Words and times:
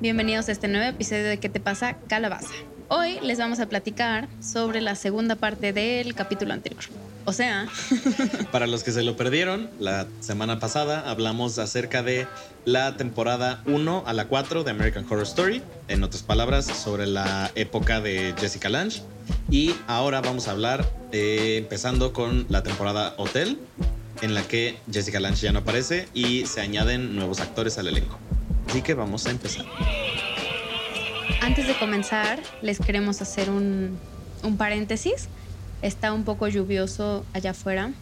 Bienvenidos 0.00 0.48
a 0.48 0.52
este 0.52 0.68
nuevo 0.68 0.86
episodio 0.86 1.24
de 1.24 1.38
¿Qué 1.38 1.48
te 1.48 1.58
pasa, 1.58 1.96
calabaza? 2.06 2.54
Hoy 2.86 3.18
les 3.20 3.38
vamos 3.38 3.58
a 3.58 3.66
platicar 3.66 4.28
sobre 4.40 4.80
la 4.80 4.94
segunda 4.94 5.34
parte 5.34 5.72
del 5.72 6.14
capítulo 6.14 6.52
anterior. 6.52 6.84
O 7.24 7.32
sea, 7.32 7.66
Para 8.52 8.68
los 8.68 8.84
que 8.84 8.92
se 8.92 9.02
lo 9.02 9.16
perdieron, 9.16 9.68
la 9.80 10.06
semana 10.20 10.60
pasada 10.60 11.10
hablamos 11.10 11.58
acerca 11.58 12.04
de 12.04 12.28
la 12.64 12.96
temporada 12.96 13.60
1 13.66 14.04
a 14.06 14.12
la 14.12 14.28
4 14.28 14.62
de 14.62 14.70
American 14.70 15.04
Horror 15.04 15.24
Story. 15.24 15.62
En 15.88 16.04
otras 16.04 16.22
palabras, 16.22 16.66
sobre 16.66 17.08
la 17.08 17.50
época 17.56 18.00
de 18.00 18.34
Jessica 18.38 18.68
Lange. 18.68 19.02
Y 19.50 19.74
ahora 19.88 20.20
vamos 20.20 20.46
a 20.46 20.52
hablar, 20.52 20.88
eh, 21.10 21.56
empezando 21.58 22.12
con 22.12 22.46
la 22.48 22.62
temporada 22.62 23.14
Hotel, 23.16 23.58
en 24.22 24.34
la 24.34 24.42
que 24.42 24.78
Jessica 24.92 25.18
Lange 25.18 25.40
ya 25.40 25.50
no 25.50 25.58
aparece 25.58 26.06
y 26.14 26.46
se 26.46 26.60
añaden 26.60 27.16
nuevos 27.16 27.40
actores 27.40 27.78
al 27.78 27.88
elenco. 27.88 28.16
Así 28.68 28.82
que 28.82 28.94
vamos 28.94 29.26
a 29.26 29.30
empezar. 29.30 29.64
antes 31.40 31.66
de 31.66 31.74
comenzar, 31.78 32.38
les 32.60 32.78
queremos 32.78 33.22
hacer 33.22 33.48
un, 33.50 33.98
un 34.42 34.56
paréntesis. 34.56 35.28
Está 35.80 36.12
un 36.12 36.24
poco 36.24 36.48
lluvioso 36.48 37.24
allá 37.32 37.52
afuera. 37.52 37.92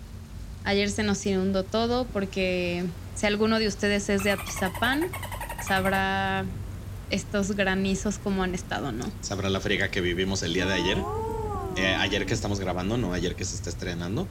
Ayer 0.65 0.91
se 0.91 1.05
nos 1.05 1.25
inundó 1.25 1.63
todo 1.63 2.05
porque 2.07 2.85
si 3.15 3.27
alguno 3.27 3.59
de 3.61 3.69
ustedes 3.69 4.09
es 4.09 4.25
de 4.25 4.33
Atizapán, 4.33 5.07
sabrá 5.67 6.45
estos 7.11 7.53
granizos 7.53 8.19
como 8.19 8.43
han 8.43 8.55
estado, 8.55 8.91
¿no? 8.91 9.05
Sabrá 9.21 9.49
la 9.49 9.61
friega 9.61 9.91
que 9.91 10.01
vivimos 10.01 10.43
el 10.43 10.53
día 10.55 10.67
de 10.67 10.75
ayer. 10.75 10.99
Eh, 11.77 11.95
ayer 11.95 12.27
que 12.27 12.35
estamos 12.35 12.59
grabando, 12.59 12.97
no 12.97 13.13
ayer 13.13 13.37
que 13.37 13.45
se 13.45 13.55
está 13.55 13.71
estrenando. 13.71 14.27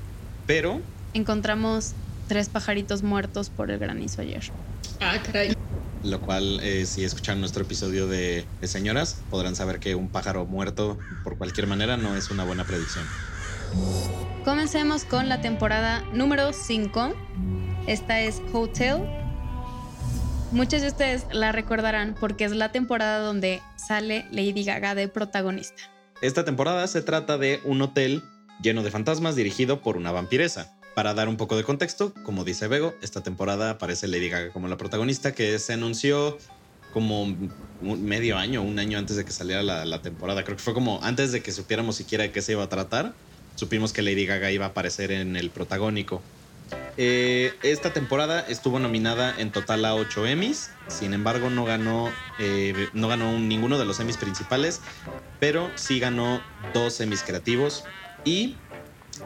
Pero 0.45 0.81
Encontramos 1.13 1.93
tres 2.27 2.49
pajaritos 2.49 3.03
muertos 3.03 3.49
por 3.49 3.71
el 3.71 3.79
granizo 3.79 4.21
ayer. 4.21 4.43
Ah, 4.99 5.17
caray. 5.23 5.55
Lo 6.05 6.21
cual, 6.21 6.59
eh, 6.61 6.85
si 6.85 7.03
escuchan 7.03 7.39
nuestro 7.39 7.63
episodio 7.63 8.07
de, 8.07 8.45
de 8.61 8.67
señoras, 8.67 9.17
podrán 9.29 9.55
saber 9.55 9.79
que 9.79 9.95
un 9.95 10.07
pájaro 10.07 10.45
muerto 10.45 10.97
por 11.23 11.37
cualquier 11.37 11.65
manera 11.65 11.97
no 11.97 12.15
es 12.15 12.29
una 12.29 12.43
buena 12.43 12.63
predicción. 12.63 13.03
Comencemos 14.43 15.03
con 15.05 15.27
la 15.27 15.41
temporada 15.41 16.03
número 16.13 16.53
5. 16.53 17.13
Esta 17.87 18.21
es 18.21 18.41
Hotel. 18.53 19.01
Muchos 20.51 20.81
de 20.81 20.87
ustedes 20.87 21.25
la 21.31 21.51
recordarán 21.51 22.15
porque 22.19 22.45
es 22.45 22.51
la 22.51 22.71
temporada 22.71 23.19
donde 23.19 23.61
sale 23.75 24.27
Lady 24.31 24.63
Gaga 24.63 24.93
de 24.93 25.07
protagonista. 25.07 25.83
Esta 26.21 26.45
temporada 26.45 26.87
se 26.87 27.01
trata 27.01 27.37
de 27.37 27.59
un 27.65 27.81
hotel 27.81 28.23
lleno 28.61 28.83
de 28.83 28.91
fantasmas 28.91 29.35
dirigido 29.35 29.81
por 29.81 29.97
una 29.97 30.11
vampiresa. 30.11 30.74
Para 30.95 31.13
dar 31.13 31.27
un 31.27 31.35
poco 31.35 31.57
de 31.57 31.63
contexto, 31.65 32.13
como 32.23 32.45
dice 32.45 32.69
Bego, 32.69 32.95
esta 33.01 33.21
temporada 33.21 33.71
aparece 33.71 34.07
Lady 34.07 34.29
Gaga 34.29 34.51
como 34.51 34.69
la 34.69 34.77
protagonista 34.77 35.33
que 35.33 35.59
se 35.59 35.73
anunció 35.73 36.37
como 36.93 37.23
un 37.23 38.05
medio 38.05 38.37
año, 38.37 38.61
un 38.61 38.79
año 38.79 38.97
antes 38.97 39.17
de 39.17 39.25
que 39.25 39.31
saliera 39.33 39.61
la, 39.61 40.01
temporada. 40.01 40.45
Creo 40.45 40.55
que 40.55 40.63
fue 40.63 40.73
como 40.73 41.03
antes 41.03 41.33
de 41.33 41.43
que 41.43 41.51
supiéramos 41.51 41.97
siquiera 41.97 42.23
de 42.23 42.31
qué 42.31 42.41
se 42.41 42.53
iba 42.53 42.63
a 42.63 42.69
tratar. 42.69 43.13
Supimos 43.55 43.91
que 43.91 44.01
Lady 44.01 44.25
Gaga 44.25 44.51
iba 44.51 44.67
a 44.67 44.69
aparecer 44.69 45.11
en 45.11 45.35
el 45.35 45.49
protagónico. 45.49 46.21
Eh, 46.95 47.53
esta 47.63 47.91
temporada 47.91 48.39
estuvo 48.47 48.79
nominada 48.79 49.35
en 49.37 49.51
total 49.51 49.83
a 49.83 49.95
8 49.95 50.25
Emmys. 50.25 50.69
Sin 50.87 51.13
embargo, 51.13 51.49
no 51.49 51.65
ganó, 51.65 52.09
eh, 52.39 52.87
no 52.93 53.09
ganó 53.09 53.37
ninguno 53.37 53.77
de 53.77 53.83
los 53.83 53.99
Emmys 53.99 54.15
principales, 54.15 54.79
pero 55.41 55.69
sí 55.75 55.99
ganó 55.99 56.41
dos 56.73 57.01
Emmys 57.01 57.23
creativos. 57.23 57.83
Y 58.23 58.55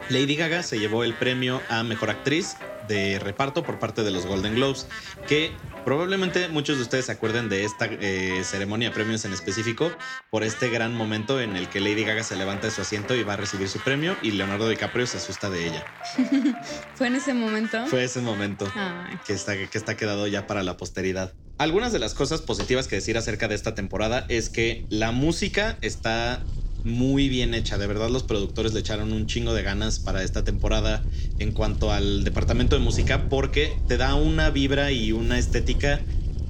Lady 0.08 0.36
Gaga 0.36 0.62
se 0.62 0.78
llevó 0.78 1.04
el 1.04 1.14
premio 1.14 1.60
a 1.68 1.82
Mejor 1.82 2.10
Actriz 2.10 2.56
de 2.88 3.18
reparto 3.18 3.62
por 3.62 3.78
parte 3.78 4.02
de 4.02 4.10
los 4.10 4.26
Golden 4.26 4.54
Globes, 4.54 4.86
que 5.28 5.52
probablemente 5.84 6.48
muchos 6.48 6.76
de 6.76 6.82
ustedes 6.82 7.06
se 7.06 7.12
acuerden 7.12 7.48
de 7.48 7.64
esta 7.64 7.86
eh, 7.86 8.42
ceremonia 8.44 8.88
de 8.88 8.94
premios 8.94 9.24
en 9.24 9.32
específico 9.32 9.92
por 10.30 10.42
este 10.42 10.68
gran 10.68 10.94
momento 10.94 11.40
en 11.40 11.56
el 11.56 11.68
que 11.68 11.80
Lady 11.80 12.04
Gaga 12.04 12.22
se 12.22 12.36
levanta 12.36 12.66
de 12.66 12.72
su 12.72 12.80
asiento 12.80 13.14
y 13.14 13.22
va 13.22 13.34
a 13.34 13.36
recibir 13.36 13.68
su 13.68 13.78
premio 13.80 14.16
y 14.22 14.32
Leonardo 14.32 14.68
DiCaprio 14.68 15.06
se 15.06 15.18
asusta 15.18 15.50
de 15.50 15.68
ella. 15.68 15.84
¿Fue 16.94 17.06
en 17.06 17.14
ese 17.14 17.32
momento? 17.32 17.86
Fue 17.86 18.04
ese 18.04 18.20
momento 18.20 18.70
Ay, 18.74 19.18
que 19.26 19.32
está, 19.32 19.54
que 19.56 19.78
está 19.78 19.96
quedado 19.96 20.26
ya 20.26 20.46
para 20.46 20.62
la 20.62 20.76
posteridad. 20.76 21.34
Algunas 21.58 21.92
de 21.92 21.98
las 21.98 22.14
cosas 22.14 22.40
positivas 22.40 22.88
que 22.88 22.96
decir 22.96 23.18
acerca 23.18 23.46
de 23.46 23.54
esta 23.54 23.74
temporada 23.74 24.24
es 24.28 24.48
que 24.48 24.86
la 24.88 25.12
música 25.12 25.76
está 25.82 26.42
muy 26.84 27.28
bien 27.28 27.54
hecha. 27.54 27.78
De 27.78 27.86
verdad, 27.86 28.10
los 28.10 28.22
productores 28.22 28.72
le 28.72 28.80
echaron 28.80 29.12
un 29.12 29.26
chingo 29.26 29.54
de 29.54 29.62
ganas 29.62 29.98
para 29.98 30.22
esta 30.22 30.44
temporada 30.44 31.02
en 31.38 31.52
cuanto 31.52 31.92
al 31.92 32.24
departamento 32.24 32.76
de 32.76 32.82
música, 32.82 33.28
porque 33.28 33.72
te 33.88 33.96
da 33.96 34.14
una 34.14 34.50
vibra 34.50 34.92
y 34.92 35.12
una 35.12 35.38
estética 35.38 36.00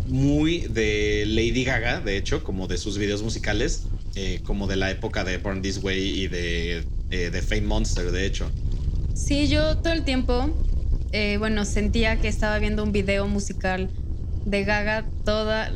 muy 0.06 0.60
de 0.62 1.24
Lady 1.26 1.64
Gaga, 1.64 2.00
de 2.00 2.16
hecho, 2.16 2.42
como 2.42 2.66
de 2.66 2.78
sus 2.78 2.98
videos 2.98 3.22
musicales, 3.22 3.84
eh, 4.16 4.40
como 4.44 4.66
de 4.66 4.76
la 4.76 4.90
época 4.90 5.24
de 5.24 5.38
Born 5.38 5.62
This 5.62 5.82
Way 5.82 6.20
y 6.20 6.28
de, 6.28 6.84
eh, 7.10 7.30
de 7.30 7.42
Fame 7.42 7.62
Monster, 7.62 8.10
de 8.10 8.26
hecho. 8.26 8.50
Sí, 9.14 9.48
yo 9.48 9.78
todo 9.78 9.92
el 9.92 10.04
tiempo, 10.04 10.50
eh, 11.12 11.36
bueno, 11.38 11.64
sentía 11.64 12.20
que 12.20 12.28
estaba 12.28 12.58
viendo 12.58 12.82
un 12.82 12.92
video 12.92 13.28
musical 13.28 13.88
de 14.44 14.64
Gaga 14.64 15.04
todos 15.24 15.68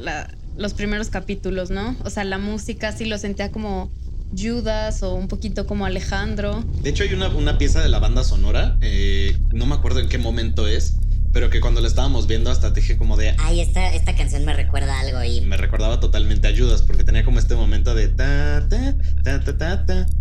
los 0.56 0.75
primeros 0.75 1.10
capítulos, 1.10 1.70
¿no? 1.70 1.97
O 2.04 2.10
sea, 2.10 2.25
la 2.25 2.38
música 2.38 2.93
sí 2.93 3.04
lo 3.04 3.19
sentía 3.19 3.53
como 3.53 3.91
Judas 4.37 5.03
o 5.03 5.15
un 5.15 5.28
poquito 5.28 5.67
como 5.67 5.87
Alejandro. 5.87 6.65
De 6.83 6.91
hecho, 6.91 7.03
hay 7.03 7.12
una, 7.15 7.28
una 7.28 7.59
pieza 7.59 7.83
de 7.83 7.89
la 7.89 7.99
banda 7.99 8.25
sonora, 8.25 8.77
eh, 8.81 9.37
no 9.53 9.67
me 9.67 9.75
acuerdo 9.75 10.00
en 10.00 10.09
qué 10.09 10.19
momento 10.19 10.67
es, 10.67 10.97
pero 11.33 11.50
que 11.50 11.61
cuando 11.61 11.81
la 11.81 11.89
estábamos 11.89 12.27
viendo 12.27 12.50
hasta 12.50 12.73
te 12.73 12.81
dije 12.81 12.97
como 12.97 13.17
de... 13.17 13.34
Ay, 13.39 13.61
esta, 13.61 13.93
esta 13.93 14.15
canción 14.15 14.44
me 14.44 14.55
recuerda 14.55 15.00
algo 15.00 15.23
y 15.25 15.41
Me 15.41 15.56
recordaba 15.56 15.99
totalmente 15.99 16.49
a 16.49 16.56
Judas 16.56 16.83
porque 16.83 17.03
tenía 17.03 17.25
como 17.25 17.39
este 17.39 17.56
momento 17.56 17.94
de 17.94 18.09
ta 18.09 18.69
ta 18.69 18.94
ta 19.23 19.41
ta 19.41 19.59
ta 19.59 19.87
ta. 19.87 20.06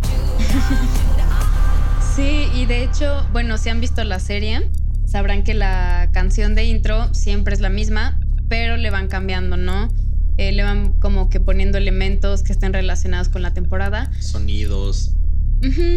Sí, 2.16 2.48
y 2.54 2.66
de 2.66 2.84
hecho, 2.84 3.26
bueno, 3.32 3.58
si 3.58 3.70
han 3.70 3.80
visto 3.80 4.04
la 4.04 4.20
serie, 4.20 4.70
sabrán 5.04 5.42
que 5.42 5.52
la 5.52 6.10
canción 6.12 6.54
de 6.54 6.64
intro 6.64 7.12
siempre 7.12 7.54
es 7.54 7.60
la 7.60 7.70
misma, 7.70 8.20
pero 8.48 8.76
le 8.76 8.90
van 8.90 9.08
cambiando, 9.08 9.56
¿no? 9.56 9.88
Eh, 10.36 10.52
le 10.52 10.62
van 10.62 10.92
como 10.94 11.30
que 11.30 11.40
poniendo 11.40 11.78
elementos 11.78 12.42
que 12.42 12.52
estén 12.52 12.72
relacionados 12.72 13.28
con 13.28 13.42
la 13.42 13.54
temporada. 13.54 14.10
Sonidos. 14.20 15.14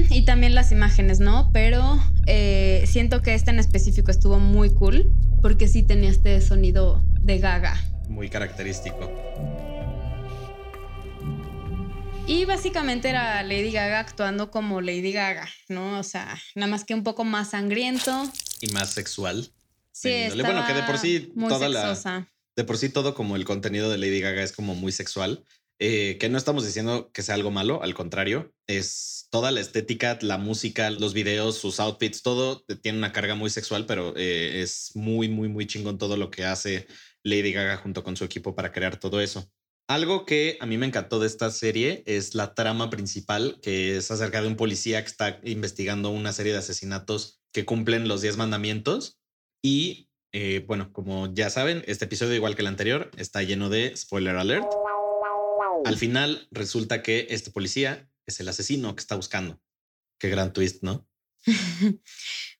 Y 0.09 0.23
también 0.23 0.55
las 0.55 0.71
imágenes, 0.71 1.19
¿no? 1.19 1.49
Pero 1.51 1.99
eh, 2.25 2.83
siento 2.87 3.21
que 3.21 3.33
esta 3.33 3.51
en 3.51 3.59
específico 3.59 4.11
estuvo 4.11 4.39
muy 4.39 4.69
cool 4.69 5.11
porque 5.41 5.67
sí 5.67 5.83
tenía 5.83 6.09
este 6.09 6.39
sonido 6.41 7.03
de 7.21 7.39
gaga. 7.39 7.81
Muy 8.07 8.29
característico. 8.29 9.11
Y 12.27 12.43
básicamente 12.43 13.09
era 13.09 13.41
Lady 13.43 13.71
Gaga 13.71 13.99
actuando 13.99 14.51
como 14.51 14.81
Lady 14.81 15.13
Gaga, 15.13 15.47
¿no? 15.69 15.97
O 15.97 16.03
sea, 16.03 16.37
nada 16.55 16.69
más 16.69 16.83
que 16.83 16.93
un 16.93 17.03
poco 17.03 17.23
más 17.23 17.51
sangriento. 17.51 18.29
Y 18.59 18.67
más 18.67 18.91
sexual. 18.91 19.49
Sí, 19.93 20.09
índole. 20.09 20.43
Bueno, 20.43 20.67
que 20.67 20.73
de 20.73 20.83
por 20.83 20.97
sí 20.97 21.31
toda 21.47 21.69
la-. 21.69 22.27
De 22.57 22.63
por 22.63 22.77
sí 22.77 22.89
todo 22.89 23.13
como 23.13 23.35
el 23.35 23.45
contenido 23.45 23.89
de 23.89 23.99
Lady 23.99 24.19
Gaga 24.19 24.43
es 24.43 24.51
como 24.51 24.75
muy 24.75 24.91
sexual. 24.91 25.45
eh, 25.79 26.17
que 26.19 26.27
no 26.27 26.39
estamos 26.39 26.65
diciendo 26.65 27.11
que 27.13 27.21
sea 27.21 27.35
algo 27.35 27.51
malo, 27.51 27.83
al 27.83 27.93
contrario, 27.93 28.51
es 28.65 29.27
toda 29.29 29.51
la 29.51 29.59
estética, 29.59 30.17
la 30.21 30.39
música, 30.39 30.89
los 30.89 31.13
videos, 31.13 31.57
sus 31.57 31.79
outfits, 31.79 32.23
todo 32.23 32.65
tiene 32.81 32.97
una 32.97 33.11
carga 33.11 33.35
muy 33.35 33.51
sexual, 33.51 33.85
pero 33.85 34.15
eh, 34.17 34.63
es 34.63 34.91
muy, 34.95 35.29
muy, 35.29 35.49
muy 35.49 35.67
chingón 35.67 35.99
todo 35.99 36.17
lo 36.17 36.31
que 36.31 36.45
hace 36.45 36.87
Lady 37.23 37.53
Gaga 37.53 37.77
junto 37.77 38.03
con 38.03 38.15
su 38.17 38.23
equipo 38.23 38.55
para 38.55 38.71
crear 38.71 38.99
todo 38.99 39.21
eso. 39.21 39.51
Algo 39.87 40.25
que 40.25 40.57
a 40.59 40.65
mí 40.65 40.79
me 40.79 40.87
encantó 40.87 41.19
de 41.19 41.27
esta 41.27 41.51
serie 41.51 42.03
es 42.07 42.33
la 42.33 42.55
trama 42.55 42.89
principal, 42.89 43.59
que 43.61 43.97
es 43.97 44.09
acerca 44.09 44.41
de 44.41 44.47
un 44.47 44.55
policía 44.55 45.01
que 45.01 45.07
está 45.09 45.39
investigando 45.43 46.09
una 46.09 46.33
serie 46.33 46.53
de 46.53 46.57
asesinatos 46.57 47.39
que 47.53 47.65
cumplen 47.65 48.07
los 48.07 48.21
10 48.21 48.35
mandamientos. 48.37 49.19
Y 49.63 50.06
eh, 50.39 50.63
bueno, 50.67 50.93
como 50.93 51.33
ya 51.33 51.49
saben, 51.49 51.83
este 51.87 52.05
episodio, 52.05 52.35
igual 52.35 52.53
que 52.53 52.61
el 52.61 52.67
anterior, 52.67 53.09
está 53.17 53.41
lleno 53.41 53.69
de 53.69 53.97
spoiler 53.97 54.35
alert. 54.35 54.67
Al 55.83 55.97
final 55.97 56.47
resulta 56.51 57.01
que 57.01 57.25
este 57.31 57.49
policía 57.49 58.07
es 58.27 58.39
el 58.39 58.47
asesino 58.47 58.95
que 58.95 58.99
está 58.99 59.15
buscando. 59.15 59.59
Qué 60.19 60.29
gran 60.29 60.53
twist, 60.53 60.83
¿no? 60.83 61.07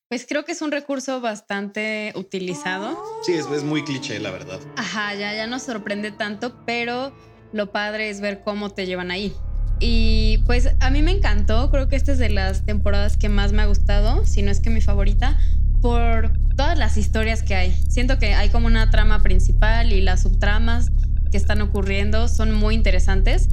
Pues 0.10 0.26
creo 0.26 0.46
que 0.46 0.54
es 0.54 0.62
un 0.62 0.72
recurso 0.72 1.20
bastante 1.20 2.14
utilizado. 2.16 2.98
Sí, 3.24 3.34
es, 3.34 3.46
es 3.48 3.64
muy 3.64 3.84
cliché, 3.84 4.20
la 4.20 4.32
verdad. 4.32 4.62
Ajá, 4.78 5.14
ya, 5.16 5.36
ya 5.36 5.48
no 5.48 5.60
sorprende 5.60 6.12
tanto, 6.14 6.64
pero 6.66 7.14
lo 7.52 7.74
padre 7.74 8.10
es 8.10 8.22
ver 8.22 8.42
cómo 8.42 8.70
te 8.70 8.86
llevan 8.86 9.12
ahí. 9.12 9.34
Y 9.82 10.38
pues 10.46 10.70
a 10.80 10.90
mí 10.92 11.02
me 11.02 11.12
encantó, 11.12 11.70
creo 11.72 11.90
que 11.90 11.98
esta 11.98 12.14
es 12.14 12.20
de 12.20 12.30
las 12.30 12.66
temporadas 12.66 13.18
que 13.18 13.28
más 13.28 13.52
me 13.52 13.64
ha 13.64 13.66
gustado, 13.66 14.26
si 14.26 14.44
no 14.44 14.50
es 14.50 14.62
que 14.62 14.70
mi 14.70 14.80
favorita, 14.80 15.38
por 15.82 16.32
todas 16.57 16.77
las 16.77 16.98
historias 16.98 17.44
que 17.44 17.56
hay. 17.56 17.77
Siento 17.88 18.18
que 18.18 18.33
hay 18.33 18.50
como 18.50 18.68
una 18.68 18.89
trama 18.89 19.21
principal 19.21 19.94
y 19.94 20.01
las 20.01 20.24
subtramas 20.24 20.92
que 21.31 21.38
están 21.38 21.62
ocurriendo 21.62 22.27
son 22.27 22.54
muy 22.54 22.75
interesantes. 22.75 23.48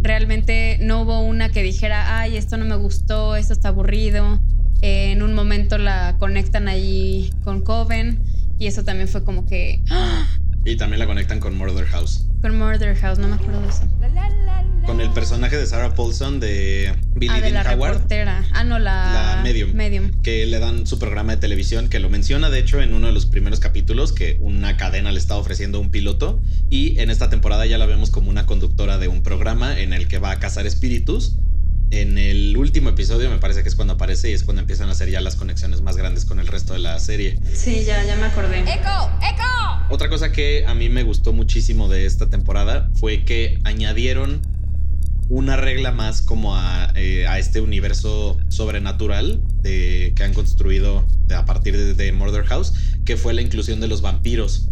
Realmente 0.00 0.78
no 0.80 1.02
hubo 1.02 1.20
una 1.20 1.50
que 1.50 1.62
dijera, 1.62 2.18
ay, 2.18 2.36
esto 2.36 2.56
no 2.56 2.64
me 2.64 2.74
gustó, 2.74 3.36
esto 3.36 3.52
está 3.52 3.68
aburrido. 3.68 4.40
Eh, 4.80 5.12
en 5.12 5.22
un 5.22 5.34
momento 5.34 5.78
la 5.78 6.16
conectan 6.18 6.66
ahí 6.66 7.32
con 7.44 7.60
Coven 7.60 8.20
y 8.58 8.66
eso 8.66 8.82
también 8.82 9.06
fue 9.06 9.22
como 9.22 9.46
que... 9.46 9.80
¡ah! 9.90 10.26
Y 10.64 10.76
también 10.76 11.00
la 11.00 11.06
conectan 11.06 11.38
con 11.38 11.56
Murder 11.56 11.86
House. 11.86 12.26
Con 12.40 12.56
Murder 12.58 12.96
House, 12.96 13.18
no 13.18 13.28
me 13.28 13.34
acuerdo 13.34 13.60
de 13.60 13.68
eso. 13.68 13.82
Con 14.86 15.00
el 15.00 15.10
personaje 15.10 15.56
de 15.56 15.66
Sarah 15.66 15.94
Paulson 15.94 16.40
de 16.40 16.92
Billy 17.14 17.32
ah, 17.32 17.36
de 17.36 17.52
Dean 17.52 17.54
la 17.54 17.74
Howard. 17.74 17.92
reportera. 17.94 18.44
Ah, 18.52 18.64
no, 18.64 18.78
la, 18.78 19.36
La 19.36 19.42
Medium. 19.42 19.72
Medium. 19.74 20.10
que 20.22 20.44
le 20.44 20.58
dan 20.58 20.86
su 20.86 20.98
programa 20.98 21.32
de 21.34 21.38
televisión, 21.40 21.88
que 21.88 22.00
lo 22.00 22.10
menciona 22.10 22.50
de 22.50 22.58
hecho 22.58 22.82
en 22.82 22.92
uno 22.92 23.06
de 23.06 23.12
los 23.12 23.26
primeros 23.26 23.60
capítulos, 23.60 24.12
que 24.12 24.38
una 24.40 24.76
cadena 24.76 25.12
le 25.12 25.18
está 25.18 25.36
ofreciendo 25.36 25.78
un 25.78 25.90
piloto 25.90 26.40
y 26.68 26.98
en 26.98 27.10
esta 27.10 27.30
temporada 27.30 27.64
ya 27.64 27.78
la 27.78 27.86
vemos 27.86 28.10
como 28.10 28.28
una 28.28 28.44
conductora 28.44 28.98
de 28.98 29.08
un 29.08 29.22
programa 29.22 29.78
en 29.78 29.92
el 29.92 30.08
que 30.08 30.18
va 30.18 30.32
a 30.32 30.38
cazar 30.40 30.66
espíritus. 30.66 31.36
En 31.92 32.16
el 32.18 32.56
último 32.56 32.88
episodio 32.88 33.30
me 33.30 33.36
parece 33.36 33.62
que 33.62 33.68
es 33.68 33.74
cuando 33.74 33.94
aparece 33.94 34.30
y 34.30 34.32
es 34.32 34.42
cuando 34.44 34.62
empiezan 34.62 34.88
a 34.88 34.92
hacer 34.92 35.10
ya 35.10 35.20
las 35.20 35.36
conexiones 35.36 35.82
más 35.82 35.96
grandes 35.96 36.24
con 36.24 36.40
el 36.40 36.46
resto 36.48 36.72
de 36.72 36.80
la 36.80 36.98
serie. 36.98 37.38
Sí, 37.52 37.84
ya, 37.84 38.02
ya 38.04 38.16
me 38.16 38.24
acordé. 38.24 38.60
¡Eco! 38.60 39.10
¡Eco! 39.20 39.86
Otra 39.90 40.08
cosa 40.08 40.32
que 40.32 40.64
a 40.66 40.74
mí 40.74 40.88
me 40.88 41.02
gustó 41.02 41.32
muchísimo 41.34 41.88
de 41.88 42.06
esta 42.06 42.30
temporada 42.30 42.88
fue 42.94 43.24
que 43.24 43.60
añadieron 43.64 44.40
una 45.28 45.56
regla 45.56 45.92
más 45.92 46.22
como 46.22 46.56
a, 46.56 46.92
eh, 46.94 47.26
a 47.26 47.38
este 47.38 47.60
universo 47.60 48.36
sobrenatural 48.48 49.40
que 49.62 50.14
han 50.20 50.34
construido 50.34 51.06
a 51.34 51.44
partir 51.44 51.76
de, 51.76 51.94
de 51.94 52.12
Murder 52.12 52.44
House, 52.44 52.72
que 53.04 53.16
fue 53.16 53.34
la 53.34 53.42
inclusión 53.42 53.80
de 53.80 53.88
los 53.88 54.02
vampiros. 54.02 54.68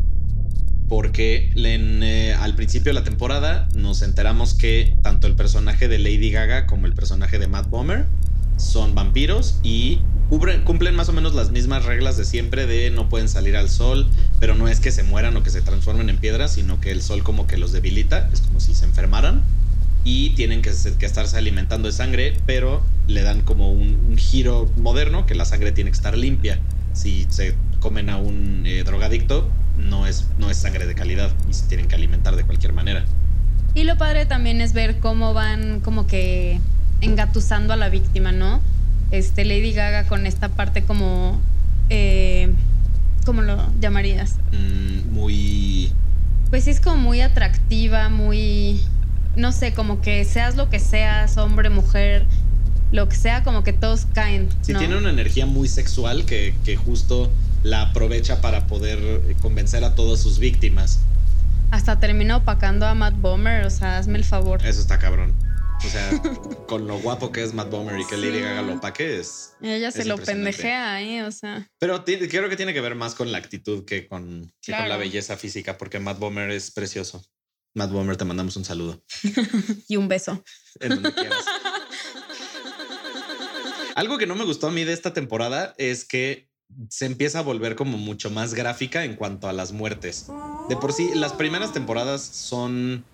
Porque 0.88 1.52
eh, 1.54 2.34
al 2.38 2.54
principio 2.56 2.90
de 2.90 2.94
la 2.94 3.04
temporada 3.04 3.68
nos 3.74 4.02
enteramos 4.02 4.54
que 4.54 4.96
tanto 5.02 5.28
el 5.28 5.36
personaje 5.36 5.86
de 5.86 5.98
Lady 5.98 6.30
Gaga 6.30 6.66
como 6.66 6.86
el 6.86 6.94
personaje 6.94 7.38
de 7.38 7.46
Matt 7.46 7.70
Bomer 7.70 8.06
son 8.56 8.94
vampiros 8.94 9.60
y 9.62 10.00
cumplen 10.28 10.94
más 10.94 11.08
o 11.08 11.12
menos 11.12 11.34
las 11.34 11.50
mismas 11.50 11.84
reglas 11.84 12.16
de 12.16 12.24
siempre 12.24 12.66
de 12.66 12.90
no 12.90 13.08
pueden 13.08 13.28
salir 13.28 13.56
al 13.56 13.68
sol, 13.68 14.08
pero 14.38 14.54
no 14.54 14.68
es 14.68 14.80
que 14.80 14.90
se 14.90 15.02
mueran 15.02 15.36
o 15.36 15.42
que 15.42 15.50
se 15.50 15.62
transformen 15.62 16.08
en 16.08 16.18
piedra, 16.18 16.48
sino 16.48 16.80
que 16.80 16.90
el 16.90 17.02
sol 17.02 17.22
como 17.22 17.46
que 17.46 17.56
los 17.56 17.72
debilita, 17.72 18.28
es 18.32 18.40
como 18.40 18.60
si 18.60 18.74
se 18.74 18.84
enfermaran 18.84 19.42
y 20.04 20.30
tienen 20.30 20.62
que, 20.62 20.70
que 20.98 21.06
estarse 21.06 21.36
alimentando 21.36 21.88
de 21.88 21.92
sangre, 21.92 22.36
pero 22.46 22.82
le 23.06 23.22
dan 23.22 23.42
como 23.42 23.70
un, 23.70 24.00
un 24.08 24.16
giro 24.16 24.70
moderno 24.76 25.26
que 25.26 25.34
la 25.34 25.44
sangre 25.44 25.72
tiene 25.72 25.90
que 25.90 25.96
estar 25.96 26.16
limpia. 26.16 26.58
Si 26.92 27.26
se 27.28 27.54
comen 27.80 28.10
a 28.10 28.16
un 28.16 28.62
eh, 28.66 28.82
drogadicto, 28.84 29.48
no 29.76 30.06
es, 30.06 30.26
no 30.38 30.50
es 30.50 30.56
sangre 30.56 30.86
de 30.86 30.94
calidad 30.94 31.30
y 31.48 31.54
se 31.54 31.66
tienen 31.66 31.88
que 31.88 31.94
alimentar 31.94 32.36
de 32.36 32.44
cualquier 32.44 32.72
manera. 32.72 33.04
Y 33.74 33.84
lo 33.84 33.96
padre 33.96 34.26
también 34.26 34.60
es 34.60 34.72
ver 34.72 34.98
cómo 34.98 35.32
van 35.32 35.80
como 35.80 36.06
que 36.06 36.60
engatusando 37.00 37.72
a 37.72 37.76
la 37.76 37.88
víctima, 37.88 38.32
¿no? 38.32 38.60
Este 39.10 39.44
Lady 39.44 39.72
Gaga 39.72 40.04
con 40.04 40.26
esta 40.26 40.48
parte 40.48 40.82
como 40.82 41.40
eh, 41.88 42.52
¿cómo 43.24 43.42
lo 43.42 43.58
llamarías? 43.80 44.36
Mm, 44.52 45.12
muy... 45.12 45.92
Pues 46.50 46.66
es 46.66 46.80
como 46.80 46.96
muy 46.96 47.20
atractiva, 47.20 48.08
muy 48.08 48.80
no 49.36 49.52
sé, 49.52 49.74
como 49.74 50.00
que 50.00 50.24
seas 50.24 50.56
lo 50.56 50.70
que 50.70 50.78
seas, 50.78 51.36
hombre, 51.36 51.70
mujer, 51.70 52.26
lo 52.92 53.08
que 53.08 53.16
sea, 53.16 53.42
como 53.42 53.62
que 53.62 53.72
todos 53.72 54.06
caen. 54.12 54.48
Sí, 54.62 54.72
¿no? 54.72 54.78
tiene 54.78 54.96
una 54.96 55.10
energía 55.10 55.46
muy 55.46 55.68
sexual 55.68 56.24
que, 56.24 56.54
que 56.64 56.76
justo 56.76 57.30
la 57.62 57.82
aprovecha 57.82 58.40
para 58.40 58.66
poder 58.66 58.98
eh, 59.00 59.36
convencer 59.40 59.84
a 59.84 59.94
todas 59.94 60.20
sus 60.20 60.38
víctimas. 60.38 61.00
Hasta 61.70 62.00
termina 62.00 62.36
opacando 62.36 62.86
a 62.86 62.94
Matt 62.94 63.14
Bomer, 63.20 63.64
o 63.64 63.70
sea, 63.70 63.98
hazme 63.98 64.18
el 64.18 64.24
favor. 64.24 64.64
Eso 64.64 64.80
está 64.80 64.98
cabrón. 64.98 65.34
O 65.84 65.88
sea, 65.88 66.10
con 66.66 66.86
lo 66.86 66.98
guapo 66.98 67.32
que 67.32 67.42
es 67.42 67.54
Matt 67.54 67.70
Bomer 67.70 67.98
y 67.98 68.06
que 68.06 68.16
Lady 68.16 68.38
Sí. 68.38 68.40
Gaga 68.40 68.62
lo 68.62 68.74
opaque 68.74 69.20
es... 69.20 69.54
Ella 69.62 69.90
se 69.90 70.04
lo 70.04 70.18
pendejea, 70.18 71.00
¿eh? 71.02 71.22
O 71.22 71.30
sea, 71.30 71.68
Pero 71.78 72.04
creo 72.04 72.48
que 72.48 72.56
tiene 72.56 72.74
que 72.74 72.80
ver 72.80 72.96
más 72.96 73.14
con 73.14 73.32
la 73.32 73.38
actitud 73.38 73.84
que 73.84 74.08
con, 74.08 74.52
que 74.60 74.72
con 74.72 74.88
la 74.88 74.96
belleza 74.96 75.36
física, 75.36 75.78
porque 75.78 76.00
Matt 76.00 76.18
Bomer 76.18 76.50
es 76.50 76.70
precioso. 76.70 77.24
Matt 77.74 77.90
Bomer, 77.90 78.16
te 78.16 78.24
mandamos 78.24 78.56
un 78.56 78.64
saludo. 78.64 79.02
y 79.88 79.96
un 79.96 80.08
beso. 80.08 80.42
En 80.80 80.90
donde 80.90 81.12
quieras. 81.14 81.44
Algo 83.94 84.18
que 84.18 84.26
no 84.26 84.34
me 84.34 84.44
gustó 84.44 84.68
a 84.68 84.70
mí 84.70 84.84
de 84.84 84.92
esta 84.92 85.12
temporada 85.12 85.74
es 85.78 86.04
que 86.04 86.48
se 86.88 87.06
empieza 87.06 87.40
a 87.40 87.42
volver 87.42 87.76
como 87.76 87.98
mucho 87.98 88.30
más 88.30 88.54
gráfica 88.54 89.04
en 89.04 89.16
cuanto 89.16 89.48
a 89.48 89.52
las 89.52 89.72
muertes. 89.72 90.26
De 90.68 90.76
por 90.76 90.92
sí, 90.92 91.10
las 91.14 91.32
primeras 91.32 91.72
temporadas 91.72 92.22
son 92.22 93.04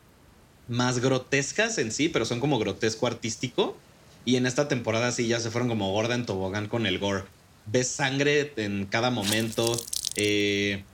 más 0.69 0.99
grotescas 0.99 1.79
en 1.79 1.93
sí, 1.93 2.09
pero 2.09 2.25
son 2.25 2.41
como 2.41 2.59
grotesco 2.59 3.07
artístico. 3.07 3.77
Y 4.25 4.37
en 4.37 4.47
esta 4.47 4.69
temporada 4.69 5.13
sí 5.13 5.27
ya 5.29 5.41
se 5.41 5.51
fueron 5.51 5.69
como 5.69 5.93
gorda 5.93 6.15
en 6.15 6.27
tobogán 6.27 6.69
con 6.69 6.87
el 6.87 6.99
gore. 6.99 7.25
Ves 7.67 7.89
sangre 7.89 8.53
en 8.57 8.87
cada 8.87 9.11
momento. 9.11 9.77
eh, 10.17 10.85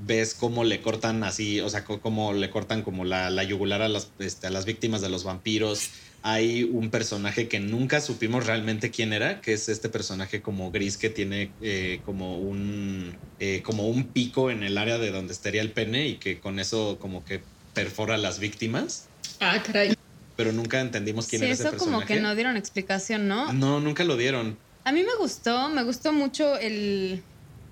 ves 0.00 0.34
cómo 0.34 0.64
le 0.64 0.80
cortan 0.80 1.22
así, 1.24 1.60
o 1.60 1.68
sea, 1.70 1.84
cómo 1.84 2.32
le 2.32 2.50
cortan 2.50 2.82
como 2.82 3.04
la, 3.04 3.30
la 3.30 3.44
yugular 3.44 3.80
a 3.82 3.88
las, 3.88 4.10
este, 4.18 4.46
a 4.46 4.50
las 4.50 4.64
víctimas 4.64 5.00
de 5.00 5.08
los 5.08 5.24
vampiros. 5.24 5.90
Hay 6.22 6.64
un 6.64 6.90
personaje 6.90 7.48
que 7.48 7.60
nunca 7.60 8.00
supimos 8.00 8.46
realmente 8.46 8.90
quién 8.90 9.12
era, 9.12 9.40
que 9.42 9.52
es 9.52 9.68
este 9.68 9.88
personaje 9.90 10.40
como 10.40 10.70
gris 10.70 10.96
que 10.96 11.10
tiene 11.10 11.50
eh, 11.60 12.00
como 12.06 12.38
un 12.38 13.14
eh, 13.40 13.60
como 13.62 13.88
un 13.88 14.04
pico 14.04 14.50
en 14.50 14.62
el 14.62 14.78
área 14.78 14.96
de 14.98 15.10
donde 15.10 15.34
estaría 15.34 15.60
el 15.60 15.70
pene 15.70 16.08
y 16.08 16.14
que 16.16 16.40
con 16.40 16.58
eso 16.58 16.96
como 16.98 17.24
que 17.26 17.42
perfora 17.74 18.14
a 18.14 18.18
las 18.18 18.38
víctimas. 18.38 19.06
Ah, 19.40 19.62
caray. 19.64 19.94
Pero 20.36 20.50
nunca 20.52 20.80
entendimos 20.80 21.26
quién 21.28 21.40
Sí, 21.40 21.44
era 21.44 21.54
ese 21.54 21.62
eso 21.64 21.70
personaje. 21.72 21.94
como 21.94 22.06
que 22.06 22.20
no 22.20 22.34
dieron 22.34 22.56
explicación, 22.56 23.28
¿no? 23.28 23.52
No, 23.52 23.80
nunca 23.80 24.02
lo 24.04 24.16
dieron. 24.16 24.56
A 24.84 24.92
mí 24.92 25.02
me 25.02 25.14
gustó, 25.18 25.68
me 25.68 25.82
gustó 25.84 26.12
mucho 26.12 26.58
el. 26.58 27.22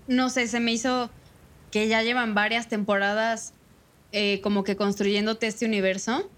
No 0.09 0.29
sé, 0.29 0.47
se 0.47 0.61
me 0.61 0.73
hizo 0.73 1.11
que 1.73 1.89
ya 1.89 2.03
llevan 2.03 2.35
varias 2.35 2.69
temporadas 2.69 3.55
eh, 4.13 4.41
como 4.43 4.63
que 4.63 4.77
construyéndote 4.77 5.49
este 5.49 5.67
universo. 5.67 6.31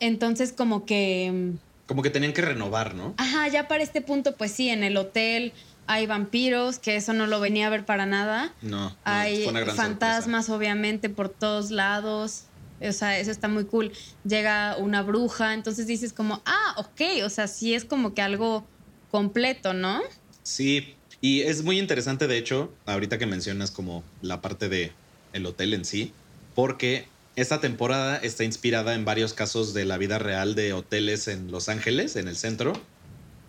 Entonces, 0.00 0.52
como 0.52 0.86
que. 0.86 1.30
mm, 1.54 1.58
Como 1.86 2.02
que 2.02 2.08
tenían 2.10 2.32
que 2.32 2.40
renovar, 2.40 2.94
¿no? 2.94 3.12
Ajá, 3.18 3.48
ya 3.48 3.68
para 3.68 3.82
este 3.82 4.00
punto, 4.00 4.36
pues 4.36 4.52
sí, 4.52 4.70
en 4.70 4.82
el 4.84 4.96
hotel 4.96 5.52
hay 5.88 6.06
vampiros, 6.06 6.78
que 6.78 6.96
eso 6.96 7.12
no 7.12 7.26
lo 7.26 7.38
venía 7.40 7.66
a 7.66 7.70
ver 7.70 7.84
para 7.84 8.06
nada. 8.06 8.52
No, 8.62 8.88
no, 8.90 8.96
hay 9.04 9.42
fue 9.42 9.50
una 9.50 9.60
gran 9.60 9.76
fantasmas, 9.76 10.48
obviamente, 10.48 11.08
por 11.10 11.28
todos 11.28 11.70
lados. 11.70 12.44
O 12.80 12.92
sea, 12.92 13.18
eso 13.18 13.30
está 13.30 13.48
muy 13.48 13.64
cool. 13.64 13.92
Llega 14.28 14.76
una 14.78 15.02
bruja, 15.02 15.54
entonces 15.54 15.86
dices 15.86 16.12
como, 16.12 16.42
ah, 16.44 16.74
ok, 16.76 17.24
o 17.24 17.28
sea, 17.30 17.46
sí 17.46 17.74
es 17.74 17.84
como 17.84 18.14
que 18.14 18.20
algo 18.22 18.66
completo, 19.10 19.72
¿no? 19.72 20.02
Sí, 20.42 20.95
y 21.20 21.42
es 21.42 21.62
muy 21.62 21.78
interesante, 21.78 22.26
de 22.26 22.38
hecho, 22.38 22.72
ahorita 22.86 23.18
que 23.18 23.26
mencionas 23.26 23.70
como 23.70 24.04
la 24.22 24.40
parte 24.40 24.68
de 24.68 24.92
el 25.32 25.46
hotel 25.46 25.74
en 25.74 25.84
sí, 25.84 26.12
porque 26.54 27.06
esta 27.36 27.60
temporada 27.60 28.16
está 28.16 28.44
inspirada 28.44 28.94
en 28.94 29.04
varios 29.04 29.34
casos 29.34 29.74
de 29.74 29.84
la 29.84 29.98
vida 29.98 30.18
real 30.18 30.54
de 30.54 30.72
hoteles 30.72 31.28
en 31.28 31.50
Los 31.50 31.68
Ángeles, 31.68 32.16
en 32.16 32.28
el 32.28 32.36
centro, 32.36 32.72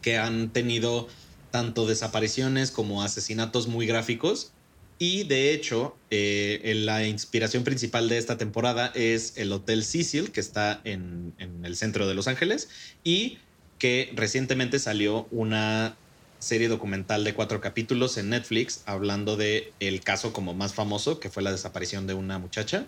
que 0.01 0.17
han 0.17 0.49
tenido 0.49 1.07
tanto 1.51 1.87
desapariciones 1.87 2.71
como 2.71 3.03
asesinatos 3.03 3.67
muy 3.67 3.87
gráficos. 3.87 4.51
Y 4.99 5.23
de 5.23 5.53
hecho, 5.53 5.95
eh, 6.09 6.73
la 6.83 7.07
inspiración 7.07 7.63
principal 7.63 8.09
de 8.09 8.17
esta 8.17 8.37
temporada 8.37 8.91
es 8.95 9.37
el 9.37 9.51
Hotel 9.53 9.85
Cecil, 9.85 10.31
que 10.31 10.39
está 10.39 10.81
en, 10.83 11.33
en 11.37 11.63
el 11.63 11.75
centro 11.75 12.07
de 12.07 12.15
Los 12.15 12.27
Ángeles, 12.27 12.69
y 13.03 13.37
que 13.77 14.11
recientemente 14.15 14.79
salió 14.79 15.27
una 15.31 15.95
serie 16.39 16.67
documental 16.67 17.23
de 17.23 17.33
cuatro 17.33 17.61
capítulos 17.61 18.17
en 18.17 18.29
Netflix 18.29 18.83
hablando 18.85 19.37
de 19.37 19.73
el 19.79 20.01
caso 20.01 20.33
como 20.33 20.53
más 20.53 20.73
famoso, 20.73 21.19
que 21.19 21.29
fue 21.29 21.43
la 21.43 21.51
desaparición 21.51 22.07
de 22.07 22.13
una 22.13 22.39
muchacha, 22.39 22.85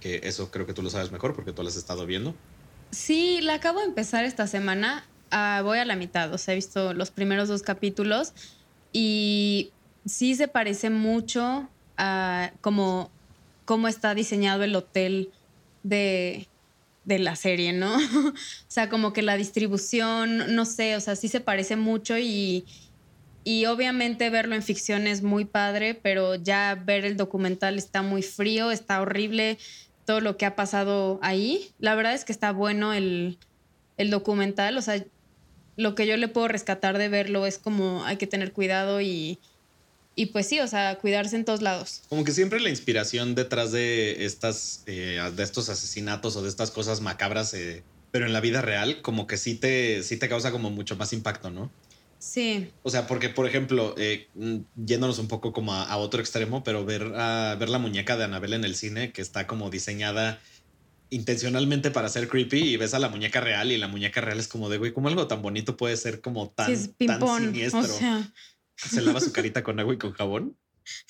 que 0.00 0.20
eso 0.24 0.50
creo 0.50 0.66
que 0.66 0.74
tú 0.74 0.82
lo 0.82 0.90
sabes 0.90 1.10
mejor 1.10 1.34
porque 1.34 1.52
tú 1.52 1.62
lo 1.62 1.68
has 1.68 1.76
estado 1.76 2.06
viendo. 2.06 2.34
Sí, 2.90 3.40
la 3.42 3.54
acabo 3.54 3.78
de 3.80 3.86
empezar 3.86 4.24
esta 4.24 4.46
semana. 4.46 5.04
Ah, 5.30 5.60
voy 5.64 5.78
a 5.78 5.84
la 5.84 5.96
mitad, 5.96 6.32
o 6.32 6.38
sea, 6.38 6.52
he 6.52 6.56
visto 6.56 6.92
los 6.92 7.10
primeros 7.10 7.48
dos 7.48 7.62
capítulos 7.62 8.32
y 8.92 9.70
sí 10.04 10.34
se 10.34 10.48
parece 10.48 10.90
mucho 10.90 11.68
a 11.96 12.52
cómo, 12.60 13.10
cómo 13.64 13.86
está 13.86 14.14
diseñado 14.14 14.64
el 14.64 14.74
hotel 14.74 15.30
de, 15.84 16.48
de 17.04 17.18
la 17.20 17.36
serie, 17.36 17.72
¿no? 17.72 17.94
o 18.28 18.34
sea, 18.66 18.88
como 18.88 19.12
que 19.12 19.22
la 19.22 19.36
distribución, 19.36 20.54
no 20.54 20.64
sé, 20.64 20.96
o 20.96 21.00
sea, 21.00 21.14
sí 21.14 21.28
se 21.28 21.40
parece 21.40 21.76
mucho 21.76 22.18
y, 22.18 22.64
y 23.44 23.66
obviamente 23.66 24.30
verlo 24.30 24.54
en 24.54 24.62
ficción 24.62 25.06
es 25.06 25.22
muy 25.22 25.44
padre, 25.44 25.94
pero 25.94 26.34
ya 26.34 26.74
ver 26.74 27.04
el 27.04 27.16
documental 27.16 27.78
está 27.78 28.02
muy 28.02 28.22
frío, 28.22 28.70
está 28.70 29.00
horrible 29.00 29.58
todo 30.04 30.20
lo 30.20 30.36
que 30.36 30.46
ha 30.46 30.56
pasado 30.56 31.18
ahí. 31.22 31.70
La 31.78 31.94
verdad 31.94 32.14
es 32.14 32.24
que 32.24 32.32
está 32.32 32.52
bueno 32.52 32.92
el, 32.92 33.38
el 33.96 34.10
documental, 34.10 34.76
o 34.76 34.82
sea, 34.82 35.04
lo 35.76 35.94
que 35.94 36.06
yo 36.06 36.16
le 36.16 36.28
puedo 36.28 36.48
rescatar 36.48 36.98
de 36.98 37.08
verlo 37.08 37.46
es 37.46 37.58
como 37.58 38.04
hay 38.04 38.16
que 38.16 38.26
tener 38.26 38.52
cuidado 38.52 39.00
y, 39.00 39.38
y 40.14 40.26
pues 40.26 40.46
sí, 40.46 40.60
o 40.60 40.66
sea, 40.66 40.98
cuidarse 40.98 41.36
en 41.36 41.46
todos 41.46 41.62
lados. 41.62 42.02
Como 42.10 42.24
que 42.24 42.32
siempre 42.32 42.60
la 42.60 42.68
inspiración 42.68 43.34
detrás 43.34 43.72
de 43.72 44.26
estas, 44.26 44.82
eh, 44.86 45.18
de 45.34 45.42
estos 45.42 45.70
asesinatos 45.70 46.36
o 46.36 46.42
de 46.42 46.50
estas 46.50 46.70
cosas 46.70 47.00
macabras, 47.00 47.54
eh, 47.54 47.82
pero 48.10 48.26
en 48.26 48.34
la 48.34 48.40
vida 48.40 48.60
real, 48.60 49.00
como 49.00 49.26
que 49.26 49.38
sí 49.38 49.54
te, 49.54 50.02
sí 50.02 50.18
te 50.18 50.28
causa 50.28 50.50
como 50.52 50.70
mucho 50.70 50.96
más 50.96 51.14
impacto, 51.14 51.50
¿no? 51.50 51.70
Sí, 52.20 52.70
O 52.82 52.90
sea, 52.90 53.06
porque, 53.06 53.30
por 53.30 53.46
ejemplo, 53.46 53.94
eh, 53.96 54.28
mm, 54.34 54.58
yéndonos 54.84 55.18
un 55.18 55.26
poco 55.26 55.54
como 55.54 55.72
a, 55.72 55.84
a 55.84 55.96
otro 55.96 56.20
extremo, 56.20 56.62
pero 56.62 56.84
ver, 56.84 57.14
a 57.16 57.56
ver 57.58 57.70
la 57.70 57.78
muñeca 57.78 58.18
de 58.18 58.24
Anabel 58.24 58.52
en 58.52 58.64
el 58.64 58.76
cine, 58.76 59.10
que 59.10 59.22
está 59.22 59.46
como 59.46 59.70
diseñada 59.70 60.38
intencionalmente 61.08 61.90
para 61.90 62.08
ser 62.08 62.28
creepy 62.28 62.60
y 62.60 62.76
ves 62.76 62.94
a 62.94 62.98
la 62.98 63.08
muñeca 63.08 63.40
real 63.40 63.72
y 63.72 63.78
la 63.78 63.88
muñeca 63.88 64.20
real 64.20 64.38
es 64.38 64.48
como 64.48 64.68
de, 64.68 64.78
güey, 64.78 64.92
¿cómo 64.92 65.08
algo 65.08 65.26
tan 65.26 65.42
bonito 65.42 65.76
puede 65.76 65.96
ser 65.96 66.20
como 66.20 66.50
tan, 66.50 66.66
Sí, 66.66 66.90
es 66.98 67.06
tan 67.06 67.20
siniestro? 67.38 67.80
O 67.80 67.84
sea, 67.84 68.32
Se 68.76 69.00
lava 69.00 69.20
su 69.20 69.32
carita 69.32 69.62
con 69.62 69.80
agua 69.80 69.94
y 69.94 69.98
con 69.98 70.12
jabón. 70.12 70.56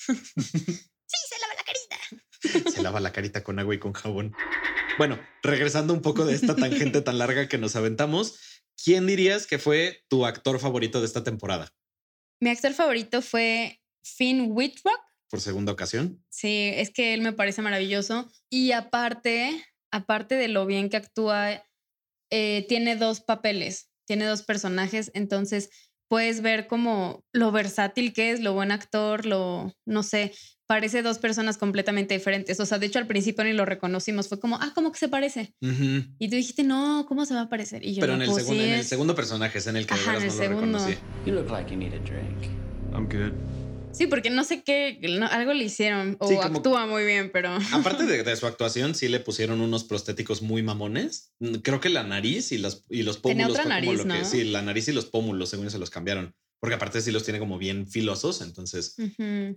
Sí, 1.13 1.17
se 1.27 1.39
lava 1.41 1.53
la 1.57 1.63
carita. 1.65 2.71
Se 2.71 2.81
lava 2.81 2.99
la 3.01 3.11
carita 3.11 3.43
con 3.43 3.59
agua 3.59 3.75
y 3.75 3.79
con 3.79 3.91
jabón. 3.91 4.33
Bueno, 4.97 5.19
regresando 5.43 5.93
un 5.93 6.01
poco 6.01 6.23
de 6.23 6.35
esta 6.35 6.55
tangente 6.55 7.01
tan 7.01 7.17
larga 7.17 7.49
que 7.49 7.57
nos 7.57 7.75
aventamos, 7.75 8.39
¿quién 8.83 9.07
dirías 9.07 9.47
que 9.47 9.59
fue 9.59 10.03
tu 10.09 10.25
actor 10.25 10.59
favorito 10.59 10.99
de 10.99 11.05
esta 11.05 11.23
temporada? 11.23 11.71
mi 12.41 12.49
actor 12.49 12.73
favorito 12.73 13.21
fue 13.21 13.79
Finn 14.03 14.47
Wittrock. 14.51 14.99
Por 15.29 15.39
segunda 15.39 15.71
ocasión. 15.71 16.21
Sí, 16.29 16.71
es 16.73 16.89
que 16.89 17.13
él 17.13 17.21
me 17.21 17.33
parece 17.33 17.61
maravilloso. 17.61 18.29
Y 18.49 18.71
aparte, 18.73 19.63
aparte 19.91 20.35
de 20.35 20.47
lo 20.47 20.65
bien 20.65 20.89
que 20.89 20.97
actúa, 20.97 21.63
eh, 22.31 22.65
tiene 22.67 22.95
dos 22.95 23.21
papeles, 23.21 23.91
tiene 24.07 24.25
dos 24.25 24.41
personajes, 24.41 25.11
entonces 25.13 25.69
puedes 26.09 26.41
ver 26.41 26.67
como 26.67 27.23
lo 27.31 27.51
versátil 27.51 28.11
que 28.11 28.31
es, 28.31 28.41
lo 28.41 28.53
buen 28.53 28.71
actor, 28.71 29.25
lo, 29.25 29.73
no 29.85 30.03
sé, 30.03 30.33
parece 30.71 31.01
dos 31.01 31.17
personas 31.17 31.57
completamente 31.57 32.13
diferentes. 32.13 32.57
O 32.61 32.65
sea, 32.65 32.79
de 32.79 32.85
hecho 32.85 32.97
al 32.97 33.05
principio 33.05 33.43
ni 33.43 33.51
lo 33.51 33.65
reconocimos, 33.65 34.29
fue 34.29 34.39
como, 34.39 34.55
ah, 34.55 34.71
¿cómo 34.73 34.93
que 34.93 34.99
se 34.99 35.09
parece? 35.09 35.53
Ujú. 35.61 36.05
Y 36.17 36.29
tú 36.29 36.37
dijiste, 36.37 36.63
no, 36.63 37.05
¿cómo 37.09 37.25
se 37.25 37.33
va 37.33 37.41
a 37.41 37.49
parecer? 37.49 37.83
Y 37.85 37.93
yo, 37.95 37.99
Pero 37.99 38.13
no, 38.15 38.23
en 38.23 38.29
el, 38.29 38.29
pues, 38.29 38.43
segundo, 38.45 38.63
sí 38.63 38.69
en 38.69 38.75
el 38.75 38.85
segundo 38.85 39.13
personaje 39.13 39.57
es 39.57 39.67
en 39.67 39.75
el 39.75 39.85
que 39.85 39.95
de 39.95 39.99
Ajá, 39.99 40.17
veras 40.17 40.23
en 40.23 40.27
no 40.29 40.33
el 40.33 40.39
lo 40.39 40.55
segundo. 40.59 40.77
reconocí. 40.77 41.01
You 41.25 41.33
look 41.33 41.51
like 41.51 41.69
you 41.69 41.77
need 41.77 41.93
a 41.93 41.99
drink. 41.99 42.45
I'm 42.93 43.09
good. 43.09 43.33
Sí, 43.91 44.07
porque 44.07 44.29
no 44.29 44.45
sé 44.45 44.63
qué, 44.63 44.97
no, 45.19 45.27
algo 45.27 45.53
le 45.53 45.65
hicieron 45.65 46.15
o 46.19 46.27
Sí, 46.29 46.35
como- 46.41 46.59
actúa 46.59 46.87
muy 46.87 47.03
bien, 47.03 47.29
pero... 47.33 47.49
Aparte 47.73 48.05
de, 48.05 48.23
de 48.23 48.35
su 48.37 48.47
actuación, 48.47 48.95
sí 48.95 49.09
le 49.09 49.19
pusieron 49.19 49.59
unos 49.59 49.83
prostéticos 49.83 50.41
muy 50.41 50.63
mamones. 50.63 51.33
Creo 51.63 51.81
que 51.81 51.89
la 51.89 52.03
nariz 52.03 52.53
y 52.53 52.57
los, 52.57 52.85
y 52.89 53.03
los 53.03 53.21
Tenía 53.21 53.47
pómulos. 53.47 53.59
otra 53.59 53.63
fue 53.63 53.81
como 53.81 53.91
nariz, 53.91 54.05
lo 54.07 54.13
que- 54.13 54.19
¿no? 54.21 54.25
sí, 54.25 54.43
la 54.45 54.61
nariz 54.61 54.87
y 54.87 54.93
los 54.93 55.05
pómulos, 55.07 55.49
según 55.49 55.69
se 55.69 55.77
los 55.77 55.89
cambiaron. 55.89 56.33
Porque 56.61 56.75
aparte 56.75 57.01
sí 57.01 57.11
los 57.11 57.23
tiene 57.23 57.39
como 57.39 57.57
bien 57.57 57.87
filosos. 57.87 58.41
Entonces, 58.41 58.95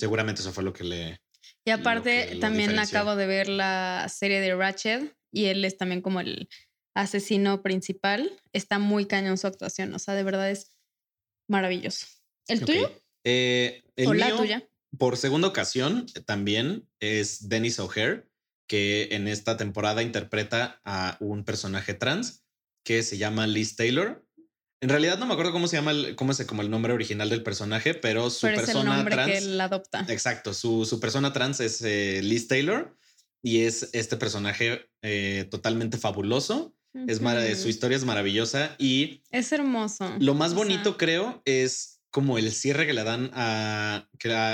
seguramente 0.01 0.41
eso 0.41 0.53
fue 0.53 0.65
lo 0.65 0.73
que 0.73 0.85
le. 0.85 1.21
Y 1.65 1.71
aparte, 1.71 2.39
también 2.41 2.71
diferenció. 2.71 2.99
acabo 2.99 3.15
de 3.15 3.27
ver 3.27 3.49
la 3.49 4.07
serie 4.09 4.41
de 4.41 4.57
Ratchet 4.57 5.15
y 5.31 5.45
él 5.47 5.65
es 5.65 5.77
también 5.77 6.01
como 6.01 6.21
el 6.21 6.49
asesino 6.95 7.63
principal. 7.63 8.33
Está 8.53 8.79
muy 8.79 9.07
cañón 9.07 9.37
su 9.37 9.47
actuación, 9.47 9.95
o 9.95 9.99
sea, 9.99 10.15
de 10.15 10.23
verdad 10.23 10.51
es 10.51 10.73
maravilloso. 11.49 12.07
¿El 12.49 12.65
tuyo? 12.65 12.91
Eh, 13.25 13.83
el 13.97 14.09
¿O 14.09 14.15
la 14.15 14.37
tuya? 14.37 14.69
Por 14.99 15.17
segunda 15.17 15.49
ocasión, 15.49 16.07
eh, 16.15 16.21
también 16.21 16.89
es 17.01 17.49
Dennis 17.49 17.79
O'Hare, 17.79 18.29
que 18.67 19.09
en 19.11 19.29
esta 19.29 19.57
temporada 19.57 20.03
interpreta 20.03 20.81
a 20.85 21.17
un 21.21 21.45
personaje 21.45 21.95
trans 21.95 22.45
que 22.85 23.03
se 23.03 23.19
llama 23.19 23.47
Liz 23.47 23.77
Taylor. 23.77 24.25
En 24.85 24.91
realidad 24.91 25.17
no 25.19 25.25
me 25.25 25.33
acuerdo 25.33 25.51
cómo 25.51 25.67
se 25.67 25.77
llama, 25.77 25.93
el- 25.93 26.15
cómo 26.15 26.33
es 26.33 26.45
como 26.45 26.61
el 26.61 26.69
nombre 26.69 26.93
original 26.93 27.31
del 27.31 27.43
personaje, 27.43 27.95
pero 27.95 28.29
su 28.29 28.43
Pero 28.43 28.57
es 28.57 28.61
el 28.61 28.67
persona 28.67 28.97
nombre 28.97 29.15
trans. 29.15 29.33
que 29.33 29.39
él 29.39 29.59
adopta. 29.59 30.05
Exacto, 30.11 30.53
su, 30.53 30.85
su 30.85 31.01
persona 31.01 31.33
trans 31.33 31.61
es 31.61 31.81
eh, 31.81 32.21
Liz 32.23 32.49
Taylor 32.49 32.95
y 33.43 33.61
es 33.63 33.89
este 33.95 34.19
personaje 34.19 34.91
eh, 35.01 35.49
totalmente 35.51 35.97
fabuloso. 35.97 36.77
Es 37.09 37.23
mara- 37.23 37.43
Ujú. 37.47 37.57
su 37.63 37.69
historia 37.69 37.97
es 37.97 38.05
maravillosa 38.05 38.77
y 38.79 39.23
Es 39.31 39.53
hermoso. 39.53 40.07
lo 40.19 40.35
más 40.35 40.53
O 40.53 40.57
bonito 40.57 40.91
sea, 40.91 40.99
creo 40.99 41.43
es 41.47 42.03
como 42.11 42.37
el 42.37 42.53
cierre 42.53 42.87
que 42.87 42.93
le 42.93 43.05
dan 43.05 43.31
a, 43.33 44.07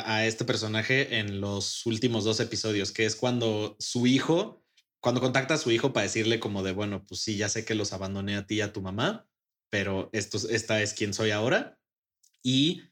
a 0.06 0.26
este 0.26 0.44
personaje 0.44 1.18
en 1.18 1.40
los 1.40 1.84
últimos 1.86 2.22
dos 2.22 2.38
episodios, 2.38 2.92
que 2.92 3.04
es 3.04 3.16
cuando 3.16 3.74
su 3.80 4.06
hijo, 4.06 4.62
cuando 5.00 5.20
contacta 5.20 5.54
a 5.54 5.58
su 5.58 5.72
hijo 5.72 5.92
para 5.92 6.04
decirle 6.04 6.38
como 6.38 6.62
de, 6.62 6.70
bueno, 6.70 7.04
pues 7.04 7.20
sí, 7.20 7.36
ya 7.36 7.48
sé 7.48 7.64
que 7.64 7.74
los 7.74 7.92
abandoné 7.92 8.36
a 8.36 8.46
ti 8.46 8.54
y 8.54 8.60
a 8.60 8.72
tu 8.72 8.80
mamá, 8.80 9.26
pero 9.70 10.10
esto, 10.12 10.38
esta 10.50 10.82
es 10.82 10.92
quien 10.94 11.14
soy 11.14 11.30
ahora 11.30 11.78
y 12.42 12.82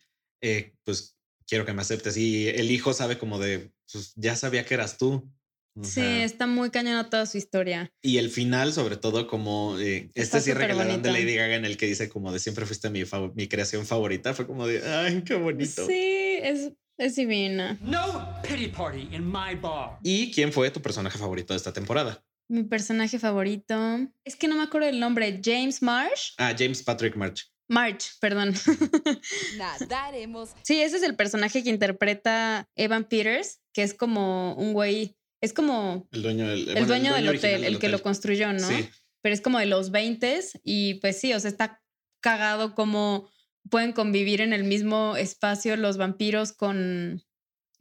eh, 0.40 0.74
pues 0.84 1.16
quiero 1.46 1.64
que 1.66 1.72
me 1.72 1.82
aceptes. 1.82 2.16
Y 2.16 2.48
el 2.48 2.70
hijo 2.70 2.92
sabe 2.92 3.18
como 3.18 3.38
de, 3.38 3.72
pues 3.92 4.12
ya 4.16 4.36
sabía 4.36 4.64
que 4.64 4.74
eras 4.74 4.98
tú. 4.98 5.30
O 5.76 5.84
Sí, 5.84 5.92
sea, 5.92 6.24
está 6.24 6.46
muy 6.48 6.70
cañona 6.70 7.08
toda 7.08 7.24
su 7.26 7.38
historia. 7.38 7.92
y 8.02 8.18
el 8.18 8.30
final, 8.30 8.72
sobre 8.72 8.96
todo, 8.96 9.28
como 9.28 9.78
eh, 9.78 10.10
este 10.14 10.40
cierre 10.40 10.66
que 10.66 10.74
le 10.74 10.84
dan 10.84 11.02
de. 11.02 11.10
Lady 11.12 11.36
Gaga 11.36 11.54
en 11.54 11.64
el 11.64 11.76
que 11.76 11.86
dice 11.86 12.08
como 12.08 12.32
de 12.32 12.40
siempre 12.40 12.66
fuiste 12.66 12.90
mi, 12.90 13.02
fav- 13.02 13.32
mi 13.36 13.46
creación 13.46 13.86
favorita, 13.86 14.34
fue 14.34 14.46
como 14.46 14.66
de, 14.66 14.84
ay, 14.84 15.22
qué 15.22 15.34
bonito. 15.34 15.86
Sí, 15.86 16.38
es, 16.42 16.72
es 16.96 17.14
divina. 17.14 17.78
No 17.80 18.40
pity 18.42 18.68
party 18.68 19.08
in 19.14 19.24
my 19.24 19.54
bar. 19.60 19.98
¿Y 20.02 20.32
quién 20.32 20.52
fue 20.52 20.68
tu 20.72 20.82
personaje 20.82 21.16
favorito 21.16 21.52
de 21.52 21.58
esta 21.58 21.72
temporada? 21.72 22.24
Mi 22.48 22.64
personaje 22.64 23.18
favorito. 23.18 24.00
Es 24.24 24.36
que 24.36 24.48
no 24.48 24.56
me 24.56 24.62
acuerdo 24.62 24.88
el 24.88 24.98
nombre. 24.98 25.40
James 25.44 25.82
Marsh. 25.82 26.32
Ah, 26.38 26.54
James 26.58 26.82
Patrick 26.82 27.14
March. 27.14 27.50
March, 27.68 28.18
perdón. 28.20 28.54
Nadaremos. 29.58 30.50
Sí, 30.62 30.80
ese 30.80 30.96
es 30.96 31.02
el 31.02 31.14
personaje 31.14 31.62
que 31.62 31.70
interpreta 31.70 32.66
Evan 32.74 33.04
Peters, 33.04 33.60
que 33.74 33.82
es 33.82 33.92
como 33.92 34.54
un 34.54 34.72
güey, 34.72 35.16
es 35.42 35.52
como 35.52 36.08
El 36.10 36.22
dueño 36.22 36.48
del, 36.48 36.60
el 36.60 36.74
bueno, 36.74 36.86
dueño 36.86 37.14
del 37.14 37.28
hotel, 37.28 37.64
el 37.64 37.78
que 37.78 37.90
lo 37.90 38.02
construyó, 38.02 38.52
¿no? 38.54 38.66
Sí, 38.66 38.88
Pero 39.20 39.34
es 39.34 39.42
como 39.42 39.58
de 39.58 39.66
los 39.66 39.90
20 39.90 40.40
y 40.64 40.94
pues 40.94 41.20
sí, 41.20 41.34
o 41.34 41.40
sea, 41.40 41.50
está 41.50 41.82
cagado 42.20 42.74
como 42.74 43.28
pueden 43.70 43.92
convivir 43.92 44.40
en 44.40 44.54
el 44.54 44.64
mismo 44.64 45.16
espacio 45.16 45.76
los 45.76 45.98
vampiros 45.98 46.52
con, 46.52 47.22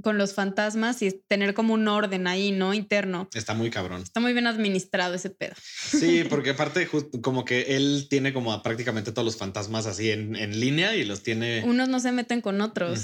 con 0.02 0.18
los 0.18 0.34
fantasmas 0.34 1.02
y 1.02 1.12
tener 1.28 1.54
como 1.54 1.74
un 1.74 1.88
orden 1.88 2.28
ahí, 2.28 2.52
¿no? 2.52 2.74
Interno. 2.74 3.28
está 3.34 3.54
muy 3.54 3.70
cabrón. 3.70 4.02
Está 4.02 4.20
muy 4.20 4.34
bien 4.34 4.48
administrado 4.48 5.16
ese 5.16 5.30
pedo. 5.30 5.56
Sí, 5.90 6.24
porque 6.30 6.52
aparte 6.52 6.88
como 7.22 7.46
que 7.46 7.76
él 7.76 8.08
tiene 8.10 8.34
como 8.34 8.54
a 8.54 8.62
prácticamente 8.62 9.12
todos 9.12 9.26
los 9.26 9.38
fantasmas 9.38 9.86
así 9.86 10.12
en, 10.12 10.36
en 10.36 10.60
línea 10.60 10.96
y 10.96 11.04
los 11.04 11.24
tiene... 11.24 11.64
Unos 11.66 11.90
no 11.90 12.00
se 12.00 12.12
meten 12.12 12.42
con 12.42 12.62
otros. 12.62 13.00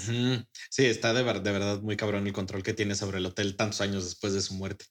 Sí, 0.70 0.86
está 0.86 1.14
de, 1.14 1.24
de 1.24 1.52
verdad 1.52 1.82
muy 1.82 1.98
cabrón 1.98 2.28
el 2.28 2.34
control 2.34 2.64
que 2.64 2.74
tiene 2.74 2.96
sobre 2.96 3.18
el 3.18 3.26
hotel 3.26 3.56
tantos 3.56 3.82
años 3.82 4.04
después 4.04 4.34
de 4.34 4.42
su 4.42 4.54
muerte. 4.54 4.86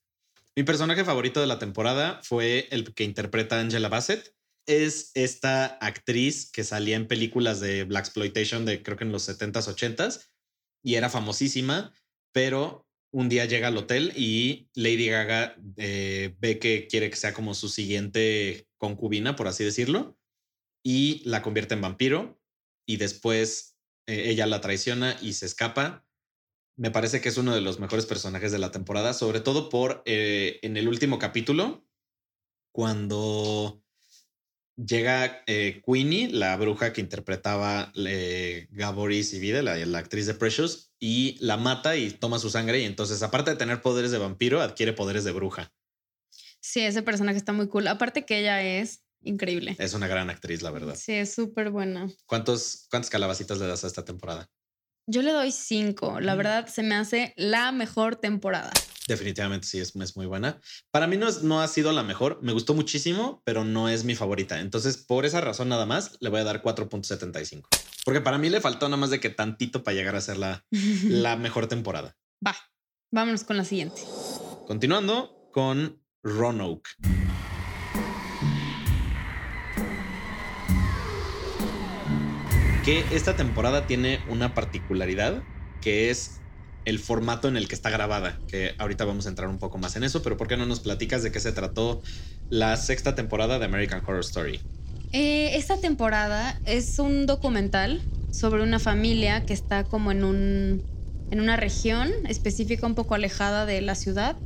Mi 0.56 0.64
personaje 0.64 1.04
favorito 1.04 1.40
de 1.40 1.46
la 1.46 1.58
temporada 1.58 2.20
fue 2.22 2.68
el 2.70 2.92
que 2.92 3.04
interpreta 3.04 3.56
a 3.56 3.60
Angela 3.60 3.88
Bassett. 3.88 4.34
Es 4.66 5.10
esta 5.14 5.66
actriz 5.66 6.50
que 6.52 6.62
salía 6.62 6.96
en 6.96 7.08
películas 7.08 7.58
de 7.60 7.84
Black 7.84 8.04
Exploitation 8.04 8.64
de 8.64 8.82
creo 8.82 8.96
que 8.96 9.04
en 9.04 9.12
los 9.12 9.28
70s, 9.28 9.74
80s 9.74 10.31
y 10.82 10.94
era 10.96 11.08
famosísima, 11.08 11.94
pero 12.32 12.86
un 13.12 13.28
día 13.28 13.44
llega 13.44 13.68
al 13.68 13.76
hotel 13.76 14.12
y 14.16 14.70
Lady 14.74 15.08
Gaga 15.08 15.56
eh, 15.76 16.34
ve 16.38 16.58
que 16.58 16.86
quiere 16.88 17.10
que 17.10 17.16
sea 17.16 17.34
como 17.34 17.54
su 17.54 17.68
siguiente 17.68 18.68
concubina, 18.78 19.36
por 19.36 19.48
así 19.48 19.64
decirlo, 19.64 20.18
y 20.82 21.22
la 21.24 21.42
convierte 21.42 21.74
en 21.74 21.82
vampiro 21.82 22.40
y 22.86 22.96
después 22.96 23.76
eh, 24.06 24.30
ella 24.30 24.46
la 24.46 24.60
traiciona 24.60 25.16
y 25.20 25.34
se 25.34 25.46
escapa. 25.46 26.06
Me 26.76 26.90
parece 26.90 27.20
que 27.20 27.28
es 27.28 27.36
uno 27.36 27.54
de 27.54 27.60
los 27.60 27.78
mejores 27.78 28.06
personajes 28.06 28.50
de 28.50 28.58
la 28.58 28.72
temporada, 28.72 29.12
sobre 29.12 29.40
todo 29.40 29.68
por 29.68 30.02
eh, 30.06 30.58
en 30.62 30.76
el 30.76 30.88
último 30.88 31.18
capítulo, 31.18 31.86
cuando 32.74 33.84
llega 34.86 35.42
eh, 35.46 35.82
Queenie, 35.86 36.28
la 36.30 36.56
bruja 36.56 36.92
que 36.92 37.00
interpretaba 37.00 37.92
eh, 37.96 38.66
Gaboris 38.70 39.32
y 39.34 39.38
Vida, 39.40 39.62
la, 39.62 39.76
la 39.76 39.98
actriz 39.98 40.26
de 40.26 40.34
Precious, 40.34 40.92
y 40.98 41.36
la 41.40 41.56
mata 41.56 41.96
y 41.96 42.10
toma 42.10 42.38
su 42.38 42.50
sangre. 42.50 42.80
Y 42.80 42.84
entonces, 42.84 43.22
aparte 43.22 43.50
de 43.50 43.56
tener 43.56 43.82
poderes 43.82 44.10
de 44.10 44.18
vampiro, 44.18 44.60
adquiere 44.60 44.92
poderes 44.92 45.24
de 45.24 45.32
bruja. 45.32 45.72
Sí, 46.60 46.80
ese 46.80 47.02
personaje 47.02 47.38
está 47.38 47.52
muy 47.52 47.68
cool. 47.68 47.88
Aparte 47.88 48.24
que 48.24 48.38
ella 48.38 48.62
es 48.62 49.02
increíble. 49.20 49.74
Es 49.78 49.94
una 49.94 50.06
gran 50.06 50.30
actriz, 50.30 50.62
la 50.62 50.70
verdad. 50.70 50.94
Sí, 50.96 51.12
es 51.12 51.34
súper 51.34 51.70
buena. 51.70 52.08
¿Cuántos, 52.26 52.86
¿Cuántas 52.90 53.10
calabacitas 53.10 53.58
le 53.58 53.66
das 53.66 53.82
a 53.84 53.88
esta 53.88 54.04
temporada? 54.04 54.48
Yo 55.08 55.22
le 55.22 55.32
doy 55.32 55.50
cinco. 55.50 56.20
La 56.20 56.34
Mm. 56.34 56.38
verdad, 56.38 56.66
se 56.68 56.82
me 56.84 56.94
hace 56.94 57.32
la 57.36 57.72
mejor 57.72 58.16
temporada. 58.16 58.70
Definitivamente 59.08 59.66
sí, 59.66 59.80
es, 59.80 59.94
es 59.96 60.16
muy 60.16 60.26
buena. 60.26 60.60
Para 60.90 61.06
mí 61.06 61.16
no, 61.16 61.28
es- 61.28 61.42
no 61.42 61.60
ha 61.60 61.68
sido 61.68 61.92
la 61.92 62.02
mejor, 62.02 62.38
me 62.42 62.52
gustó 62.52 62.74
muchísimo, 62.74 63.42
pero 63.44 63.64
no 63.64 63.88
es 63.88 64.04
mi 64.04 64.14
favorita. 64.14 64.60
Entonces, 64.60 64.96
por 64.96 65.26
esa 65.26 65.40
razón 65.40 65.68
nada 65.68 65.86
más, 65.86 66.16
le 66.20 66.28
voy 66.30 66.40
a 66.40 66.44
dar 66.44 66.62
4.75. 66.62 67.68
Porque 68.04 68.20
para 68.20 68.38
mí 68.38 68.48
le 68.48 68.60
faltó 68.60 68.88
nada 68.88 68.96
más 68.98 69.10
de 69.10 69.20
que 69.20 69.30
tantito 69.30 69.82
para 69.82 69.94
llegar 69.96 70.16
a 70.16 70.20
ser 70.20 70.36
la, 70.36 70.64
la 71.04 71.36
mejor 71.36 71.66
temporada. 71.66 72.16
Va, 72.46 72.54
vámonos 73.10 73.44
con 73.44 73.56
la 73.56 73.64
siguiente. 73.64 74.02
Continuando 74.66 75.48
con 75.52 76.00
Roanoke. 76.22 76.88
Que 82.84 83.04
esta 83.12 83.36
temporada 83.36 83.86
tiene 83.86 84.20
una 84.28 84.54
particularidad 84.54 85.42
que 85.80 86.10
es 86.10 86.40
el 86.84 86.98
formato 86.98 87.48
en 87.48 87.56
el 87.56 87.68
que 87.68 87.74
está 87.74 87.90
grabada, 87.90 88.40
que 88.46 88.74
ahorita 88.78 89.04
vamos 89.04 89.26
a 89.26 89.28
entrar 89.28 89.48
un 89.48 89.58
poco 89.58 89.78
más 89.78 89.96
en 89.96 90.04
eso, 90.04 90.22
pero 90.22 90.36
¿por 90.36 90.48
qué 90.48 90.56
no 90.56 90.66
nos 90.66 90.80
platicas 90.80 91.22
de 91.22 91.32
qué 91.32 91.40
se 91.40 91.52
trató 91.52 92.02
la 92.48 92.76
sexta 92.76 93.14
temporada 93.14 93.58
de 93.58 93.64
American 93.64 94.02
Horror 94.06 94.20
Story? 94.20 94.60
Eh, 95.12 95.56
esta 95.56 95.78
temporada 95.80 96.60
es 96.64 96.98
un 96.98 97.26
documental 97.26 98.02
sobre 98.30 98.62
una 98.62 98.78
familia 98.78 99.44
que 99.44 99.52
está 99.52 99.84
como 99.84 100.10
en 100.10 100.24
un 100.24 100.84
en 101.30 101.40
una 101.40 101.56
región 101.56 102.10
específica 102.28 102.86
un 102.86 102.94
poco 102.94 103.14
alejada 103.14 103.64
de 103.64 103.80
la 103.80 103.94
ciudad 103.94 104.36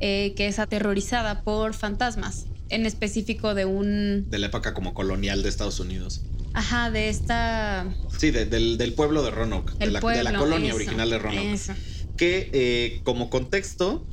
eh, 0.00 0.34
que 0.36 0.48
es 0.48 0.58
aterrorizada 0.58 1.42
por 1.42 1.74
fantasmas, 1.74 2.48
en 2.68 2.84
específico 2.84 3.54
de 3.54 3.64
un... 3.64 4.28
De 4.28 4.38
la 4.38 4.46
época 4.46 4.74
como 4.74 4.92
colonial 4.92 5.42
de 5.42 5.48
Estados 5.48 5.80
Unidos. 5.80 6.26
Ajá, 6.54 6.90
de 6.90 7.08
esta... 7.08 7.94
Sí, 8.18 8.30
de- 8.30 8.46
del, 8.46 8.78
del 8.78 8.94
pueblo 8.94 9.22
de 9.22 9.30
Roanoke, 9.30 9.72
de 9.78 9.86
la, 9.86 9.98
de 9.98 10.00
pueblo, 10.00 10.22
la 10.22 10.38
colonia 10.38 10.68
eso, 10.68 10.76
original 10.76 11.10
de 11.10 11.18
Roanoke. 11.18 11.52
eso. 11.54 11.74
que 12.16 12.50
eh, 12.52 13.00
como 13.04 13.28
contexto, 13.28 14.08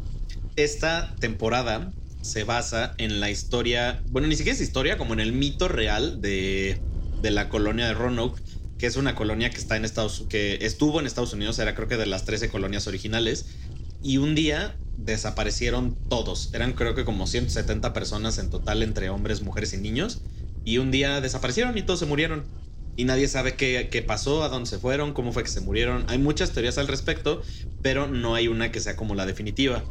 esta 0.55 1.15
temporada 1.19 1.93
se 2.21 2.43
basa 2.43 2.93
en 2.97 3.19
la 3.19 3.29
historia, 3.29 4.01
bueno, 4.07 4.27
ni 4.27 4.35
siquiera 4.35 4.55
es 4.55 4.61
historia, 4.61 4.97
como 4.97 5.13
en 5.13 5.19
el 5.19 5.33
mito 5.33 5.67
real 5.67 6.21
de, 6.21 6.83
de 7.17 7.31
la 7.31 7.49
colonia 7.49 7.87
de 7.87 7.93
Roanoke, 7.93 8.41
que 8.77 8.87
es 8.87 8.95
una 8.95 9.15
colonia 9.15 9.51
que 9.51 9.57
está 9.57 9.77
en 9.77 9.85
Estados 9.85 10.25
que 10.29 10.57
estuvo 10.61 10.99
en 10.99 11.05
Estados 11.05 11.33
Unidos, 11.33 11.59
era 11.59 11.75
creo 11.75 11.87
que 11.87 11.97
de 11.97 12.07
las 12.07 12.25
13 12.25 12.49
colonias 12.49 12.87
originales, 12.87 13.47
y 14.01 14.17
un 14.17 14.33
día 14.35 14.79
desaparecieron 14.95 15.99
todos. 16.07 16.49
Eran 16.53 16.73
creo 16.73 16.95
que 16.95 17.05
como 17.05 17.27
170 17.27 17.93
personas 17.93 18.37
en 18.39 18.49
total 18.49 18.83
entre 18.83 19.09
hombres, 19.09 19.41
mujeres 19.41 19.73
y 19.73 19.77
niños, 19.77 20.23
y 20.63 20.77
un 20.77 20.91
día 20.91 21.21
desaparecieron 21.21 21.77
y 21.77 21.83
todos 21.83 21.99
se 21.99 22.05
murieron. 22.05 22.51
Y 22.95 23.05
nadie 23.05 23.27
sabe 23.27 23.55
qué, 23.55 23.89
qué 23.91 24.01
pasó, 24.03 24.43
a 24.43 24.49
dónde 24.49 24.69
se 24.69 24.79
fueron, 24.79 25.13
cómo 25.13 25.31
fue 25.33 25.43
que 25.43 25.49
se 25.49 25.61
murieron. 25.61 26.05
Hay 26.09 26.17
muchas 26.19 26.53
teorías 26.53 26.77
al 26.77 26.87
respecto, 26.87 27.41
pero 27.81 28.07
no 28.07 28.35
hay 28.35 28.47
una 28.47 28.71
que 28.71 28.79
sea 28.81 28.95
como 28.95 29.15
la 29.15 29.25
definitiva. 29.25 29.89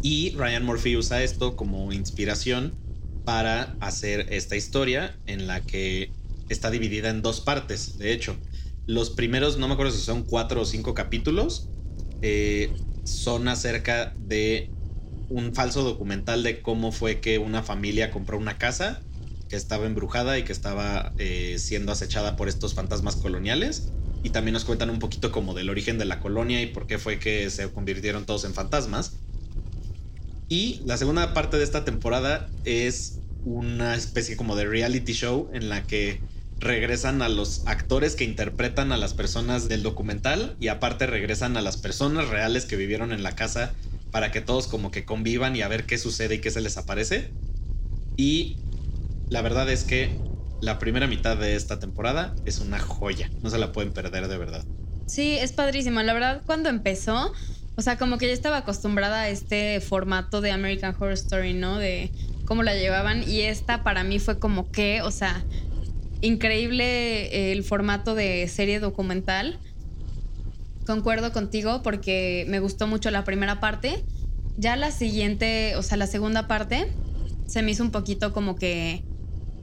Y 0.00 0.34
Ryan 0.36 0.64
Murphy 0.64 0.96
usa 0.96 1.22
esto 1.22 1.56
como 1.56 1.92
inspiración 1.92 2.78
para 3.24 3.76
hacer 3.80 4.26
esta 4.30 4.56
historia 4.56 5.20
en 5.26 5.46
la 5.46 5.64
que 5.64 6.14
está 6.48 6.70
dividida 6.70 7.08
en 7.10 7.22
dos 7.22 7.40
partes, 7.40 7.96
de 7.96 8.12
hecho. 8.12 8.42
Los 8.86 9.10
primeros, 9.10 9.58
no 9.58 9.66
me 9.68 9.74
acuerdo 9.74 9.92
si 9.92 10.02
son 10.02 10.24
cuatro 10.26 10.60
o 10.62 10.64
cinco 10.66 10.92
capítulos, 10.94 11.72
eh, 12.20 12.80
son 13.04 13.48
acerca 13.48 14.14
de 14.18 14.74
un 15.28 15.54
falso 15.54 15.82
documental 15.82 16.42
de 16.42 16.62
cómo 16.62 16.92
fue 16.92 17.20
que 17.20 17.38
una 17.38 17.62
familia 17.62 18.10
compró 18.10 18.38
una 18.38 18.58
casa 18.58 19.06
que 19.48 19.56
estaba 19.56 19.86
embrujada 19.86 20.38
y 20.38 20.44
que 20.44 20.52
estaba 20.52 21.14
eh, 21.18 21.58
siendo 21.58 21.92
acechada 21.92 22.36
por 22.36 22.48
estos 22.48 22.74
fantasmas 22.74 23.16
coloniales. 23.16 23.94
Y 24.22 24.30
también 24.30 24.54
nos 24.54 24.64
cuentan 24.64 24.90
un 24.90 24.98
poquito 25.00 25.30
como 25.32 25.54
del 25.54 25.70
origen 25.70 25.98
de 25.98 26.06
la 26.06 26.20
colonia 26.20 26.62
y 26.62 26.66
por 26.68 26.86
qué 26.86 26.98
fue 26.98 27.18
que 27.18 27.50
se 27.50 27.70
convirtieron 27.72 28.26
todos 28.26 28.44
en 28.44 28.54
fantasmas. 28.54 29.24
Y 30.48 30.82
la 30.86 30.96
segunda 30.96 31.32
parte 31.34 31.56
de 31.56 31.64
esta 31.64 31.84
temporada 31.84 32.54
es 32.64 33.22
una 33.42 33.94
especie 33.94 34.36
como 34.36 34.56
de 34.56 34.66
reality 34.66 35.12
show 35.12 35.50
en 35.52 35.68
la 35.68 35.86
que 35.86 36.24
regresan 36.60 37.22
a 37.22 37.28
los 37.28 37.62
actores 37.66 38.14
que 38.16 38.24
interpretan 38.24 38.92
a 38.92 38.96
las 38.96 39.14
personas 39.14 39.68
del 39.68 39.82
documental 39.82 40.56
y 40.60 40.68
aparte 40.68 41.06
regresan 41.06 41.56
a 41.56 41.62
las 41.62 41.76
personas 41.76 42.28
reales 42.28 42.66
que 42.66 42.76
vivieron 42.76 43.12
en 43.12 43.22
la 43.22 43.34
casa 43.34 43.76
para 44.10 44.30
que 44.30 44.40
todos 44.40 44.68
como 44.68 44.90
que 44.90 45.04
convivan 45.04 45.56
y 45.56 45.62
a 45.62 45.68
ver 45.68 45.86
qué 45.86 45.98
sucede 45.98 46.36
y 46.36 46.40
qué 46.40 46.50
se 46.50 46.60
les 46.60 46.78
aparece. 46.78 47.34
Y 48.16 48.62
la 49.28 49.42
verdad 49.42 49.68
es 49.70 49.84
que 49.84 50.16
la 50.60 50.78
primera 50.78 51.06
mitad 51.06 51.36
de 51.36 51.56
esta 51.56 51.78
temporada 51.78 52.34
es 52.44 52.60
una 52.60 52.78
joya, 52.78 53.30
no 53.42 53.50
se 53.50 53.58
la 53.58 53.72
pueden 53.72 53.92
perder 53.92 54.28
de 54.28 54.38
verdad. 54.38 54.64
Sí, 55.06 55.36
es 55.38 55.52
padrísimo. 55.52 56.02
La 56.02 56.14
verdad, 56.14 56.42
cuando 56.46 56.68
empezó, 56.68 57.32
o 57.76 57.82
sea, 57.82 57.98
como 57.98 58.18
que 58.18 58.26
ya 58.28 58.32
estaba 58.32 58.58
acostumbrada 58.58 59.22
a 59.22 59.28
este 59.28 59.80
formato 59.80 60.40
de 60.40 60.50
American 60.50 60.94
Horror 60.94 61.12
Story, 61.12 61.52
¿no? 61.52 61.78
De 61.78 62.10
cómo 62.46 62.62
la 62.62 62.74
llevaban. 62.74 63.28
Y 63.28 63.42
esta 63.42 63.82
para 63.84 64.04
mí 64.04 64.18
fue 64.18 64.38
como 64.38 64.70
que, 64.70 65.02
o 65.02 65.10
sea, 65.10 65.44
increíble 66.22 67.52
el 67.52 67.62
formato 67.64 68.14
de 68.14 68.48
serie 68.48 68.80
documental. 68.80 69.58
Concuerdo 70.86 71.32
contigo 71.32 71.82
porque 71.82 72.46
me 72.48 72.60
gustó 72.60 72.86
mucho 72.86 73.10
la 73.10 73.24
primera 73.24 73.60
parte. 73.60 74.04
Ya 74.56 74.76
la 74.76 74.90
siguiente, 74.90 75.76
o 75.76 75.82
sea, 75.82 75.96
la 75.98 76.06
segunda 76.06 76.46
parte, 76.46 76.86
se 77.46 77.62
me 77.62 77.72
hizo 77.72 77.82
un 77.82 77.90
poquito 77.90 78.32
como 78.32 78.56
que 78.56 79.04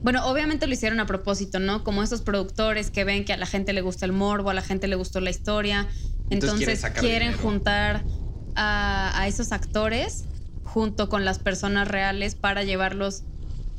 bueno, 0.02 0.26
obviamente 0.26 0.66
lo 0.66 0.72
hicieron 0.74 1.00
a 1.00 1.06
propósito, 1.06 1.58
¿no? 1.60 1.84
Como 1.84 2.02
esos 2.02 2.22
productores 2.22 2.90
que 2.90 3.04
ven 3.04 3.24
que 3.24 3.32
a 3.32 3.36
la 3.36 3.46
gente 3.46 3.72
le 3.72 3.80
gusta 3.82 4.04
el 4.06 4.12
morbo, 4.12 4.50
a 4.50 4.54
la 4.54 4.62
gente 4.62 4.88
le 4.88 4.96
gustó 4.96 5.20
la 5.20 5.30
historia. 5.30 5.88
Entonces 6.28 6.84
quieren 6.98 7.28
Entonces, 7.28 7.40
juntar 7.40 8.06
a, 8.54 9.12
a 9.20 9.28
esos 9.28 9.52
actores 9.52 10.28
junto 10.62 11.08
con 11.08 11.24
las 11.24 11.38
personas 11.38 11.88
reales 11.88 12.34
para 12.34 12.62
llevarlos 12.64 13.24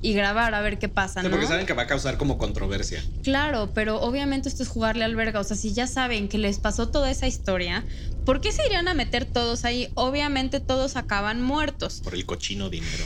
y 0.02 0.14
grabar 0.14 0.54
a 0.54 0.62
ver 0.62 0.80
qué 0.80 0.90
pasa, 0.90 1.22
Sí, 1.22 1.28
¿no? 1.28 1.32
porque 1.32 1.48
saben 1.48 1.66
que 1.66 1.74
va 1.74 1.84
a 1.84 1.88
causar 1.88 2.18
como 2.18 2.38
controversia. 2.38 3.02
Claro, 3.22 3.72
pero 3.74 4.02
obviamente 4.02 4.50
esto 4.50 4.64
es 4.64 4.70
jugarle 4.70 5.06
al 5.06 5.16
verga. 5.16 5.40
O 5.40 5.44
sea, 5.46 5.56
si 5.56 5.74
ya 5.74 5.88
saben 5.88 6.28
que 6.28 6.38
les 6.38 6.60
pasó 6.60 6.90
toda 6.92 7.10
esa 7.10 7.26
historia, 7.26 7.86
¿por 8.26 8.42
qué 8.42 8.52
se 8.52 8.66
irían 8.68 8.88
a 8.88 8.94
meter 8.94 9.26
todos 9.26 9.66
ahí? 9.66 9.90
Obviamente 9.96 10.60
todos 10.60 10.96
acaban 10.96 11.42
muertos. 11.42 12.02
por 12.04 12.16
el 12.16 12.26
cochino 12.26 12.70
dinero. 12.70 13.04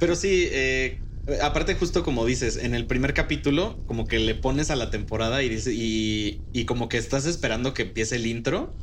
Pero 0.00 0.16
sí, 0.16 0.48
eh, 0.50 1.00
aparte 1.42 1.74
justo 1.74 2.02
como 2.02 2.26
dices, 2.26 2.56
en 2.56 2.74
el 2.74 2.86
primer 2.86 3.14
capítulo 3.14 3.82
como 3.86 4.06
que 4.06 4.18
le 4.18 4.34
pones 4.34 4.70
a 4.70 4.76
la 4.76 4.90
temporada 4.90 5.42
y, 5.42 5.48
dice, 5.48 5.72
y, 5.74 6.64
como 6.66 6.88
que 6.88 6.98
estás 6.98 7.26
esperando 7.26 7.74
que 7.74 7.82
empiece 7.82 8.16
el 8.16 8.26
intro, 8.26 8.74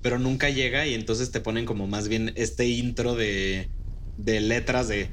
pero 0.00 0.18
nunca 0.18 0.50
llega 0.50 0.86
y 0.86 0.94
entonces 0.94 1.30
te 1.30 1.40
ponen 1.40 1.66
como 1.66 1.86
más 1.86 2.08
bien 2.08 2.32
este 2.36 2.66
intro 2.66 3.14
de, 3.14 3.70
de 4.16 4.40
letras 4.40 4.88
de, 4.88 5.10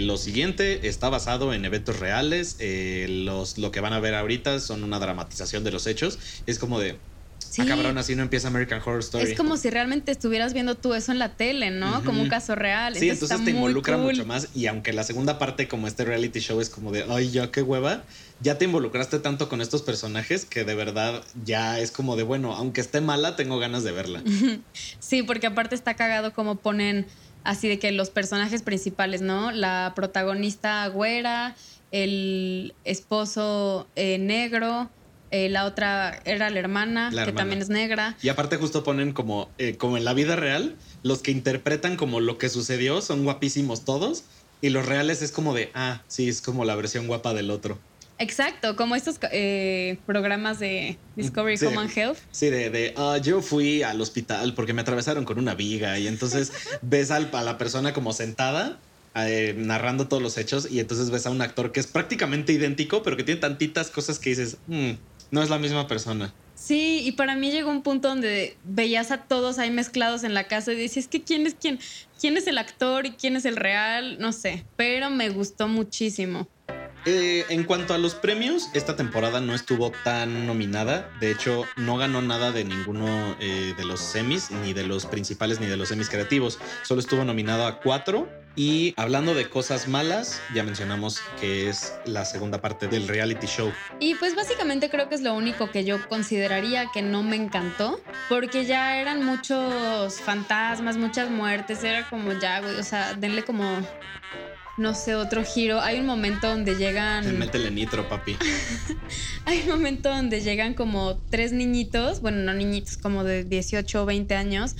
lo 0.00 0.16
siguiente 0.16 0.88
está 0.88 1.08
basado 1.08 1.54
en 1.54 1.64
eventos 1.64 2.00
reales, 2.00 2.56
eh, 2.58 3.06
lo 3.08 3.70
que 3.70 3.80
van 3.80 3.92
a 3.92 4.00
ver 4.00 4.14
ahorita 4.14 4.58
son 4.60 4.82
una 4.84 4.98
dramatización 4.98 5.64
de 5.64 5.70
los 5.70 5.86
hechos. 5.86 6.18
Es 6.46 6.58
como 6.58 6.80
de... 6.80 7.00
Sí. 7.48 7.62
Ah, 7.62 7.66
cabrón, 7.66 7.96
así 7.96 8.14
no 8.14 8.22
empieza 8.22 8.48
American 8.48 8.80
Horror 8.80 9.00
Story. 9.00 9.30
Es 9.30 9.36
como 9.36 9.56
si 9.56 9.70
realmente 9.70 10.12
estuvieras 10.12 10.52
viendo 10.52 10.74
tú 10.74 10.94
eso 10.94 11.12
en 11.12 11.18
la 11.18 11.30
tele, 11.30 11.70
¿no? 11.70 12.04
Como 12.04 12.22
un 12.22 12.28
caso 12.28 12.54
real. 12.54 12.94
Sí, 12.94 13.08
entonces 13.08 13.42
te 13.44 13.52
involucra 13.52 13.96
cool. 13.96 14.06
mucho 14.06 14.26
más. 14.26 14.48
Y 14.54 14.66
aunque 14.66 14.92
la 14.92 15.02
segunda 15.02 15.38
parte, 15.38 15.66
como 15.66 15.86
este 15.86 16.04
reality 16.04 16.40
show, 16.40 16.60
es 16.60 16.68
como 16.68 16.92
de, 16.92 17.04
ay, 17.08 17.30
ya 17.30 17.50
qué 17.50 17.62
hueva, 17.62 18.04
ya 18.40 18.58
te 18.58 18.66
involucraste 18.66 19.18
tanto 19.18 19.48
con 19.48 19.60
estos 19.60 19.82
personajes 19.82 20.44
que 20.44 20.64
de 20.64 20.74
verdad 20.74 21.24
ya 21.44 21.80
es 21.80 21.90
como 21.90 22.16
de, 22.16 22.22
bueno, 22.22 22.54
aunque 22.54 22.80
esté 22.80 23.00
mala, 23.00 23.34
tengo 23.36 23.58
ganas 23.58 23.84
de 23.84 23.92
verla. 23.92 24.22
Sí, 25.00 25.22
porque 25.22 25.46
aparte 25.46 25.74
está 25.74 25.94
cagado 25.94 26.32
como 26.32 26.56
ponen 26.56 27.06
así 27.44 27.68
de 27.68 27.78
que 27.78 27.92
los 27.92 28.10
personajes 28.10 28.62
principales, 28.62 29.22
¿no? 29.22 29.50
La 29.50 29.92
protagonista 29.96 30.86
güera, 30.88 31.56
el 31.90 32.74
esposo 32.84 33.88
eh, 33.96 34.18
negro, 34.18 34.90
eh, 35.30 35.48
la 35.48 35.64
otra 35.64 36.20
era 36.24 36.50
la 36.50 36.58
hermana, 36.58 37.10
La 37.10 37.24
que 37.24 37.30
hermana. 37.30 37.36
también 37.36 37.62
es 37.62 37.68
negra. 37.68 38.16
Y 38.22 38.28
aparte 38.28 38.56
justo 38.56 38.82
ponen 38.84 39.12
como, 39.12 39.54
eh, 39.58 39.76
como 39.76 39.96
en 39.96 40.04
la 40.04 40.14
vida 40.14 40.36
real, 40.36 40.78
los 41.02 41.22
que 41.22 41.30
interpretan 41.30 41.96
como 41.96 42.20
lo 42.20 42.38
que 42.38 42.48
sucedió 42.48 43.00
son 43.00 43.24
guapísimos 43.24 43.84
todos. 43.84 44.24
Y 44.60 44.70
los 44.70 44.86
reales 44.86 45.22
es 45.22 45.30
como 45.30 45.54
de, 45.54 45.70
ah, 45.74 46.04
sí, 46.08 46.28
es 46.28 46.42
como 46.42 46.64
la 46.64 46.74
versión 46.74 47.06
guapa 47.06 47.32
del 47.34 47.50
otro. 47.50 47.84
Exacto, 48.20 48.74
como 48.74 48.96
estos 48.96 49.18
eh, 49.30 50.02
programas 50.04 50.58
de 50.58 51.04
Discovery 51.14 51.56
Sí. 51.56 51.64
Common 51.66 51.88
Health. 51.94 52.18
Sí, 52.32 52.50
de, 52.50 52.68
de 52.70 52.92
"Ah, 52.96 53.18
yo 53.22 53.40
fui 53.42 53.82
al 53.84 54.00
hospital 54.00 54.54
porque 54.54 54.72
me 54.72 54.80
atravesaron 54.80 55.24
con 55.24 55.38
una 55.38 55.54
viga 55.54 55.96
y 56.00 56.08
entonces 56.08 56.50
ves 56.82 57.12
al- 57.12 57.30
a 57.32 57.42
la 57.42 57.56
persona 57.58 57.92
como 57.92 58.12
sentada 58.12 58.82
eh, 59.14 59.54
narrando 59.56 60.08
todos 60.08 60.22
los 60.22 60.36
hechos 60.36 60.68
y 60.70 60.80
entonces 60.80 61.10
ves 61.10 61.26
a 61.26 61.30
un 61.30 61.40
actor 61.42 61.70
que 61.72 61.78
es 61.80 61.86
prácticamente 61.86 62.52
idéntico 62.52 63.02
pero 63.04 63.16
que 63.16 63.24
tiene 63.24 63.40
tantitas 63.40 63.90
cosas 63.90 64.18
que 64.18 64.30
dices, 64.30 64.62
"Mm, 64.66 64.90
no 65.30 65.42
es 65.42 65.50
la 65.50 65.58
misma 65.58 65.86
persona. 65.86 66.32
Sí, 66.54 67.02
y 67.04 67.12
para 67.12 67.36
mí 67.36 67.52
llegó 67.52 67.70
un 67.70 67.82
punto 67.82 68.08
donde 68.08 68.56
veías 68.64 69.12
a 69.12 69.22
todos 69.22 69.58
ahí 69.58 69.70
mezclados 69.70 70.24
en 70.24 70.34
la 70.34 70.48
casa 70.48 70.72
y 70.72 70.76
decías 70.76 71.06
que 71.06 71.22
quién 71.22 71.46
es 71.46 71.54
quién, 71.54 71.78
quién 72.20 72.36
es 72.36 72.48
el 72.48 72.58
actor 72.58 73.06
y 73.06 73.12
quién 73.12 73.36
es 73.36 73.44
el 73.44 73.56
real, 73.56 74.18
no 74.18 74.32
sé, 74.32 74.66
pero 74.76 75.08
me 75.08 75.28
gustó 75.28 75.68
muchísimo. 75.68 76.48
Eh, 77.10 77.46
en 77.48 77.64
cuanto 77.64 77.94
a 77.94 77.98
los 77.98 78.14
premios, 78.14 78.68
esta 78.74 78.94
temporada 78.94 79.40
no 79.40 79.54
estuvo 79.54 79.90
tan 80.04 80.46
nominada. 80.46 81.10
De 81.20 81.30
hecho, 81.30 81.64
no 81.78 81.96
ganó 81.96 82.20
nada 82.20 82.52
de 82.52 82.64
ninguno 82.64 83.34
eh, 83.40 83.72
de 83.74 83.84
los 83.86 84.00
semis, 84.00 84.50
ni 84.50 84.74
de 84.74 84.86
los 84.86 85.06
principales, 85.06 85.58
ni 85.58 85.64
de 85.64 85.78
los 85.78 85.88
semis 85.88 86.10
creativos. 86.10 86.58
Solo 86.82 87.00
estuvo 87.00 87.24
nominado 87.24 87.66
a 87.66 87.80
cuatro. 87.80 88.28
Y 88.56 88.92
hablando 88.98 89.32
de 89.32 89.48
cosas 89.48 89.88
malas, 89.88 90.42
ya 90.54 90.64
mencionamos 90.64 91.22
que 91.40 91.70
es 91.70 91.94
la 92.04 92.26
segunda 92.26 92.60
parte 92.60 92.88
del 92.88 93.08
reality 93.08 93.46
show. 93.46 93.72
Y 94.00 94.14
pues 94.16 94.34
básicamente 94.34 94.90
creo 94.90 95.08
que 95.08 95.14
es 95.14 95.22
lo 95.22 95.32
único 95.32 95.70
que 95.70 95.84
yo 95.84 96.06
consideraría 96.10 96.90
que 96.92 97.00
no 97.00 97.22
me 97.22 97.36
encantó, 97.36 98.02
porque 98.28 98.66
ya 98.66 98.98
eran 99.00 99.24
muchos 99.24 100.20
fantasmas, 100.20 100.98
muchas 100.98 101.30
muertes, 101.30 101.82
era 101.84 102.06
como 102.10 102.32
ya, 102.32 102.60
güey, 102.60 102.74
o 102.74 102.82
sea, 102.82 103.14
denle 103.14 103.44
como, 103.44 103.80
no 104.78 104.94
sé, 104.94 105.14
otro 105.14 105.44
giro. 105.44 105.80
Hay 105.80 106.00
un 106.00 106.06
momento 106.06 106.48
donde 106.48 106.76
llegan... 106.76 107.38
Métele 107.38 107.70
nitro, 107.70 108.08
papi. 108.08 108.36
Hay 109.44 109.62
un 109.62 109.68
momento 109.68 110.08
donde 110.08 110.40
llegan 110.40 110.74
como 110.74 111.18
tres 111.30 111.52
niñitos, 111.52 112.20
bueno, 112.20 112.38
no 112.38 112.54
niñitos, 112.54 112.96
como 112.96 113.24
de 113.24 113.44
18 113.44 114.02
o 114.02 114.06
20 114.06 114.34
años, 114.34 114.74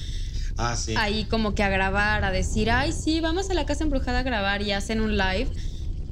Ah, 0.56 0.76
sí. 0.76 0.94
ahí 0.96 1.24
como 1.24 1.54
que 1.54 1.62
a 1.62 1.68
grabar, 1.68 2.24
a 2.24 2.30
decir, 2.30 2.70
ay, 2.70 2.92
sí, 2.92 3.20
vamos 3.20 3.50
a 3.50 3.54
la 3.54 3.64
casa 3.66 3.84
embrujada 3.84 4.20
a 4.20 4.22
grabar 4.22 4.62
y 4.62 4.72
hacen 4.72 5.00
un 5.00 5.16
live. 5.16 5.50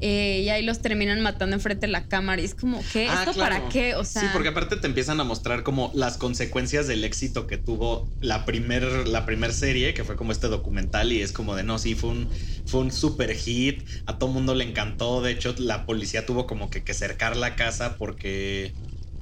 Eh, 0.00 0.40
y 0.44 0.48
ahí 0.50 0.62
los 0.64 0.80
terminan 0.82 1.20
matando 1.22 1.56
enfrente 1.56 1.86
de 1.86 1.92
la 1.92 2.06
cámara. 2.06 2.42
Y 2.42 2.44
es 2.44 2.54
como, 2.54 2.86
¿qué? 2.88 3.06
Ah, 3.08 3.14
¿Esto 3.14 3.32
claro. 3.32 3.56
para 3.56 3.68
qué? 3.68 3.94
O 3.94 4.04
sea, 4.04 4.22
sí, 4.22 4.28
porque 4.28 4.48
aparte 4.48 4.76
te 4.76 4.86
empiezan 4.86 5.20
a 5.20 5.24
mostrar 5.24 5.62
como 5.62 5.90
las 5.94 6.18
consecuencias 6.18 6.86
del 6.88 7.04
éxito 7.04 7.46
que 7.46 7.58
tuvo 7.58 8.10
la 8.20 8.44
primer, 8.44 9.06
la 9.08 9.24
primer 9.26 9.52
serie, 9.52 9.94
que 9.94 10.04
fue 10.04 10.16
como 10.16 10.32
este 10.32 10.48
documental, 10.48 11.12
y 11.12 11.22
es 11.22 11.32
como 11.32 11.54
de 11.54 11.62
no, 11.62 11.78
sí, 11.78 11.94
fue 11.94 12.10
un, 12.10 12.32
fue 12.66 12.80
un 12.80 12.90
super 12.92 13.34
hit. 13.36 13.86
A 14.06 14.18
todo 14.18 14.30
mundo 14.30 14.54
le 14.54 14.64
encantó. 14.64 15.22
De 15.22 15.30
hecho, 15.32 15.54
la 15.58 15.86
policía 15.86 16.26
tuvo 16.26 16.46
como 16.46 16.68
que, 16.70 16.82
que 16.84 16.94
cercar 16.94 17.36
la 17.36 17.54
casa 17.56 17.96
porque. 17.98 18.74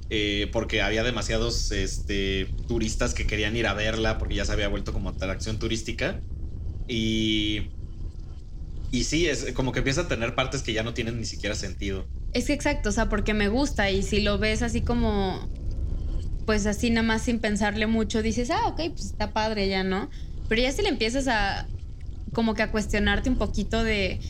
eh, 0.09 0.49
porque 0.53 0.81
había 0.81 1.03
demasiados 1.03 1.71
este, 1.71 2.55
turistas 2.67 3.13
que 3.13 3.27
querían 3.27 3.57
ir 3.57 3.67
a 3.67 3.73
verla 3.75 4.17
porque 4.19 4.35
ya 4.35 4.45
se 4.45 4.53
había 4.53 4.69
vuelto 4.69 4.93
como 4.93 5.09
atracción 5.09 5.59
turística. 5.59 6.23
Y. 6.87 7.75
Y 8.95 9.03
sí, 9.03 9.27
es 9.27 9.51
como 9.51 9.73
que 9.73 9.79
empieza 9.79 10.01
a 10.01 10.07
tener 10.07 10.35
partes 10.35 10.61
que 10.61 10.71
ya 10.71 10.81
no 10.81 10.93
tienen 10.93 11.19
ni 11.19 11.25
siquiera 11.25 11.53
sentido. 11.53 12.07
Es 12.31 12.45
que 12.45 12.53
exacto, 12.53 12.87
o 12.87 12.91
sea, 12.93 13.09
porque 13.09 13.33
me 13.33 13.49
gusta 13.49 13.91
y 13.91 14.03
si 14.03 14.21
lo 14.21 14.37
ves 14.37 14.61
así 14.61 14.79
como, 14.79 15.49
pues 16.45 16.65
así 16.65 16.91
nada 16.91 17.05
más 17.05 17.23
sin 17.23 17.39
pensarle 17.39 17.87
mucho, 17.87 18.21
dices, 18.21 18.51
ah, 18.51 18.67
ok, 18.67 18.93
pues 18.93 19.07
está 19.07 19.33
padre 19.33 19.67
ya, 19.67 19.83
¿no? 19.83 20.09
Pero 20.47 20.61
ya 20.61 20.71
si 20.71 20.81
le 20.81 20.87
empiezas 20.87 21.27
a, 21.27 21.67
como 22.31 22.53
que 22.53 22.63
a 22.63 22.71
cuestionarte 22.71 23.29
un 23.29 23.37
poquito 23.37 23.83
de, 23.83 24.21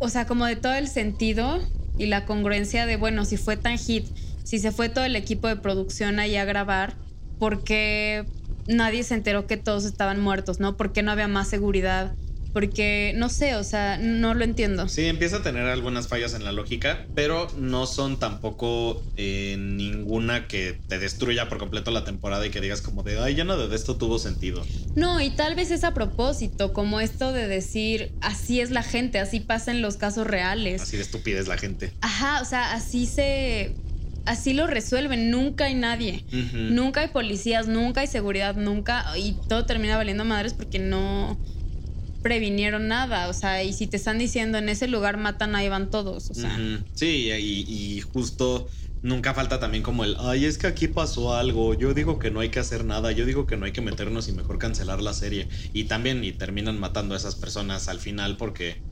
o 0.00 0.08
sea, 0.08 0.26
como 0.26 0.44
de 0.46 0.56
todo 0.56 0.74
el 0.74 0.88
sentido 0.88 1.60
y 1.96 2.06
la 2.06 2.26
congruencia 2.26 2.86
de, 2.86 2.96
bueno, 2.96 3.24
si 3.24 3.36
fue 3.36 3.56
tan 3.56 3.78
hit, 3.78 4.04
si 4.42 4.58
se 4.58 4.72
fue 4.72 4.88
todo 4.88 5.04
el 5.04 5.14
equipo 5.14 5.46
de 5.46 5.54
producción 5.54 6.18
ahí 6.18 6.34
a 6.34 6.44
grabar, 6.44 6.96
¿por 7.38 7.62
qué 7.62 8.24
nadie 8.66 9.04
se 9.04 9.14
enteró 9.14 9.46
que 9.46 9.56
todos 9.56 9.84
estaban 9.84 10.18
muertos, 10.18 10.58
¿no? 10.58 10.76
¿Por 10.76 10.92
qué 10.92 11.04
no 11.04 11.12
había 11.12 11.28
más 11.28 11.46
seguridad? 11.46 12.16
Porque, 12.52 13.12
no 13.16 13.28
sé, 13.28 13.54
o 13.56 13.64
sea, 13.64 13.98
no 13.98 14.34
lo 14.34 14.44
entiendo. 14.44 14.88
Sí, 14.88 15.06
empieza 15.06 15.36
a 15.36 15.42
tener 15.42 15.66
algunas 15.66 16.08
fallas 16.08 16.34
en 16.34 16.44
la 16.44 16.52
lógica, 16.52 17.06
pero 17.14 17.46
no 17.56 17.86
son 17.86 18.18
tampoco 18.18 19.02
eh, 19.16 19.56
ninguna 19.58 20.48
que 20.48 20.78
te 20.88 20.98
destruya 20.98 21.48
por 21.48 21.58
completo 21.58 21.90
la 21.90 22.04
temporada 22.04 22.46
y 22.46 22.50
que 22.50 22.60
digas 22.60 22.82
como 22.82 23.02
de, 23.02 23.18
ay, 23.18 23.36
ya 23.36 23.44
nada 23.44 23.68
de 23.68 23.76
esto 23.76 23.96
tuvo 23.96 24.18
sentido. 24.18 24.64
No, 24.96 25.20
y 25.20 25.30
tal 25.30 25.54
vez 25.54 25.70
es 25.70 25.84
a 25.84 25.94
propósito, 25.94 26.72
como 26.72 27.00
esto 27.00 27.32
de 27.32 27.46
decir, 27.46 28.12
así 28.20 28.60
es 28.60 28.70
la 28.70 28.82
gente, 28.82 29.18
así 29.18 29.40
pasan 29.40 29.82
los 29.82 29.96
casos 29.96 30.26
reales. 30.26 30.82
Así 30.82 30.96
de 30.96 31.02
estúpida 31.02 31.38
es 31.38 31.48
la 31.48 31.58
gente. 31.58 31.92
Ajá, 32.00 32.40
o 32.40 32.44
sea, 32.44 32.72
así 32.72 33.06
se... 33.06 33.74
Así 34.26 34.52
lo 34.52 34.66
resuelven, 34.66 35.30
nunca 35.30 35.64
hay 35.64 35.74
nadie. 35.74 36.24
Nunca 36.52 37.00
hay 37.00 37.08
policías, 37.08 37.68
nunca 37.68 38.02
hay 38.02 38.06
seguridad, 38.06 38.54
nunca... 38.54 39.06
Y 39.16 39.34
todo 39.48 39.64
termina 39.64 39.96
valiendo 39.96 40.26
madres 40.26 40.52
porque 40.52 40.78
no 40.78 41.38
previnieron 42.22 42.88
nada. 42.88 43.28
O 43.28 43.32
sea, 43.32 43.62
y 43.62 43.72
si 43.72 43.86
te 43.86 43.96
están 43.96 44.18
diciendo 44.18 44.58
en 44.58 44.68
ese 44.68 44.88
lugar 44.88 45.16
matan, 45.16 45.54
ahí 45.54 45.68
van 45.68 45.90
todos. 45.90 46.30
O 46.30 46.34
sea. 46.34 46.58
Sí, 46.94 47.30
y, 47.30 47.64
y 47.68 48.00
justo 48.00 48.68
nunca 49.02 49.34
falta 49.34 49.58
también 49.60 49.82
como 49.82 50.04
el, 50.04 50.16
ay, 50.18 50.44
es 50.44 50.58
que 50.58 50.66
aquí 50.66 50.88
pasó 50.88 51.34
algo, 51.34 51.74
yo 51.74 51.94
digo 51.94 52.18
que 52.18 52.30
no 52.30 52.40
hay 52.40 52.50
que 52.50 52.58
hacer 52.58 52.84
nada, 52.84 53.12
yo 53.12 53.24
digo 53.24 53.46
que 53.46 53.56
no 53.56 53.64
hay 53.64 53.72
que 53.72 53.80
meternos 53.80 54.28
y 54.28 54.32
mejor 54.32 54.58
cancelar 54.58 55.00
la 55.00 55.14
serie. 55.14 55.48
Y 55.72 55.84
también, 55.84 56.22
y 56.24 56.32
terminan 56.32 56.78
matando 56.78 57.14
a 57.14 57.16
esas 57.16 57.34
personas 57.34 57.88
al 57.88 58.00
final 58.00 58.36
porque 58.36 58.82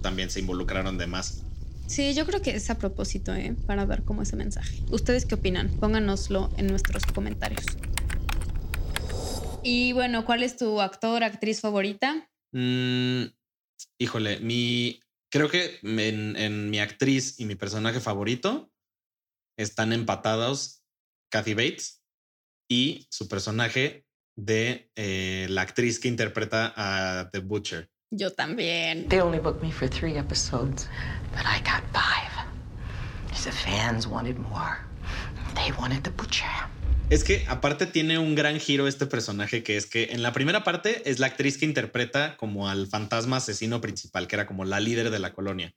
también 0.00 0.30
se 0.30 0.40
involucraron 0.40 0.98
de 0.98 1.06
más. 1.06 1.44
Sí, 1.86 2.14
yo 2.14 2.24
creo 2.26 2.40
que 2.40 2.52
es 2.52 2.70
a 2.70 2.78
propósito, 2.78 3.34
¿eh? 3.34 3.54
Para 3.66 3.86
dar 3.86 4.02
como 4.02 4.22
ese 4.22 4.36
mensaje. 4.36 4.82
¿Ustedes 4.90 5.26
qué 5.26 5.34
opinan? 5.34 5.68
Pónganoslo 5.68 6.50
en 6.56 6.68
nuestros 6.68 7.04
comentarios. 7.04 7.64
Y 9.62 9.92
bueno, 9.92 10.24
¿cuál 10.24 10.42
es 10.42 10.56
tu 10.56 10.80
actor, 10.80 11.22
actriz 11.22 11.60
favorita? 11.60 12.28
Mm, 12.52 13.24
híjole, 13.98 14.40
mi. 14.40 15.00
Creo 15.30 15.48
que 15.48 15.78
en, 15.82 16.36
en 16.36 16.70
mi 16.70 16.78
actriz 16.78 17.40
y 17.40 17.46
mi 17.46 17.54
personaje 17.54 18.00
favorito 18.00 18.70
están 19.56 19.92
empatados 19.92 20.84
Kathy 21.30 21.54
Bates 21.54 22.02
y 22.70 23.06
su 23.10 23.28
personaje 23.28 24.04
de 24.36 24.90
eh, 24.94 25.46
la 25.48 25.62
actriz 25.62 25.98
que 25.98 26.08
interpreta 26.08 26.72
a 26.76 27.30
The 27.30 27.40
Butcher. 27.40 27.90
Yo 28.10 28.30
también. 28.30 29.08
They 29.08 29.20
only 29.20 29.38
booked 29.38 29.62
me 29.62 29.72
for 29.72 29.88
three 29.88 30.18
episodes, 30.18 30.86
but 31.32 31.46
I 31.46 31.60
got 31.60 31.82
five. 31.92 32.30
The 33.44 33.50
fans 33.50 34.06
wanted 34.06 34.38
more. 34.38 34.78
They 35.54 35.72
wanted 35.78 36.02
the 36.04 36.10
butcher. 36.10 36.46
Es 37.12 37.24
que 37.24 37.44
aparte 37.46 37.84
tiene 37.84 38.18
un 38.18 38.34
gran 38.34 38.58
giro 38.58 38.88
este 38.88 39.04
personaje 39.04 39.62
que 39.62 39.76
es 39.76 39.84
que 39.84 40.12
en 40.12 40.22
la 40.22 40.32
primera 40.32 40.64
parte 40.64 41.02
es 41.10 41.18
la 41.18 41.26
actriz 41.26 41.58
que 41.58 41.66
interpreta 41.66 42.38
como 42.38 42.70
al 42.70 42.86
fantasma 42.86 43.36
asesino 43.36 43.82
principal, 43.82 44.26
que 44.26 44.36
era 44.36 44.46
como 44.46 44.64
la 44.64 44.80
líder 44.80 45.10
de 45.10 45.18
la 45.18 45.34
colonia. 45.34 45.74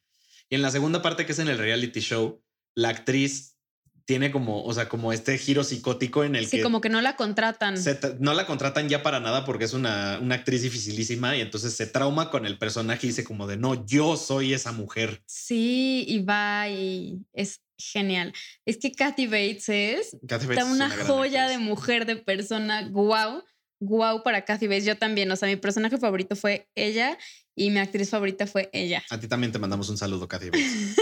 Y 0.47 0.55
en 0.55 0.61
la 0.61 0.71
segunda 0.71 1.01
parte 1.01 1.25
que 1.25 1.33
es 1.33 1.39
en 1.39 1.49
el 1.49 1.57
reality 1.57 1.99
show, 1.99 2.41
la 2.73 2.87
actriz 2.87 3.57
tiene 4.05 4.31
como, 4.31 4.63
o 4.63 4.73
sea, 4.73 4.87
como 4.87 5.11
este 5.11 5.37
giro 5.37 5.65
psicótico 5.65 6.23
en 6.23 6.37
el 6.37 6.47
Sí, 6.47 6.57
que 6.57 6.63
como 6.63 6.79
que 6.79 6.87
no 6.87 7.01
la 7.01 7.17
contratan. 7.17 7.77
se 7.77 7.99
no 8.19 8.33
la 8.33 8.45
contratan 8.45 8.87
ya 8.87 9.03
para 9.03 9.19
nada 9.19 9.43
porque 9.43 9.65
es 9.65 9.73
una, 9.73 10.19
una 10.21 10.35
actriz 10.35 10.61
dificilísima 10.61 11.35
y 11.35 11.41
entonces 11.41 11.73
se 11.73 11.85
trauma 11.85 12.31
con 12.31 12.45
el 12.45 12.57
personaje 12.57 13.07
y 13.07 13.09
dice 13.09 13.25
como 13.25 13.45
de 13.45 13.57
no, 13.57 13.85
yo 13.85 14.15
soy 14.15 14.53
esa 14.53 14.71
mujer. 14.71 15.21
Sí, 15.25 16.05
y 16.07 16.23
va 16.23 16.69
y 16.69 17.25
es 17.33 17.64
genial. 17.77 18.33
Es 18.65 18.77
que 18.77 18.91
Kathy 18.91 19.27
Bates 19.27 19.69
es 19.69 20.17
Kathy 20.27 20.47
Bates 20.47 20.49
está 20.49 20.61
es 20.61 20.75
una 20.75 20.89
joya 20.89 21.47
de 21.47 21.57
mujer, 21.57 22.05
de 22.05 22.15
persona. 22.15 22.87
Guau, 22.89 23.43
guau 23.79 24.23
para 24.23 24.45
Kathy 24.45 24.67
Bates. 24.67 24.85
Yo 24.85 24.97
también. 24.97 25.31
O 25.31 25.35
sea, 25.35 25.47
mi 25.47 25.55
personaje 25.55 25.97
favorito 25.97 26.35
fue 26.35 26.69
ella 26.75 27.17
y 27.55 27.69
mi 27.69 27.79
actriz 27.79 28.09
favorita 28.09 28.47
fue 28.47 28.69
ella. 28.73 29.03
A 29.09 29.19
ti 29.19 29.27
también 29.27 29.51
te 29.51 29.59
mandamos 29.59 29.89
un 29.89 29.97
saludo, 29.97 30.27
Kathy 30.27 30.49
Bates. 30.49 30.95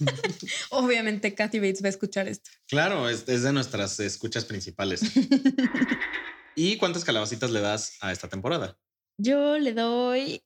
Obviamente, 0.70 1.34
Kathy 1.34 1.58
Bates 1.58 1.82
va 1.82 1.86
a 1.86 1.90
escuchar 1.90 2.28
esto. 2.28 2.50
Claro, 2.66 3.08
es, 3.08 3.24
es 3.28 3.42
de 3.42 3.52
nuestras 3.52 3.98
escuchas 4.00 4.44
principales. 4.44 5.02
¿Y 6.54 6.76
cuántas 6.76 7.04
calabacitas 7.04 7.50
le 7.50 7.60
das 7.60 7.96
a 8.00 8.12
esta 8.12 8.28
temporada? 8.28 8.78
Yo 9.18 9.58
le 9.58 9.74
doy 9.74 10.42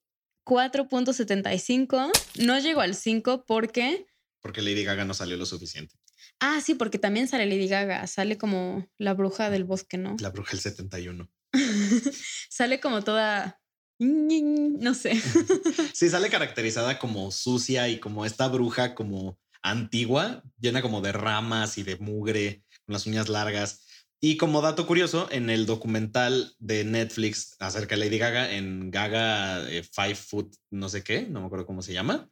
4.75. 0.47 2.11
No 2.41 2.59
llego 2.59 2.81
al 2.81 2.95
5 2.95 3.45
porque. 3.47 4.07
Porque 4.43 4.61
Lady 4.61 4.85
Gaga 4.85 5.05
no 5.05 5.15
salió 5.15 5.37
lo 5.37 5.47
suficiente. 5.47 5.95
Ah, 6.41 6.61
sí, 6.61 6.75
porque 6.75 6.99
también 6.99 7.29
sale 7.29 7.47
Lady 7.47 7.69
Gaga. 7.69 8.07
Sale 8.07 8.37
como 8.37 8.87
la 8.99 9.15
bruja 9.15 9.49
del 9.49 9.65
bosque, 9.65 9.97
¿no? 9.97 10.17
La 10.19 10.31
bruja 10.31 10.51
del 10.53 10.61
71. 10.61 11.31
sale 12.51 12.81
como 12.81 13.03
toda. 13.03 13.61
No 13.99 14.95
sé. 14.95 15.13
Sí, 15.95 16.11
sale 16.11 16.29
caracterizada 16.31 16.99
como 16.99 17.31
sucia 17.31 17.89
y 17.89 18.01
como 18.01 18.27
esta 18.27 18.49
bruja 18.49 18.95
como 18.95 19.39
antigua, 19.63 20.43
llena 20.59 20.83
como 20.83 21.01
de 21.01 21.13
ramas 21.13 21.79
y 21.79 21.85
de 21.85 21.97
mugre, 21.97 22.65
con 22.85 22.95
las 22.95 23.07
uñas 23.07 23.29
largas. 23.29 23.87
Y 24.21 24.37
como 24.37 24.61
dato 24.61 24.87
curioso, 24.87 25.29
en 25.31 25.51
el 25.51 25.67
documental 25.67 26.55
de 26.59 26.85
Netflix 26.85 27.57
acerca 27.59 27.97
de 27.97 28.05
Lady 28.05 28.19
Gaga, 28.19 28.53
en 28.53 28.91
Gaga 28.91 29.69
eh, 29.69 29.83
Five 29.83 30.15
Foot, 30.15 30.57
no 30.71 30.89
sé 30.89 31.03
qué, 31.03 31.23
no 31.23 31.41
me 31.41 31.47
acuerdo 31.47 31.67
cómo 31.67 31.83
se 31.83 31.93
llama, 31.93 32.31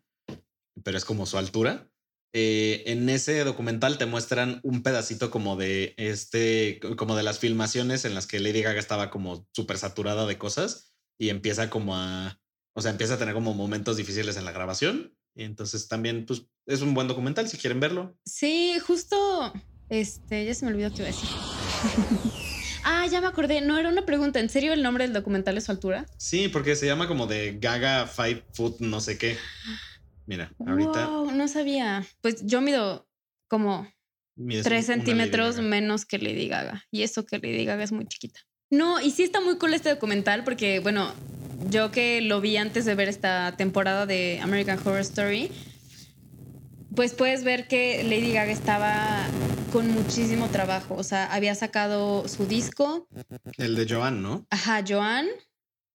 pero 0.84 0.96
es 0.96 1.04
como 1.04 1.26
su 1.26 1.36
altura. 1.36 1.89
Eh, 2.32 2.84
en 2.86 3.08
ese 3.08 3.42
documental 3.42 3.98
te 3.98 4.06
muestran 4.06 4.60
un 4.62 4.82
pedacito 4.82 5.30
como 5.30 5.56
de 5.56 5.94
este, 5.96 6.78
como 6.96 7.16
de 7.16 7.24
las 7.24 7.38
filmaciones 7.38 8.04
en 8.04 8.14
las 8.14 8.26
que 8.26 8.38
Lady 8.38 8.62
Gaga 8.62 8.78
estaba 8.78 9.10
como 9.10 9.48
súper 9.52 9.78
saturada 9.78 10.26
de 10.26 10.38
cosas 10.38 10.94
y 11.18 11.30
empieza 11.30 11.70
como 11.70 11.96
a, 11.96 12.40
o 12.74 12.80
sea, 12.80 12.92
empieza 12.92 13.14
a 13.14 13.18
tener 13.18 13.34
como 13.34 13.52
momentos 13.54 13.96
difíciles 13.96 14.36
en 14.36 14.44
la 14.44 14.52
grabación. 14.52 15.14
Y 15.34 15.44
entonces 15.44 15.88
también, 15.88 16.24
pues, 16.26 16.46
es 16.66 16.82
un 16.82 16.94
buen 16.94 17.08
documental 17.08 17.48
si 17.48 17.56
quieren 17.56 17.80
verlo. 17.80 18.16
Sí, 18.24 18.78
justo. 18.84 19.52
Este, 19.88 20.44
ya 20.44 20.54
se 20.54 20.64
me 20.64 20.72
olvidó 20.72 20.90
qué 20.90 21.02
iba 21.02 21.08
a 21.08 21.12
decir. 21.12 21.28
ah, 22.84 23.06
ya 23.06 23.20
me 23.20 23.26
acordé. 23.26 23.60
No 23.60 23.76
era 23.78 23.88
una 23.88 24.06
pregunta. 24.06 24.40
¿En 24.40 24.48
serio 24.48 24.72
el 24.72 24.82
nombre 24.82 25.04
del 25.04 25.12
documental 25.12 25.58
es 25.58 25.64
su 25.64 25.72
altura? 25.72 26.06
Sí, 26.16 26.48
porque 26.48 26.76
se 26.76 26.86
llama 26.86 27.08
como 27.08 27.26
de 27.26 27.58
Gaga 27.60 28.06
Five 28.06 28.44
Foot, 28.52 28.80
no 28.80 29.00
sé 29.00 29.18
qué. 29.18 29.36
Mira, 30.30 30.54
ahorita 30.64 31.08
no 31.34 31.48
sabía. 31.48 32.06
Pues 32.20 32.46
yo 32.46 32.60
mido 32.60 33.08
como 33.48 33.92
mides 34.36 34.62
3 34.62 34.64
una 34.64 34.94
Lady 34.94 35.04
centímetros 35.04 35.58
menos 35.58 36.06
que 36.06 36.18
Lady 36.18 36.46
Gaga. 36.46 36.84
Y 36.92 37.02
eso 37.02 37.26
que 37.26 37.38
Lady 37.38 37.64
Gaga 37.64 37.82
es 37.82 37.90
muy 37.90 38.06
chiquita. 38.06 38.38
No, 38.70 39.00
y 39.00 39.10
sí 39.10 39.24
está 39.24 39.40
muy 39.40 39.58
cool 39.58 39.74
este 39.74 39.88
documental 39.88 40.44
porque, 40.44 40.78
bueno, 40.78 41.12
yo 41.68 41.90
que 41.90 42.20
lo 42.20 42.40
vi 42.40 42.56
antes 42.58 42.84
de 42.84 42.94
ver 42.94 43.08
esta 43.08 43.56
temporada 43.56 44.06
de 44.06 44.38
American 44.40 44.78
Horror 44.78 45.00
Story, 45.00 45.50
pues 46.94 47.12
puedes 47.12 47.42
ver 47.42 47.66
que 47.66 48.04
Lady 48.04 48.32
Gaga 48.32 48.52
estaba 48.52 49.26
con 49.72 49.90
muchísimo 49.90 50.46
trabajo. 50.46 50.94
O 50.94 51.02
sea, 51.02 51.26
había 51.34 51.56
sacado 51.56 52.28
su 52.28 52.46
disco, 52.46 53.08
El 53.56 53.74
de 53.74 53.92
Joan, 53.92 54.22
¿no? 54.22 54.46
Ajá, 54.50 54.84
Joan 54.88 55.26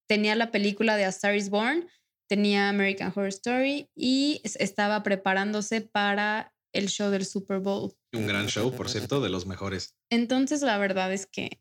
tenía 0.07 0.35
la 0.35 0.51
película 0.51 0.97
de 0.97 1.05
A 1.05 1.09
Star 1.09 1.37
is 1.37 1.49
Born, 1.49 1.87
tenía 2.27 2.69
American 2.69 3.09
Horror 3.15 3.27
Story 3.29 3.89
y 3.95 4.41
es- 4.43 4.55
estaba 4.57 5.03
preparándose 5.03 5.81
para 5.81 6.53
el 6.73 6.89
show 6.89 7.09
del 7.11 7.25
Super 7.25 7.59
Bowl. 7.59 7.93
Un 8.13 8.27
gran 8.27 8.47
show, 8.47 8.71
por 8.71 8.89
cierto, 8.89 9.21
de 9.21 9.29
los 9.29 9.45
mejores. 9.45 9.95
Entonces, 10.09 10.61
la 10.61 10.77
verdad 10.77 11.13
es 11.13 11.25
que 11.25 11.59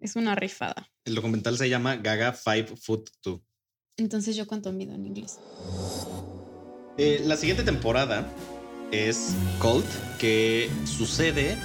es 0.00 0.16
una 0.16 0.34
rifada. 0.34 0.88
El 1.04 1.14
documental 1.14 1.56
se 1.56 1.68
llama 1.68 1.96
Gaga 1.96 2.32
Five 2.32 2.76
Foot 2.76 3.10
Two. 3.20 3.42
Entonces, 3.96 4.36
¿yo 4.36 4.46
cuánto 4.46 4.72
mido 4.72 4.94
en 4.94 5.06
inglés? 5.06 5.38
Eh, 6.98 7.22
la 7.24 7.36
siguiente 7.36 7.62
temporada 7.62 8.26
es 8.90 9.34
Colt, 9.58 9.86
que 10.18 10.70
sucede 10.84 11.56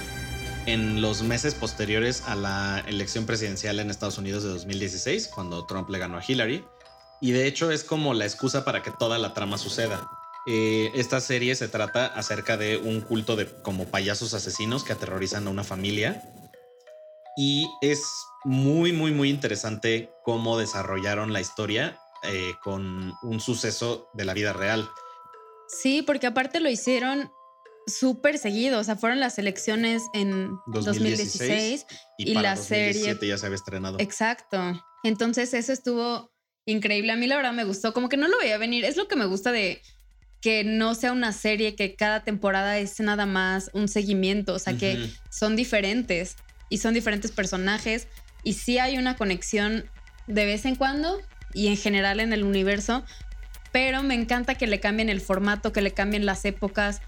en 0.66 1.00
los 1.00 1.22
meses 1.22 1.54
posteriores 1.54 2.22
a 2.26 2.36
la 2.36 2.84
elección 2.86 3.26
presidencial 3.26 3.80
en 3.80 3.90
Estados 3.90 4.18
Unidos 4.18 4.42
de 4.44 4.50
2016, 4.50 5.28
cuando 5.28 5.66
Trump 5.66 5.88
le 5.90 5.98
ganó 5.98 6.18
a 6.18 6.22
Hillary. 6.26 6.64
Y 7.22 7.30
de 7.30 7.46
hecho 7.46 7.70
es 7.70 7.84
como 7.84 8.14
la 8.14 8.24
excusa 8.24 8.64
para 8.64 8.82
que 8.82 8.90
toda 8.90 9.16
la 9.16 9.32
trama 9.32 9.56
suceda. 9.56 10.10
Eh, 10.48 10.90
esta 10.96 11.20
serie 11.20 11.54
se 11.54 11.68
trata 11.68 12.06
acerca 12.06 12.56
de 12.56 12.76
un 12.76 13.00
culto 13.00 13.36
de 13.36 13.46
como 13.62 13.86
payasos 13.86 14.34
asesinos 14.34 14.82
que 14.82 14.92
aterrorizan 14.92 15.46
a 15.46 15.50
una 15.50 15.62
familia. 15.62 16.20
Y 17.36 17.68
es 17.80 18.02
muy, 18.42 18.92
muy, 18.92 19.12
muy 19.12 19.30
interesante 19.30 20.10
cómo 20.24 20.58
desarrollaron 20.58 21.32
la 21.32 21.40
historia 21.40 21.96
eh, 22.24 22.54
con 22.60 23.12
un 23.22 23.40
suceso 23.40 24.10
de 24.14 24.24
la 24.24 24.34
vida 24.34 24.52
real. 24.52 24.90
Sí, 25.68 26.02
porque 26.02 26.26
aparte 26.26 26.58
lo 26.58 26.68
hicieron 26.68 27.30
súper 27.86 28.36
seguido. 28.36 28.80
O 28.80 28.84
sea, 28.84 28.96
fueron 28.96 29.20
las 29.20 29.38
elecciones 29.38 30.02
en 30.12 30.50
2016, 30.66 31.86
2016 31.86 31.86
y, 32.18 32.30
y 32.32 32.34
para 32.34 32.50
la 32.50 32.56
serie. 32.56 32.86
2017 32.86 33.28
ya 33.28 33.38
se 33.38 33.46
había 33.46 33.56
estrenado. 33.56 34.00
Exacto. 34.00 34.58
Entonces 35.04 35.54
eso 35.54 35.72
estuvo 35.72 36.31
increíble. 36.66 37.12
A 37.12 37.16
mí 37.16 37.26
la 37.26 37.36
verdad 37.36 37.52
me 37.52 37.64
gustó, 37.64 37.92
como 37.92 38.08
que 38.08 38.16
no 38.16 38.28
lo 38.28 38.38
veía 38.38 38.58
venir. 38.58 38.84
Es 38.84 38.96
lo 38.96 39.08
que 39.08 39.16
me 39.16 39.26
gusta 39.26 39.52
de 39.52 39.82
que 40.40 40.64
no 40.64 40.94
sea 40.94 41.12
una 41.12 41.32
serie 41.32 41.76
que 41.76 41.94
cada 41.94 42.24
temporada 42.24 42.78
es 42.78 42.98
nada 43.00 43.26
más 43.26 43.70
un 43.74 43.86
seguimiento, 43.86 44.54
o 44.54 44.58
sea, 44.58 44.76
que 44.76 45.08
son 45.30 45.54
diferentes 45.54 46.36
y 46.68 46.78
son 46.78 46.94
diferentes 46.94 47.30
personajes 47.30 48.08
y 48.42 48.54
sí 48.54 48.78
hay 48.78 48.98
una 48.98 49.16
conexión 49.16 49.84
de 50.26 50.44
vez 50.44 50.64
en 50.64 50.74
cuando 50.74 51.20
y 51.54 51.68
en 51.68 51.76
general 51.76 52.18
en 52.18 52.32
el 52.32 52.42
universo, 52.42 53.04
pero 53.70 54.02
me 54.02 54.14
encanta 54.14 54.56
que 54.56 54.66
le 54.66 54.80
cambien 54.80 55.08
el 55.08 55.20
formato, 55.20 55.72
que 55.72 55.80
le 55.80 55.92
cambien 55.92 56.26
las 56.26 56.44
épocas, 56.44 57.02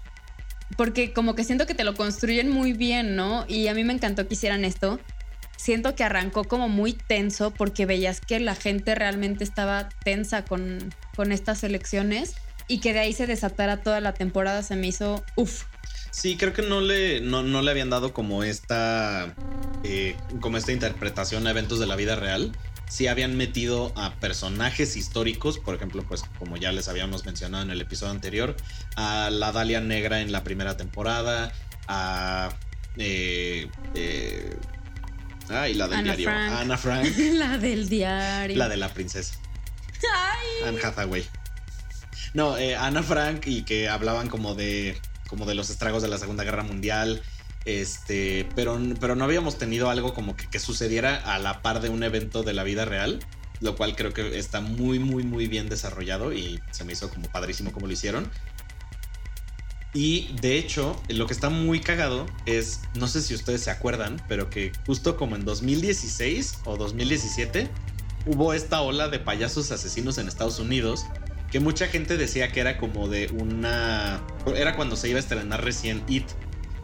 porque 0.77 1.11
como 1.11 1.35
que 1.35 1.43
siento 1.43 1.65
que 1.65 1.75
te 1.75 1.83
lo 1.83 1.93
construyen 1.93 2.49
muy 2.49 2.71
bien, 2.71 3.17
¿no? 3.17 3.45
Y 3.49 3.67
a 3.67 3.73
mí 3.73 3.83
me 3.83 3.93
encantó 3.93 4.27
que 4.27 4.35
hicieran 4.35 4.63
esto. 4.63 4.99
Siento 5.57 5.95
que 5.95 6.03
arrancó 6.03 6.43
como 6.43 6.69
muy 6.69 6.93
tenso 6.93 7.51
porque 7.51 7.85
veías 7.85 8.21
que 8.21 8.39
la 8.39 8.55
gente 8.55 8.95
realmente 8.95 9.43
estaba 9.43 9.89
tensa 10.03 10.45
con, 10.45 10.93
con 11.15 11.31
estas 11.31 11.63
elecciones 11.63 12.35
y 12.67 12.79
que 12.79 12.93
de 12.93 12.99
ahí 12.99 13.13
se 13.13 13.27
desatara 13.27 13.81
toda 13.81 14.01
la 14.01 14.13
temporada 14.13 14.63
se 14.63 14.75
me 14.75 14.87
hizo 14.87 15.23
uff. 15.35 15.63
Sí, 16.11 16.37
creo 16.37 16.53
que 16.53 16.61
no 16.61 16.81
le, 16.81 17.19
no, 17.21 17.43
no 17.43 17.61
le 17.61 17.71
habían 17.71 17.89
dado 17.89 18.13
como 18.13 18.43
esta, 18.43 19.35
eh, 19.83 20.15
como 20.39 20.57
esta 20.57 20.71
interpretación 20.71 21.45
a 21.45 21.51
eventos 21.51 21.79
de 21.79 21.87
la 21.87 21.95
vida 21.95 22.15
real. 22.15 22.53
Sí 22.87 23.07
habían 23.07 23.35
metido 23.35 23.91
a 23.97 24.13
personajes 24.15 24.95
históricos, 24.95 25.59
por 25.59 25.75
ejemplo, 25.75 26.03
pues 26.07 26.23
como 26.39 26.55
ya 26.55 26.71
les 26.71 26.87
habíamos 26.87 27.25
mencionado 27.25 27.63
en 27.63 27.71
el 27.71 27.81
episodio 27.81 28.11
anterior, 28.11 28.55
a 28.95 29.29
la 29.29 29.51
Dalia 29.51 29.81
Negra 29.81 30.21
en 30.21 30.31
la 30.31 30.43
primera 30.43 30.77
temporada, 30.77 31.51
a... 31.87 32.49
Eh, 32.97 33.67
eh, 33.95 34.55
ay, 35.49 35.73
la 35.73 35.87
del 35.87 35.99
Ana 35.99 36.15
diario. 36.15 36.25
Frank. 36.25 36.53
Ana 36.53 36.77
Frank. 36.77 37.17
la 37.33 37.57
del 37.57 37.89
diario. 37.89 38.57
La 38.57 38.69
de 38.69 38.77
la 38.77 38.93
princesa. 38.93 39.35
Anne 40.65 40.79
Hathaway. 40.81 41.25
No, 42.33 42.57
eh, 42.57 42.75
Ana 42.75 43.01
Frank 43.01 43.47
y 43.47 43.63
que 43.63 43.87
hablaban 43.87 44.27
como 44.27 44.55
de 44.55 44.99
como 45.27 45.45
de 45.45 45.55
los 45.55 45.69
estragos 45.69 46.01
de 46.01 46.09
la 46.09 46.17
Segunda 46.17 46.43
Guerra 46.43 46.63
Mundial. 46.63 47.21
Este, 47.65 48.47
pero, 48.55 48.79
pero 48.99 49.15
no 49.15 49.23
habíamos 49.23 49.57
tenido 49.57 49.89
algo 49.89 50.13
como 50.13 50.35
que, 50.35 50.47
que 50.47 50.59
sucediera 50.59 51.15
a 51.15 51.39
la 51.39 51.61
par 51.61 51.81
de 51.81 51.89
un 51.89 52.03
evento 52.03 52.43
de 52.43 52.53
la 52.53 52.63
vida 52.63 52.85
real, 52.85 53.19
lo 53.59 53.75
cual 53.75 53.95
creo 53.95 54.13
que 54.13 54.37
está 54.37 54.61
muy, 54.61 54.99
muy, 54.99 55.23
muy 55.23 55.47
bien 55.47 55.67
desarrollado 55.67 56.31
y 56.31 56.59
se 56.71 56.83
me 56.83 56.93
hizo 56.93 57.09
como 57.09 57.27
padrísimo 57.31 57.71
como 57.71 57.87
lo 57.87 57.93
hicieron. 57.93 58.29
Y 59.95 60.27
de 60.41 60.57
hecho, 60.57 61.01
lo 61.07 61.25
que 61.25 61.33
está 61.33 61.49
muy 61.49 61.79
cagado 61.79 62.25
es, 62.45 62.81
no 62.95 63.07
sé 63.07 63.21
si 63.21 63.33
ustedes 63.33 63.61
se 63.61 63.71
acuerdan, 63.71 64.21
pero 64.27 64.49
que 64.49 64.73
justo 64.85 65.15
como 65.15 65.37
en 65.37 65.45
2016 65.45 66.59
o 66.65 66.75
2017 66.75 67.69
hubo 68.25 68.53
esta 68.53 68.81
ola 68.81 69.07
de 69.07 69.19
payasos 69.19 69.71
asesinos 69.71 70.17
en 70.17 70.27
Estados 70.27 70.59
Unidos 70.59 71.05
que 71.49 71.61
mucha 71.61 71.87
gente 71.87 72.17
decía 72.17 72.51
que 72.51 72.59
era 72.59 72.77
como 72.77 73.07
de 73.07 73.27
una... 73.27 74.21
Era 74.57 74.75
cuando 74.75 74.97
se 74.97 75.07
iba 75.07 75.15
a 75.15 75.21
estrenar 75.21 75.63
recién 75.63 76.03
It. 76.09 76.25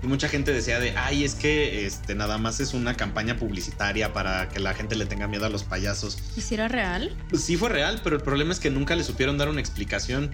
Y 0.01 0.07
mucha 0.07 0.29
gente 0.29 0.53
decía 0.53 0.79
de, 0.79 0.97
ay, 0.97 1.25
es 1.25 1.35
que 1.35 1.85
este, 1.85 2.15
nada 2.15 2.37
más 2.37 2.61
es 2.61 2.73
una 2.73 2.95
campaña 2.95 3.37
publicitaria 3.37 4.13
para 4.13 4.47
que 4.47 4.59
la 4.59 4.73
gente 4.73 4.95
le 4.95 5.05
tenga 5.05 5.27
miedo 5.27 5.45
a 5.45 5.49
los 5.49 5.63
payasos. 5.63 6.17
¿Y 6.37 6.41
si 6.41 6.55
era 6.55 6.69
real? 6.69 7.15
Sí 7.33 7.57
fue 7.57 7.67
real, 7.67 7.99
pero 8.03 8.15
el 8.15 8.21
problema 8.23 8.53
es 8.53 8.59
que 8.59 8.71
nunca 8.71 8.95
le 8.95 9.03
supieron 9.03 9.37
dar 9.37 9.49
una 9.49 9.59
explicación. 9.59 10.31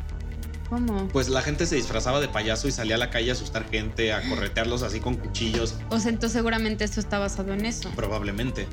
¿Cómo? 0.70 1.08
Pues 1.10 1.30
la 1.30 1.42
gente 1.42 1.66
se 1.66 1.76
disfrazaba 1.76 2.20
de 2.20 2.28
payaso 2.28 2.68
y 2.68 2.72
salía 2.72 2.96
a 2.96 2.98
la 2.98 3.10
calle 3.10 3.30
a 3.30 3.34
asustar 3.34 3.70
gente, 3.70 4.14
a 4.14 4.22
corretearlos 4.30 4.84
así 4.84 5.00
con 5.00 5.16
cuchillos, 5.16 5.76
O 5.90 6.00
sea, 6.00 6.10
entonces 6.10 6.34
seguramente 6.34 6.84
esto 6.84 7.00
está 7.00 7.20
basado 7.20 7.54
en 7.54 7.66
eso. 7.66 7.90
probablemente. 7.96 8.68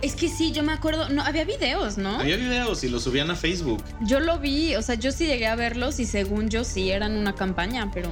Es 0.00 0.14
que 0.14 0.28
sí, 0.28 0.52
yo 0.52 0.62
me 0.62 0.72
acuerdo, 0.72 1.08
no, 1.08 1.22
había 1.22 1.44
videos, 1.44 1.98
¿no? 1.98 2.20
Había 2.20 2.36
videos 2.36 2.84
y 2.84 2.88
los 2.88 3.02
subían 3.02 3.32
a 3.32 3.34
Facebook. 3.34 3.82
Yo 4.02 4.20
lo 4.20 4.38
vi, 4.38 4.76
o 4.76 4.82
sea, 4.82 4.94
yo 4.94 5.10
sí 5.10 5.26
llegué 5.26 5.48
a 5.48 5.56
verlos 5.56 5.98
y 5.98 6.06
según 6.06 6.48
yo 6.50 6.62
sí 6.62 6.92
eran 6.92 7.16
una 7.16 7.34
campaña, 7.34 7.90
pero 7.92 8.08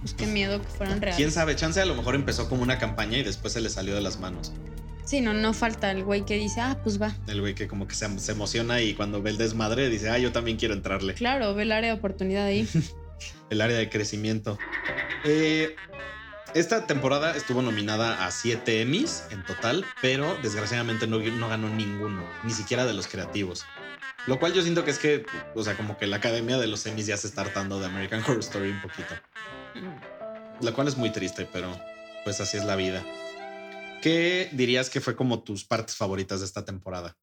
pues 0.00 0.14
qué 0.14 0.26
miedo 0.26 0.62
que 0.62 0.68
fueran 0.68 1.00
reales. 1.00 1.16
Quién 1.16 1.32
sabe, 1.32 1.56
chance 1.56 1.80
a 1.80 1.86
lo 1.86 1.96
mejor 1.96 2.14
empezó 2.14 2.48
como 2.48 2.62
una 2.62 2.78
campaña 2.78 3.18
y 3.18 3.24
después 3.24 3.52
se 3.52 3.60
le 3.60 3.68
salió 3.68 3.96
de 3.96 4.00
las 4.00 4.20
manos. 4.20 4.52
Sí, 5.04 5.20
no, 5.20 5.34
no 5.34 5.52
falta 5.52 5.90
el 5.90 6.02
güey 6.02 6.24
que 6.24 6.36
dice, 6.36 6.60
ah, 6.60 6.78
pues 6.82 7.00
va. 7.00 7.14
El 7.26 7.40
güey 7.40 7.54
que 7.54 7.68
como 7.68 7.86
que 7.86 7.94
se, 7.94 8.18
se 8.18 8.32
emociona 8.32 8.80
y 8.80 8.94
cuando 8.94 9.22
ve 9.22 9.30
el 9.30 9.38
desmadre 9.38 9.90
dice, 9.90 10.08
ah, 10.08 10.18
yo 10.18 10.32
también 10.32 10.56
quiero 10.56 10.74
entrarle. 10.74 11.14
Claro, 11.14 11.54
ve 11.54 11.62
el 11.64 11.72
área 11.72 11.92
de 11.92 11.98
oportunidad 11.98 12.46
ahí. 12.46 12.68
El 13.50 13.60
área 13.60 13.78
de 13.78 13.88
crecimiento. 13.88 14.58
Eh, 15.24 15.76
esta 16.54 16.86
temporada 16.86 17.36
estuvo 17.36 17.62
nominada 17.62 18.26
a 18.26 18.30
7 18.30 18.82
Emmys 18.82 19.24
en 19.30 19.44
total, 19.44 19.84
pero 20.00 20.36
desgraciadamente 20.42 21.06
no, 21.06 21.18
no 21.18 21.48
ganó 21.48 21.68
ninguno, 21.68 22.24
ni 22.42 22.52
siquiera 22.52 22.86
de 22.86 22.94
los 22.94 23.06
creativos. 23.06 23.64
Lo 24.26 24.38
cual 24.38 24.54
yo 24.54 24.62
siento 24.62 24.84
que 24.84 24.90
es 24.90 24.98
que, 24.98 25.26
o 25.54 25.62
sea, 25.62 25.76
como 25.76 25.98
que 25.98 26.06
la 26.06 26.16
academia 26.16 26.56
de 26.56 26.66
los 26.66 26.86
Emmys 26.86 27.06
ya 27.06 27.16
se 27.16 27.26
está 27.26 27.42
hartando 27.42 27.78
de 27.78 27.86
American 27.86 28.20
Horror 28.20 28.38
Story 28.38 28.70
un 28.70 28.80
poquito. 28.80 29.14
Lo 30.60 30.72
cual 30.74 30.88
es 30.88 30.96
muy 30.96 31.10
triste, 31.10 31.46
pero 31.52 31.68
pues 32.24 32.40
así 32.40 32.56
es 32.56 32.64
la 32.64 32.76
vida. 32.76 33.04
¿Qué 34.04 34.50
dirías 34.52 34.90
que 34.90 35.00
fue 35.00 35.16
como 35.16 35.42
tus 35.42 35.64
partes 35.64 35.96
favoritas 35.96 36.40
de 36.40 36.44
esta 36.46 36.62
temporada? 36.62 37.16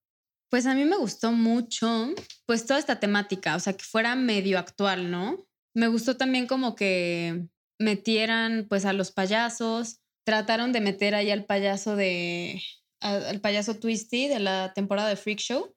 Pues 0.49 0.65
a 0.65 0.73
mí 0.73 0.83
me 0.83 0.97
gustó 0.97 1.31
mucho, 1.31 2.09
pues 2.47 2.65
toda 2.65 2.79
esta 2.79 2.99
temática, 2.99 3.55
o 3.55 3.59
sea, 3.59 3.73
que 3.73 3.83
fuera 3.83 4.15
medio 4.15 4.57
actual, 4.57 5.11
¿no? 5.11 5.47
Me 5.75 5.87
gustó 5.87 6.17
también 6.17 6.47
como 6.47 6.73
que 6.75 7.45
metieran 7.79 8.65
pues 8.67 8.85
a 8.85 8.93
los 8.93 9.11
payasos, 9.11 9.99
trataron 10.25 10.71
de 10.71 10.81
meter 10.81 11.13
ahí 11.13 11.29
al 11.29 11.45
payaso 11.45 11.95
de, 11.95 12.59
al 12.99 13.39
payaso 13.41 13.75
Twisty 13.75 14.27
de 14.27 14.39
la 14.39 14.73
temporada 14.73 15.07
de 15.09 15.17
Freak 15.17 15.37
Show, 15.39 15.75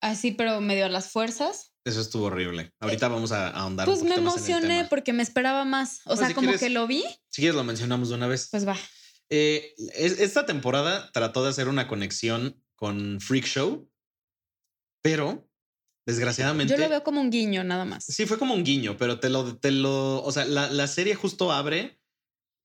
así 0.00 0.30
pero 0.30 0.60
medio 0.60 0.86
a 0.86 0.90
las 0.90 1.10
fuerzas. 1.10 1.72
Eso 1.84 2.00
estuvo 2.00 2.26
horrible. 2.26 2.70
Ahorita 2.78 3.08
vamos 3.08 3.32
a 3.32 3.48
ahondar. 3.50 3.86
Pues 3.86 3.98
un 3.98 4.04
me 4.10 4.14
poquito 4.14 4.30
más 4.30 4.36
en 4.36 4.44
el 4.44 4.50
emocioné 4.52 4.76
tema. 4.78 4.88
porque 4.90 5.12
me 5.12 5.24
esperaba 5.24 5.64
más, 5.64 6.02
o 6.04 6.10
Pues, 6.10 6.20
sea, 6.20 6.28
si 6.28 6.34
como 6.34 6.46
quieres- 6.46 6.60
que 6.60 6.70
lo 6.70 6.86
vi, 6.86 7.02
Si 7.30 7.42
quieres 7.42 7.56
lo 7.56 7.64
mencionamos 7.64 8.10
de 8.10 8.14
una 8.14 8.28
vez. 8.28 8.46
pues 8.52 8.64
va. 8.66 8.76
Eh, 9.36 9.74
es- 9.96 10.20
esta 10.20 10.46
temporada 10.46 11.10
trató 11.12 11.42
de 11.42 11.50
hacer 11.50 11.66
una 11.66 11.88
conexión 11.88 12.62
con 12.76 13.20
Freak 13.20 13.46
Show, 13.46 13.90
pero 15.02 15.50
desgraciadamente. 16.06 16.72
Yo 16.72 16.78
lo 16.78 16.88
veo 16.88 17.02
como 17.02 17.20
un 17.20 17.30
guiño 17.30 17.64
nada 17.64 17.84
más. 17.84 18.04
Sí, 18.04 18.26
fue 18.26 18.38
como 18.38 18.54
un 18.54 18.62
guiño, 18.62 18.96
pero 18.96 19.18
te 19.18 19.30
lo, 19.30 19.58
te 19.58 19.72
lo, 19.72 20.22
o 20.22 20.30
sea, 20.30 20.44
la, 20.44 20.70
la 20.70 20.86
serie 20.86 21.16
justo 21.16 21.50
abre 21.50 22.00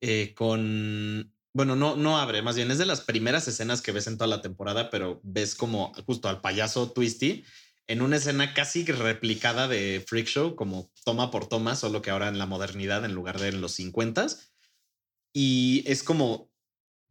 eh, 0.03 0.35
con, 0.35 1.33
bueno, 1.55 1.75
no, 1.75 1.95
no 1.95 2.19
abre, 2.19 2.43
más 2.43 2.55
bien 2.55 2.69
es 2.69 2.77
de 2.77 2.85
las 2.85 3.01
primeras 3.01 3.47
escenas 3.47 3.81
que 3.81 3.91
ves 3.91 4.05
en 4.05 4.19
toda 4.19 4.27
la 4.27 4.43
temporada, 4.43 4.91
pero 4.91 5.19
ves 5.23 5.55
como 5.55 5.91
justo 6.05 6.29
al 6.29 6.39
payaso 6.39 6.91
Twisty 6.91 7.45
en 7.87 8.03
una 8.03 8.17
escena 8.17 8.53
casi 8.53 8.85
replicada 8.85 9.67
de 9.67 10.05
Freak 10.07 10.27
Show, 10.27 10.55
como 10.55 10.91
toma 11.03 11.31
por 11.31 11.47
toma, 11.49 11.75
solo 11.75 12.03
que 12.03 12.11
ahora 12.11 12.27
en 12.27 12.37
la 12.37 12.45
modernidad 12.45 13.03
en 13.05 13.15
lugar 13.15 13.39
de 13.39 13.47
en 13.47 13.59
los 13.59 13.71
50 13.71 14.27
y 15.33 15.83
es 15.85 16.03
como, 16.03 16.48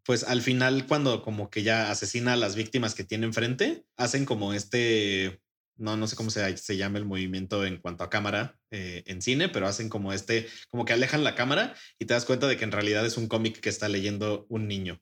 pues 0.08 0.24
al 0.24 0.40
final 0.40 0.86
cuando 0.86 1.20
como 1.20 1.50
que 1.50 1.62
ya 1.62 1.90
asesina 1.90 2.32
a 2.32 2.36
las 2.36 2.56
víctimas 2.56 2.94
que 2.94 3.04
tiene 3.04 3.26
enfrente, 3.26 3.84
hacen 3.98 4.24
como 4.24 4.54
este, 4.54 5.42
no, 5.76 5.98
no 5.98 6.06
sé 6.06 6.16
cómo 6.16 6.30
se, 6.30 6.56
se 6.56 6.78
llama 6.78 6.96
el 6.96 7.04
movimiento 7.04 7.66
en 7.66 7.76
cuanto 7.76 8.04
a 8.04 8.08
cámara 8.08 8.58
eh, 8.70 9.02
en 9.04 9.20
cine, 9.20 9.50
pero 9.50 9.66
hacen 9.66 9.90
como 9.90 10.14
este, 10.14 10.48
como 10.70 10.86
que 10.86 10.94
alejan 10.94 11.24
la 11.24 11.34
cámara 11.34 11.74
y 11.98 12.06
te 12.06 12.14
das 12.14 12.24
cuenta 12.24 12.46
de 12.46 12.56
que 12.56 12.64
en 12.64 12.72
realidad 12.72 13.04
es 13.04 13.18
un 13.18 13.28
cómic 13.28 13.60
que 13.60 13.68
está 13.68 13.86
leyendo 13.86 14.46
un 14.48 14.66
niño. 14.66 14.98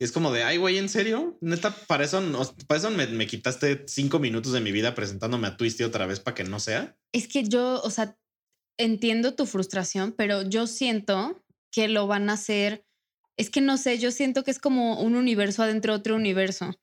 Y 0.00 0.04
es 0.04 0.12
como 0.12 0.32
de, 0.32 0.42
ay, 0.42 0.56
güey, 0.56 0.78
¿en 0.78 0.88
serio? 0.88 1.36
Neta, 1.42 1.76
para 1.86 2.04
eso, 2.04 2.22
para 2.66 2.78
eso 2.78 2.90
me, 2.90 3.06
me 3.08 3.26
quitaste 3.26 3.84
cinco 3.86 4.20
minutos 4.20 4.52
de 4.52 4.62
mi 4.62 4.72
vida 4.72 4.94
presentándome 4.94 5.48
a 5.48 5.58
Twisty 5.58 5.84
otra 5.84 6.06
vez 6.06 6.20
para 6.20 6.34
que 6.34 6.44
no 6.44 6.60
sea. 6.60 6.96
Es 7.12 7.28
que 7.28 7.44
yo, 7.44 7.82
o 7.82 7.90
sea, 7.90 8.16
entiendo 8.78 9.34
tu 9.34 9.44
frustración, 9.44 10.14
pero 10.16 10.48
yo 10.48 10.66
siento 10.66 11.44
que 11.70 11.88
lo 11.88 12.06
van 12.06 12.30
a 12.30 12.34
hacer. 12.34 12.85
Es 13.38 13.50
que 13.50 13.60
no 13.60 13.76
sé, 13.76 13.98
yo 13.98 14.10
siento 14.10 14.44
que 14.44 14.50
es 14.50 14.58
como 14.58 15.00
un 15.00 15.14
universo 15.14 15.62
adentro 15.62 15.92
de 15.92 15.98
otro 15.98 16.16
universo. 16.16 16.74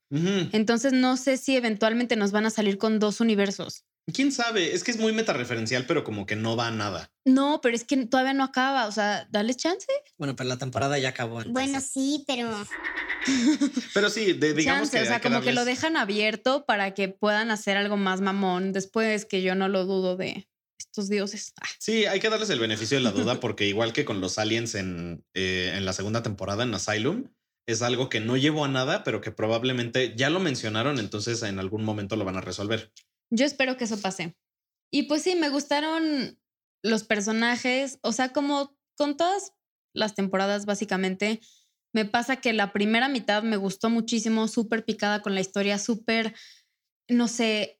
Entonces 0.51 0.93
no 0.93 1.17
sé 1.17 1.37
si 1.37 1.55
eventualmente 1.55 2.15
nos 2.15 2.31
van 2.31 2.45
a 2.45 2.49
salir 2.51 2.77
con 2.77 2.99
dos 2.99 3.19
universos. 3.21 3.85
¿Quién 4.13 4.31
sabe? 4.33 4.73
Es 4.75 4.83
que 4.83 4.91
es 4.91 4.99
muy 4.99 5.13
metareferencial, 5.13 5.85
pero 5.87 6.03
como 6.03 6.25
que 6.25 6.35
no 6.35 6.55
va 6.57 6.67
a 6.67 6.71
nada. 6.71 7.09
No, 7.25 7.61
pero 7.61 7.73
es 7.75 7.85
que 7.85 8.05
todavía 8.05 8.33
no 8.33 8.43
acaba. 8.43 8.85
O 8.87 8.91
sea, 8.91 9.27
dale 9.31 9.55
chance. 9.55 9.87
Bueno, 10.17 10.35
pero 10.35 10.49
la 10.49 10.57
temporada 10.57 10.99
ya 10.99 11.09
acabó. 11.09 11.37
entonces. 11.41 11.53
Bueno, 11.53 11.79
sí, 11.79 12.23
pero 12.27 12.51
Pero 13.93 14.09
sí, 14.09 14.33
de- 14.33 14.53
digamos 14.53 14.91
chance. 14.91 14.97
que 14.97 15.03
o 15.03 15.05
sea, 15.07 15.19
que 15.21 15.29
como 15.29 15.41
que 15.41 15.53
lo 15.53 15.63
dejan 15.65 15.95
abierto 15.97 16.65
para 16.65 16.93
que 16.93 17.07
puedan 17.07 17.49
hacer 17.49 17.77
algo 17.77 17.95
más 17.97 18.19
mamón 18.21 18.73
después, 18.73 19.25
que 19.25 19.41
yo 19.41 19.55
no 19.55 19.69
lo 19.69 19.85
dudo 19.85 20.17
de 20.17 20.47
estos 20.93 21.09
dioses. 21.09 21.53
Ah, 21.59 21.67
Sí, 21.79 22.05
hay 22.05 22.19
que 22.19 22.29
darles 22.29 22.51
el 22.51 22.59
beneficio 22.59 22.97
de 22.97 23.03
la 23.03 23.11
duda 23.11 23.39
porque 23.39 23.65
igual 23.65 23.93
que 23.93 24.05
con 24.05 24.21
los 24.21 24.37
aliens 24.37 24.75
en, 24.75 25.25
eh, 25.33 25.73
en 25.75 25.85
la 25.85 25.93
segunda 25.93 26.21
temporada 26.21 26.63
en 26.63 26.73
Asylum, 26.75 27.33
es 27.67 27.81
algo 27.81 28.09
que 28.09 28.19
no 28.19 28.37
llevó 28.37 28.63
a 28.63 28.67
nada, 28.67 29.03
pero 29.03 29.19
que 29.19 29.31
probablemente 29.31 30.13
ya 30.15 30.29
lo 30.29 30.39
mencionaron, 30.39 30.99
entonces 30.99 31.41
en 31.41 31.57
algún 31.57 31.83
momento 31.83 32.15
lo 32.15 32.25
van 32.25 32.37
a 32.37 32.41
resolver. 32.41 32.93
Yo 33.31 33.45
espero 33.45 33.75
que 33.75 33.85
eso 33.85 33.99
pase. 33.99 34.37
Y 34.91 35.03
pues 35.03 35.23
sí, 35.23 35.35
me 35.35 35.49
gustaron 35.49 36.39
los 36.83 37.03
personajes, 37.03 37.97
o 38.03 38.11
sea, 38.11 38.31
como 38.31 38.77
con 38.95 39.17
todas 39.17 39.53
las 39.95 40.13
temporadas 40.13 40.67
básicamente, 40.67 41.41
me 41.91 42.05
pasa 42.05 42.35
que 42.35 42.53
la 42.53 42.71
primera 42.71 43.09
mitad 43.09 43.41
me 43.41 43.57
gustó 43.57 43.89
muchísimo, 43.89 44.47
súper 44.47 44.85
picada 44.85 45.23
con 45.23 45.33
la 45.33 45.41
historia, 45.41 45.79
súper, 45.79 46.35
no 47.07 47.27
sé, 47.27 47.79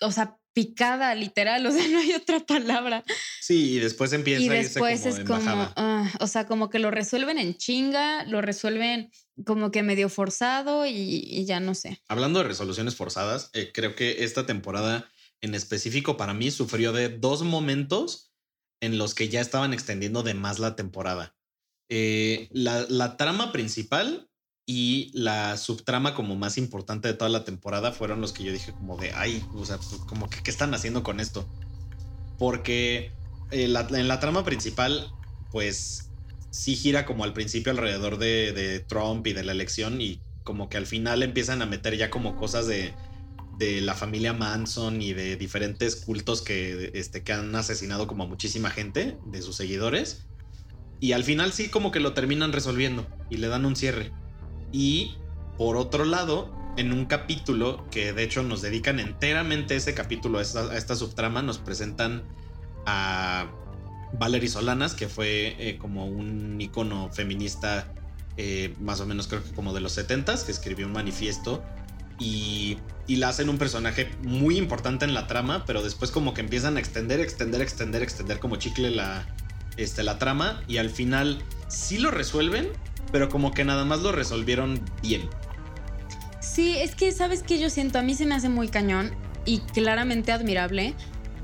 o 0.00 0.10
sea, 0.10 0.37
picada 0.58 1.14
literal, 1.14 1.64
o 1.66 1.70
sea, 1.70 1.86
no 1.86 2.00
hay 2.00 2.14
otra 2.14 2.40
palabra. 2.40 3.04
Sí, 3.40 3.74
y 3.74 3.78
después 3.78 4.12
empieza 4.12 4.42
Y 4.42 4.48
a 4.48 4.56
irse 4.56 4.80
después 4.80 5.02
como 5.02 5.14
es 5.14 5.24
como, 5.24 5.72
ah, 5.76 6.10
o 6.18 6.26
sea, 6.26 6.48
como 6.48 6.68
que 6.68 6.80
lo 6.80 6.90
resuelven 6.90 7.38
en 7.38 7.56
chinga, 7.56 8.24
lo 8.24 8.40
resuelven 8.40 9.12
como 9.46 9.70
que 9.70 9.84
medio 9.84 10.08
forzado 10.08 10.84
y, 10.84 10.90
y 10.92 11.44
ya 11.44 11.60
no 11.60 11.76
sé. 11.76 12.02
Hablando 12.08 12.40
de 12.40 12.48
resoluciones 12.48 12.96
forzadas, 12.96 13.50
eh, 13.52 13.70
creo 13.72 13.94
que 13.94 14.24
esta 14.24 14.46
temporada 14.46 15.08
en 15.40 15.54
específico 15.54 16.16
para 16.16 16.34
mí 16.34 16.50
sufrió 16.50 16.92
de 16.92 17.08
dos 17.08 17.42
momentos 17.44 18.32
en 18.80 18.98
los 18.98 19.14
que 19.14 19.28
ya 19.28 19.40
estaban 19.40 19.72
extendiendo 19.72 20.24
de 20.24 20.34
más 20.34 20.58
la 20.58 20.74
temporada. 20.74 21.36
Eh, 21.88 22.48
la, 22.50 22.84
la 22.88 23.16
trama 23.16 23.52
principal 23.52 24.27
y 24.68 25.10
la 25.18 25.56
subtrama 25.56 26.14
como 26.14 26.36
más 26.36 26.58
importante 26.58 27.08
de 27.08 27.14
toda 27.14 27.30
la 27.30 27.44
temporada 27.44 27.92
fueron 27.92 28.20
los 28.20 28.34
que 28.34 28.44
yo 28.44 28.52
dije 28.52 28.74
como 28.74 28.98
de, 28.98 29.12
ay, 29.14 29.48
o 29.54 29.64
sea, 29.64 29.78
pues, 29.78 30.04
como 30.06 30.28
que, 30.30 30.42
¿qué 30.42 30.50
están 30.52 30.74
haciendo 30.74 31.02
con 31.02 31.20
esto? 31.20 31.50
Porque 32.38 33.16
eh, 33.50 33.68
la- 33.68 33.88
en 33.90 34.08
la 34.08 34.20
trama 34.20 34.44
principal, 34.44 35.14
pues 35.50 36.12
sí 36.50 36.76
gira 36.76 37.06
como 37.06 37.24
al 37.24 37.34
principio 37.34 37.72
alrededor 37.72 38.18
de, 38.18 38.52
de 38.52 38.80
Trump 38.80 39.26
y 39.26 39.32
de 39.34 39.44
la 39.44 39.52
elección 39.52 40.00
y 40.00 40.24
como 40.44 40.68
que 40.68 40.78
al 40.78 40.86
final 40.86 41.22
empiezan 41.22 41.62
a 41.62 41.66
meter 41.66 41.96
ya 41.96 42.10
como 42.10 42.36
cosas 42.36 42.66
de, 42.66 42.98
de 43.50 43.80
la 43.82 43.94
familia 43.94 44.32
Manson 44.34 45.02
y 45.02 45.14
de 45.14 45.36
diferentes 45.36 45.96
cultos 45.96 46.42
que, 46.42 46.90
este, 46.94 47.22
que 47.24 47.32
han 47.32 47.54
asesinado 47.56 48.06
como 48.08 48.24
a 48.24 48.28
muchísima 48.28 48.70
gente 48.70 49.20
de 49.22 49.42
sus 49.42 49.56
seguidores. 49.56 50.28
Y 51.00 51.12
al 51.12 51.24
final 51.24 51.52
sí 51.52 51.70
como 51.70 51.92
que 51.92 52.00
lo 52.00 52.14
terminan 52.14 52.52
resolviendo 52.52 53.12
y 53.28 53.38
le 53.38 53.48
dan 53.48 53.66
un 53.66 53.76
cierre. 53.76 54.16
Y 54.72 55.16
por 55.56 55.76
otro 55.76 56.04
lado, 56.04 56.54
en 56.76 56.92
un 56.92 57.06
capítulo 57.06 57.84
que 57.90 58.12
de 58.12 58.22
hecho 58.22 58.42
nos 58.42 58.62
dedican 58.62 59.00
enteramente 59.00 59.76
ese 59.76 59.94
capítulo 59.94 60.38
a 60.38 60.42
esta, 60.42 60.76
esta 60.76 60.94
subtrama, 60.94 61.42
nos 61.42 61.58
presentan 61.58 62.22
a 62.86 63.46
Valerie 64.12 64.48
Solanas, 64.48 64.94
que 64.94 65.08
fue 65.08 65.56
eh, 65.58 65.78
como 65.78 66.06
un 66.06 66.60
icono 66.60 67.10
feminista 67.12 67.92
eh, 68.40 68.72
más 68.80 69.00
o 69.00 69.06
menos 69.06 69.26
creo 69.26 69.42
que 69.42 69.50
como 69.50 69.74
de 69.74 69.80
los 69.80 69.98
70s, 69.98 70.44
que 70.44 70.52
escribió 70.52 70.86
un 70.86 70.92
manifiesto 70.92 71.60
y, 72.20 72.78
y 73.08 73.16
la 73.16 73.30
hacen 73.30 73.48
un 73.48 73.58
personaje 73.58 74.08
muy 74.22 74.56
importante 74.56 75.04
en 75.04 75.12
la 75.12 75.26
trama, 75.26 75.64
pero 75.66 75.82
después 75.82 76.12
como 76.12 76.34
que 76.34 76.40
empiezan 76.40 76.76
a 76.76 76.80
extender, 76.80 77.18
extender, 77.18 77.60
extender, 77.60 78.02
extender 78.02 78.38
como 78.38 78.54
chicle 78.54 78.90
la, 78.92 79.26
este, 79.76 80.04
la 80.04 80.18
trama 80.20 80.62
y 80.68 80.76
al 80.76 80.88
final 80.88 81.42
sí 81.66 81.98
lo 81.98 82.12
resuelven, 82.12 82.68
pero 83.12 83.28
como 83.28 83.52
que 83.52 83.64
nada 83.64 83.84
más 83.84 84.00
lo 84.00 84.12
resolvieron 84.12 84.80
bien. 85.02 85.28
Sí, 86.40 86.76
es 86.78 86.94
que 86.94 87.12
sabes 87.12 87.42
que 87.42 87.58
yo 87.58 87.70
siento, 87.70 87.98
a 87.98 88.02
mí 88.02 88.14
se 88.14 88.26
me 88.26 88.34
hace 88.34 88.48
muy 88.48 88.68
cañón 88.68 89.14
y 89.44 89.60
claramente 89.60 90.32
admirable 90.32 90.94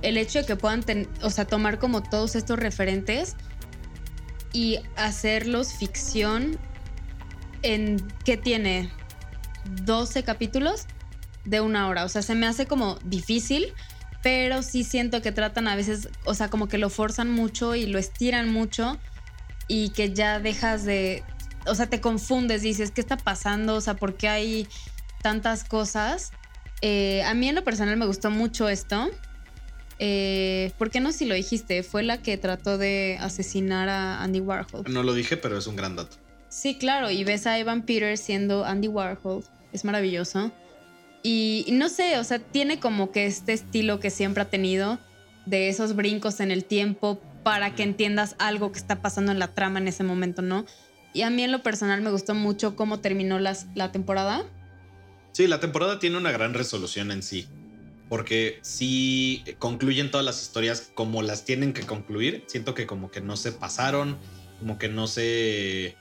el 0.02 0.18
hecho 0.18 0.40
de 0.40 0.46
que 0.46 0.56
puedan, 0.56 0.82
ten- 0.82 1.08
o 1.22 1.30
sea, 1.30 1.46
tomar 1.46 1.78
como 1.78 2.02
todos 2.02 2.36
estos 2.36 2.58
referentes 2.58 3.36
y 4.52 4.78
hacerlos 4.96 5.72
ficción 5.72 6.58
en 7.62 7.96
qué 8.24 8.36
tiene 8.36 8.90
12 9.84 10.22
capítulos 10.22 10.86
de 11.44 11.60
una 11.60 11.88
hora. 11.88 12.04
O 12.04 12.08
sea, 12.08 12.22
se 12.22 12.34
me 12.34 12.46
hace 12.46 12.66
como 12.66 12.98
difícil, 13.04 13.72
pero 14.22 14.62
sí 14.62 14.84
siento 14.84 15.22
que 15.22 15.32
tratan 15.32 15.68
a 15.68 15.76
veces, 15.76 16.08
o 16.24 16.34
sea, 16.34 16.48
como 16.48 16.68
que 16.68 16.78
lo 16.78 16.90
forzan 16.90 17.30
mucho 17.30 17.74
y 17.74 17.86
lo 17.86 17.98
estiran 17.98 18.52
mucho 18.52 18.98
y 19.66 19.90
que 19.90 20.12
ya 20.12 20.38
dejas 20.38 20.84
de, 20.84 21.24
o 21.66 21.74
sea, 21.74 21.86
te 21.86 22.00
confundes, 22.00 22.62
dices, 22.62 22.90
¿qué 22.90 23.00
está 23.00 23.16
pasando? 23.16 23.76
O 23.76 23.80
sea, 23.80 23.94
¿por 23.94 24.14
qué 24.16 24.28
hay 24.28 24.68
tantas 25.22 25.64
cosas? 25.64 26.32
Eh, 26.82 27.22
a 27.24 27.34
mí 27.34 27.48
en 27.48 27.54
lo 27.54 27.64
personal 27.64 27.96
me 27.96 28.06
gustó 28.06 28.30
mucho 28.30 28.68
esto. 28.68 29.10
Eh, 29.98 30.72
¿Por 30.76 30.90
qué 30.90 31.00
no 31.00 31.12
si 31.12 31.24
lo 31.24 31.34
dijiste? 31.34 31.82
Fue 31.82 32.02
la 32.02 32.20
que 32.20 32.36
trató 32.36 32.78
de 32.78 33.16
asesinar 33.20 33.88
a 33.88 34.22
Andy 34.22 34.40
Warhol. 34.40 34.84
No 34.88 35.02
lo 35.02 35.14
dije, 35.14 35.36
pero 35.36 35.56
es 35.56 35.66
un 35.66 35.76
gran 35.76 35.96
dato. 35.96 36.16
Sí, 36.48 36.76
claro, 36.76 37.10
y 37.10 37.24
ves 37.24 37.46
a 37.46 37.58
Evan 37.58 37.82
Peters 37.82 38.20
siendo 38.20 38.64
Andy 38.64 38.88
Warhol. 38.88 39.44
Es 39.72 39.84
maravilloso. 39.84 40.52
Y, 41.22 41.64
y 41.66 41.72
no 41.72 41.88
sé, 41.88 42.18
o 42.18 42.24
sea, 42.24 42.38
tiene 42.38 42.80
como 42.80 43.10
que 43.10 43.26
este 43.26 43.52
estilo 43.52 43.98
que 43.98 44.10
siempre 44.10 44.42
ha 44.42 44.50
tenido 44.50 44.98
de 45.46 45.68
esos 45.68 45.96
brincos 45.96 46.40
en 46.40 46.50
el 46.50 46.64
tiempo 46.64 47.20
para 47.42 47.74
que 47.74 47.82
entiendas 47.82 48.36
algo 48.38 48.72
que 48.72 48.78
está 48.78 49.00
pasando 49.00 49.32
en 49.32 49.38
la 49.38 49.48
trama 49.48 49.78
en 49.78 49.88
ese 49.88 50.02
momento, 50.02 50.42
¿no? 50.42 50.64
Y 51.14 51.22
a 51.22 51.30
mí 51.30 51.44
en 51.44 51.52
lo 51.52 51.62
personal 51.62 52.02
me 52.02 52.10
gustó 52.10 52.34
mucho 52.34 52.76
cómo 52.76 53.00
terminó 53.00 53.38
la 53.38 53.92
temporada. 53.92 54.44
Sí, 55.32 55.46
la 55.46 55.60
temporada 55.60 55.98
tiene 55.98 56.18
una 56.18 56.32
gran 56.32 56.52
resolución 56.52 57.10
en 57.10 57.22
sí. 57.22 57.46
Porque 58.08 58.58
sí 58.62 59.44
concluyen 59.58 60.10
todas 60.10 60.26
las 60.26 60.42
historias 60.42 60.92
como 60.94 61.22
las 61.22 61.44
tienen 61.44 61.72
que 61.72 61.86
concluir. 61.86 62.44
Siento 62.48 62.74
que 62.74 62.86
como 62.86 63.10
que 63.10 63.20
no 63.20 63.36
se 63.36 63.52
pasaron, 63.52 64.18
como 64.58 64.76
que 64.76 64.88
no 64.88 65.06
se... 65.06 65.96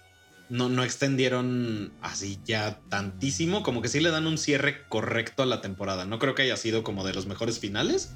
No, 0.49 0.67
no 0.67 0.83
extendieron 0.83 1.93
así 2.01 2.39
ya 2.43 2.81
tantísimo, 2.89 3.63
como 3.63 3.81
que 3.81 3.87
sí 3.87 4.01
le 4.01 4.11
dan 4.11 4.27
un 4.27 4.37
cierre 4.37 4.87
correcto 4.89 5.41
a 5.41 5.45
la 5.45 5.61
temporada. 5.61 6.05
No 6.05 6.19
creo 6.19 6.35
que 6.35 6.41
haya 6.41 6.57
sido 6.57 6.83
como 6.83 7.05
de 7.05 7.13
los 7.13 7.25
mejores 7.27 7.59
finales, 7.59 8.13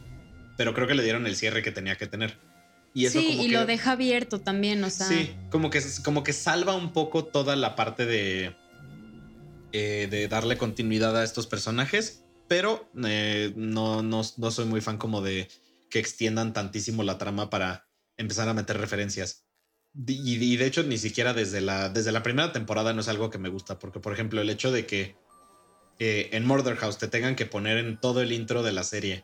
pero 0.58 0.74
creo 0.74 0.88
que 0.88 0.96
le 0.96 1.04
dieron 1.04 1.26
el 1.26 1.36
cierre 1.36 1.64
que 1.64 1.72
tenía 1.72 1.96
que 1.96 2.08
tener. 2.08 2.38
Y 2.98 3.06
eso 3.06 3.20
sí, 3.20 3.28
como 3.28 3.44
y 3.44 3.48
que- 3.50 3.54
lo 3.54 3.66
deja 3.68 3.92
abierto 3.92 4.42
también, 4.42 4.84
o 4.84 4.90
sea. 4.90 5.08
Sí, 5.08 5.30
como 5.52 5.70
que, 5.70 5.84
como 6.04 6.24
que 6.24 6.34
salva 6.34 6.74
un 6.76 6.94
poco 6.94 7.26
toda 7.26 7.56
la 7.56 7.76
parte 7.76 8.08
de, 8.08 8.56
eh, 9.72 10.08
de 10.10 10.28
darle 10.28 10.58
continuidad 10.58 11.16
a 11.16 11.24
estos 11.24 11.46
personajes, 11.46 12.24
pero 12.48 12.90
eh, 13.06 13.54
no, 13.56 14.02
no, 14.02 14.24
no 14.38 14.50
soy 14.50 14.66
muy 14.66 14.82
fan 14.82 14.98
como 14.98 15.22
de 15.22 15.48
que 15.92 16.00
extiendan 16.00 16.54
tantísimo 16.54 17.04
la 17.04 17.20
trama 17.20 17.52
para 17.52 17.88
empezar 18.18 18.50
a 18.50 18.56
meter 18.56 18.80
referencias. 18.80 19.46
Y, 20.08 20.44
y 20.44 20.58
de 20.58 20.66
hecho 20.66 20.82
ni 20.82 20.98
siquiera 20.98 21.36
desde 21.36 21.62
la, 21.62 21.90
desde 21.90 22.12
la 22.12 22.24
primera 22.24 22.52
temporada 22.52 22.94
no 22.94 23.02
es 23.02 23.10
algo 23.10 23.30
que 23.30 23.38
me 23.38 23.50
gusta, 23.50 23.78
porque 23.78 24.00
por 24.00 24.12
ejemplo 24.12 24.42
el 24.42 24.50
hecho 24.50 24.72
de 24.72 24.88
que 24.88 25.16
eh, 26.00 26.30
en 26.32 26.48
Murder 26.48 26.78
House 26.78 26.98
te 26.98 27.08
tengan 27.08 27.36
que 27.36 27.46
poner 27.46 27.78
en 27.78 28.00
todo 28.00 28.24
el 28.24 28.32
intro 28.32 28.64
de 28.64 28.72
la 28.72 28.84
serie 28.84 29.24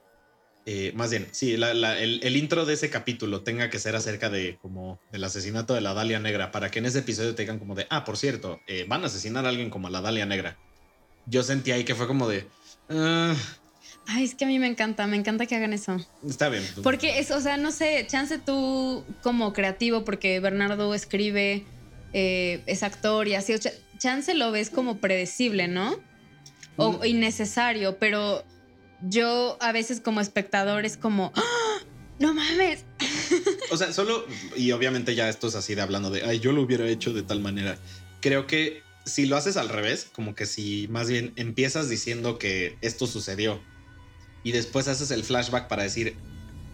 eh, 0.66 0.92
más 0.96 1.12
bien, 1.12 1.28
sí, 1.32 1.58
la- 1.58 1.74
la- 1.74 2.00
el, 2.00 2.20
el 2.24 2.38
intro 2.38 2.66
de 2.66 2.74
ese 2.76 2.90
capítulo 2.90 3.44
tenga 3.44 3.70
que 3.70 3.80
ser 3.80 3.96
acerca 3.96 4.30
de 4.30 4.58
como 4.62 5.00
del 5.12 5.24
asesinato 5.26 5.74
de 5.74 5.82
la 5.82 5.94
Dalia 5.94 6.20
Negra, 6.20 6.52
para 6.52 6.72
que 6.72 6.80
en 6.80 6.86
ese 6.86 7.00
episodio 7.00 7.36
te 7.36 7.42
digan 7.44 7.60
como 7.60 7.76
de, 7.76 7.86
ah, 7.90 8.04
por 8.06 8.18
cierto, 8.18 8.62
eh, 8.68 8.86
van 8.88 9.04
a 9.04 9.08
asesinar 9.08 9.46
a 9.46 9.50
alguien 9.50 9.70
como 9.70 9.88
a 9.88 9.92
la 9.92 10.02
Dalia 10.02 10.26
Negra. 10.26 10.58
Yo 11.26 11.44
sentí 11.44 11.72
ahí 11.72 11.84
que 11.84 11.96
fue 11.96 12.08
como 12.08 12.28
de, 12.30 12.48
"Ah, 12.90 13.36
Ay, 14.06 14.24
es 14.26 14.36
que 14.36 14.46
a 14.46 14.48
mí 14.48 14.60
me 14.60 14.68
encanta, 14.68 15.08
me 15.08 15.18
encanta 15.18 15.46
que 15.46 15.56
hagan 15.56 15.74
eso. 15.74 15.98
está 16.28 16.50
bien. 16.50 16.64
Porque 16.82 17.20
es, 17.20 17.32
o 17.32 17.40
sea, 17.42 17.58
no 17.58 17.72
sé, 17.72 18.06
chance 18.10 18.38
tú 18.40 19.06
como 19.22 19.54
creativo, 19.54 20.04
porque 20.06 20.40
Bernardo 20.40 20.94
escribe, 20.94 21.66
eh, 22.14 22.62
es 22.66 22.84
actor 22.84 23.28
y 23.28 23.36
así, 23.36 23.54
chance 23.98 24.34
lo 24.34 24.52
ves 24.52 24.70
como 24.70 25.00
predecible, 25.00 25.68
¿no? 25.68 25.96
O 26.78 26.94
Mm. 26.94 27.06
innecesario, 27.06 27.98
pero 28.00 28.44
yo 29.04 29.58
a 29.62 29.72
veces 29.72 30.00
como 30.02 30.22
espectador 30.22 30.86
es 30.86 30.98
como, 30.98 31.32
¡Ah! 31.36 31.80
no 32.20 32.34
mames. 32.34 32.86
O 33.72 33.78
sea, 33.78 33.92
solo, 33.92 34.26
y 34.56 34.72
obviamente 34.72 35.16
ya 35.16 35.30
esto 35.30 35.48
es 35.48 35.56
así 35.56 35.74
de 35.74 35.82
hablando 35.82 36.12
de, 36.12 36.24
ay, 36.24 36.40
yo 36.40 36.52
lo 36.52 36.62
hubiera 36.62 36.88
hecho 36.88 37.12
de 37.12 37.24
tal 37.24 37.40
manera. 37.40 37.78
Creo 38.22 38.46
que 38.46 38.84
si 39.06 39.26
lo 39.26 39.36
haces 39.36 39.58
al 39.58 39.70
revés, 39.70 40.08
como 40.14 40.36
que 40.36 40.46
si 40.46 40.88
más 40.90 41.10
bien 41.10 41.34
empiezas 41.38 41.90
diciendo 41.90 42.38
que 42.38 42.78
esto 42.82 43.08
sucedió 43.08 43.60
y 44.44 44.52
después 44.52 44.88
haces 44.88 45.10
el 45.10 45.24
flashback 45.24 45.68
para 45.68 45.82
decir, 45.84 46.16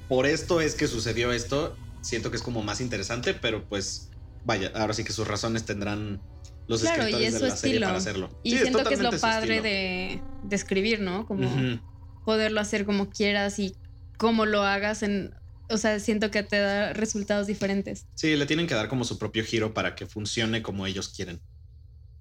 por 0.09 0.25
esto 0.25 0.59
es 0.59 0.75
que 0.75 0.88
sucedió 0.88 1.32
esto, 1.32 1.77
siento 2.01 2.32
que 2.32 2.38
es 2.38 2.43
como 2.43 2.63
más 2.63 2.82
interesante, 2.82 3.34
pero 3.34 3.63
pues 3.69 4.09
vaya, 4.43 4.71
ahora 4.75 4.93
sí 4.93 5.03
que 5.05 5.13
sus 5.13 5.27
razones 5.27 5.63
tendrán 5.65 6.21
los 6.67 6.82
Claro, 6.82 7.03
y 7.07 7.13
escritores 7.13 7.27
es 7.27 7.34
de 7.34 7.39
su 7.39 7.45
la 7.45 7.55
serie 7.55 7.75
estilo. 7.75 7.88
para 7.88 7.97
hacerlo. 7.97 8.30
Y 8.43 8.51
Sí, 8.51 8.57
siento 8.57 8.84
que 8.84 8.93
es 8.95 8.99
lo 8.99 9.11
padre 9.19 9.61
de, 9.61 10.21
de 10.43 10.55
escribir, 10.55 10.99
¿no? 10.99 11.25
Como. 11.25 11.49
Poderlo 12.26 12.59
hacer 12.59 12.86
como 12.86 13.09
quieras 13.09 13.59
y 13.59 13.76
como 14.17 14.45
lo 14.45 14.63
hagas 14.63 15.03
en, 15.03 15.34
o 15.70 15.78
sea, 15.78 15.99
siento 15.99 16.32
que 16.32 16.43
te 16.43 16.59
da 16.59 16.93
resultados 16.93 17.47
diferentes. 17.47 18.05
Sí, 18.15 18.36
le 18.36 18.45
tienen 18.45 18.67
que 18.67 18.76
dar 18.76 18.89
como 18.89 19.03
su 19.05 19.17
propio 19.17 19.43
giro 19.43 19.74
para 19.74 19.95
que 19.95 20.05
funcione 20.05 20.61
como 20.61 20.86
ellos 20.86 21.09
quieren. 21.09 21.41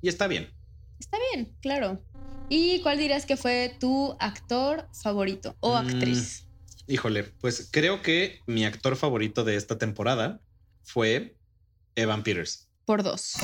Y 0.01 0.09
está 0.09 0.27
bien. 0.29 0.53
Está 1.01 1.19
bien, 1.33 1.57
claro. 1.61 2.05
¿Y 2.49 2.81
cuál 2.83 2.99
dirías 2.99 3.27
que 3.27 3.37
fue 3.37 3.77
tu 3.79 4.17
actor 4.21 4.89
favorito 4.93 5.57
o 5.61 5.75
Mm, 5.75 5.87
actriz? 5.87 6.47
Híjole, 6.87 7.25
pues 7.41 7.69
creo 7.71 8.01
que 8.01 8.41
mi 8.47 8.65
actor 8.65 8.97
favorito 8.97 9.45
de 9.45 9.57
esta 9.57 9.77
temporada 9.77 10.41
fue 10.83 11.37
Evan 11.95 12.23
Peters. 12.23 12.71
Por 12.87 13.03
dos. 13.03 13.35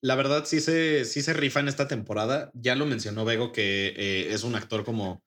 La 0.00 0.14
verdad, 0.14 0.44
sí 0.44 0.60
se, 0.60 1.04
sí 1.04 1.22
se 1.22 1.32
rifa 1.32 1.60
en 1.60 1.68
esta 1.68 1.88
temporada. 1.88 2.50
Ya 2.54 2.74
lo 2.74 2.86
mencionó 2.86 3.24
Bego, 3.24 3.52
que 3.52 3.88
eh, 3.96 4.32
es 4.34 4.44
un 4.44 4.54
actor 4.54 4.84
como 4.84 5.24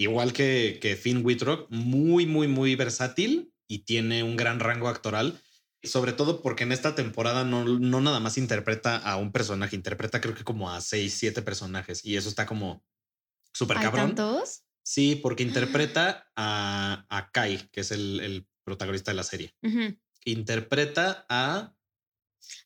igual 0.00 0.32
que, 0.32 0.78
que 0.80 0.96
Finn 0.96 1.24
Wittrock, 1.24 1.70
muy, 1.70 2.24
muy, 2.24 2.48
muy 2.48 2.74
versátil 2.74 3.52
y 3.68 3.80
tiene 3.80 4.22
un 4.22 4.36
gran 4.36 4.58
rango 4.58 4.88
actoral. 4.88 5.38
Sobre 5.82 6.12
todo 6.12 6.42
porque 6.42 6.64
en 6.64 6.72
esta 6.72 6.94
temporada 6.94 7.44
no, 7.44 7.64
no 7.64 8.00
nada 8.00 8.18
más 8.20 8.38
interpreta 8.38 8.96
a 8.96 9.16
un 9.16 9.30
personaje, 9.30 9.76
interpreta 9.76 10.20
creo 10.20 10.34
que 10.34 10.44
como 10.44 10.70
a 10.70 10.80
seis, 10.80 11.14
siete 11.14 11.42
personajes 11.42 12.04
y 12.04 12.16
eso 12.16 12.28
está 12.28 12.46
como 12.46 12.82
súper 13.52 13.78
¿Hay 13.78 13.84
cabrón. 13.84 14.14
tantos? 14.14 14.62
Sí, 14.82 15.16
porque 15.16 15.42
interpreta 15.42 16.30
a, 16.34 17.06
a 17.08 17.30
Kai, 17.30 17.68
que 17.70 17.80
es 17.80 17.92
el, 17.92 18.20
el 18.20 18.46
protagonista 18.64 19.10
de 19.10 19.16
la 19.16 19.22
serie. 19.22 19.54
Ujú. 19.62 19.96
Interpreta 20.24 21.26
a 21.28 21.74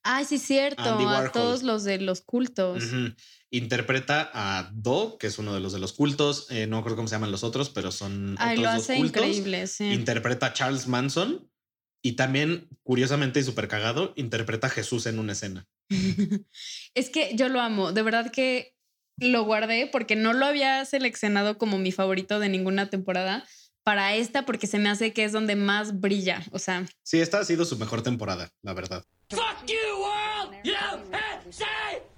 Ay, 0.02 0.24
sí, 0.24 0.38
cierto. 0.38 0.82
Andy 0.82 1.04
A 1.04 1.32
todos 1.32 1.62
los 1.62 1.84
de 1.84 1.98
los 1.98 2.20
cultos. 2.22 2.84
Ujú. 2.84 3.14
Interpreta 3.56 4.30
a 4.34 4.68
Do, 4.72 5.16
que 5.18 5.28
es 5.28 5.38
uno 5.38 5.54
de 5.54 5.60
los 5.60 5.72
de 5.72 5.78
los 5.78 5.92
cultos. 5.92 6.48
Eh, 6.50 6.66
no 6.66 6.78
recuerdo 6.78 6.96
cómo 6.96 7.08
se 7.08 7.14
llaman 7.14 7.30
los 7.30 7.44
otros, 7.44 7.70
pero 7.70 7.92
son 7.92 8.34
Ay, 8.40 8.58
otros 8.58 8.64
lo 8.64 8.72
dos 8.72 8.82
hace 8.82 8.96
cultos. 8.96 9.22
increíble, 9.22 9.66
sí. 9.68 9.92
Interpreta 9.92 10.46
a 10.46 10.52
Charles 10.52 10.88
Manson. 10.88 11.48
Y 12.02 12.12
también, 12.16 12.68
curiosamente 12.82 13.38
y 13.38 13.44
súper 13.44 13.68
cagado, 13.68 14.12
interpreta 14.16 14.66
a 14.66 14.70
Jesús 14.70 15.06
en 15.06 15.18
una 15.20 15.32
escena. 15.32 15.66
es 16.94 17.10
que 17.10 17.36
yo 17.36 17.48
lo 17.48 17.60
amo. 17.60 17.92
De 17.92 18.02
verdad 18.02 18.32
que 18.32 18.74
lo 19.18 19.44
guardé 19.44 19.86
porque 19.86 20.16
no 20.16 20.32
lo 20.32 20.46
había 20.46 20.84
seleccionado 20.84 21.56
como 21.56 21.78
mi 21.78 21.92
favorito 21.92 22.40
de 22.40 22.48
ninguna 22.48 22.90
temporada 22.90 23.46
para 23.84 24.14
esta 24.16 24.44
porque 24.44 24.66
se 24.66 24.78
me 24.80 24.88
hace 24.88 25.12
que 25.12 25.22
es 25.24 25.30
donde 25.32 25.54
más 25.54 26.00
brilla. 26.00 26.42
O 26.50 26.58
sea, 26.58 26.84
Sí, 27.04 27.20
esta 27.20 27.38
ha 27.38 27.44
sido 27.44 27.64
su 27.64 27.78
mejor 27.78 28.02
temporada, 28.02 28.50
la 28.62 28.74
verdad. 28.74 29.04
Fuck 29.30 29.66
you, 29.66 29.76
world! 30.00 30.56
USA! 30.66 31.44
USA! 31.46 32.14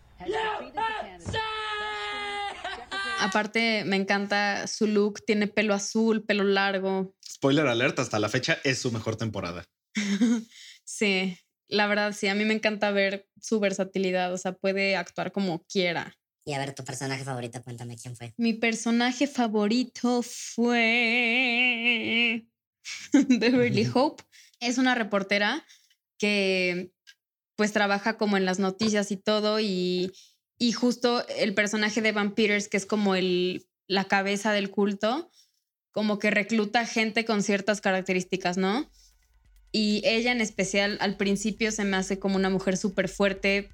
Aparte 3.27 3.85
me 3.85 3.97
encanta 3.97 4.67
su 4.67 4.87
look. 4.87 5.25
Tiene 5.25 5.47
pelo 5.47 5.75
azul, 5.75 6.25
pelo 6.25 6.45
largo. 6.45 7.15
Spoiler 7.25 7.67
alert, 7.67 7.99
hasta 7.99 8.19
la 8.19 8.29
fecha 8.29 8.59
es 8.65 8.79
su 8.79 8.91
mejor 8.93 9.17
temporada. 9.17 9.65
Sí, 10.89 11.37
la 11.67 11.89
verdad 11.89 12.15
sí. 12.17 12.29
A 12.29 12.37
mí 12.37 12.45
me 12.45 12.55
encanta 12.55 12.93
ver 12.93 13.27
su 13.41 13.59
versatilidad. 13.59 14.33
O 14.33 14.39
sea, 14.39 14.53
puede 14.53 14.95
actuar 14.95 15.33
como 15.33 15.65
quiera. 15.65 16.17
Y 16.45 16.53
a 16.53 16.61
ver, 16.61 16.77
tu 16.77 16.85
personaje 16.85 17.25
favorito, 17.25 17.61
cuéntame 17.65 17.97
quién 17.97 18.15
fue. 18.15 18.33
Mi 18.37 18.53
personaje 18.55 19.27
favorito 19.27 20.23
fue 20.23 20.77
Beverly 23.29 23.91
Hope. 23.93 24.23
Es 24.61 24.79
una 24.79 24.95
reportera 24.95 25.67
que 26.19 26.93
pues 27.57 27.73
trabaja 27.73 28.17
como 28.17 28.37
en 28.37 28.45
las 28.45 28.61
noticias 28.61 29.11
y 29.11 29.17
todo 29.17 29.59
y, 29.59 30.13
y 30.59 30.73
justo 30.73 31.27
el 31.29 31.55
personaje 31.55 32.01
de 32.01 32.13
Van 32.13 32.35
Peters, 32.35 32.69
que 32.69 32.77
es 32.77 32.87
como 32.87 33.15
el, 33.15 33.67
la 33.87 34.05
cabeza 34.05 34.53
del 34.53 34.71
culto, 34.71 35.31
como 35.93 36.19
que 36.19 36.31
recluta 36.31 36.87
gente 36.87 37.25
con 37.25 37.43
ciertas 37.43 37.81
características, 37.81 38.57
¿no? 38.57 38.91
Y 39.73 40.03
ella 40.05 40.33
en 40.33 40.41
especial 40.41 40.97
al 41.01 41.17
principio 41.17 41.71
se 41.71 41.85
me 41.85 41.97
hace 41.97 42.19
como 42.19 42.37
una 42.37 42.51
mujer 42.51 42.77
súper 42.77 43.09
fuerte, 43.09 43.71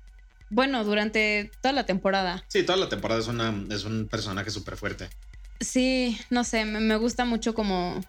bueno, 0.51 0.85
durante 0.85 1.51
toda 1.63 1.73
la 1.73 1.87
temporada. 1.87 2.45
Sí, 2.49 2.63
toda 2.63 2.79
la 2.79 2.89
temporada 2.89 3.21
es, 3.21 3.29
una, 3.29 3.55
es 3.71 3.85
un 3.85 4.09
personaje 4.09 4.51
súper 4.51 4.77
fuerte. 4.77 5.09
Sí, 5.61 6.19
no 6.31 6.45
sé, 6.45 6.65
me, 6.65 6.81
me 6.81 6.97
gusta 6.97 7.25
mucho 7.25 7.55
como 7.55 8.01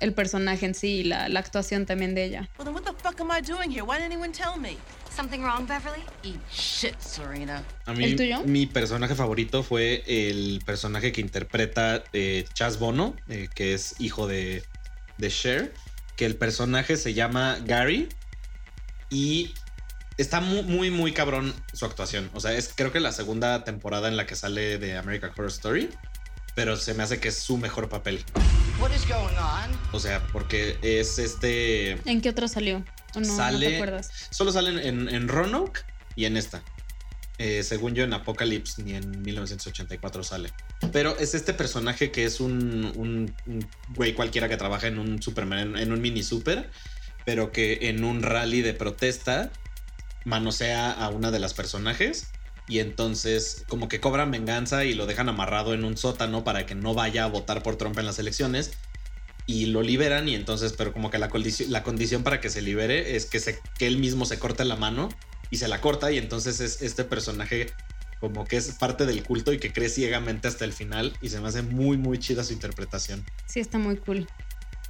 el 0.00 0.14
personaje 0.14 0.66
en 0.66 0.74
sí 0.74 0.88
y 0.88 1.04
la, 1.04 1.28
la 1.28 1.40
actuación 1.40 1.86
también 1.86 2.14
de 2.14 2.24
ella. 2.24 2.50
Well, 2.58 2.64
then 2.64 2.74
what 2.74 2.82
the 2.82 2.92
fuck 3.02 3.20
am 3.20 3.30
I 3.30 3.40
doing 3.40 3.70
here? 3.70 3.82
Why 3.82 3.98
didn't 3.98 4.12
anyone 4.12 4.32
tell 4.32 4.58
me? 4.58 4.76
Something 5.14 5.40
wrong, 5.40 5.66
Beverly? 5.66 6.02
Eat 6.22 6.40
shit, 6.50 6.98
Serena. 6.98 7.62
A 7.84 7.92
mí, 7.92 8.04
¿El 8.04 8.16
tuyo? 8.16 8.42
mi 8.44 8.66
personaje 8.66 9.14
favorito 9.14 9.62
fue 9.62 10.02
el 10.06 10.62
personaje 10.64 11.12
que 11.12 11.20
interpreta 11.20 12.02
eh, 12.14 12.46
Chas 12.54 12.78
Bono, 12.78 13.14
eh, 13.28 13.48
que 13.54 13.74
es 13.74 13.94
hijo 13.98 14.26
de, 14.26 14.62
de 15.18 15.28
Cher, 15.28 15.74
que 16.16 16.24
el 16.24 16.36
personaje 16.36 16.96
se 16.96 17.12
llama 17.12 17.58
Gary 17.64 18.08
y 19.10 19.52
está 20.16 20.40
muy, 20.40 20.62
muy, 20.62 20.90
muy 20.90 21.12
cabrón 21.12 21.54
su 21.74 21.84
actuación. 21.84 22.30
O 22.32 22.40
sea, 22.40 22.52
es 22.54 22.72
creo 22.74 22.90
que 22.90 23.00
la 23.00 23.12
segunda 23.12 23.64
temporada 23.64 24.08
en 24.08 24.16
la 24.16 24.26
que 24.26 24.34
sale 24.34 24.78
de 24.78 24.96
American 24.96 25.30
Horror 25.30 25.48
Story, 25.48 25.90
pero 26.54 26.76
se 26.76 26.94
me 26.94 27.02
hace 27.02 27.20
que 27.20 27.28
es 27.28 27.36
su 27.36 27.58
mejor 27.58 27.90
papel. 27.90 28.24
What 28.80 28.92
is 28.92 29.06
going 29.06 29.36
on? 29.36 29.78
O 29.92 30.00
sea, 30.00 30.26
porque 30.32 30.78
es 30.82 31.18
este... 31.18 31.92
¿En 32.10 32.22
qué 32.22 32.30
otro 32.30 32.48
salió? 32.48 32.82
¿O 33.14 33.20
no, 33.20 33.26
no 33.26 33.36
Sale- 33.36 33.68
te 33.68 33.74
acuerdas? 33.76 34.10
Solo 34.30 34.52
salen 34.52 34.78
en, 34.78 35.08
en 35.08 35.28
Roanoke 35.28 35.80
y 36.16 36.24
en 36.26 36.36
esta. 36.36 36.62
Eh, 37.38 37.62
según 37.64 37.94
yo, 37.94 38.04
en 38.04 38.12
Apocalypse 38.12 38.82
ni 38.82 38.94
en 38.94 39.22
1984 39.22 40.22
sale. 40.22 40.50
Pero 40.92 41.16
es 41.18 41.34
este 41.34 41.54
personaje 41.54 42.10
que 42.12 42.24
es 42.24 42.40
un, 42.40 42.92
un- 42.96 43.34
un 43.46 43.68
güey 43.94 44.14
cualquiera 44.14 44.48
que 44.48 44.56
trabaja 44.56 44.86
en 44.86 44.98
un 44.98 45.20
Superman, 45.22 45.76
en 45.76 45.92
un 45.92 46.00
mini 46.00 46.22
super, 46.22 46.70
pero 47.24 47.50
que 47.50 47.88
en 47.88 48.04
un 48.04 48.22
rally 48.22 48.62
de 48.62 48.74
protesta 48.74 49.50
manosea 50.24 50.92
a 50.92 51.08
una 51.08 51.30
de 51.30 51.38
las 51.40 51.54
personajes 51.54 52.28
y 52.68 52.78
entonces 52.78 53.64
como 53.68 53.88
que 53.88 54.00
cobran 54.00 54.30
venganza 54.30 54.84
y 54.84 54.94
lo 54.94 55.06
dejan 55.06 55.28
amarrado 55.28 55.74
en 55.74 55.84
un 55.84 55.96
sótano 55.96 56.44
para 56.44 56.64
que 56.64 56.74
no 56.76 56.94
vaya 56.94 57.24
a 57.24 57.26
votar 57.26 57.62
por 57.62 57.76
Trump 57.76 57.98
en 57.98 58.06
las 58.06 58.18
elecciones 58.20 58.72
y 59.46 59.66
lo 59.66 59.82
liberan 59.82 60.28
y 60.28 60.34
entonces 60.34 60.72
pero 60.72 60.92
como 60.92 61.10
que 61.10 61.18
la 61.18 61.28
condición, 61.28 61.72
la 61.72 61.82
condición 61.82 62.22
para 62.22 62.40
que 62.40 62.48
se 62.48 62.62
libere 62.62 63.16
es 63.16 63.26
que, 63.26 63.40
se, 63.40 63.60
que 63.78 63.86
él 63.86 63.98
mismo 63.98 64.24
se 64.24 64.38
corte 64.38 64.64
la 64.64 64.76
mano 64.76 65.08
y 65.50 65.56
se 65.56 65.68
la 65.68 65.80
corta 65.80 66.12
y 66.12 66.18
entonces 66.18 66.60
es 66.60 66.82
este 66.82 67.04
personaje 67.04 67.72
como 68.20 68.44
que 68.44 68.56
es 68.56 68.70
parte 68.72 69.04
del 69.04 69.24
culto 69.24 69.52
y 69.52 69.58
que 69.58 69.72
cree 69.72 69.88
ciegamente 69.88 70.46
hasta 70.46 70.64
el 70.64 70.72
final 70.72 71.12
y 71.20 71.28
se 71.28 71.40
me 71.40 71.48
hace 71.48 71.62
muy 71.62 71.96
muy 71.96 72.18
chida 72.18 72.44
su 72.44 72.52
interpretación. 72.52 73.24
Sí, 73.46 73.58
está 73.58 73.78
muy 73.78 73.96
cool. 73.96 74.28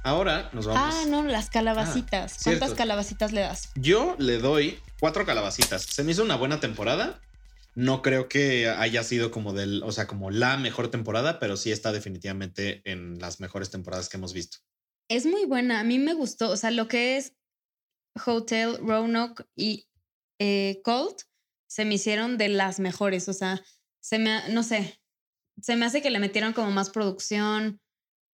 Ahora 0.03 0.49
nos 0.53 0.67
vamos. 0.67 0.93
Ah, 0.95 1.05
no, 1.07 1.23
las 1.23 1.49
calabacitas. 1.49 2.33
Ah, 2.33 2.39
¿Cuántas 2.43 2.67
cierto. 2.69 2.75
calabacitas 2.75 3.31
le 3.31 3.41
das? 3.41 3.71
Yo 3.75 4.15
le 4.19 4.37
doy 4.37 4.79
cuatro 4.99 5.25
calabacitas. 5.25 5.81
Se 5.81 6.03
me 6.03 6.11
hizo 6.11 6.23
una 6.23 6.35
buena 6.35 6.59
temporada. 6.59 7.19
No 7.75 8.01
creo 8.01 8.29
que 8.29 8.67
haya 8.67 9.03
sido 9.03 9.31
como 9.31 9.53
del, 9.53 9.81
o 9.83 9.91
sea, 9.91 10.05
como 10.07 10.29
la 10.29 10.57
mejor 10.57 10.91
temporada, 10.91 11.39
pero 11.39 11.57
sí 11.57 11.71
está 11.71 11.91
definitivamente 11.91 12.81
en 12.85 13.19
las 13.19 13.39
mejores 13.39 13.71
temporadas 13.71 14.09
que 14.09 14.17
hemos 14.17 14.33
visto. 14.33 14.59
Es 15.09 15.25
muy 15.25 15.45
buena. 15.45 15.79
A 15.79 15.83
mí 15.83 15.99
me 15.99 16.13
gustó. 16.13 16.51
O 16.51 16.57
sea, 16.57 16.71
lo 16.71 16.87
que 16.87 17.17
es 17.17 17.35
Hotel, 18.25 18.77
Roanoke 18.77 19.45
y 19.55 19.87
eh, 20.39 20.81
se 21.67 21.85
me 21.85 21.95
hicieron 21.95 22.37
de 22.37 22.49
las 22.49 22.79
mejores. 22.79 23.27
O 23.27 23.33
sea, 23.33 23.61
se 24.01 24.19
me, 24.19 24.49
no 24.49 24.63
sé, 24.63 24.99
se 25.61 25.75
me 25.75 25.85
hace 25.85 26.01
que 26.01 26.11
le 26.11 26.19
metieron 26.19 26.53
como 26.53 26.71
más 26.71 26.89
producción. 26.89 27.79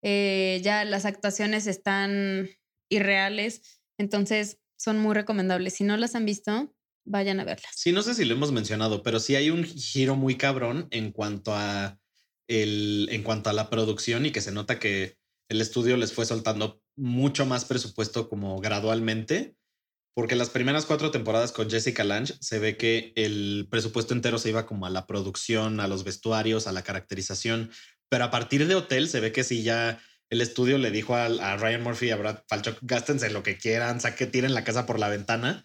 eh, 0.02 0.60
ya 0.62 0.84
las 0.84 1.04
actuaciones 1.04 1.66
están 1.66 2.48
irreales. 2.90 3.82
Entonces, 3.98 4.58
son 4.78 4.98
muy 4.98 5.14
recomendables. 5.14 5.74
Si 5.74 5.84
no 5.84 5.96
las 5.96 6.14
han 6.14 6.26
visto, 6.26 6.75
vayan 7.06 7.40
a 7.40 7.44
verlas. 7.44 7.72
Sí, 7.74 7.92
no 7.92 8.02
sé 8.02 8.14
si 8.14 8.24
lo 8.24 8.34
hemos 8.34 8.52
mencionado, 8.52 9.02
pero 9.02 9.20
sí 9.20 9.34
hay 9.36 9.50
un 9.50 9.64
giro 9.64 10.16
muy 10.16 10.36
cabrón 10.36 10.88
en 10.90 11.12
cuanto 11.12 11.54
a 11.54 11.98
el, 12.48 13.08
en 13.10 13.22
cuanto 13.22 13.48
a 13.48 13.54
la 13.54 13.70
producción 13.70 14.26
y 14.26 14.32
que 14.32 14.40
se 14.40 14.52
nota 14.52 14.78
que 14.78 15.16
el 15.48 15.60
estudio 15.60 15.96
les 15.96 16.12
fue 16.12 16.26
soltando 16.26 16.82
mucho 16.96 17.46
más 17.46 17.64
presupuesto 17.64 18.28
como 18.28 18.60
gradualmente, 18.60 19.56
porque 20.14 20.34
las 20.34 20.50
primeras 20.50 20.86
cuatro 20.86 21.10
temporadas 21.10 21.52
con 21.52 21.70
Jessica 21.70 22.02
Lange 22.02 22.34
se 22.40 22.58
ve 22.58 22.76
que 22.76 23.12
el 23.16 23.68
presupuesto 23.70 24.14
entero 24.14 24.38
se 24.38 24.48
iba 24.48 24.66
como 24.66 24.86
a 24.86 24.90
la 24.90 25.06
producción, 25.06 25.78
a 25.80 25.88
los 25.88 26.04
vestuarios, 26.04 26.66
a 26.66 26.72
la 26.72 26.82
caracterización, 26.82 27.70
pero 28.08 28.24
a 28.24 28.30
partir 28.30 28.66
de 28.66 28.74
Hotel 28.74 29.08
se 29.08 29.20
ve 29.20 29.32
que 29.32 29.44
sí 29.44 29.62
ya 29.62 30.00
el 30.30 30.40
estudio 30.40 30.78
le 30.78 30.90
dijo 30.90 31.14
a, 31.14 31.56
Ryan 31.56 31.82
Murphy 31.82 32.06
y 32.06 32.10
a 32.10 32.16
Brad 32.16 32.42
Falchuk, 32.48 32.78
gástense 32.82 33.30
lo 33.30 33.44
que 33.44 33.58
quieran, 33.58 34.00
saque, 34.00 34.26
tiren 34.26 34.54
la 34.54 34.64
casa 34.64 34.86
por 34.86 34.98
la 34.98 35.08
ventana 35.08 35.64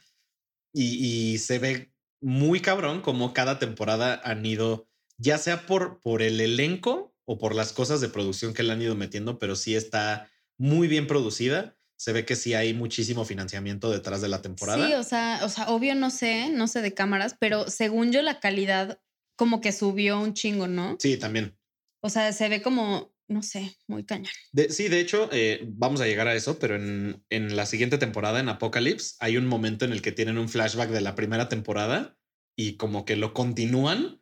y, 0.74 1.34
y 1.34 1.38
se 1.38 1.59
ve 1.59 1.91
muy 2.22 2.59
cabrón 2.59 3.01
como 3.01 3.34
cada 3.34 3.59
temporada 3.59 4.22
han 4.24 4.45
ido, 4.45 4.88
ya 5.17 5.38
sea 5.38 5.65
por, 5.65 6.01
por 6.01 6.22
el 6.22 6.39
elenco 6.39 7.15
o 7.26 7.38
por 7.38 7.55
las 7.55 7.74
cosas 7.74 8.01
de 8.01 8.09
producción 8.09 8.53
que 8.53 8.63
le 8.63 8.74
han 8.74 8.82
ido 8.82 8.95
metiendo, 8.95 9.39
pero 9.39 9.55
sí 9.55 9.76
está 9.76 10.30
muy 10.57 10.88
bien 10.88 11.07
producida. 11.07 11.78
Se 11.97 12.13
ve 12.13 12.26
que 12.26 12.36
sí 12.36 12.53
hay 12.53 12.74
muchísimo 12.74 13.26
financiamiento 13.26 13.91
detrás 13.91 14.22
de 14.22 14.28
la 14.28 14.41
temporada. 14.41 14.88
Sí, 14.88 14.93
o 14.93 15.03
sea, 15.03 15.41
o 15.43 15.49
sea, 15.49 15.69
obvio 15.69 15.93
no 15.93 16.09
sé, 16.09 16.49
no 16.49 16.67
sé 16.67 16.82
de 16.82 16.93
cámaras, 16.93 17.36
pero 17.39 17.69
según 17.69 18.11
yo 18.11 18.22
la 18.22 18.39
calidad 18.39 18.99
como 19.36 19.61
que 19.61 19.72
subió 19.72 20.19
un 20.19 20.34
chingo, 20.34 20.67
¿no? 20.67 20.97
Sí, 20.99 21.17
también. 21.17 21.57
O 22.03 22.09
sea, 22.09 22.34
se 22.34 22.49
ve 22.49 22.61
como 22.61 23.11
no 23.32 23.41
sé, 23.41 23.75
muy 23.88 24.03
cañón. 24.05 24.32
De- 24.51 24.69
sí, 24.69 24.88
de 24.89 24.99
hecho, 24.99 25.29
eh, 25.32 25.61
vamos 25.67 26.01
a 26.01 26.05
llegar 26.05 26.27
a 26.27 26.36
eso, 26.36 26.59
pero 26.59 26.75
en, 26.75 27.23
en 27.29 27.55
la 27.55 27.65
siguiente 27.65 27.97
temporada, 27.97 28.39
en 28.39 28.49
Apocalypse, 28.49 29.15
hay 29.19 29.38
un 29.38 29.47
momento 29.47 29.86
en 29.86 29.91
el 29.93 30.01
que 30.01 30.11
tienen 30.11 30.38
un 30.38 30.49
flashback 30.49 30.89
de 30.89 31.01
la 31.01 31.15
primera 31.15 31.49
temporada 31.49 32.17
y 32.55 32.75
como 32.77 33.05
que 33.05 33.15
lo 33.15 33.34
continúan, 33.34 34.21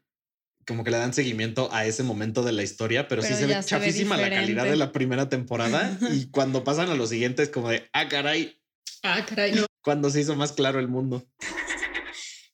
como 0.67 0.83
que 0.83 0.91
le 0.91 0.97
dan 0.97 1.13
seguimiento 1.13 1.73
a 1.73 1.85
ese 1.85 2.03
momento 2.03 2.43
de 2.43 2.51
la 2.51 2.61
historia, 2.63 3.07
pero, 3.07 3.21
sí 3.23 3.29
Pero 3.29 3.39
se 3.39 3.45
ve 3.47 3.53
ya 3.53 3.61
se 3.63 3.75
ve 3.75 3.81
chafísima 3.85 4.17
la 4.17 4.29
calidad 4.29 4.65
de 4.65 4.75
la 4.75 4.91
primera 4.91 5.27
temporada 5.29 5.97
y 6.13 6.29
cuando 6.29 6.63
pasan 6.63 6.89
a 6.89 6.95
los 6.95 7.09
siguientes, 7.09 7.49
como 7.49 7.69
de, 7.69 7.89
ah, 7.93 8.07
caray, 8.07 8.55
Ah, 9.01 9.25
caray, 9.27 9.53
no. 9.53 9.65
cuando 9.81 10.09
se 10.09 10.21
hizo 10.21 10.35
más 10.35 10.51
claro 10.51 10.79
el 10.79 10.87
mundo. 10.87 11.25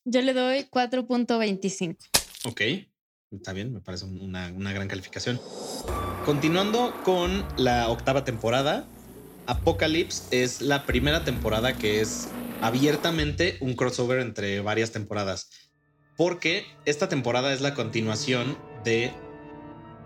Yo 0.06 0.22
le 0.22 0.34
doy 0.34 0.66
4.25. 0.70 1.98
Ok, 2.46 2.62
está 3.32 3.52
bien, 3.54 3.74
me 3.74 3.82
parece 3.82 4.06
un- 4.06 4.22
una, 4.22 4.48
una 4.54 4.72
gran 4.72 4.88
calificación. 4.88 5.42
Continuando 6.26 6.92
con 7.04 7.46
la 7.56 7.88
octava 7.88 8.26
temporada, 8.26 8.88
Apocalypse 9.46 10.24
es 10.32 10.60
la 10.60 10.88
primera 10.88 11.24
temporada 11.24 11.74
que 11.74 12.02
es 12.02 12.30
abiertamente 12.64 13.58
un 13.62 13.76
crossover 13.76 14.20
entre 14.20 14.60
varias 14.62 14.92
temporadas. 14.92 15.52
Porque 16.18 16.66
esta 16.86 17.10
temporada 17.10 17.54
es 17.54 17.62
la 17.62 17.76
continuación 17.76 18.58
de 18.84 19.12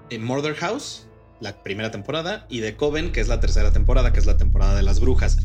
eh, 0.10 0.20
Murder 0.20 0.56
House, 0.56 1.08
la 1.40 1.64
primera 1.64 1.90
temporada, 1.90 2.46
y 2.50 2.60
de 2.60 2.76
Coven, 2.76 3.14
que 3.14 3.22
es 3.22 3.30
la 3.30 3.40
tercera 3.40 3.72
temporada, 3.72 4.12
que 4.12 4.20
es 4.20 4.26
la 4.26 4.36
temporada 4.36 4.76
de 4.76 4.84
las 4.84 5.00
brujas. 5.00 5.38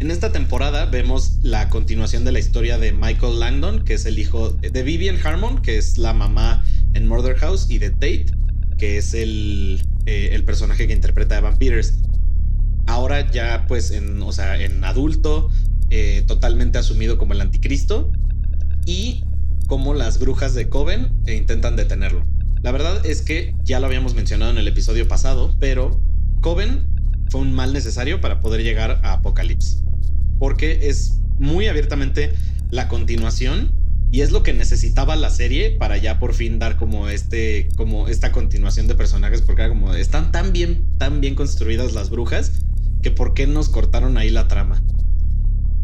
En 0.00 0.10
esta 0.10 0.32
temporada 0.32 0.84
vemos 0.84 1.38
la 1.42 1.70
continuación 1.70 2.26
de 2.26 2.32
la 2.32 2.40
historia 2.40 2.76
de 2.76 2.92
Michael 2.92 3.40
Langdon, 3.40 3.86
que 3.86 3.94
es 3.94 4.04
el 4.04 4.18
hijo 4.18 4.50
de 4.50 4.82
Vivian 4.82 5.18
Harmon, 5.24 5.62
que 5.62 5.78
es 5.78 5.96
la 5.96 6.12
mamá 6.12 6.62
en 6.92 7.08
Murder 7.08 7.36
House, 7.36 7.70
y 7.70 7.78
de 7.78 7.88
Tate, 7.88 8.26
que 8.76 8.98
es 8.98 9.14
el, 9.14 9.80
eh, 10.06 10.30
el 10.32 10.44
personaje 10.44 10.86
que 10.86 10.92
interpreta 10.92 11.34
a 11.34 11.38
Evan 11.38 11.56
Peters. 11.56 11.98
Ahora 12.86 13.30
ya 13.30 13.66
pues 13.66 13.90
en, 13.90 14.22
o 14.22 14.32
sea, 14.32 14.60
en 14.60 14.84
adulto, 14.84 15.50
eh, 15.90 16.24
totalmente 16.26 16.78
asumido 16.78 17.18
como 17.18 17.32
el 17.32 17.40
anticristo, 17.40 18.10
y 18.86 19.24
como 19.66 19.94
las 19.94 20.18
brujas 20.18 20.54
de 20.54 20.68
Coven 20.68 21.12
eh, 21.26 21.34
intentan 21.34 21.76
detenerlo. 21.76 22.24
La 22.62 22.72
verdad 22.72 23.04
es 23.04 23.22
que 23.22 23.54
ya 23.64 23.80
lo 23.80 23.86
habíamos 23.86 24.14
mencionado 24.14 24.50
en 24.50 24.58
el 24.58 24.68
episodio 24.68 25.06
pasado, 25.08 25.54
pero 25.58 26.00
Coven 26.40 26.86
fue 27.30 27.40
un 27.40 27.52
mal 27.52 27.72
necesario 27.72 28.20
para 28.20 28.40
poder 28.40 28.62
llegar 28.62 29.00
a 29.02 29.14
Apocalypse. 29.14 29.78
Porque 30.38 30.88
es 30.88 31.20
muy 31.38 31.66
abiertamente 31.66 32.32
la 32.70 32.88
continuación 32.88 33.72
y 34.14 34.22
es 34.22 34.30
lo 34.30 34.44
que 34.44 34.52
necesitaba 34.52 35.16
la 35.16 35.28
serie 35.28 35.72
para 35.72 35.96
ya 35.96 36.20
por 36.20 36.34
fin 36.34 36.60
dar 36.60 36.76
como 36.76 37.08
este 37.08 37.68
como 37.76 38.06
esta 38.06 38.30
continuación 38.30 38.86
de 38.86 38.94
personajes 38.94 39.42
porque 39.42 39.62
era 39.62 39.70
como 39.70 39.92
están 39.92 40.30
tan 40.30 40.52
bien 40.52 40.84
tan 40.98 41.20
bien 41.20 41.34
construidas 41.34 41.94
las 41.94 42.10
brujas 42.10 42.52
que 43.02 43.10
por 43.10 43.34
qué 43.34 43.48
nos 43.48 43.68
cortaron 43.68 44.16
ahí 44.16 44.30
la 44.30 44.46
trama. 44.46 44.80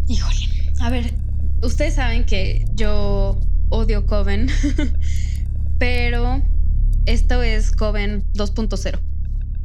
Híjole. 0.07 0.49
A 0.79 0.91
ver, 0.91 1.13
ustedes 1.61 1.95
saben 1.97 2.25
que 2.25 2.67
yo 2.77 3.41
odio 3.69 4.07
Coven, 4.07 4.49
pero 5.81 6.41
esto 7.07 7.43
es 7.43 7.73
Coven 7.73 8.23
2.0. 8.35 9.01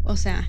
O 0.05 0.17
sea, 0.17 0.47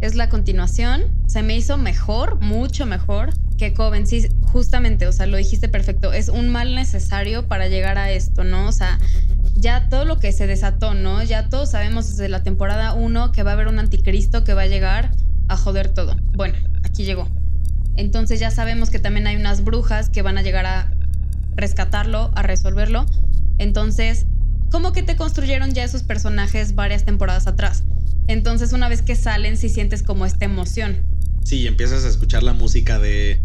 es 0.00 0.14
la 0.14 0.28
continuación. 0.28 1.02
Se 1.26 1.42
me 1.42 1.56
hizo 1.56 1.78
mejor, 1.78 2.40
mucho 2.40 2.86
mejor 2.86 3.30
que 3.56 3.72
Coven. 3.72 4.06
Sí, 4.06 4.28
justamente, 4.42 5.06
o 5.06 5.12
sea, 5.12 5.26
lo 5.26 5.36
dijiste 5.36 5.68
perfecto. 5.68 6.12
Es 6.12 6.28
un 6.28 6.48
mal 6.48 6.74
necesario 6.74 7.48
para 7.48 7.68
llegar 7.68 7.98
a 7.98 8.10
esto, 8.10 8.44
¿no? 8.44 8.68
O 8.68 8.72
sea, 8.72 8.98
ya 9.54 9.88
todo 9.88 10.04
lo 10.04 10.18
que 10.18 10.32
se 10.32 10.46
desató, 10.46 10.94
¿no? 10.94 11.22
Ya 11.22 11.48
todos 11.48 11.70
sabemos 11.70 12.08
desde 12.08 12.28
la 12.28 12.42
temporada 12.42 12.92
1 12.92 13.32
que 13.32 13.42
va 13.42 13.50
a 13.50 13.54
haber 13.54 13.68
un 13.68 13.78
anticristo 13.78 14.44
que 14.44 14.54
va 14.54 14.62
a 14.62 14.66
llegar 14.66 15.10
a 15.48 15.56
joder 15.56 15.88
todo. 15.88 16.16
Bueno, 16.34 16.56
aquí 16.84 17.04
llegó. 17.04 17.28
Entonces 17.96 18.40
ya 18.40 18.50
sabemos 18.50 18.90
que 18.90 18.98
también 18.98 19.26
hay 19.26 19.36
unas 19.36 19.64
brujas 19.64 20.10
que 20.10 20.22
van 20.22 20.36
a 20.38 20.42
llegar 20.42 20.66
a 20.66 20.92
rescatarlo, 21.54 22.30
a 22.34 22.42
resolverlo. 22.42 23.06
Entonces, 23.58 24.26
como 24.70 24.92
que 24.92 25.02
te 25.02 25.16
construyeron 25.16 25.72
ya 25.72 25.84
esos 25.84 26.02
personajes 26.02 26.74
varias 26.74 27.04
temporadas 27.04 27.46
atrás. 27.46 27.84
Entonces, 28.28 28.72
una 28.72 28.88
vez 28.88 29.02
que 29.02 29.14
salen, 29.14 29.56
sí 29.56 29.68
sientes 29.68 30.02
como 30.02 30.26
esta 30.26 30.44
emoción. 30.44 30.98
Sí, 31.44 31.66
empiezas 31.66 32.04
a 32.04 32.08
escuchar 32.08 32.42
la 32.42 32.52
música 32.52 32.98
de 32.98 33.40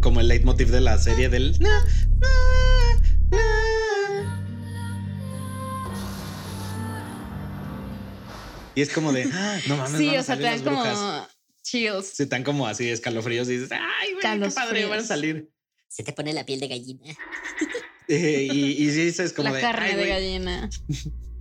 como 0.00 0.20
el 0.20 0.28
leitmotiv 0.28 0.68
de 0.70 0.80
la 0.80 0.98
serie 0.98 1.28
del 1.28 1.58
na, 1.60 1.68
na, 2.20 2.28
na. 3.30 4.40
Y 8.74 8.82
es 8.82 8.90
como 8.90 9.12
de, 9.12 9.24
ah, 9.32 9.58
no 9.68 9.76
mames, 9.76 9.98
sí, 9.98 10.06
van 10.08 10.16
a 10.16 10.20
o 10.20 10.22
sea, 10.24 10.36
te 10.36 10.42
salir 10.42 10.44
dan 10.44 10.52
las 10.52 10.62
como 10.62 10.82
brujas. 10.82 11.28
chills. 11.62 12.06
Sí, 12.08 12.22
están 12.24 12.42
como 12.44 12.66
así 12.66 12.88
escalofríos 12.90 13.48
y 13.48 13.52
dices, 13.58 13.70
ay, 13.72 14.12
güey, 14.14 14.40
qué 14.40 14.50
padre, 14.50 14.86
van 14.86 15.00
a 15.00 15.04
salir. 15.04 15.48
Se 15.88 16.02
te 16.02 16.12
pone 16.12 16.32
la 16.32 16.44
piel 16.44 16.58
de 16.60 16.68
gallina. 16.68 17.14
Eh, 18.08 18.48
y, 18.52 18.82
y 18.84 18.90
sí 18.90 19.04
dices 19.06 19.32
como 19.32 19.48
La 19.48 19.54
de, 19.54 19.60
carne 19.62 19.86
"Ay, 19.86 19.90
de 19.94 19.96
güey". 19.96 20.08
gallina. 20.08 20.70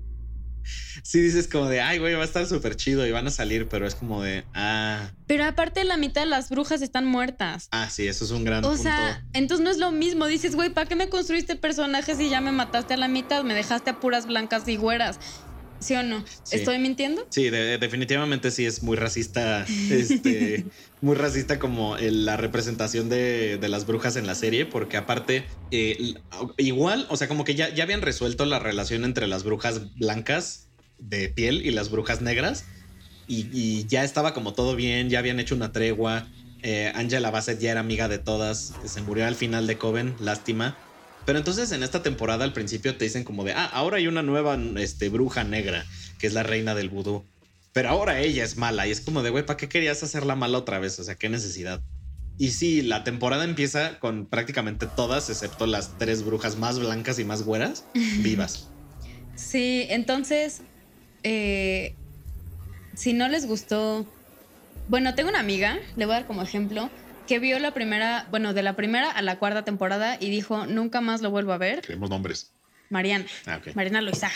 Sí 1.03 1.21
dices 1.21 1.47
como 1.47 1.67
de, 1.69 1.81
ay, 1.81 1.97
güey, 1.99 2.13
va 2.13 2.21
a 2.21 2.25
estar 2.25 2.45
súper 2.45 2.75
chido 2.75 3.05
y 3.07 3.11
van 3.11 3.25
a 3.27 3.31
salir, 3.31 3.67
pero 3.69 3.87
es 3.87 3.95
como 3.95 4.21
de, 4.21 4.45
ah, 4.53 5.11
Pero 5.25 5.45
aparte, 5.45 5.83
la 5.83 5.97
mitad 5.97 6.21
de 6.21 6.27
las 6.27 6.49
brujas 6.49 6.81
están 6.81 7.05
muertas. 7.05 7.67
ah, 7.71 7.89
sí, 7.89 8.07
eso 8.07 8.25
es 8.25 8.31
un 8.31 8.43
gran 8.43 8.63
O 8.63 8.69
punto. 8.69 8.83
sea, 8.83 9.25
entonces 9.33 9.63
no 9.63 9.71
es 9.71 9.77
lo 9.77 9.91
mismo. 9.91 10.27
Dices, 10.27 10.55
güey, 10.55 10.69
¿para 10.73 10.87
qué 10.87 10.95
me 10.95 11.09
construiste 11.09 11.55
personajes 11.55 12.19
y 12.19 12.29
ya 12.29 12.41
me 12.41 12.51
mataste 12.51 12.93
a 12.93 12.97
la 12.97 13.07
mitad? 13.07 13.43
Me 13.43 13.53
dejaste 13.53 13.89
a 13.89 13.99
puras 13.99 14.25
blancas 14.27 14.67
y 14.67 14.75
güeras. 14.75 15.19
¿Sí 15.79 15.95
o 15.95 16.03
no? 16.03 16.23
Sí. 16.43 16.55
¿Estoy 16.57 16.79
mintiendo? 16.79 17.27
Sí, 17.29 17.49
de- 17.49 17.77
definitivamente 17.77 18.51
sí 18.51 18.65
es 18.65 18.83
muy 18.83 18.95
racista, 18.95 19.65
este, 19.89 20.65
muy 21.01 21.15
racista 21.15 21.59
como 21.59 21.97
el- 21.97 22.23
la 22.25 22.37
representación 22.37 23.09
de, 23.09 23.57
de 23.57 23.67
las 23.67 23.85
brujas 23.85 24.15
en 24.15 24.25
la 24.25 24.35
serie, 24.35 24.65
porque 24.65 24.95
aparte, 24.95 25.45
eh, 25.71 26.13
igual, 26.57 27.05
o 27.09 27.17
sea, 27.17 27.27
como 27.27 27.43
que 27.43 27.55
ya, 27.55 27.67
ya 27.73 27.83
habían 27.83 28.01
resuelto 28.01 28.45
la 28.45 28.59
relación 28.59 29.03
entre 29.03 29.27
las 29.27 29.43
brujas 29.43 29.93
blancas 29.95 30.69
de 30.97 31.29
piel 31.29 31.65
y 31.65 31.71
las 31.71 31.89
brujas 31.89 32.21
negras, 32.21 32.65
y, 33.27 33.47
y 33.51 33.85
ya 33.87 34.03
estaba 34.03 34.33
como 34.33 34.53
todo 34.53 34.75
bien, 34.75 35.09
ya 35.09 35.19
habían 35.19 35.39
hecho 35.39 35.55
una 35.55 35.71
tregua, 35.71 36.27
eh, 36.63 36.93
Angela 36.95 37.29
Bassett 37.29 37.59
ya 37.59 37.71
era 37.71 37.81
amiga 37.81 38.07
de 38.07 38.19
todas, 38.19 38.73
se 38.85 39.01
murió 39.01 39.27
al 39.27 39.35
final 39.35 39.67
de 39.67 39.77
Coven, 39.77 40.15
lástima. 40.19 40.77
Pero 41.25 41.37
entonces 41.37 41.71
en 41.73 41.83
esta 41.83 42.01
temporada 42.01 42.45
al 42.45 42.53
principio 42.53 42.95
te 42.95 43.03
dicen 43.03 43.25
como 43.25 43.43
de, 43.43 43.51
ah, 43.51 43.65
ahora 43.65 43.97
hay 43.97 44.07
una 44.07 44.23
nueva 44.23 44.57
este, 44.77 45.09
bruja 45.09 45.43
negra, 45.43 45.85
que 46.19 46.27
es 46.27 46.33
la 46.33 46.43
reina 46.43 46.73
del 46.73 46.89
vudú. 46.89 47.25
Pero 47.73 47.89
ahora 47.89 48.19
ella 48.19 48.45
es 48.45 48.55
mala 48.55 48.87
y 48.87 48.91
es 48.91 49.01
como 49.01 49.23
de, 49.23 49.29
güey, 49.29 49.45
¿para 49.45 49.57
qué 49.57 49.67
querías 49.67 50.03
hacerla 50.03 50.35
mala 50.35 50.57
otra 50.57 50.79
vez? 50.79 50.99
O 50.99 51.03
sea, 51.03 51.15
¿qué 51.15 51.27
necesidad? 51.27 51.81
Y 52.37 52.51
sí, 52.51 52.81
la 52.81 53.03
temporada 53.03 53.43
empieza 53.43 53.99
con 53.99 54.25
prácticamente 54.25 54.87
todas, 54.87 55.29
excepto 55.29 55.67
las 55.67 55.97
tres 55.97 56.23
brujas 56.23 56.57
más 56.57 56.79
blancas 56.79 57.19
y 57.19 57.25
más 57.25 57.43
güeras, 57.43 57.85
vivas. 58.19 58.69
Sí, 59.35 59.85
entonces, 59.89 60.61
eh, 61.23 61.95
si 62.95 63.13
no 63.13 63.27
les 63.27 63.47
gustó, 63.47 64.05
bueno, 64.87 65.15
tengo 65.15 65.29
una 65.29 65.39
amiga, 65.39 65.79
le 65.95 66.05
voy 66.05 66.13
a 66.15 66.19
dar 66.19 66.27
como 66.27 66.41
ejemplo, 66.41 66.89
que 67.27 67.39
vio 67.39 67.57
la 67.59 67.73
primera, 67.73 68.27
bueno, 68.31 68.53
de 68.53 68.63
la 68.63 68.75
primera 68.75 69.09
a 69.09 69.21
la 69.21 69.39
cuarta 69.39 69.63
temporada 69.63 70.17
y 70.19 70.29
dijo, 70.29 70.65
nunca 70.65 71.01
más 71.01 71.21
lo 71.21 71.31
vuelvo 71.31 71.53
a 71.53 71.57
ver. 71.57 71.81
Queremos 71.81 72.09
nombres. 72.09 72.51
Mariana, 72.89 73.25
Ah. 73.45 73.59
Mariana 73.75 74.01
Loizaga. 74.01 74.33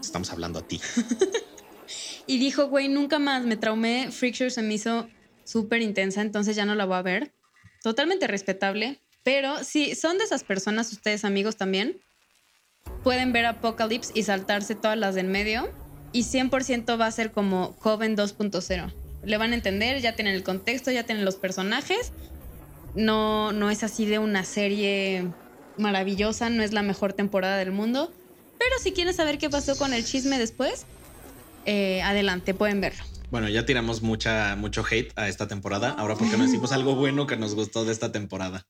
Estamos 0.00 0.30
hablando 0.30 0.60
a 0.60 0.62
ti. 0.62 0.80
Y 2.28 2.38
dijo, 2.38 2.66
güey, 2.66 2.88
nunca 2.88 3.20
más 3.20 3.44
me 3.44 3.56
traumé, 3.56 4.10
Freakshow 4.10 4.50
se 4.50 4.60
me 4.60 4.74
hizo 4.74 5.08
súper 5.44 5.80
intensa, 5.82 6.22
entonces 6.22 6.56
ya 6.56 6.64
no 6.64 6.74
la 6.74 6.84
voy 6.84 6.96
a 6.96 7.02
ver. 7.02 7.32
Totalmente 7.84 8.26
respetable, 8.26 9.00
pero 9.22 9.62
si 9.62 9.94
son 9.94 10.18
de 10.18 10.24
esas 10.24 10.42
personas, 10.42 10.92
ustedes 10.92 11.24
amigos 11.24 11.56
también, 11.56 12.00
pueden 13.04 13.32
ver 13.32 13.46
Apocalypse 13.46 14.10
y 14.14 14.24
saltarse 14.24 14.74
todas 14.74 14.98
las 14.98 15.14
del 15.14 15.28
medio 15.28 15.70
y 16.16 16.22
100% 16.22 16.98
va 16.98 17.06
a 17.06 17.10
ser 17.12 17.30
como 17.30 17.76
Coven 17.76 18.16
2.0. 18.16 18.90
Le 19.22 19.36
van 19.36 19.52
a 19.52 19.54
entender, 19.54 20.00
ya 20.00 20.14
tienen 20.14 20.34
el 20.34 20.42
contexto, 20.42 20.90
ya 20.90 21.04
tienen 21.04 21.26
los 21.26 21.36
personajes. 21.36 22.10
No, 22.94 23.52
no 23.52 23.70
es 23.70 23.82
así 23.82 24.06
de 24.06 24.18
una 24.18 24.42
serie 24.42 25.28
maravillosa, 25.76 26.48
no 26.48 26.62
es 26.62 26.72
la 26.72 26.80
mejor 26.80 27.12
temporada 27.12 27.58
del 27.58 27.70
mundo. 27.70 28.10
Pero 28.58 28.70
si 28.82 28.92
quieren 28.92 29.12
saber 29.12 29.36
qué 29.36 29.50
pasó 29.50 29.76
con 29.76 29.92
el 29.92 30.06
chisme 30.06 30.38
después, 30.38 30.86
eh, 31.66 32.00
adelante, 32.00 32.54
pueden 32.54 32.80
verlo. 32.80 33.04
Bueno, 33.30 33.50
ya 33.50 33.66
tiramos 33.66 34.00
mucha, 34.00 34.56
mucho 34.56 34.86
hate 34.90 35.12
a 35.16 35.28
esta 35.28 35.46
temporada. 35.46 35.90
Ahora, 35.90 36.14
porque 36.14 36.38
no 36.38 36.44
decimos 36.44 36.72
algo 36.72 36.94
bueno 36.94 37.26
que 37.26 37.36
nos 37.36 37.54
gustó 37.54 37.84
de 37.84 37.92
esta 37.92 38.10
temporada? 38.10 38.66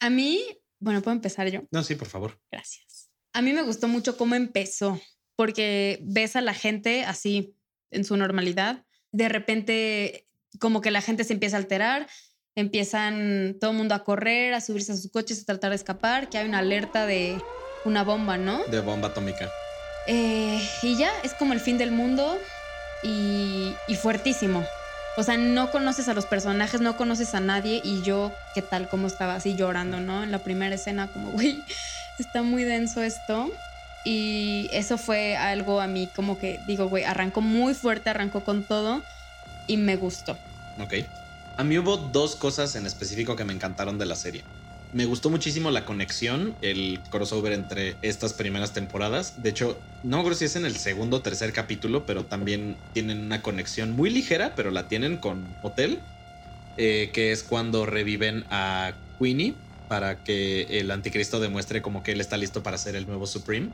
A 0.00 0.10
mí, 0.10 0.42
bueno, 0.80 1.02
puedo 1.02 1.14
empezar 1.14 1.48
yo. 1.52 1.60
No, 1.70 1.84
sí, 1.84 1.94
por 1.94 2.08
favor. 2.08 2.40
Gracias. 2.50 3.12
A 3.32 3.42
mí 3.42 3.52
me 3.52 3.62
gustó 3.62 3.86
mucho 3.86 4.16
cómo 4.16 4.34
empezó, 4.34 5.00
porque 5.36 6.00
ves 6.02 6.36
a 6.36 6.40
la 6.40 6.54
gente 6.54 7.04
así 7.04 7.54
en 7.90 8.04
su 8.04 8.16
normalidad. 8.16 8.84
De 9.12 9.28
repente, 9.28 10.28
como 10.58 10.80
que 10.80 10.90
la 10.90 11.00
gente 11.00 11.24
se 11.24 11.32
empieza 11.32 11.56
a 11.56 11.60
alterar, 11.60 12.06
empiezan 12.54 13.56
todo 13.60 13.70
el 13.70 13.76
mundo 13.76 13.94
a 13.94 14.04
correr, 14.04 14.54
a 14.54 14.60
subirse 14.60 14.92
a 14.92 14.96
sus 14.96 15.10
coches, 15.10 15.42
a 15.42 15.46
tratar 15.46 15.70
de 15.70 15.76
escapar, 15.76 16.28
que 16.28 16.38
hay 16.38 16.48
una 16.48 16.58
alerta 16.58 17.06
de 17.06 17.40
una 17.84 18.04
bomba, 18.04 18.36
¿no? 18.38 18.64
De 18.66 18.80
bomba 18.80 19.08
atómica. 19.08 19.50
Eh, 20.06 20.60
y 20.82 20.96
ya, 20.96 21.12
es 21.22 21.34
como 21.34 21.52
el 21.52 21.60
fin 21.60 21.78
del 21.78 21.90
mundo. 21.90 22.38
y, 23.02 23.74
y 23.88 23.94
fuertísimo. 23.94 24.64
O 25.16 25.22
sea, 25.22 25.36
no 25.36 25.70
conoces 25.70 26.08
a 26.08 26.14
los 26.14 26.26
personajes, 26.26 26.80
no 26.80 26.96
conoces 26.96 27.34
a 27.34 27.40
nadie 27.40 27.80
y 27.82 28.02
yo, 28.02 28.32
¿qué 28.54 28.62
tal? 28.62 28.88
¿Cómo 28.88 29.06
estaba 29.06 29.34
así 29.34 29.56
llorando, 29.56 30.00
no? 30.00 30.22
En 30.22 30.30
la 30.30 30.38
primera 30.38 30.74
escena, 30.74 31.08
como, 31.08 31.30
güey, 31.32 31.62
está 32.18 32.42
muy 32.42 32.64
denso 32.64 33.02
esto. 33.02 33.50
Y 34.04 34.68
eso 34.72 34.96
fue 34.96 35.36
algo 35.36 35.80
a 35.80 35.86
mí 35.86 36.08
como 36.14 36.38
que, 36.38 36.60
digo, 36.66 36.88
güey, 36.88 37.04
arrancó 37.04 37.40
muy 37.40 37.74
fuerte, 37.74 38.10
arrancó 38.10 38.42
con 38.42 38.62
todo 38.64 39.02
y 39.66 39.76
me 39.76 39.96
gustó. 39.96 40.36
Ok. 40.80 40.94
A 41.58 41.64
mí 41.64 41.78
hubo 41.78 41.96
dos 41.98 42.36
cosas 42.36 42.74
en 42.76 42.86
específico 42.86 43.36
que 43.36 43.44
me 43.44 43.52
encantaron 43.52 43.98
de 43.98 44.06
la 44.06 44.16
serie. 44.16 44.42
Me 44.92 45.04
gustó 45.04 45.30
muchísimo 45.30 45.70
la 45.70 45.84
conexión, 45.84 46.56
el 46.62 46.98
crossover 47.10 47.52
entre 47.52 47.96
estas 48.02 48.32
primeras 48.32 48.72
temporadas. 48.72 49.40
De 49.42 49.50
hecho, 49.50 49.78
no 50.02 50.24
creo 50.24 50.34
si 50.34 50.46
es 50.46 50.56
en 50.56 50.64
el 50.64 50.76
segundo 50.76 51.18
o 51.18 51.20
tercer 51.20 51.52
capítulo, 51.52 52.06
pero 52.06 52.24
también 52.24 52.76
tienen 52.92 53.20
una 53.20 53.42
conexión 53.42 53.92
muy 53.92 54.10
ligera, 54.10 54.54
pero 54.56 54.70
la 54.70 54.88
tienen 54.88 55.18
con 55.18 55.46
Hotel, 55.62 56.00
eh, 56.76 57.10
que 57.12 57.30
es 57.30 57.42
cuando 57.42 57.86
reviven 57.86 58.44
a 58.50 58.94
Queenie 59.20 59.54
para 59.90 60.22
que 60.22 60.78
el 60.78 60.88
anticristo 60.92 61.40
demuestre 61.40 61.82
como 61.82 62.04
que 62.04 62.12
él 62.12 62.20
está 62.20 62.36
listo 62.36 62.62
para 62.62 62.78
ser 62.78 62.94
el 62.94 63.08
nuevo 63.08 63.26
Supreme. 63.26 63.70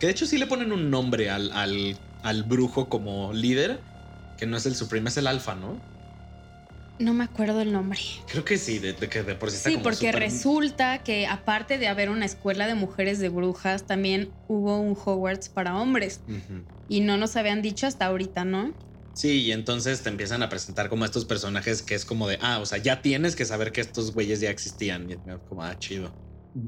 Que 0.00 0.08
de 0.08 0.12
hecho 0.12 0.26
sí 0.26 0.38
le 0.38 0.48
ponen 0.48 0.72
un 0.72 0.90
nombre 0.90 1.30
al, 1.30 1.52
al, 1.52 1.96
al 2.24 2.42
brujo 2.42 2.88
como 2.88 3.32
líder, 3.32 3.78
que 4.36 4.46
no 4.46 4.56
es 4.56 4.66
el 4.66 4.74
Supreme, 4.74 5.08
es 5.08 5.16
el 5.16 5.28
Alfa, 5.28 5.54
¿no? 5.54 5.86
No 6.98 7.14
me 7.14 7.22
acuerdo 7.22 7.60
el 7.60 7.72
nombre. 7.72 8.00
Creo 8.26 8.44
que 8.44 8.58
sí, 8.58 8.80
de, 8.80 8.94
de 8.94 9.08
que 9.08 9.22
de 9.22 9.36
por 9.36 9.52
sí 9.52 9.56
está 9.58 9.68
Sí, 9.68 9.74
como 9.76 9.84
porque 9.84 10.10
resulta 10.10 11.04
que 11.04 11.28
aparte 11.28 11.78
de 11.78 11.86
haber 11.86 12.10
una 12.10 12.24
escuela 12.26 12.66
de 12.66 12.74
mujeres 12.74 13.20
de 13.20 13.28
brujas, 13.28 13.86
también 13.86 14.32
hubo 14.48 14.80
un 14.80 14.96
Hogwarts 14.96 15.48
para 15.48 15.76
hombres. 15.76 16.24
Y 16.88 17.02
no 17.02 17.18
nos 17.18 17.36
habían 17.36 17.62
dicho 17.62 17.86
hasta 17.86 18.06
ahorita, 18.06 18.44
¿no? 18.44 18.74
Sí, 19.16 19.42
y 19.44 19.52
entonces 19.52 20.02
te 20.02 20.08
empiezan 20.08 20.42
a 20.42 20.48
presentar 20.48 20.88
como 20.88 21.04
estos 21.04 21.24
personajes 21.24 21.82
que 21.82 21.94
es 21.94 22.04
como 22.04 22.26
de, 22.28 22.38
ah, 22.42 22.58
o 22.60 22.66
sea, 22.66 22.78
ya 22.78 23.00
tienes 23.00 23.36
que 23.36 23.44
saber 23.44 23.70
que 23.72 23.80
estos 23.80 24.12
güeyes 24.12 24.40
ya 24.40 24.50
existían. 24.50 25.08
Y 25.10 25.22
como, 25.44 25.62
ah, 25.62 25.78
chido. 25.78 26.18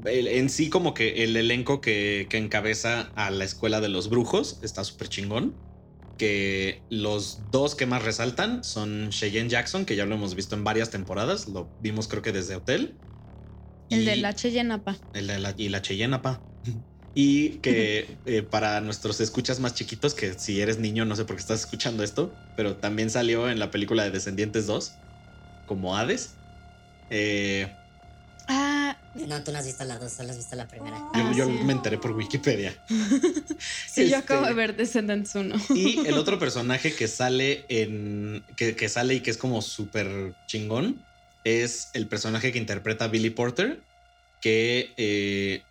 En 0.05 0.49
sí, 0.49 0.69
como 0.69 0.93
que 0.93 1.23
el 1.23 1.35
elenco 1.37 1.81
que, 1.81 2.27
que 2.29 2.37
encabeza 2.37 3.11
a 3.15 3.31
la 3.31 3.43
escuela 3.45 3.81
de 3.81 3.89
los 3.89 4.09
brujos 4.09 4.59
está 4.63 4.83
súper 4.83 5.09
chingón. 5.09 5.61
Que 6.17 6.85
los 6.89 7.51
dos 7.51 7.75
que 7.75 7.85
más 7.87 8.03
resaltan 8.03 8.63
son 8.63 9.09
Cheyenne 9.11 9.49
Jackson, 9.49 9.85
que 9.85 9.95
ya 9.97 10.05
lo 10.05 10.15
hemos 10.15 10.35
visto 10.35 10.55
en 10.55 10.63
varias 10.65 10.91
temporadas. 10.91 11.47
Lo 11.47 11.73
vimos, 11.79 12.07
creo 12.07 12.21
que 12.23 12.31
desde 12.33 12.55
Hotel. 12.55 13.01
El 13.89 14.05
Y- 14.05 14.05
de 14.05 14.15
la 14.15 14.33
Cheyenapa. 14.33 14.95
el 15.13 15.27
de 15.27 15.39
la, 15.39 15.53
y 15.57 15.69
la 15.69 15.81
Cheyenne, 15.81 16.19
pa. 16.19 16.45
Y 17.13 17.59
que 17.61 18.19
eh, 18.25 18.43
para 18.43 18.79
nuestros 18.81 19.19
escuchas 19.21 19.59
más 19.59 19.73
chiquitos, 19.73 20.13
que 20.13 20.33
si 20.33 20.61
eres 20.61 20.77
niño, 20.77 21.03
no 21.05 21.15
sé 21.15 21.25
por 21.25 21.35
qué 21.35 21.41
estás 21.41 21.61
escuchando 21.61 22.03
esto, 22.03 22.39
pero 22.55 22.77
también 22.77 23.09
salió 23.09 23.49
en 23.49 23.57
la 23.59 23.71
película 23.71 24.03
de 24.03 24.11
Descendientes 24.11 24.67
2, 24.67 25.01
como 25.65 25.97
Hades. 25.97 26.39
Eh, 27.09 27.75
Ah, 28.47 28.97
No, 29.13 29.43
tú 29.43 29.51
no 29.51 29.57
has 29.57 29.65
visto 29.65 29.83
la 29.83 29.97
dos, 29.99 30.13
solo 30.13 30.29
has 30.31 30.37
visto 30.37 30.55
la 30.55 30.67
primera. 30.67 30.97
yo 30.97 31.03
Ah, 31.13 31.33
yo 31.35 31.45
sí. 31.45 31.51
me 31.65 31.73
enteré 31.73 31.97
por 31.97 32.11
Wikipedia. 32.11 32.73
sí, 32.87 34.01
Este- 34.03 34.09
yo 34.09 34.17
acabo 34.17 34.45
de 34.45 34.53
ver 34.53 34.75
Descendants 34.77 35.35
1. 35.35 35.55
Y 35.75 35.99
el 36.07 36.13
otro 36.17 36.39
personaje 36.39 36.93
que 36.93 37.07
sale 37.07 37.65
en. 37.69 38.45
que, 38.55 38.75
que 38.75 38.89
sale 38.89 39.15
y 39.15 39.21
que 39.21 39.31
es 39.31 39.37
como 39.37 39.61
súper 39.61 40.35
chingón. 40.45 41.05
Es 41.43 41.89
el 41.93 42.07
personaje 42.07 42.51
que 42.51 42.57
interpreta 42.59 43.07
Billy 43.07 43.31
Porter. 43.31 43.83
Que 44.39 44.93
eh, 44.97 45.65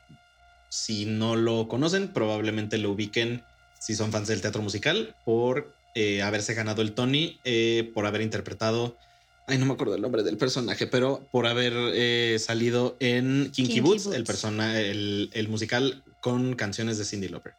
si 0.77 1.07
no 1.07 1.37
lo 1.37 1.69
conocen, 1.69 2.13
probablemente 2.13 2.77
lo 2.79 2.91
ubiquen 2.91 3.43
si 3.79 3.95
son 3.95 4.13
fans 4.13 4.29
del 4.29 4.41
teatro 4.43 4.63
musical. 4.63 5.15
Por 5.25 5.75
eh, 5.95 6.23
haberse 6.23 6.55
ganado 6.55 6.83
el 6.83 6.93
Tony. 6.93 7.41
eh, 7.45 7.91
por 7.95 8.05
haber 8.07 8.21
interpretado. 8.21 8.99
Ay, 9.47 9.59
no 9.59 9.65
me 9.67 9.73
acuerdo 9.75 9.95
el 9.95 10.03
nombre 10.03 10.23
del 10.23 10.37
personaje, 10.37 10.87
pero 10.87 11.29
por 11.31 11.47
haber 11.47 11.73
eh, 11.95 12.37
salido 12.41 12.97
en 13.01 13.45
Kinky, 13.53 13.63
Kinky 13.63 13.81
Boots, 13.81 14.05
Boots. 14.05 14.17
el, 14.17 14.25
persona, 14.25 14.81
el, 14.81 15.31
el 15.33 15.49
musical 15.49 16.03
con 16.21 16.55
canciones 16.57 16.99
de 16.99 17.05
Cindy 17.05 17.29
Lauper. 17.29 17.55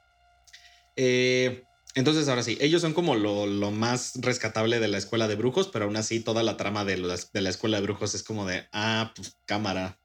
Entonces, 1.96 2.28
ahora 2.28 2.44
sí, 2.44 2.58
ellos 2.62 2.82
son 2.82 2.94
como 2.94 3.16
lo, 3.16 3.48
lo 3.48 3.72
más 3.72 4.14
rescatable 4.22 4.80
de 4.80 4.88
la 4.88 5.00
escuela 5.00 5.28
de 5.28 5.36
brujos, 5.36 5.70
pero 5.70 5.86
aún 5.86 5.96
así 5.96 6.20
toda 6.20 6.44
la 6.44 6.56
trama 6.58 6.86
de, 6.86 6.98
las- 6.98 7.32
de 7.32 7.42
la 7.42 7.50
escuela 7.50 7.78
de 7.78 7.84
brujos 7.84 8.14
es 8.14 8.22
como 8.22 8.46
de, 8.46 8.68
ah, 8.72 9.14
pues 9.16 9.36
cámara, 9.46 10.00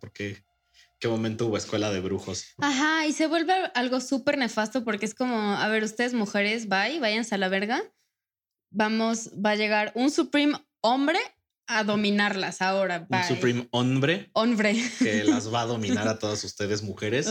porque 0.00 0.44
qué 0.98 1.08
momento 1.08 1.46
hubo 1.46 1.56
escuela 1.56 1.90
de 1.90 2.00
brujos. 2.00 2.46
Ajá, 2.58 3.06
y 3.06 3.12
se 3.12 3.26
vuelve 3.26 3.52
algo 3.74 4.00
súper 4.00 4.38
nefasto 4.38 4.84
porque 4.84 5.06
es 5.06 5.14
como, 5.14 5.52
a 5.54 5.68
ver, 5.68 5.84
ustedes 5.84 6.14
mujeres, 6.14 6.68
bye, 6.68 7.00
váyanse 7.00 7.34
a 7.34 7.38
la 7.38 7.48
verga. 7.48 7.82
Vamos, 8.70 9.30
va 9.34 9.50
a 9.50 9.56
llegar 9.56 9.92
un 9.94 10.10
Supreme 10.10 10.58
hombre 10.80 11.18
a 11.66 11.84
dominarlas 11.84 12.62
ahora. 12.62 13.06
Un. 13.08 13.24
Supreme 13.24 13.68
hombre 13.70 14.30
Hombre. 14.32 14.76
que 14.98 15.24
las 15.24 15.52
va 15.52 15.62
a 15.62 15.66
dominar 15.66 16.08
a 16.08 16.18
todas 16.18 16.42
ustedes 16.44 16.82
mujeres. 16.82 17.30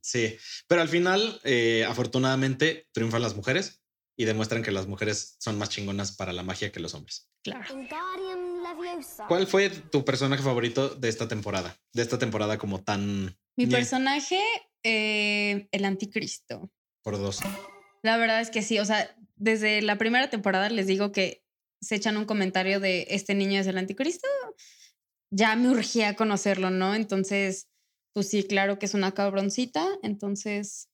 Sí, 0.00 0.36
pero 0.66 0.82
al 0.82 0.88
final, 0.88 1.40
eh, 1.44 1.86
afortunadamente, 1.88 2.88
triunfan 2.92 3.22
las 3.22 3.36
mujeres 3.36 3.79
y 4.20 4.26
demuestran 4.26 4.62
que 4.62 4.70
las 4.70 4.86
mujeres 4.86 5.36
son 5.38 5.56
más 5.56 5.70
chingonas 5.70 6.12
para 6.12 6.34
la 6.34 6.42
magia 6.42 6.70
que 6.70 6.78
los 6.78 6.92
hombres. 6.92 7.30
claro. 7.42 7.64
¿Cuál 9.28 9.46
fue 9.46 9.70
tu 9.70 10.04
personaje 10.04 10.42
favorito 10.42 10.90
de 10.90 11.08
esta 11.08 11.26
temporada? 11.26 11.74
De 11.94 12.02
esta 12.02 12.18
temporada 12.18 12.58
como 12.58 12.82
tan... 12.82 13.34
Mi 13.56 13.64
ñe 13.64 13.70
personaje, 13.70 14.38
eh, 14.82 15.68
el 15.72 15.86
anticristo. 15.86 16.70
Por 17.02 17.16
dos. 17.16 17.40
La 18.02 18.18
verdad 18.18 18.42
es 18.42 18.50
que 18.50 18.60
sí, 18.60 18.78
o 18.78 18.84
sea, 18.84 19.16
desde 19.36 19.80
la 19.80 19.96
primera 19.96 20.28
temporada 20.28 20.68
les 20.68 20.86
digo 20.86 21.12
que 21.12 21.42
se 21.80 21.94
echan 21.94 22.18
un 22.18 22.26
comentario 22.26 22.78
de 22.78 23.06
este 23.08 23.34
niño 23.34 23.58
es 23.58 23.66
el 23.68 23.78
anticristo. 23.78 24.28
Ya 25.30 25.56
me 25.56 25.70
urgía 25.70 26.14
conocerlo, 26.14 26.68
¿no? 26.68 26.94
Entonces, 26.94 27.70
pues 28.12 28.28
sí, 28.28 28.44
claro 28.44 28.78
que 28.78 28.84
es 28.84 28.92
una 28.92 29.12
cabroncita. 29.12 29.88
Entonces, 30.02 30.89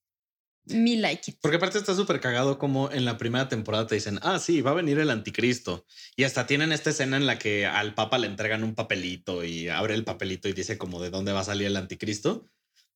mi 0.67 0.97
like. 0.97 1.35
Porque 1.41 1.57
aparte 1.57 1.79
está 1.79 1.95
súper 1.95 2.21
cagado 2.21 2.59
como 2.59 2.91
en 2.91 3.05
la 3.05 3.19
primera 3.19 3.49
temporada 3.49 3.87
te 3.87 3.95
dicen, 3.95 4.19
ah, 4.23 4.39
sí, 4.39 4.61
va 4.61 4.73
a 4.73 4.75
venir 4.75 4.99
el 4.99 5.11
anticristo. 5.11 5.87
Y 6.17 6.25
hasta 6.25 6.47
tienen 6.47 6.73
esta 6.73 6.91
escena 6.91 7.17
en 7.17 7.27
la 7.27 7.39
que 7.39 7.67
al 7.67 7.95
papa 7.95 8.19
le 8.19 8.27
entregan 8.27 8.65
un 8.65 8.75
papelito 8.75 9.45
y 9.45 9.69
abre 9.69 9.95
el 9.95 10.05
papelito 10.05 10.49
y 10.49 10.53
dice 10.53 10.79
como 10.79 11.01
de 11.01 11.11
dónde 11.11 11.33
va 11.33 11.41
a 11.41 11.45
salir 11.45 11.67
el 11.67 11.77
anticristo. 11.77 12.47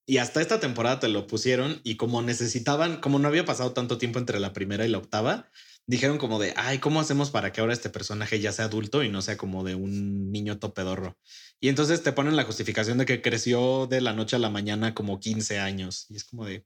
Y 0.06 0.18
hasta 0.18 0.40
esta 0.40 0.58
temporada 0.58 0.98
te 0.98 1.08
lo 1.08 1.26
pusieron 1.26 1.80
y 1.84 1.96
como 1.96 2.22
necesitaban, 2.22 3.00
como 3.00 3.18
no 3.18 3.28
había 3.28 3.44
pasado 3.44 3.72
tanto 3.72 3.98
tiempo 3.98 4.18
entre 4.18 4.40
la 4.40 4.52
primera 4.52 4.84
y 4.84 4.88
la 4.88 4.98
octava, 4.98 5.48
dijeron 5.86 6.18
como 6.18 6.38
de, 6.38 6.52
ay, 6.56 6.78
¿cómo 6.78 7.00
hacemos 7.00 7.30
para 7.30 7.52
que 7.52 7.60
ahora 7.60 7.72
este 7.72 7.90
personaje 7.90 8.40
ya 8.40 8.52
sea 8.52 8.64
adulto 8.64 9.04
y 9.04 9.08
no 9.08 9.22
sea 9.22 9.36
como 9.36 9.62
de 9.62 9.74
un 9.76 10.32
niño 10.32 10.58
topedorro? 10.58 11.16
Y 11.60 11.68
entonces 11.68 12.02
te 12.02 12.12
ponen 12.12 12.36
la 12.36 12.44
justificación 12.44 12.98
de 12.98 13.06
que 13.06 13.22
creció 13.22 13.86
de 13.86 14.00
la 14.00 14.12
noche 14.12 14.36
a 14.36 14.40
la 14.40 14.50
mañana 14.50 14.94
como 14.94 15.20
15 15.20 15.58
años. 15.58 16.06
Y 16.08 16.16
es 16.16 16.24
como 16.24 16.44
de, 16.44 16.64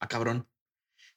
ah, 0.00 0.08
cabrón, 0.08 0.48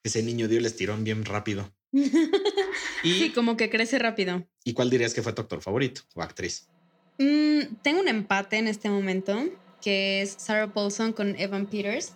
ese 0.04 0.22
niño 0.22 0.48
dio 0.48 0.60
el 0.60 0.66
estirón 0.66 1.04
bien 1.04 1.26
rápido. 1.26 1.74
¿Y, 1.92 3.14
Sí, 3.14 3.32
como 3.34 3.58
que 3.58 3.70
crece 3.70 4.00
rápido. 4.00 4.48
¿y 4.64 4.74
cuál 4.74 4.90
dirías 4.90 5.14
que 5.14 5.22
fue 5.22 5.34
tu 5.34 5.42
actor 5.42 5.62
favorito 5.62 6.02
o 6.16 6.22
actriz? 6.22 6.68
Mm, 7.18 7.76
tengo 7.82 8.00
un 8.00 8.08
empate 8.08 8.58
en 8.58 8.68
este 8.68 8.90
momento, 8.90 9.46
que 9.82 10.22
es 10.22 10.36
Sarah 10.38 10.74
Paulson 10.74 11.14
con 11.14 11.38
Evan 11.40 11.66
Peters, 11.66 12.14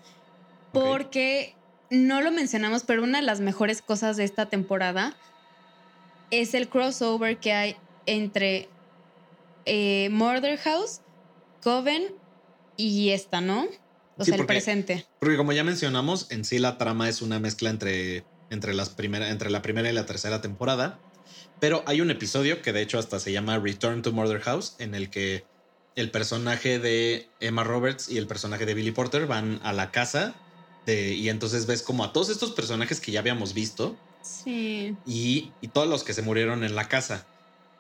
porque 0.72 1.55
no 1.89 2.22
lo 2.22 2.32
mencionamos, 2.32 2.84
pero 2.84 3.03
una 3.03 3.20
de 3.20 3.26
las 3.26 3.41
mejores 3.41 3.82
cosas 3.82 4.18
de 4.18 4.24
esta 4.24 4.49
temporada 4.49 5.15
es 6.32 6.53
el 6.53 6.68
crossover 6.68 7.38
que 7.38 7.53
hay 7.53 7.76
entre 8.05 8.70
eh, 9.65 10.09
Murder 10.11 10.57
House, 10.59 11.01
Coven 11.61 12.07
y 12.78 13.09
esta, 13.09 13.41
¿no? 13.41 13.68
O 14.18 14.24
Sí, 14.24 14.32
sea, 14.32 14.36
el 14.36 14.39
porque- 14.41 14.53
presente. 14.53 15.05
Porque 15.20 15.38
como 15.38 15.53
ya 15.53 15.63
mencionamos, 15.63 16.28
en 16.32 16.43
sí 16.45 16.59
la 16.59 16.78
trama 16.78 17.07
es 17.09 17.22
una 17.22 17.39
mezcla 17.39 17.70
entre, 17.70 18.24
entre, 18.49 18.74
las 18.74 18.89
primera, 18.89 19.30
entre 19.30 19.49
la 19.49 19.61
primera 19.61 19.89
y 19.89 19.93
la 19.93 20.05
tercera 20.05 20.41
temporada. 20.41 20.99
Pero 21.59 21.84
hay 21.88 22.01
un 22.01 22.11
episodio 22.11 22.61
que 22.61 22.74
de 22.74 22.82
hecho 22.82 22.99
hasta 22.99 23.20
se 23.20 23.32
llama 23.32 23.57
Return 23.59 24.01
to 24.01 24.11
Murder 24.11 24.39
House, 24.41 24.76
en 24.80 24.95
el 24.95 25.09
que 25.09 25.43
el 25.95 26.11
personaje 26.11 26.78
de 26.80 27.28
Emma 27.39 27.63
Roberts 27.63 28.09
y 28.09 28.18
el 28.18 28.28
personaje 28.28 28.65
de 28.68 28.74
Billy 28.76 28.91
Porter 28.91 29.26
van 29.26 29.59
a 29.63 29.74
la 29.74 29.89
casa 29.91 30.36
de, 30.86 31.13
y 31.15 31.30
entonces 31.30 31.65
ves 31.65 31.82
como 31.82 32.03
a 32.03 32.13
todos 32.13 32.30
estos 32.30 32.51
personajes 32.51 32.99
que 33.01 33.11
ya 33.11 33.20
habíamos 33.20 33.53
visto 33.53 33.97
Sí. 34.22 34.95
y, 35.05 35.51
y 35.61 35.68
todos 35.70 35.88
los 35.88 36.03
que 36.03 36.13
se 36.13 36.22
murieron 36.22 36.63
en 36.63 36.76
la 36.76 36.88
casa. 36.88 37.26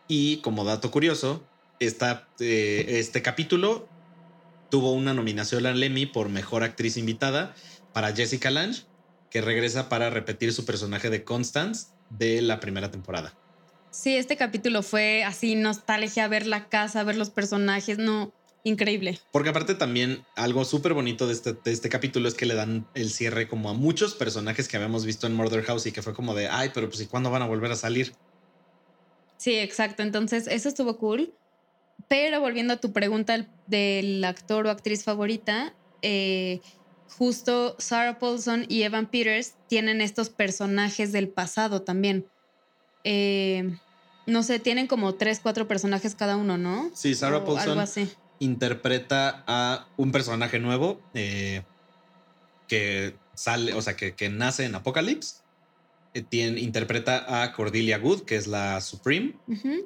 Y 0.07 0.37
como 0.37 0.63
dato 0.65 0.89
curioso, 0.91 1.43
esta, 1.79 2.27
eh, 2.39 2.85
este 2.99 3.21
capítulo 3.21 3.87
tuvo 4.69 4.91
una 4.93 5.13
nominación 5.13 5.65
al 5.65 5.81
Emmy 5.81 6.05
por 6.05 6.29
Mejor 6.29 6.63
Actriz 6.63 6.97
Invitada 6.97 7.55
para 7.93 8.15
Jessica 8.15 8.51
Lange, 8.51 8.83
que 9.29 9.41
regresa 9.41 9.89
para 9.89 10.09
repetir 10.09 10.53
su 10.53 10.65
personaje 10.65 11.09
de 11.09 11.23
Constance 11.23 11.87
de 12.09 12.41
la 12.41 12.59
primera 12.59 12.91
temporada. 12.91 13.33
Sí, 13.91 14.15
este 14.15 14.37
capítulo 14.37 14.83
fue 14.83 15.23
así 15.23 15.55
nostalgia, 15.55 16.27
ver 16.27 16.45
la 16.45 16.69
casa, 16.69 17.03
ver 17.03 17.15
los 17.15 17.29
personajes, 17.29 17.97
no, 17.97 18.31
increíble. 18.63 19.19
Porque 19.31 19.49
aparte 19.49 19.75
también 19.75 20.23
algo 20.35 20.65
súper 20.65 20.93
bonito 20.93 21.27
de 21.27 21.33
este, 21.33 21.53
de 21.53 21.71
este 21.71 21.89
capítulo 21.89 22.27
es 22.27 22.35
que 22.35 22.45
le 22.45 22.53
dan 22.53 22.87
el 22.93 23.09
cierre 23.09 23.47
como 23.47 23.69
a 23.69 23.73
muchos 23.73 24.13
personajes 24.13 24.67
que 24.67 24.77
habíamos 24.77 25.05
visto 25.05 25.25
en 25.27 25.33
Murder 25.33 25.63
House 25.63 25.87
y 25.87 25.91
que 25.91 26.01
fue 26.01 26.13
como 26.13 26.35
de, 26.35 26.47
ay, 26.47 26.71
pero 26.73 26.89
pues 26.89 27.01
¿y 27.01 27.07
cuándo 27.07 27.31
van 27.31 27.41
a 27.41 27.47
volver 27.47 27.71
a 27.71 27.75
salir? 27.75 28.13
Sí, 29.37 29.55
exacto. 29.55 30.03
Entonces, 30.03 30.47
eso 30.47 30.69
estuvo 30.69 30.97
cool. 30.97 31.33
Pero 32.07 32.39
volviendo 32.39 32.73
a 32.73 32.77
tu 32.77 32.93
pregunta 32.93 33.47
del, 33.67 34.23
actor 34.23 34.67
o 34.67 34.69
actriz 34.69 35.03
favorita, 35.03 35.73
eh, 36.01 36.61
justo 37.17 37.75
Sarah 37.79 38.19
Paulson 38.19 38.65
y 38.69 38.83
Evan 38.83 39.07
Peters 39.07 39.55
tienen 39.67 40.01
estos 40.01 40.29
personajes 40.29 41.11
del 41.11 41.29
pasado 41.29 41.81
también. 41.81 42.25
Eh, 43.03 43.77
no 44.25 44.43
sé, 44.43 44.59
tienen 44.59 44.87
como 44.87 45.15
tres, 45.15 45.39
cuatro 45.41 45.67
personajes 45.67 46.15
cada 46.15 46.35
uno, 46.35 46.57
¿no? 46.57 46.91
Sí, 46.93 47.15
Sarah 47.15 47.37
O 47.37 47.45
Paulson 47.45 48.09
interpreta 48.39 49.43
a 49.47 49.87
un 49.97 50.11
personaje 50.11 50.59
nuevo 50.59 51.01
eh, 51.13 51.63
que 52.67 53.15
sale, 53.33 53.73
o 53.73 53.81
sea, 53.81 53.95
que, 53.95 54.13
que 54.13 54.29
nace 54.29 54.65
en 54.65 54.75
Apocalypse. 54.75 55.37
Eh, 56.13 56.21
tiene- 56.21 56.59
interpreta 56.59 57.43
a 57.43 57.53
Cordelia 57.53 57.97
Good, 57.97 58.23
que 58.23 58.35
es 58.35 58.47
la 58.47 58.81
Supreme, 58.81 59.35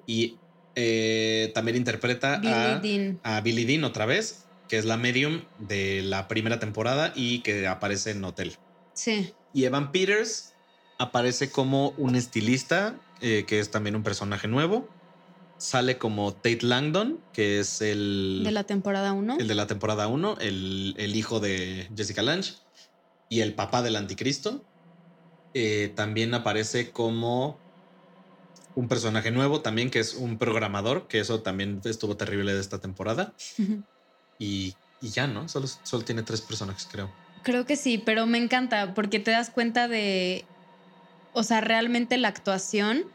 y 0.07 0.37
eh, 0.75 1.51
también 1.53 1.77
interpreta 1.77 2.35
a, 2.35 2.79
Dean. 2.79 3.19
a 3.23 3.41
Billy 3.41 3.65
Dean 3.65 3.83
otra 3.83 4.05
vez, 4.05 4.45
que 4.67 4.77
es 4.77 4.85
la 4.85 4.97
medium 4.97 5.41
de 5.59 6.01
la 6.01 6.27
primera 6.27 6.59
temporada 6.59 7.11
y 7.15 7.39
que 7.39 7.67
aparece 7.67 8.11
en 8.11 8.23
Hotel. 8.23 8.55
Sí. 8.93 9.33
Y 9.53 9.65
Evan 9.65 9.91
Peters 9.91 10.53
aparece 10.97 11.51
como 11.51 11.89
un 11.97 12.15
estilista, 12.15 12.95
eh, 13.21 13.45
que 13.47 13.59
es 13.59 13.71
también 13.71 13.95
un 13.95 14.03
personaje 14.03 14.47
nuevo. 14.47 14.87
Sale 15.57 15.97
como 15.97 16.33
Tate 16.33 16.59
Langdon, 16.61 17.19
que 17.33 17.59
es 17.59 17.81
el 17.81 18.41
De 18.43 18.51
la 18.51 18.63
temporada 18.63 19.13
1. 19.13 19.37
el 19.39 19.47
de 19.47 19.55
la 19.55 19.67
temporada 19.67 20.07
1, 20.07 20.37
el, 20.39 20.95
el 20.97 21.15
hijo 21.15 21.39
de 21.39 21.89
Jessica 21.95 22.23
Lange 22.23 22.53
y 23.29 23.41
el 23.41 23.53
papá 23.53 23.81
del 23.81 23.95
anticristo. 23.95 24.63
Eh, 25.53 25.91
también 25.95 26.33
aparece 26.33 26.91
como 26.91 27.59
un 28.75 28.87
personaje 28.87 29.31
nuevo 29.31 29.61
también, 29.61 29.89
que 29.89 29.99
es 29.99 30.15
un 30.15 30.37
programador, 30.37 31.07
que 31.07 31.19
eso 31.19 31.41
también 31.41 31.81
estuvo 31.83 32.17
terrible 32.17 32.53
de 32.53 32.61
esta 32.61 32.79
temporada. 32.79 33.33
Y, 34.39 34.75
y 35.01 35.09
ya, 35.09 35.27
¿no? 35.27 35.47
Solo, 35.49 35.67
solo 35.67 36.03
tiene 36.03 36.23
tres 36.23 36.41
personajes, 36.41 36.87
creo. 36.91 37.11
Creo 37.43 37.65
que 37.65 37.75
sí, 37.75 37.97
pero 37.97 38.25
me 38.27 38.37
encanta 38.37 38.93
porque 38.93 39.19
te 39.19 39.31
das 39.31 39.49
cuenta 39.49 39.87
de, 39.87 40.45
o 41.33 41.43
sea, 41.43 41.61
realmente 41.61 42.17
la 42.17 42.27
actuación 42.27 43.05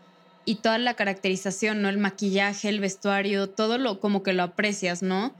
y 0.44 0.56
toda 0.56 0.78
la 0.78 0.94
caracterización, 0.94 1.82
¿no? 1.82 1.88
El 1.88 1.98
maquillaje, 1.98 2.68
el 2.68 2.80
vestuario, 2.80 3.48
todo 3.48 3.78
lo 3.78 4.00
como 4.00 4.22
que 4.22 4.32
lo 4.32 4.42
aprecias, 4.42 5.02
¿no? 5.02 5.34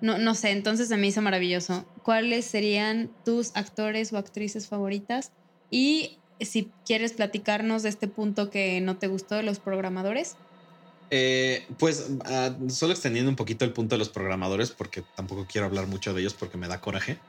No, 0.00 0.18
no 0.18 0.34
sé, 0.34 0.50
entonces 0.50 0.88
se 0.88 0.96
me 0.96 1.06
hizo 1.06 1.22
maravilloso. 1.22 1.86
¿Cuáles 2.02 2.44
serían 2.44 3.10
tus 3.24 3.54
actores 3.56 4.12
o 4.12 4.18
actrices 4.18 4.68
favoritas? 4.68 5.32
Y 5.70 6.18
si 6.40 6.70
quieres 6.84 7.12
platicarnos 7.12 7.82
de 7.82 7.88
este 7.88 8.08
punto 8.08 8.50
que 8.50 8.80
no 8.80 8.96
te 8.96 9.06
gustó 9.06 9.36
de 9.36 9.42
los 9.42 9.58
programadores. 9.58 10.36
Eh, 11.10 11.66
pues 11.78 12.10
ah, 12.24 12.56
solo 12.68 12.92
extendiendo 12.92 13.30
un 13.30 13.36
poquito 13.36 13.64
el 13.64 13.72
punto 13.72 13.94
de 13.94 13.98
los 13.98 14.08
programadores, 14.08 14.70
porque 14.70 15.02
tampoco 15.14 15.46
quiero 15.50 15.66
hablar 15.66 15.86
mucho 15.86 16.12
de 16.12 16.20
ellos 16.20 16.34
porque 16.34 16.58
me 16.58 16.68
da 16.68 16.80
coraje. 16.80 17.18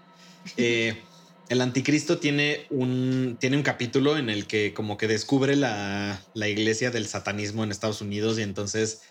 Eh, 0.55 1.03
el 1.49 1.59
anticristo 1.59 2.19
tiene 2.19 2.67
un, 2.69 3.35
tiene 3.37 3.57
un 3.57 3.63
capítulo 3.63 4.17
en 4.17 4.29
el 4.29 4.47
que 4.47 4.73
como 4.73 4.95
que 4.95 5.09
descubre 5.09 5.57
la, 5.57 6.21
la 6.33 6.47
iglesia 6.47 6.89
del 6.89 7.05
satanismo 7.05 7.65
en 7.65 7.71
Estados 7.71 7.99
Unidos 7.99 8.39
y 8.39 8.43
entonces 8.43 9.01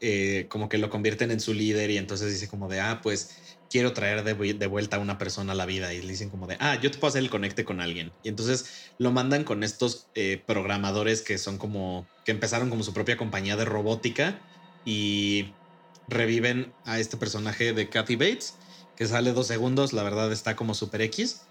eh, 0.00 0.46
como 0.50 0.68
que 0.68 0.76
lo 0.76 0.90
convierten 0.90 1.30
en 1.30 1.40
su 1.40 1.54
líder 1.54 1.90
y 1.90 1.96
entonces 1.96 2.30
dice 2.30 2.48
como 2.48 2.68
de, 2.68 2.80
ah, 2.80 3.00
pues 3.02 3.45
quiero 3.68 3.92
traer 3.92 4.22
de, 4.24 4.36
vu- 4.36 4.56
de 4.58 4.66
vuelta 4.66 4.96
a 4.96 5.00
una 5.00 5.18
persona 5.18 5.52
a 5.52 5.56
la 5.56 5.66
vida 5.66 5.92
y 5.94 6.00
le 6.02 6.08
dicen 6.08 6.30
como 6.30 6.46
de, 6.46 6.56
ah, 6.60 6.80
yo 6.80 6.90
te 6.90 6.98
puedo 6.98 7.08
hacer 7.10 7.22
el 7.22 7.30
conecte 7.30 7.64
con 7.64 7.80
alguien. 7.80 8.16
Y 8.22 8.28
entonces 8.28 8.92
lo 8.98 9.10
mandan 9.12 9.44
con 9.44 9.62
estos 9.64 10.10
eh, 10.14 10.42
programadores 10.46 11.22
que 11.22 11.38
son 11.38 11.58
como, 11.58 12.10
que 12.24 12.32
empezaron 12.32 12.70
como 12.70 12.82
su 12.82 12.94
propia 12.94 13.16
compañía 13.16 13.56
de 13.56 13.64
robótica 13.64 14.44
y 14.84 15.58
reviven 16.06 16.76
a 16.84 17.00
este 17.00 17.16
personaje 17.16 17.72
de 17.72 17.88
Kathy 17.90 18.16
Bates, 18.16 18.58
que 18.94 19.06
sale 19.06 19.32
dos 19.32 19.46
segundos, 19.48 19.92
la 19.92 20.02
verdad 20.04 20.32
está 20.32 20.54
como 20.56 20.74
super 20.74 21.02
X, 21.02 21.50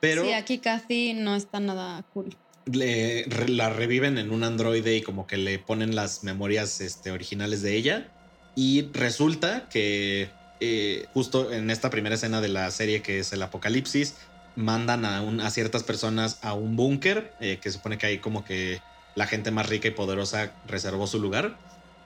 pero 0.00 0.24
sí, 0.24 0.32
aquí 0.32 0.60
Kathy 0.60 1.14
no 1.14 1.36
está 1.36 1.60
nada 1.60 2.02
cool. 2.12 2.36
le- 2.66 3.24
re- 3.28 3.48
la 3.48 3.70
reviven 3.70 4.18
en 4.18 4.32
un 4.32 4.42
androide 4.42 4.96
y 4.96 5.02
como 5.02 5.26
que 5.26 5.36
le 5.36 5.58
ponen 5.60 5.94
las 5.94 6.24
memorias 6.24 6.80
este, 6.80 7.10
originales 7.10 7.62
de 7.62 7.76
ella. 7.76 8.10
Y 8.56 8.90
resulta 8.92 9.68
que 9.68 10.36
eh, 10.60 11.06
justo 11.12 11.52
en 11.52 11.70
esta 11.70 11.90
primera 11.90 12.14
escena 12.14 12.40
de 12.40 12.48
la 12.48 12.70
serie 12.70 13.02
que 13.02 13.18
es 13.18 13.32
el 13.32 13.42
apocalipsis, 13.42 14.14
mandan 14.56 15.04
a, 15.04 15.50
ciertas 15.50 15.82
personas 15.82 16.38
a 16.42 16.54
un 16.54 16.76
búnker, 16.76 17.34
eh, 17.40 17.58
que 17.60 17.70
supone 17.70 17.98
que 17.98 18.06
ahí 18.06 18.18
como 18.18 18.44
que 18.44 18.80
la 19.14 19.26
gente 19.26 19.50
más 19.50 19.68
rica 19.68 19.88
y 19.88 19.92
poderosa 19.92 20.52
reservó 20.66 21.06
su 21.06 21.18
lugar. 21.18 21.56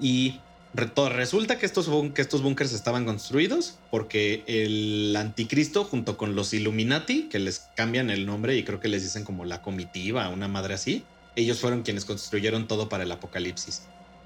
Y 0.00 0.40
resulta 0.74 1.58
que 1.58 1.66
estos, 1.66 1.88
que 2.14 2.22
estos 2.22 2.42
búnkers 2.42 2.72
estaban 2.72 3.04
construidos 3.04 3.78
porque 3.90 4.44
el 4.46 5.16
anticristo 5.16 5.84
junto 5.84 6.16
con 6.16 6.34
los 6.34 6.52
Illuminati, 6.52 7.24
que 7.24 7.38
les 7.38 7.68
cambian 7.74 8.10
el 8.10 8.26
nombre 8.26 8.56
y 8.56 8.64
creo 8.64 8.80
que 8.80 8.88
les 8.88 9.02
dicen 9.02 9.24
como 9.24 9.44
la 9.44 9.62
comitiva, 9.62 10.28
una 10.28 10.48
madre 10.48 10.74
así, 10.74 11.04
ellos 11.36 11.60
fueron 11.60 11.82
quienes 11.82 12.04
construyeron 12.04 12.68
todo 12.68 12.88
para 12.88 13.04
el 13.04 13.12
apocalipsis. 13.12 13.82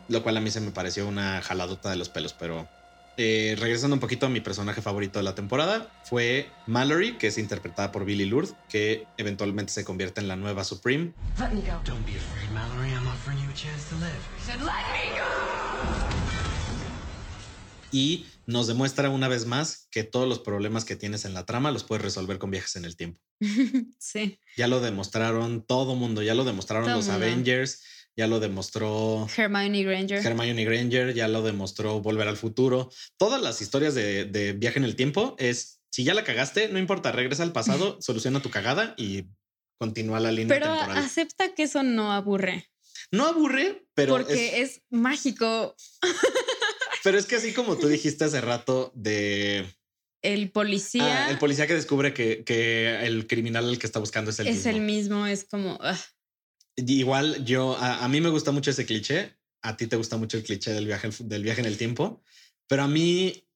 Lo 0.09 0.23
cual 0.23 0.37
a 0.37 0.41
mí 0.41 0.51
se 0.51 0.61
me 0.61 0.73
pareció 0.73 1.07
una 1.07 1.41
jaladota 1.43 1.91
de 1.91 1.97
los 1.97 2.09
pelos, 2.09 2.33
pero 2.33 2.69
eh, 3.17 3.57
regresando 3.59 3.95
un 3.95 4.01
poquito 4.01 4.27
a 4.27 4.29
mi 4.29 4.41
personaje 4.41 4.83
favorito 4.83 5.19
de 5.19 5.25
la 5.25 5.35
temporada, 5.35 5.91
fue 6.05 6.49
Mallory, 6.67 7.19
que 7.19 7.29
es 7.29 7.39
interpretada 7.39 7.93
por 7.93 8.05
Billy 8.05 8.25
Lourdes, 8.25 8.55
que 8.69 9.07
eventualmente 9.17 9.73
se 9.73 9.85
convierte 9.85 10.21
en 10.21 10.29
la 10.29 10.37
nueva 10.37 10.65
Supreme. 10.65 11.13
Let 11.39 11.51
me 11.51 11.61
go. 11.61 11.81
Don't 11.85 12.05
be 12.07 12.17
afraid, 12.17 12.51
Mallory. 12.53 12.91
I'm 12.91 13.07
offering 13.07 13.39
you 13.39 13.51
a 13.51 13.55
chance 13.55 13.89
to 13.91 13.97
live. 13.97 14.13
y 17.93 18.27
nos 18.47 18.67
demuestra 18.67 19.11
una 19.11 19.29
vez 19.29 19.47
más 19.47 19.87
que 19.91 20.03
todos 20.03 20.27
los 20.27 20.41
problemas 20.41 20.85
que 20.85 20.97
tienes 20.97 21.25
en 21.27 21.35
la 21.35 21.45
trama 21.45 21.71
los 21.71 21.85
puedes 21.85 22.03
resolver 22.03 22.39
con 22.39 22.51
viajes 22.51 22.75
en 22.77 22.87
el 22.87 22.97
tiempo. 22.97 23.21
sí. 23.99 24.39
Ya 24.57 24.67
lo 24.67 24.81
demostraron 24.81 25.65
todo 25.65 25.95
mundo, 25.95 26.23
ya 26.23 26.35
lo 26.35 26.45
demostraron 26.45 26.87
Todo 26.87 26.97
los 26.97 27.07
mundo. 27.07 27.25
Avengers, 27.25 27.83
ya 28.17 28.27
lo 28.27 28.41
demostró 28.41 29.27
Hermione 29.37 29.85
Granger. 29.85 30.25
Hermione 30.25 30.65
Granger, 30.65 31.15
ya 31.15 31.29
lo 31.29 31.43
demostró 31.43 32.01
Volver 32.01 32.29
al 32.29 32.37
Futuro. 32.37 32.91
Todas 33.17 33.41
las 33.41 33.61
historias 33.63 33.95
de, 33.95 34.25
de 34.27 34.53
viaje 34.53 34.79
en 34.79 34.85
el 34.85 34.97
tiempo 34.97 35.35
es, 35.39 35.81
si 35.91 36.05
ya 36.05 36.15
la 36.15 36.25
cagaste, 36.25 36.69
no 36.69 36.79
importa, 36.79 37.13
regresa 37.13 37.43
al 37.43 37.53
pasado, 37.53 37.99
soluciona 38.03 38.43
tu 38.43 38.51
cagada 38.51 38.95
y 38.97 39.25
continúa 39.79 40.21
la 40.21 40.31
línea 40.31 40.55
Pero 40.55 40.75
temporal. 40.77 40.99
acepta 41.05 41.55
que 41.55 41.65
eso 41.65 41.83
no 41.83 42.13
aburre. 42.13 42.69
No 43.11 43.27
aburre, 43.27 43.85
pero 43.95 44.15
porque 44.15 44.63
es, 44.63 44.77
es... 44.77 44.83
mágico. 44.91 45.75
pero 47.05 47.19
es 47.19 47.27
que 47.27 47.37
así 47.37 47.53
como 47.53 47.77
tú 47.77 47.89
dijiste 47.89 48.25
hace 48.25 48.41
rato 48.41 48.93
de 48.95 49.67
El 50.23 50.51
policía 50.51 51.27
ah, 51.27 51.31
el 51.31 51.39
policía 51.39 51.67
que 51.67 51.75
descubre 51.75 52.15
que, 52.15 52.45
que 52.45 53.05
el 53.05 53.27
criminal 53.27 53.69
al 53.69 53.79
que 53.79 53.87
está 53.87 53.99
buscando 53.99 54.31
es 54.31 54.39
el 54.39 54.47
es 54.47 54.55
mismo. 54.57 54.71
el 54.71 54.81
mismo. 54.81 55.27
Es 55.27 55.45
como. 55.45 55.79
Igual 56.77 57.45
yo, 57.45 57.77
a, 57.77 58.05
a 58.05 58.09
mí 58.09 58.21
me 58.21 58.31
gusta 58.31 58.51
mucho 58.51 58.71
ese 58.71 58.87
cliché, 58.87 59.37
a 59.63 59.77
ti 59.77 59.87
te 59.87 59.97
gusta 59.97 60.17
mucho 60.17 60.37
el 60.37 60.43
cliché 60.43 60.73
del 60.73 60.87
viaje, 60.87 61.11
del 61.21 61.43
viaje 61.43 61.61
en 61.61 61.67
el 61.67 61.77
tiempo, 61.77 62.23
pero 62.67 62.83
a 62.83 62.89
mí 62.89 63.47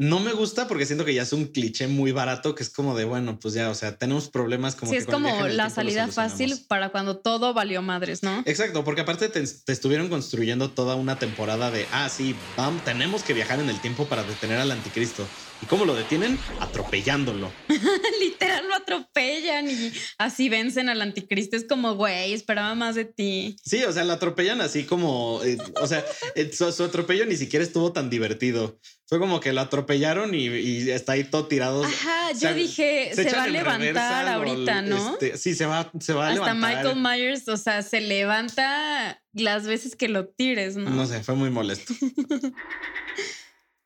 no 0.00 0.18
me 0.18 0.32
gusta 0.32 0.66
porque 0.66 0.86
siento 0.86 1.04
que 1.04 1.12
ya 1.12 1.24
es 1.24 1.32
un 1.34 1.44
cliché 1.48 1.86
muy 1.86 2.10
barato 2.10 2.54
que 2.54 2.62
es 2.62 2.70
como 2.70 2.96
de, 2.96 3.04
bueno, 3.04 3.38
pues 3.38 3.52
ya, 3.52 3.68
o 3.68 3.74
sea, 3.74 3.98
tenemos 3.98 4.30
problemas 4.30 4.74
como... 4.74 4.90
sí, 4.90 4.96
que 4.96 5.02
es 5.02 5.06
como 5.06 5.46
la 5.46 5.68
salida 5.68 6.08
fácil 6.08 6.58
para 6.68 6.88
cuando 6.88 7.18
todo 7.18 7.52
valió 7.52 7.82
madres, 7.82 8.22
¿no? 8.22 8.42
Exacto, 8.46 8.82
porque 8.82 9.02
aparte 9.02 9.28
te, 9.28 9.46
te 9.46 9.72
estuvieron 9.72 10.08
construyendo 10.08 10.70
toda 10.70 10.94
una 10.94 11.18
temporada 11.18 11.70
de, 11.70 11.84
ah, 11.92 12.08
sí, 12.08 12.34
vamos, 12.56 12.82
tenemos 12.82 13.22
que 13.22 13.34
viajar 13.34 13.60
en 13.60 13.68
el 13.68 13.78
tiempo 13.82 14.06
para 14.06 14.22
detener 14.22 14.58
al 14.58 14.70
anticristo. 14.70 15.26
¿Y 15.62 15.66
cómo 15.66 15.84
lo 15.84 15.94
detienen? 15.94 16.38
Atropellándolo. 16.60 17.52
Literal 18.20 18.66
lo 18.66 18.74
atropellan 18.76 19.68
y 19.68 19.92
así 20.16 20.48
vencen 20.48 20.88
al 20.88 21.02
anticristo. 21.02 21.56
Es 21.56 21.66
como, 21.68 21.96
güey, 21.96 22.32
esperaba 22.32 22.74
más 22.74 22.94
de 22.94 23.04
ti. 23.04 23.56
Sí, 23.62 23.84
o 23.84 23.92
sea, 23.92 24.04
lo 24.04 24.14
atropellan 24.14 24.62
así 24.62 24.84
como, 24.84 25.42
eh, 25.44 25.58
o 25.80 25.86
sea, 25.86 26.02
eh, 26.34 26.50
su, 26.50 26.72
su 26.72 26.84
atropello 26.84 27.26
ni 27.26 27.36
siquiera 27.36 27.62
estuvo 27.62 27.92
tan 27.92 28.08
divertido. 28.08 28.78
Fue 29.10 29.18
como 29.18 29.40
que 29.40 29.52
lo 29.52 29.60
atropellaron 29.60 30.36
y, 30.36 30.46
y 30.46 30.88
está 30.88 31.14
ahí 31.14 31.24
todo 31.24 31.48
tirado. 31.48 31.82
Ajá, 31.82 32.30
O 32.30 32.34
sea, 32.36 32.50
yo 32.52 32.56
dije, 32.56 33.10
se, 33.12 33.28
va 33.32 33.42
a 33.42 33.48
levantar 33.48 34.28
ahorita, 34.28 34.82
¿no? 34.82 35.14
este, 35.14 35.36
sí, 35.36 35.56
se 35.56 35.66
va, 35.66 35.90
se 35.98 36.12
va 36.12 36.28
a 36.28 36.30
Hasta 36.30 36.54
levantar. 36.54 36.76
Michael 36.76 37.02
Myers, 37.02 37.48
o 37.48 37.56
sea, 37.56 37.82
se 37.82 38.00
levanta 38.00 39.20
las 39.32 39.66
veces 39.66 39.96
que 39.96 40.08
lo 40.08 40.28
tires, 40.28 40.76
¿no? 40.76 40.88
No 40.90 41.06
sé, 41.06 41.24
fue 41.24 41.34
muy 41.34 41.50
molesto. 41.50 41.92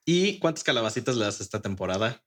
¿Y 0.05 0.37
cuántas 0.37 0.63
calabacitas 0.63 1.15
le 1.15 1.25
das 1.25 1.39
a 1.39 1.43
esta 1.43 1.59
temporada 1.59 2.23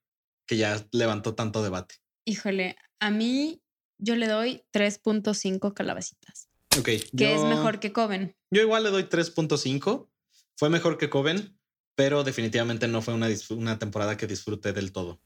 que 0.46 0.56
ya 0.56 0.84
levantó 0.90 1.36
tanto 1.36 1.62
debate? 1.62 1.94
Híjole, 2.24 2.74
a 2.98 3.10
mí 3.10 3.62
yo 3.98 4.16
le 4.16 4.26
doy 4.26 4.64
3.5 4.74 5.72
calabacitas, 5.72 6.48
Ok. 6.76 6.88
que 7.16 7.34
es 7.34 7.42
mejor 7.44 7.78
que 7.78 7.92
Coven. 7.92 8.36
Yo 8.50 8.60
igual 8.62 8.82
le 8.82 8.90
doy 8.90 9.04
3.5. 9.04 10.08
Fue 10.56 10.68
mejor 10.70 10.98
que 10.98 11.08
Coven, 11.08 11.57
pero 11.98 12.22
definitivamente 12.22 12.86
no 12.86 13.02
fue 13.02 13.12
una, 13.12 13.26
una 13.50 13.76
temporada 13.76 14.16
que 14.16 14.28
disfruté 14.28 14.72
del 14.72 14.92
todo. 14.92 15.20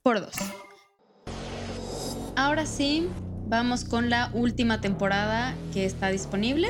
Por 0.00 0.20
dos. 0.20 0.36
Ahora 2.36 2.66
sí, 2.66 3.08
vamos 3.48 3.84
con 3.84 4.10
la 4.10 4.30
última 4.32 4.80
temporada 4.80 5.56
que 5.72 5.84
está 5.84 6.10
disponible. 6.12 6.68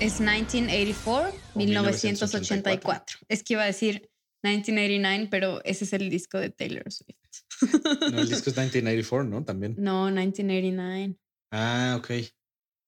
Es 0.00 0.20
1984, 0.20 1.38
1984. 1.54 3.18
Es 3.28 3.42
que 3.42 3.52
iba 3.52 3.62
a 3.62 3.66
decir 3.66 4.08
1989, 4.42 5.28
pero 5.30 5.62
ese 5.64 5.84
es 5.84 5.92
el 5.92 6.08
disco 6.08 6.38
de 6.38 6.48
Taylor 6.48 6.90
Swift. 6.90 7.18
No, 8.10 8.22
el 8.22 8.28
disco 8.30 8.48
es 8.48 8.56
1984, 8.56 9.24
¿no? 9.24 9.44
También. 9.44 9.74
No, 9.76 10.06
1989. 10.06 11.14
Ah, 11.50 11.96
ok. 11.98 12.10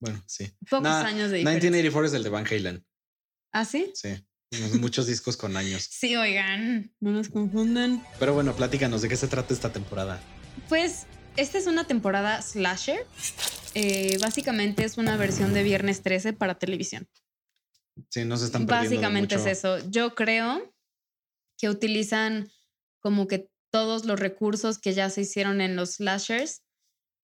Bueno, 0.00 0.22
sí. 0.26 0.50
Pocos 0.70 0.84
Nah, 0.84 1.04
años 1.04 1.30
de 1.30 1.38
diferencia. 1.38 1.70
1984 1.70 2.06
es 2.06 2.14
el 2.14 2.22
de 2.22 2.30
Van 2.30 2.46
Halen. 2.46 2.86
¿Ah, 3.52 3.66
sí? 3.66 3.90
Sí. 3.94 4.16
Muchos 4.80 5.06
discos 5.06 5.36
con 5.36 5.56
años. 5.56 5.86
Sí, 5.90 6.16
oigan, 6.16 6.90
no 7.00 7.10
nos 7.10 7.28
confundan. 7.28 8.02
Pero 8.18 8.32
bueno, 8.34 8.54
platícanos 8.56 9.02
de 9.02 9.08
qué 9.08 9.16
se 9.16 9.28
trata 9.28 9.52
esta 9.52 9.72
temporada. 9.72 10.20
Pues 10.68 11.06
esta 11.36 11.58
es 11.58 11.66
una 11.66 11.86
temporada 11.86 12.40
slasher. 12.40 13.06
Eh, 13.74 14.16
básicamente 14.20 14.84
es 14.84 14.96
una 14.96 15.16
versión 15.16 15.52
de 15.52 15.62
Viernes 15.62 16.02
13 16.02 16.32
para 16.32 16.58
televisión. 16.58 17.06
Sí, 18.10 18.24
nos 18.24 18.42
están 18.42 18.66
perdiendo 18.66 18.90
de 18.90 18.96
Básicamente 18.96 19.36
mucho. 19.36 19.48
es 19.48 19.58
eso. 19.58 19.90
Yo 19.90 20.14
creo 20.14 20.74
que 21.58 21.68
utilizan 21.68 22.50
como 23.00 23.26
que 23.26 23.50
todos 23.70 24.06
los 24.06 24.18
recursos 24.18 24.78
que 24.78 24.94
ya 24.94 25.10
se 25.10 25.22
hicieron 25.22 25.60
en 25.60 25.76
los 25.76 25.96
slashers 25.96 26.62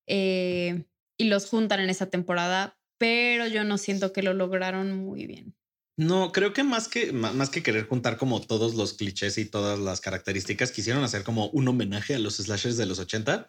eh, 0.07 0.85
y 1.17 1.25
los 1.25 1.47
juntan 1.47 1.81
en 1.81 1.89
esa 1.89 2.07
temporada, 2.07 2.79
pero 2.99 3.47
yo 3.47 3.65
no 3.65 3.79
siento 3.79 4.13
que 4.13 4.23
lo 4.23 4.35
lograron 4.35 4.93
muy 4.93 5.27
bien. 5.27 5.57
No, 5.97 6.33
creo 6.33 6.53
que 6.53 6.65
más 6.65 6.89
que 6.89 7.13
más 7.13 7.51
que 7.51 7.63
querer 7.63 7.87
juntar 7.87 8.17
como 8.17 8.41
todos 8.41 8.75
los 8.75 8.95
clichés 8.95 9.39
y 9.39 9.45
todas 9.45 9.79
las 9.79 10.01
características, 10.01 10.73
quisieron 10.73 11.05
hacer 11.05 11.23
como 11.23 11.49
un 11.51 11.69
homenaje 11.69 12.15
a 12.15 12.19
los 12.19 12.37
slashers 12.37 12.77
de 12.77 12.87
los 12.87 12.99
80, 12.99 13.49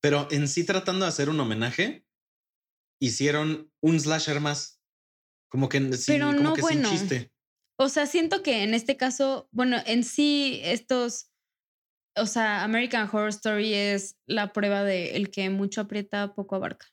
pero 0.00 0.28
en 0.30 0.48
sí 0.48 0.64
tratando 0.64 1.06
de 1.06 1.08
hacer 1.08 1.30
un 1.30 1.40
homenaje, 1.40 2.04
hicieron 3.00 3.72
un 3.80 3.98
slasher 3.98 4.40
más. 4.40 4.80
Como 5.48 5.68
que 5.68 5.78
sin, 5.96 6.14
Pero 6.14 6.26
como 6.28 6.40
no 6.40 6.54
que 6.54 6.62
bueno. 6.62 6.88
sin 6.88 6.98
chiste. 6.98 7.32
O 7.76 7.88
sea, 7.88 8.06
siento 8.06 8.42
que 8.42 8.62
en 8.62 8.74
este 8.74 8.96
caso, 8.96 9.48
bueno, 9.50 9.78
en 9.86 10.04
sí 10.04 10.60
estos, 10.62 11.30
o 12.16 12.26
sea, 12.26 12.62
American 12.62 13.08
Horror 13.08 13.30
Story 13.30 13.74
es 13.74 14.16
la 14.26 14.52
prueba 14.52 14.84
de 14.84 15.16
el 15.16 15.30
que 15.30 15.50
mucho 15.50 15.80
aprieta, 15.80 16.34
poco 16.34 16.54
abarca. 16.56 16.86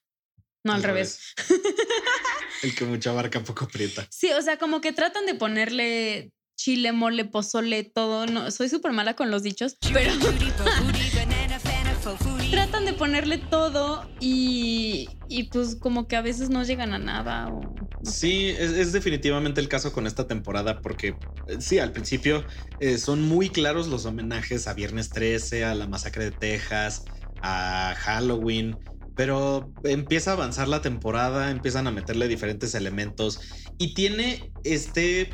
No, 0.63 0.73
al, 0.73 0.83
revés. 0.83 1.19
El 2.61 2.75
que 2.75 2.85
mucha 2.85 3.11
barca 3.11 3.43
poco 3.43 3.65
aprieta. 3.65 4.05
Sí, 4.09 4.31
o 4.31 4.41
sea, 4.41 4.57
como 4.57 4.81
que 4.81 4.91
tratan 4.91 5.25
de 5.25 5.35
ponerle 5.35 6.31
chile, 6.57 6.91
mole, 6.91 7.25
pozole, 7.25 7.83
todo. 7.83 8.27
No, 8.27 8.51
soy 8.51 8.69
súper 8.69 8.91
mala 8.91 9.15
con 9.15 9.31
los 9.31 9.43
dichos, 9.43 9.77
pero 9.93 10.11
tratan 12.51 12.85
de 12.85 12.93
ponerle 12.93 13.37
todo 13.37 14.05
y, 14.19 15.09
y 15.29 15.43
pues 15.43 15.75
como 15.75 16.07
que 16.07 16.17
a 16.17 16.21
veces 16.21 16.49
no 16.49 16.63
llegan 16.63 16.93
a 16.93 16.99
nada. 16.99 17.47
O, 17.47 17.61
no 17.61 17.87
sé. 18.03 18.11
Sí, 18.11 18.49
es, 18.49 18.71
es 18.71 18.91
definitivamente 18.91 19.61
el 19.61 19.69
caso 19.69 19.93
con 19.93 20.05
esta 20.05 20.27
temporada 20.27 20.81
porque 20.81 21.15
eh, 21.47 21.57
sí, 21.59 21.79
al 21.79 21.93
principio 21.93 22.45
eh, 22.79 22.97
son 22.97 23.21
muy 23.21 23.49
claros 23.49 23.87
los 23.87 24.05
homenajes 24.05 24.67
a 24.67 24.73
Viernes 24.73 25.11
13, 25.11 25.63
a 25.63 25.75
la 25.75 25.87
masacre 25.87 26.25
de 26.25 26.31
Texas, 26.31 27.05
a 27.41 27.95
Halloween, 27.97 28.77
pero 29.19 29.69
empieza 29.83 30.31
a 30.31 30.35
avanzar 30.35 30.69
la 30.69 30.81
temporada, 30.81 31.51
empiezan 31.51 31.87
a 31.87 31.91
meterle 31.91 32.29
diferentes 32.29 32.73
elementos 32.73 33.41
y 33.77 33.93
tiene 33.93 34.53
este 34.63 35.23
eh, 35.23 35.33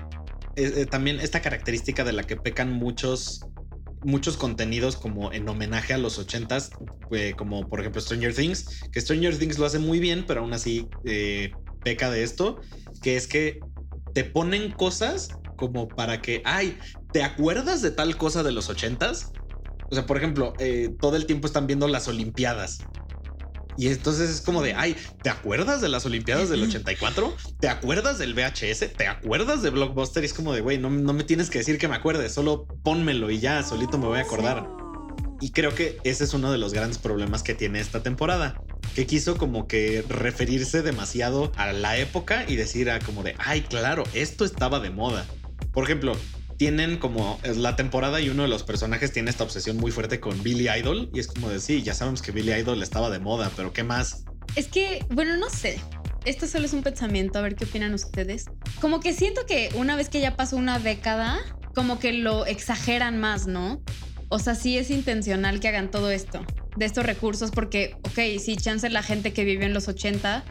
eh, 0.56 0.86
también 0.88 1.20
esta 1.20 1.44
característica 1.44 2.04
de 2.04 2.12
la 2.12 2.24
que 2.24 2.36
pecan 2.36 2.72
muchos 2.72 3.46
muchos 4.02 4.38
contenidos 4.38 4.96
como 4.96 5.32
en 5.32 5.48
homenaje 5.48 5.94
a 5.94 6.00
los 6.00 6.18
80s, 6.18 6.72
eh, 7.12 7.36
como 7.38 7.70
por 7.70 7.80
ejemplo 7.80 8.02
Stranger 8.02 8.34
Things, 8.34 8.90
que 8.92 9.00
Stranger 9.00 9.38
Things 9.38 9.60
lo 9.60 9.68
hace 9.68 9.78
muy 9.78 10.00
bien, 10.00 10.26
pero 10.28 10.42
aún 10.42 10.54
así 10.54 10.90
eh, 11.06 11.54
peca 11.84 12.10
de 12.10 12.24
esto, 12.24 12.62
que 13.04 13.18
es 13.18 13.28
que 13.28 13.62
te 14.16 14.24
ponen 14.24 14.72
cosas 14.72 15.38
como 15.58 15.90
para 15.90 16.24
que, 16.24 16.42
ay, 16.44 16.76
¿te 17.12 17.22
acuerdas 17.22 17.84
de 17.84 17.92
tal 17.92 18.18
cosa 18.18 18.42
de 18.42 18.52
los 18.52 18.68
80s? 18.68 19.32
O 19.92 19.94
sea, 19.94 20.08
por 20.08 20.18
ejemplo, 20.18 20.56
eh, 20.58 20.90
todo 21.00 21.18
el 21.18 21.28
tiempo 21.28 21.46
están 21.46 21.68
viendo 21.68 21.88
las 21.88 22.08
Olimpiadas. 22.08 22.80
Y 23.78 23.88
entonces 23.88 24.30
es 24.30 24.42
como 24.42 24.62
de, 24.62 24.74
ay, 24.74 24.96
¿te 25.22 25.30
acuerdas 25.30 25.82
de 25.82 25.90
las 25.90 26.06
Olimpiadas 26.06 26.50
del 26.50 26.64
84? 26.64 27.36
¿Te 27.60 27.68
acuerdas 27.68 28.18
del 28.18 28.34
VHS? 28.34 28.94
¿Te 28.96 29.08
acuerdas 29.08 29.62
de 29.62 29.70
Blockbuster? 29.70 30.24
Y 30.24 30.28
es 30.28 30.34
como 30.34 30.54
de, 30.54 30.62
güey, 30.62 30.78
no, 30.78 30.90
no 30.90 31.14
me 31.14 31.24
tienes 31.24 31.50
que 31.50 31.60
decir 31.60 31.78
que 31.78 31.88
me 31.88 31.96
acuerde, 31.96 32.30
solo 32.30 32.68
pónmelo 32.84 33.30
y 33.30 33.40
ya, 33.40 33.64
solito 33.64 33.98
me 33.98 34.08
voy 34.08 34.20
a 34.20 34.22
acordar. 34.22 34.68
Y 35.42 35.52
creo 35.52 35.76
que 35.76 36.00
ese 36.04 36.24
es 36.24 36.34
uno 36.34 36.52
de 36.52 36.58
los 36.58 36.74
grandes 36.74 36.98
problemas 36.98 37.44
que 37.44 37.54
tiene 37.54 37.80
esta 37.80 38.02
temporada, 38.02 38.62
que 38.96 39.06
quiso 39.06 39.38
como 39.38 39.68
que 39.68 40.04
referirse 40.08 40.82
demasiado 40.82 41.52
a 41.58 41.74
la 41.74 41.98
época 41.98 42.46
y 42.48 42.56
decir 42.56 42.90
ah, 42.90 43.00
como 43.06 43.24
de, 43.24 43.36
ay, 43.38 43.62
claro, 43.62 44.04
esto 44.14 44.46
estaba 44.46 44.80
de 44.80 44.92
moda. 44.92 45.26
Por 45.74 45.84
ejemplo, 45.84 46.16
tienen 46.58 46.98
como 46.98 47.40
es 47.44 47.58
la 47.58 47.76
temporada 47.76 48.22
y 48.22 48.30
uno 48.30 48.44
de 48.44 48.50
los 48.50 48.64
personajes 48.64 49.12
tiene 49.12 49.30
esta 49.30 49.44
obsesión 49.44 49.78
muy 49.78 49.92
fuerte 49.92 50.20
con 50.20 50.42
Billy 50.42 50.70
Idol 50.70 51.10
y 51.14 51.20
es 51.20 51.28
como 51.28 51.50
de, 51.50 51.60
sí, 51.60 51.84
ya 51.84 51.94
sabemos 51.94 52.22
que 52.22 52.32
Billy 52.32 52.54
Idol 52.54 52.82
estaba 52.82 53.10
de 53.10 53.20
moda, 53.20 53.52
pero 53.56 53.74
¿qué 53.74 53.84
más? 53.84 54.24
Es 54.56 54.68
que, 54.68 55.06
bueno, 55.10 55.36
no 55.38 55.50
sé. 55.50 55.80
Esto 56.24 56.48
solo 56.48 56.66
es 56.66 56.74
un 56.74 56.82
pensamiento, 56.82 57.38
a 57.38 57.42
ver 57.42 57.56
qué 57.56 57.66
opinan 57.66 57.94
ustedes. 57.94 58.46
Como 58.82 59.00
que 59.00 59.14
siento 59.14 59.46
que 59.46 59.70
una 59.76 59.96
vez 59.96 60.10
que 60.10 60.22
ya 60.22 60.36
pasó 60.36 60.58
una 60.58 60.80
década, 60.80 61.40
como 61.76 62.00
que 62.00 62.14
lo 62.14 62.46
exageran 62.46 63.20
más, 63.20 63.48
¿no? 63.48 63.82
O 64.30 64.40
sea, 64.40 64.56
sí 64.56 64.78
es 64.78 64.90
intencional 64.90 65.60
que 65.60 65.68
hagan 65.68 65.92
todo 65.92 66.10
esto, 66.10 66.44
de 66.78 66.86
estos 66.86 67.06
recursos, 67.06 67.52
porque, 67.52 67.96
ok, 68.04 68.42
si 68.44 68.56
chance 68.56 68.90
la 68.90 69.04
gente 69.04 69.34
que 69.34 69.44
vivió 69.44 69.66
en 69.66 69.74
los 69.74 69.88
80, 69.88 70.44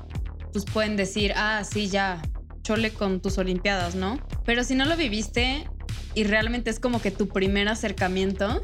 pues 0.53 0.65
pueden 0.65 0.97
decir, 0.97 1.33
ah, 1.35 1.65
sí, 1.65 1.89
ya, 1.89 2.23
chole 2.63 2.91
con 2.93 3.21
tus 3.21 3.39
Olimpiadas, 3.39 3.97
¿no? 3.97 4.19
Pero 4.45 4.63
si 4.63 4.75
no 4.77 4.85
lo 4.85 4.97
viviste 4.97 5.69
y 6.15 6.25
realmente 6.25 6.71
es 6.71 6.81
como 6.81 7.01
que 7.01 7.11
tu 7.11 7.29
primer 7.29 7.69
acercamiento, 7.69 8.63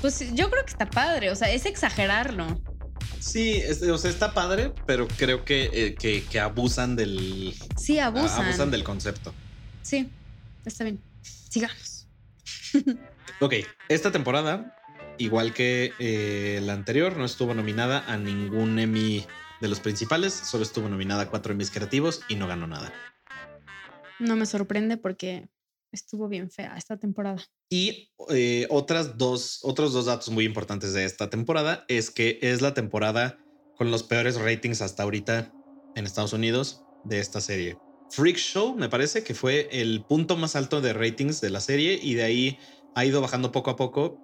pues 0.00 0.20
yo 0.34 0.50
creo 0.50 0.64
que 0.64 0.70
está 0.70 0.88
padre, 0.88 1.30
o 1.30 1.36
sea, 1.36 1.50
es 1.50 1.66
exagerarlo. 1.66 2.60
Sí, 3.18 3.52
es- 3.56 3.82
o 3.82 3.98
sea, 3.98 4.10
está 4.10 4.32
padre, 4.34 4.72
pero 4.86 5.06
creo 5.08 5.44
que, 5.44 5.70
eh, 5.72 5.94
que, 5.94 6.22
que 6.24 6.40
abusan 6.40 6.96
del... 6.96 7.54
Sí, 7.76 7.98
abusan. 7.98 8.46
Abusan 8.46 8.70
del 8.70 8.84
concepto. 8.84 9.34
Sí, 9.82 10.08
está 10.64 10.84
bien. 10.84 11.00
Sigamos. 11.22 12.06
Ok, 13.42 13.54
esta 13.88 14.12
temporada, 14.12 14.76
igual 15.16 15.54
que 15.54 15.94
eh, 15.98 16.60
la 16.62 16.74
anterior, 16.74 17.16
no 17.16 17.24
estuvo 17.24 17.54
nominada 17.54 18.04
a 18.06 18.18
ningún 18.18 18.78
Emmy 18.78 19.24
de 19.62 19.68
los 19.68 19.80
principales, 19.80 20.34
solo 20.34 20.62
estuvo 20.62 20.90
nominada 20.90 21.22
a 21.22 21.26
cuatro 21.30 21.52
Emmys 21.54 21.70
creativos 21.70 22.20
y 22.28 22.34
no 22.34 22.46
ganó 22.46 22.66
nada. 22.66 22.92
No 24.18 24.36
me 24.36 24.44
sorprende 24.44 24.98
porque 24.98 25.48
estuvo 25.92 26.28
bien 26.28 26.50
fea 26.50 26.76
esta 26.76 26.96
temporada. 26.96 27.44
Y 27.70 28.10
eh, 28.30 28.66
otras 28.70 29.16
dos, 29.16 29.60
otros 29.62 29.92
dos 29.92 30.06
datos 30.06 30.30
muy 30.30 30.44
importantes 30.44 30.92
de 30.92 31.04
esta 31.04 31.30
temporada 31.30 31.84
es 31.88 32.10
que 32.10 32.38
es 32.42 32.60
la 32.62 32.74
temporada 32.74 33.38
con 33.74 33.90
los 33.90 34.02
peores 34.02 34.36
ratings 34.36 34.82
hasta 34.82 35.04
ahorita 35.04 35.54
en 35.94 36.04
Estados 36.04 36.32
Unidos 36.32 36.84
de 37.02 37.20
esta 37.20 37.40
serie. 37.40 37.80
Freak 38.10 38.36
Show 38.36 38.74
me 38.74 38.88
parece 38.88 39.22
que 39.22 39.34
fue 39.34 39.68
el 39.70 40.04
punto 40.04 40.36
más 40.36 40.56
alto 40.56 40.80
de 40.80 40.92
ratings 40.92 41.40
de 41.40 41.50
la 41.50 41.60
serie 41.60 41.98
y 42.02 42.14
de 42.14 42.24
ahí 42.24 42.58
ha 42.94 43.04
ido 43.04 43.20
bajando 43.20 43.52
poco 43.52 43.70
a 43.70 43.76
poco 43.76 44.20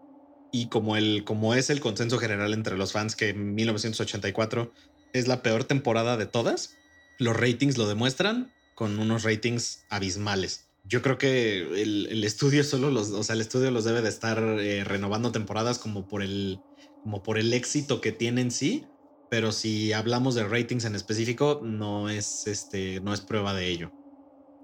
y 0.53 0.69
como 0.69 0.97
el 0.97 1.25
como 1.25 1.55
es 1.55 1.71
el 1.71 1.81
consenso 1.81 2.19
general 2.19 2.53
entre 2.53 2.77
los 2.77 2.93
fans 2.93 3.15
que 3.15 3.33
1984 3.33 4.73
es 5.13 5.29
la 5.29 5.43
peor 5.43 5.65
temporada 5.65 6.17
de 6.17 6.27
todas, 6.27 6.75
los 7.19 7.37
ratings 7.37 7.79
lo 7.79 7.87
demuestran 7.87 8.53
con 8.75 8.99
unos 8.99 9.23
ratings 9.23 9.87
abismales. 9.89 10.66
Yo 10.89 11.03
creo 11.03 11.19
que 11.19 11.83
el, 11.83 12.07
el 12.07 12.25
estudio 12.25 12.63
solo 12.63 12.91
los, 12.91 13.11
o 13.11 13.23
sea, 13.23 13.35
el 13.35 13.41
estudio 13.41 13.71
los 13.71 13.85
debe 13.85 14.03
de 14.03 14.09
estar 14.09 14.39
eh, 14.39 14.85
renovando 14.85 15.33
temporadas 15.33 15.79
como 15.79 16.07
por 16.07 16.23
el 16.23 16.61
como 17.03 17.23
por 17.23 17.39
el 17.39 17.53
éxito 17.53 18.01
que 18.01 18.13
tiene 18.13 18.41
en 18.41 18.51
sí, 18.51 18.85
pero 19.31 19.53
si 19.53 19.93
hablamos 19.93 20.35
de 20.35 20.45
ratings 20.45 20.85
en 20.85 20.95
específico 20.95 21.61
no 21.63 22.09
es 22.09 22.47
este 22.47 23.01
no 23.01 23.13
es 23.13 23.21
prueba 23.21 23.55
de 23.55 23.69
ello. 23.69 23.93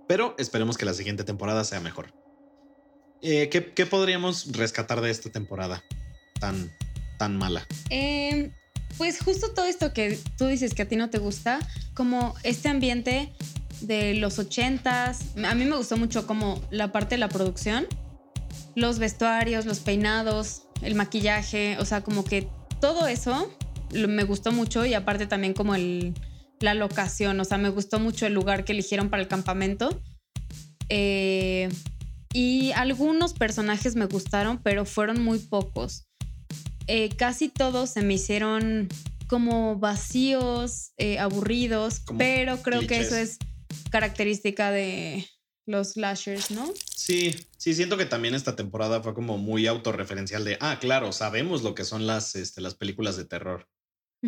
Pero 0.07 0.35
esperemos 0.39 0.77
que 0.77 0.85
la 0.85 0.95
siguiente 0.95 1.25
temporada 1.25 1.65
sea 1.65 1.81
mejor. 1.81 2.13
Eh, 3.21 3.49
¿qué, 3.49 3.73
qué 3.73 3.87
podríamos 3.87 4.53
rescatar 4.53 5.01
de 5.01 5.11
esta 5.11 5.31
temporada 5.31 5.83
tan, 6.41 6.73
tan 7.19 7.37
mala? 7.37 7.67
Eh, 7.89 8.51
pues 8.99 9.21
justo 9.21 9.53
todo 9.55 9.67
esto 9.67 9.93
que 9.93 10.19
tú 10.37 10.47
dices 10.47 10.75
que 10.75 10.83
a 10.83 10.89
ti 10.89 10.97
no 10.97 11.09
te 11.09 11.19
gusta, 11.19 11.61
como 11.95 12.35
este 12.43 12.69
ambiente 12.69 13.33
de 13.87 14.15
los 14.15 14.39
ochentas, 14.39 15.37
a 15.45 15.55
mí 15.55 15.65
me 15.65 15.77
gustó 15.77 15.97
mucho 15.97 16.27
como 16.27 16.61
la 16.71 16.93
parte 16.93 17.15
de 17.15 17.19
la 17.19 17.29
producción, 17.29 17.87
los 18.75 18.99
vestuarios, 18.99 19.67
los 19.67 19.81
peinados, 19.81 20.63
el 20.83 20.95
maquillaje, 20.95 21.77
o 21.79 21.85
sea, 21.85 22.03
como 22.03 22.25
que 22.25 22.49
todo 22.81 23.07
eso 23.07 23.51
me 23.93 24.25
gustó 24.25 24.53
mucho 24.53 24.87
y 24.87 24.95
aparte 24.95 25.27
también 25.27 25.53
como 25.55 25.75
el, 25.75 26.15
la 26.61 26.75
locación, 26.75 27.39
o 27.41 27.45
sea, 27.45 27.59
me 27.59 27.69
gustó 27.69 27.99
mucho 28.01 28.27
el 28.27 28.33
lugar 28.35 28.65
que 28.65 28.73
eligieron 28.73 29.11
para 29.11 29.23
el 29.23 29.29
campamento. 29.29 30.01
Eh, 30.89 31.69
Y 32.35 32.73
algunos 32.73 33.35
personajes 33.35 33.95
me 33.95 34.07
gustaron, 34.07 34.59
pero 34.63 34.87
fueron 34.87 35.23
muy 35.23 35.39
pocos. 35.39 36.07
Eh, 36.87 37.11
casi 37.11 37.49
todos 37.51 37.91
se 37.91 38.01
me 38.03 38.15
hicieron 38.15 38.89
como 39.29 39.77
vacíos, 39.79 40.93
eh, 40.97 41.19
aburridos, 41.19 42.01
Como 42.01 42.19
pero 42.19 42.63
creo 42.63 42.87
que 42.87 42.99
eso 43.01 43.17
es 43.17 43.39
característica 43.91 44.71
de 44.71 45.27
los 45.67 45.93
slashers, 45.93 46.51
¿no? 46.51 46.73
Sí, 46.95 47.35
sí, 47.57 47.75
siento 47.75 47.97
que 47.97 48.07
también 48.07 48.35
esta 48.35 48.57
temporada 48.57 49.03
fue 49.03 49.15
como 49.15 49.39
muy 49.39 49.67
autorreferencial 49.67 50.45
de, 50.45 50.59
ah, 50.61 50.79
claro, 50.81 51.13
sabemos 51.13 51.63
lo 51.63 51.75
que 51.75 51.85
son 51.85 52.07
las, 52.07 52.35
este, 52.35 52.61
las 52.61 52.75
películas 52.75 53.17
de 53.17 53.25
terror, 53.25 53.69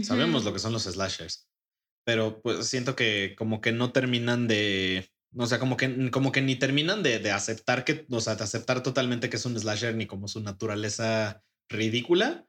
sabemos 0.02 0.44
lo 0.44 0.52
que 0.52 0.58
son 0.58 0.72
los 0.72 0.84
slashers, 0.84 1.48
pero 2.04 2.40
pues 2.42 2.66
siento 2.66 2.96
que 2.96 3.34
como 3.36 3.60
que 3.60 3.72
no 3.72 3.92
terminan 3.92 4.46
de, 4.48 5.08
o 5.36 5.46
sea, 5.46 5.58
como 5.58 5.76
que, 5.76 6.10
como 6.10 6.32
que 6.32 6.42
ni 6.42 6.56
terminan 6.56 7.02
de, 7.02 7.18
de 7.18 7.30
aceptar 7.30 7.84
que, 7.84 8.06
o 8.10 8.20
sea, 8.20 8.36
de 8.36 8.44
aceptar 8.44 8.82
totalmente 8.82 9.28
que 9.28 9.36
es 9.36 9.46
un 9.46 9.58
slasher 9.58 9.94
ni 9.94 10.06
como 10.06 10.28
su 10.28 10.40
naturaleza 10.40 11.42
ridícula, 11.68 12.46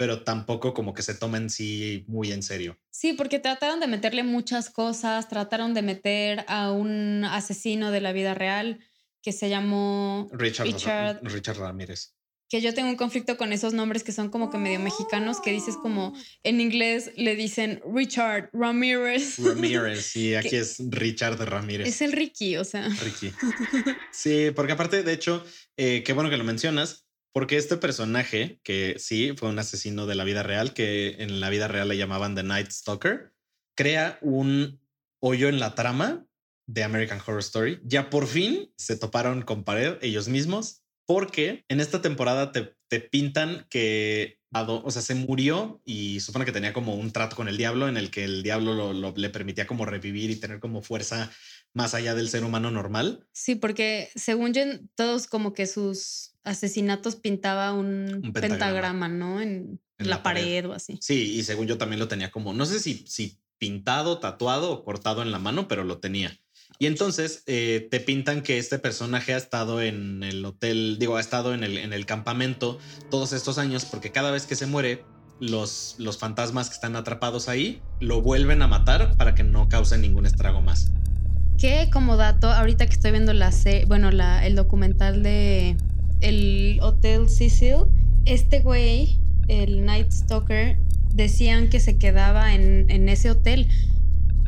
pero 0.00 0.22
tampoco 0.22 0.72
como 0.72 0.94
que 0.94 1.02
se 1.02 1.12
tomen 1.12 1.50
sí 1.50 2.06
muy 2.08 2.32
en 2.32 2.42
serio. 2.42 2.78
Sí, 2.90 3.12
porque 3.12 3.38
trataron 3.38 3.80
de 3.80 3.86
meterle 3.86 4.22
muchas 4.22 4.70
cosas, 4.70 5.28
trataron 5.28 5.74
de 5.74 5.82
meter 5.82 6.42
a 6.48 6.72
un 6.72 7.22
asesino 7.26 7.90
de 7.90 8.00
la 8.00 8.12
vida 8.12 8.32
real 8.32 8.78
que 9.20 9.32
se 9.32 9.50
llamó 9.50 10.26
Richard, 10.32 10.68
Richard. 10.68 11.20
Richard 11.22 11.58
Ramírez. 11.58 12.14
que 12.48 12.62
yo 12.62 12.72
tengo 12.72 12.88
un 12.88 12.96
conflicto 12.96 13.36
con 13.36 13.52
esos 13.52 13.74
nombres 13.74 14.02
que 14.02 14.12
son 14.12 14.30
como 14.30 14.48
que 14.50 14.56
medio 14.56 14.80
mexicanos, 14.80 15.38
que 15.42 15.52
dices 15.52 15.76
como 15.76 16.14
en 16.44 16.62
inglés 16.62 17.12
le 17.16 17.36
dicen 17.36 17.82
Richard 17.94 18.48
Ramírez. 18.54 19.38
Ramírez, 19.38 20.16
y 20.16 20.34
aquí 20.34 20.48
Que- 20.48 20.60
es 20.60 20.78
Richard 20.88 21.38
Ramírez. 21.46 21.86
Es 21.88 22.00
el 22.00 22.12
Ricky, 22.12 22.56
o 22.56 22.64
sea. 22.64 22.88
Ricky. 23.04 23.32
Sí, 24.12 24.50
porque 24.56 24.72
aparte, 24.72 25.02
de 25.02 25.12
hecho, 25.12 25.44
eh, 25.76 26.02
qué 26.04 26.14
bueno 26.14 26.30
que 26.30 26.38
lo 26.38 26.44
mencionas, 26.44 27.04
porque 27.32 27.56
este 27.56 27.76
personaje, 27.76 28.60
que 28.64 28.96
sí 28.98 29.32
fue 29.36 29.48
un 29.48 29.58
asesino 29.58 30.06
de 30.06 30.14
la 30.14 30.24
vida 30.24 30.42
real, 30.42 30.74
que 30.74 31.16
en 31.22 31.40
la 31.40 31.48
vida 31.50 31.68
real 31.68 31.88
le 31.88 31.96
llamaban 31.96 32.34
The 32.34 32.42
Night 32.42 32.70
Stalker, 32.70 33.32
crea 33.76 34.18
un 34.20 34.80
hoyo 35.22 35.48
en 35.48 35.60
la 35.60 35.74
trama 35.74 36.26
de 36.66 36.82
American 36.84 37.20
Horror 37.20 37.40
Story. 37.40 37.80
Ya 37.84 38.10
por 38.10 38.26
fin 38.26 38.72
se 38.76 38.96
toparon 38.96 39.42
con 39.42 39.64
pared 39.64 39.96
ellos 40.02 40.28
mismos, 40.28 40.82
porque 41.06 41.64
en 41.68 41.80
esta 41.80 42.02
temporada 42.02 42.52
te, 42.52 42.76
te 42.88 43.00
pintan 43.00 43.66
que, 43.70 44.38
o 44.52 44.90
sea, 44.90 45.02
se 45.02 45.14
murió 45.14 45.80
y 45.84 46.20
supone 46.20 46.44
que 46.44 46.52
tenía 46.52 46.72
como 46.72 46.94
un 46.94 47.10
trato 47.12 47.36
con 47.36 47.48
el 47.48 47.56
diablo 47.56 47.88
en 47.88 47.96
el 47.96 48.10
que 48.10 48.24
el 48.24 48.42
diablo 48.42 48.74
lo- 48.74 48.92
lo- 48.92 49.14
le 49.16 49.30
permitía 49.30 49.66
como 49.66 49.86
revivir 49.86 50.30
y 50.30 50.36
tener 50.36 50.60
como 50.60 50.82
fuerza 50.82 51.30
más 51.74 51.94
allá 51.94 52.14
del 52.14 52.28
ser 52.28 52.44
humano 52.44 52.70
normal. 52.70 53.26
Sí, 53.32 53.54
porque 53.56 54.10
según 54.14 54.52
yo, 54.52 54.62
todos 54.94 55.26
como 55.26 55.52
que 55.52 55.66
sus 55.66 56.29
asesinatos 56.44 57.16
pintaba 57.16 57.72
un, 57.72 58.22
Un 58.24 58.32
pentagrama. 58.32 58.40
pentagrama. 58.40 59.08
¿no? 59.08 59.40
En, 59.40 59.80
En 59.98 60.08
la, 60.08 60.16
la 60.16 60.22
pared. 60.22 60.42
pared. 60.42 60.68
o 60.68 60.72
así. 60.72 60.98
Sí, 61.00 61.34
y 61.34 61.42
según 61.44 61.66
yo 61.66 61.78
también 61.78 61.98
lo 62.00 62.08
tenía 62.08 62.30
como, 62.30 62.52
no 62.54 62.66
sé 62.66 62.80
si, 62.80 63.04
si 63.06 63.38
pintado, 63.58 64.18
tatuado 64.18 64.72
o 64.72 64.84
cortado 64.84 65.22
en 65.22 65.30
la 65.32 65.38
mano, 65.38 65.68
pero 65.68 65.84
lo 65.84 65.98
tenía. 65.98 66.38
Y 66.78 66.86
entonces 66.86 67.42
eh, 67.46 67.88
te 67.90 68.00
pintan 68.00 68.42
que 68.42 68.58
este 68.58 68.78
personaje 68.78 69.34
ha 69.34 69.36
estado 69.36 69.82
en 69.82 70.22
el 70.22 70.42
hotel, 70.44 70.96
digo, 70.98 71.16
ha 71.16 71.20
estado 71.20 71.52
en 71.52 71.62
el, 71.62 71.76
en 71.76 71.92
el 71.92 72.06
campamento 72.06 72.78
todos 73.10 73.32
estos 73.34 73.58
años 73.58 73.84
porque 73.84 74.12
cada 74.12 74.30
vez 74.30 74.46
que 74.46 74.56
se 74.56 74.66
muere, 74.66 75.04
los, 75.40 75.96
los 75.98 76.16
fantasmas 76.18 76.68
que 76.68 76.74
están 76.74 76.96
atrapados 76.96 77.48
ahí 77.48 77.82
lo 77.98 78.22
vuelven 78.22 78.62
a 78.62 78.66
matar 78.66 79.16
para 79.16 79.34
que 79.34 79.42
no 79.42 79.68
causen 79.68 80.00
ningún 80.00 80.26
estrago 80.26 80.62
más. 80.62 80.90
Que 81.58 81.90
como 81.92 82.16
dato, 82.16 82.48
ahorita 82.50 82.86
que 82.86 82.92
estoy 82.94 83.10
viendo 83.10 83.34
la 83.34 83.52
bueno, 83.86 84.10
la, 84.10 84.46
el 84.46 84.54
documental 84.54 85.22
de 85.22 85.76
el 86.20 86.78
Hotel 86.82 87.28
Cecil, 87.28 87.86
este 88.24 88.60
güey, 88.60 89.18
el 89.48 89.84
Night 89.84 90.10
Stalker, 90.10 90.78
decían 91.14 91.68
que 91.68 91.80
se 91.80 91.96
quedaba 91.96 92.54
en, 92.54 92.90
en 92.90 93.08
ese 93.08 93.30
hotel. 93.30 93.68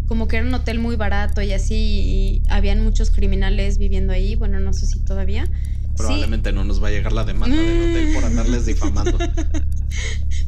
Como 0.07 0.29
que 0.29 0.37
era 0.37 0.47
un 0.47 0.55
hotel 0.55 0.79
muy 0.79 0.97
barato 0.97 1.41
y 1.43 1.53
así, 1.53 1.75
y 1.75 2.43
habían 2.49 2.83
muchos 2.85 3.11
criminales 3.11 3.79
viviendo 3.79 4.13
ahí. 4.13 4.35
Bueno, 4.35 4.61
no 4.61 4.73
sé 4.73 4.87
si 4.87 5.01
todavía. 5.01 5.47
Sí, 5.47 5.99
Probablemente 5.99 6.53
no 6.53 6.65
nos 6.65 6.83
va 6.83 6.89
a 6.89 6.91
llegar 6.91 7.13
la 7.13 7.25
demanda 7.25 7.57
del 7.57 7.91
hotel 7.91 8.15
por 8.15 8.25
andarles 8.25 8.67
difamando. 8.67 9.19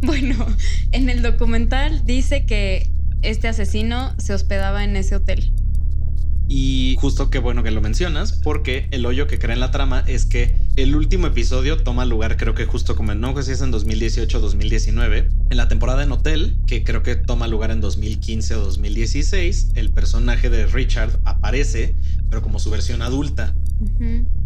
Bueno, 0.03 0.47
en 0.91 1.09
el 1.09 1.23
documental 1.23 2.05
dice 2.05 2.45
que 2.45 2.91
este 3.23 3.49
asesino 3.49 4.15
se 4.19 4.35
hospedaba 4.35 4.85
en 4.85 4.97
ese 4.97 5.17
hotel. 5.17 5.51
Y 6.49 6.97
justo 7.01 7.31
qué 7.31 7.39
bueno 7.39 7.63
que 7.63 7.71
lo 7.71 7.81
mencionas, 7.81 8.33
porque 8.33 8.87
el 8.91 9.07
hoyo 9.07 9.27
que 9.27 9.39
crea 9.39 9.55
en 9.55 9.61
la 9.61 9.71
trama 9.71 10.05
es 10.07 10.27
que 10.27 10.55
el 10.77 10.95
último 10.95 11.27
episodio 11.27 11.79
toma 11.79 12.05
lugar, 12.05 12.37
creo 12.37 12.55
que 12.55 12.67
justo 12.67 12.97
como 12.97 13.13
en 13.13 13.21
no 13.21 13.35
sé 13.37 13.45
si 13.45 13.53
es 13.53 13.61
en 13.63 13.71
2018 13.71 14.39
o 14.39 14.41
2019, 14.41 15.29
en 15.51 15.57
la 15.57 15.69
temporada 15.69 16.03
en 16.03 16.13
Hotel, 16.13 16.57
que 16.67 16.85
creo 16.85 17.03
que 17.03 17.17
toma 17.17 17.49
lugar 17.49 17.71
en 17.71 17.81
2015 17.81 18.57
o 18.57 18.61
2016, 18.61 19.71
el 19.75 19.91
personaje 19.91 20.51
de 20.51 20.67
Richard 20.67 21.19
aparece, 21.25 21.95
pero 22.29 22.43
como 22.43 22.59
su 22.59 22.71
versión 22.71 23.03
adulta. 23.03 23.55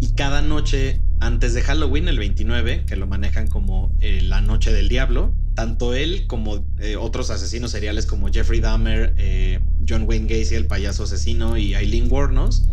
Y 0.00 0.08
cada 0.14 0.42
noche 0.42 1.00
antes 1.20 1.54
de 1.54 1.62
Halloween, 1.62 2.08
el 2.08 2.18
29, 2.18 2.84
que 2.86 2.96
lo 2.96 3.06
manejan 3.06 3.48
como 3.48 3.92
eh, 4.00 4.20
la 4.22 4.40
noche 4.40 4.72
del 4.72 4.88
diablo, 4.88 5.34
tanto 5.54 5.94
él 5.94 6.26
como 6.28 6.64
eh, 6.78 6.96
otros 6.96 7.30
asesinos 7.30 7.72
seriales 7.72 8.06
como 8.06 8.28
Jeffrey 8.28 8.60
Dahmer, 8.60 9.14
eh, 9.16 9.60
John 9.88 10.04
Wayne 10.06 10.26
Gacy, 10.26 10.54
el 10.54 10.66
payaso 10.66 11.04
asesino, 11.04 11.56
y 11.56 11.74
Eileen 11.74 12.10
Warnos 12.10 12.68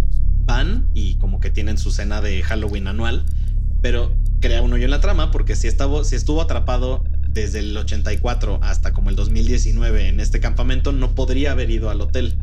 van 0.46 0.88
y 0.94 1.16
como 1.16 1.40
que 1.40 1.50
tienen 1.50 1.78
su 1.78 1.92
cena 1.92 2.22
de 2.22 2.44
Halloween 2.44 2.88
anual, 2.88 3.26
pero 3.82 4.16
crea 4.40 4.62
un 4.62 4.74
hoyo 4.74 4.86
en 4.86 4.92
la 4.92 5.02
trama 5.02 5.32
porque 5.32 5.56
si, 5.56 5.68
estaba, 5.68 6.04
si 6.04 6.16
estuvo 6.16 6.42
atrapado 6.42 7.04
desde 7.30 7.60
el 7.60 7.76
84 7.76 8.60
hasta 8.62 8.94
como 8.94 9.10
el 9.10 9.16
2019 9.16 10.08
en 10.08 10.20
este 10.20 10.40
campamento, 10.40 10.92
no 10.92 11.16
podría 11.16 11.52
haber 11.52 11.72
ido 11.72 11.90
al 11.90 12.02
hotel. 12.02 12.36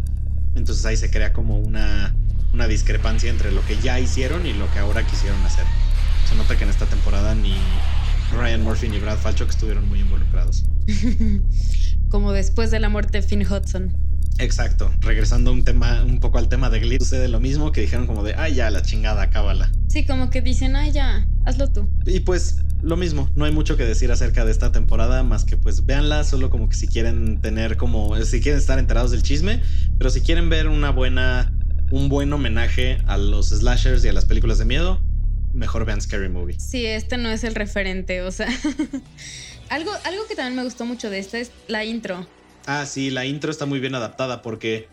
Entonces 0.56 0.84
ahí 0.84 0.96
se 0.96 1.10
crea 1.10 1.32
como 1.32 1.58
una, 1.58 2.14
una 2.52 2.66
discrepancia 2.66 3.30
entre 3.30 3.52
lo 3.52 3.64
que 3.66 3.76
ya 3.78 4.00
hicieron 4.00 4.46
y 4.46 4.52
lo 4.52 4.70
que 4.72 4.80
ahora 4.80 5.06
quisieron 5.06 5.40
hacer. 5.42 5.64
Se 6.28 6.34
nota 6.36 6.56
que 6.56 6.64
en 6.64 6.70
esta 6.70 6.86
temporada 6.86 7.34
ni 7.34 7.54
Ryan 8.32 8.62
Murphy 8.62 8.88
ni 8.88 8.98
Brad 8.98 9.18
Falchuk 9.18 9.50
estuvieron 9.50 9.88
muy 9.88 10.00
involucrados. 10.00 10.64
Como 12.08 12.32
después 12.32 12.70
de 12.70 12.80
la 12.80 12.88
muerte 12.88 13.20
de 13.20 13.26
Finn 13.26 13.46
Hudson. 13.46 13.92
Exacto. 14.38 14.90
Regresando 15.00 15.52
un 15.52 15.64
tema, 15.64 16.02
un 16.02 16.20
poco 16.20 16.38
al 16.38 16.48
tema 16.48 16.70
de 16.70 16.80
Glee, 16.80 16.98
sucede 16.98 17.28
lo 17.28 17.40
mismo 17.40 17.72
que 17.72 17.80
dijeron 17.80 18.06
como 18.06 18.22
de, 18.22 18.34
ay, 18.34 18.54
ya, 18.54 18.70
la 18.70 18.82
chingada, 18.82 19.30
cábala. 19.30 19.70
Sí, 19.88 20.06
como 20.06 20.30
que 20.30 20.40
dicen, 20.40 20.74
ay, 20.74 20.92
ya, 20.92 21.26
hazlo 21.44 21.70
tú. 21.70 21.86
Y 22.06 22.20
pues 22.20 22.56
lo 22.82 22.96
mismo, 22.96 23.30
no 23.36 23.44
hay 23.44 23.52
mucho 23.52 23.76
que 23.76 23.84
decir 23.84 24.10
acerca 24.10 24.44
de 24.44 24.50
esta 24.50 24.72
temporada 24.72 25.22
más 25.22 25.44
que 25.44 25.56
pues 25.56 25.86
véanla 25.86 26.24
solo 26.24 26.50
como 26.50 26.68
que 26.68 26.76
si 26.76 26.88
quieren 26.88 27.40
tener 27.40 27.76
como, 27.76 28.16
si 28.24 28.40
quieren 28.40 28.58
estar 28.60 28.78
enterados 28.78 29.12
del 29.12 29.22
chisme, 29.22 29.62
pero 29.98 30.10
si 30.10 30.20
quieren 30.20 30.48
ver 30.48 30.66
una 30.66 30.90
buena, 30.90 31.52
un 31.90 32.08
buen 32.08 32.32
homenaje 32.32 32.98
a 33.06 33.18
los 33.18 33.50
slashers 33.50 34.04
y 34.04 34.08
a 34.08 34.12
las 34.12 34.24
películas 34.24 34.58
de 34.58 34.64
miedo, 34.64 35.00
mejor 35.52 35.84
vean 35.84 36.00
Scary 36.00 36.28
Movie. 36.28 36.58
Sí, 36.58 36.86
este 36.86 37.16
no 37.18 37.30
es 37.30 37.44
el 37.44 37.54
referente, 37.54 38.22
o 38.22 38.30
sea. 38.32 38.48
algo, 39.68 39.92
algo 40.04 40.26
que 40.28 40.34
también 40.34 40.56
me 40.56 40.64
gustó 40.64 40.84
mucho 40.84 41.10
de 41.10 41.18
esta 41.18 41.38
es 41.38 41.50
la 41.68 41.84
intro. 41.84 42.26
Ah, 42.66 42.86
sí, 42.86 43.10
la 43.10 43.24
intro 43.26 43.50
está 43.50 43.66
muy 43.66 43.80
bien 43.80 43.94
adaptada 43.94 44.42
porque 44.42 44.88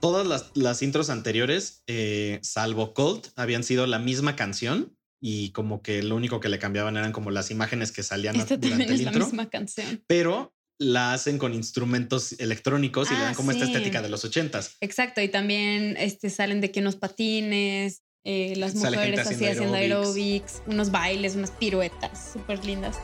todas 0.00 0.26
las, 0.26 0.50
las 0.54 0.82
intros 0.82 1.10
anteriores, 1.10 1.82
eh, 1.86 2.38
salvo 2.42 2.94
Cold, 2.94 3.26
habían 3.36 3.62
sido 3.64 3.86
la 3.86 3.98
misma 3.98 4.36
canción 4.36 4.96
y 5.20 5.50
como 5.50 5.82
que 5.82 6.02
lo 6.02 6.16
único 6.16 6.40
que 6.40 6.48
le 6.48 6.58
cambiaban 6.58 6.96
eran 6.96 7.12
como 7.12 7.30
las 7.30 7.50
imágenes 7.50 7.92
que 7.92 8.02
salían 8.02 8.36
Esta 8.36 8.56
durante 8.56 8.68
también 8.70 8.88
el 8.88 8.94
es 8.96 9.02
la 9.02 9.10
intro. 9.10 9.26
misma 9.26 9.50
canción. 9.50 10.02
pero 10.06 10.54
la 10.78 11.12
hacen 11.12 11.36
con 11.36 11.52
instrumentos 11.52 12.32
electrónicos 12.40 13.10
y 13.10 13.14
le 13.14 13.20
Ah, 13.20 13.24
dan 13.24 13.34
como 13.34 13.50
esta 13.50 13.66
estética 13.66 14.00
de 14.00 14.08
los 14.08 14.24
ochentas. 14.24 14.78
Exacto, 14.80 15.20
y 15.20 15.28
también 15.28 15.94
este, 15.98 16.30
salen 16.30 16.62
de 16.62 16.70
que 16.70 16.80
unos 16.80 16.96
patines, 16.96 18.00
eh, 18.24 18.54
las 18.56 18.72
Sale 18.72 18.96
mujeres 18.96 19.26
así 19.26 19.46
haciendo 19.46 19.74
aerobics, 19.74 20.62
unos 20.66 20.90
bailes, 20.90 21.36
unas 21.36 21.50
piruetas 21.52 22.32
súper 22.32 22.64
lindas. 22.64 22.96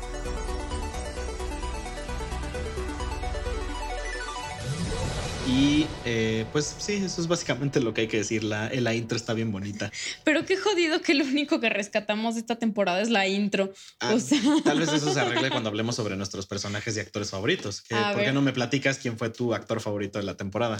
Y 5.48 5.86
eh, 6.04 6.44
pues 6.52 6.74
sí, 6.78 6.94
eso 6.94 7.20
es 7.20 7.28
básicamente 7.28 7.80
lo 7.80 7.94
que 7.94 8.02
hay 8.02 8.08
que 8.08 8.18
decir. 8.18 8.42
La, 8.42 8.68
la 8.68 8.94
intro 8.94 9.16
está 9.16 9.32
bien 9.32 9.52
bonita. 9.52 9.92
Pero 10.24 10.44
qué 10.44 10.56
jodido 10.56 11.00
que 11.00 11.14
lo 11.14 11.24
único 11.24 11.60
que 11.60 11.68
rescatamos 11.68 12.34
de 12.34 12.40
esta 12.40 12.56
temporada 12.56 13.00
es 13.00 13.10
la 13.10 13.28
intro. 13.28 13.72
Ah, 14.00 14.14
o 14.14 14.20
sea, 14.20 14.40
Tal 14.64 14.80
vez 14.80 14.92
eso 14.92 15.14
se 15.14 15.20
arregle 15.20 15.50
cuando 15.50 15.68
hablemos 15.68 15.94
sobre 15.94 16.16
nuestros 16.16 16.46
personajes 16.46 16.96
y 16.96 17.00
actores 17.00 17.30
favoritos. 17.30 17.80
Que, 17.80 17.94
¿Por 17.94 18.24
qué 18.24 18.32
no 18.32 18.42
me 18.42 18.52
platicas 18.52 18.98
quién 18.98 19.16
fue 19.16 19.30
tu 19.30 19.54
actor 19.54 19.80
favorito 19.80 20.18
de 20.18 20.24
la 20.24 20.36
temporada? 20.36 20.78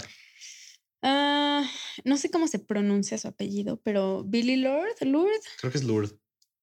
Ah, 1.03 1.69
no 2.03 2.17
sé 2.17 2.29
cómo 2.29 2.47
se 2.47 2.59
pronuncia 2.59 3.17
su 3.17 3.27
apellido, 3.27 3.81
pero 3.81 4.23
Billy 4.23 4.57
Lord, 4.57 4.95
Lourdes, 5.01 5.41
Creo 5.59 5.71
que 5.71 5.77
es 5.77 5.83
Lourdes. 5.83 6.15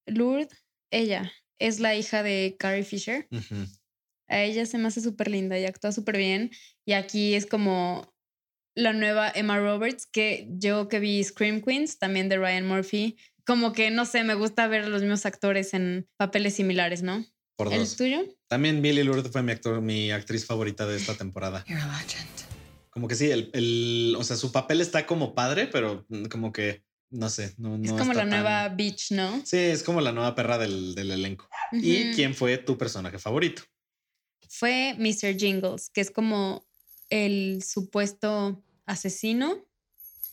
Lourdes, 0.07 0.49
ella 0.91 1.33
es 1.59 1.81
la 1.81 1.95
hija 1.95 2.23
de 2.23 2.57
Carrie 2.59 2.85
Fisher. 2.85 3.29
A 4.29 4.43
ella 4.43 4.67
se 4.67 4.79
me 4.79 4.89
hace 4.89 5.01
súper 5.01 5.31
linda 5.31 5.59
y 5.59 5.65
actúa 5.65 5.93
súper 5.93 6.17
bien. 6.17 6.51
Y 6.87 6.93
aquí 6.93 7.35
es 7.35 7.47
como 7.47 8.15
la 8.75 8.93
nueva 8.93 9.31
Emma 9.35 9.59
Roberts, 9.59 10.07
que 10.07 10.49
yo 10.51 10.89
que 10.89 10.99
vi 10.99 11.23
Scream 11.23 11.63
Queens, 11.63 11.99
también 11.99 12.29
de 12.29 12.39
Ryan 12.39 12.67
Murphy, 12.67 13.17
como 13.47 13.73
que, 13.73 13.91
no 13.91 14.07
sé, 14.07 14.25
me 14.25 14.35
gusta 14.35 14.67
ver 14.67 14.85
a 14.85 14.89
los 14.89 15.03
mismos 15.03 15.27
actores 15.27 15.75
en 15.75 16.09
papeles 16.17 16.55
similares, 16.55 17.03
¿no? 17.03 17.25
Por 17.57 17.73
¿El 17.73 17.81
dos. 17.81 17.97
tuyo? 17.97 18.25
También 18.49 18.83
Billy 18.83 19.05
Lourdes 19.05 19.31
fue 19.31 19.43
mi 19.43 19.53
actor, 19.53 19.81
mi 19.81 20.11
actriz 20.11 20.45
favorita 20.45 20.87
de 20.87 20.97
esta 20.97 21.15
temporada. 21.15 21.65
You're 21.69 21.81
a 21.81 21.87
legend. 21.87 22.44
Como 22.95 23.09
que 23.09 23.15
sí, 23.17 23.31
el, 23.31 23.51
el- 23.53 24.17
o 24.19 24.25
sea, 24.25 24.37
su 24.37 24.51
papel 24.53 24.81
está 24.81 25.05
como 25.05 25.35
padre, 25.35 25.67
pero 25.67 26.07
mm, 26.09 26.25
como 26.27 26.53
que 26.53 26.85
no 27.11 27.29
sé, 27.29 27.55
no, 27.59 27.75
es 27.75 27.81
no 27.93 27.97
como 27.99 28.13
está 28.13 28.25
la 28.25 28.31
nueva 28.31 28.65
tan- 28.69 28.77
Beach, 28.77 29.11
¿no? 29.13 29.43
Sí, 29.45 29.59
es 29.59 29.83
como 29.83 30.01
la 30.01 30.11
nueva 30.13 30.35
perra 30.35 30.59
del, 30.59 30.95
del 30.95 31.11
elenco. 31.13 31.49
¿Y 31.73 32.03
Ujú. 32.03 32.11
quién 32.15 32.35
fue 32.35 32.59
tu 32.59 32.77
personaje 32.79 33.19
favorito? 33.19 33.63
Fue 34.49 34.95
Mr. 34.99 35.37
Jingles, 35.37 35.91
que 35.91 36.01
es 36.01 36.11
como 36.11 36.65
el 37.11 37.63
supuesto 37.63 38.63
asesino, 38.87 39.65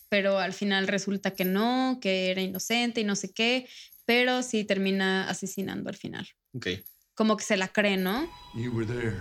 pero 0.10 0.40
al 0.40 0.54
final 0.54 0.88
resulta 0.88 1.32
que 1.32 1.46
no, 1.46 2.00
que 2.02 2.32
era 2.32 2.42
inocente 2.42 3.02
y 3.02 3.04
no 3.04 3.16
sé 3.16 3.32
qué, 3.32 3.68
pero 4.06 4.42
sí 4.44 4.64
termina 4.64 5.30
asesinando 5.30 5.90
al 5.90 5.96
final. 5.98 6.28
Ok. 6.54 6.68
Como 7.14 7.38
que 7.38 7.44
se 7.44 7.58
la 7.58 7.68
cree, 7.68 7.98
¿no? 7.98 8.28
You 8.56 8.72
were 8.72 8.86
there. 8.88 9.18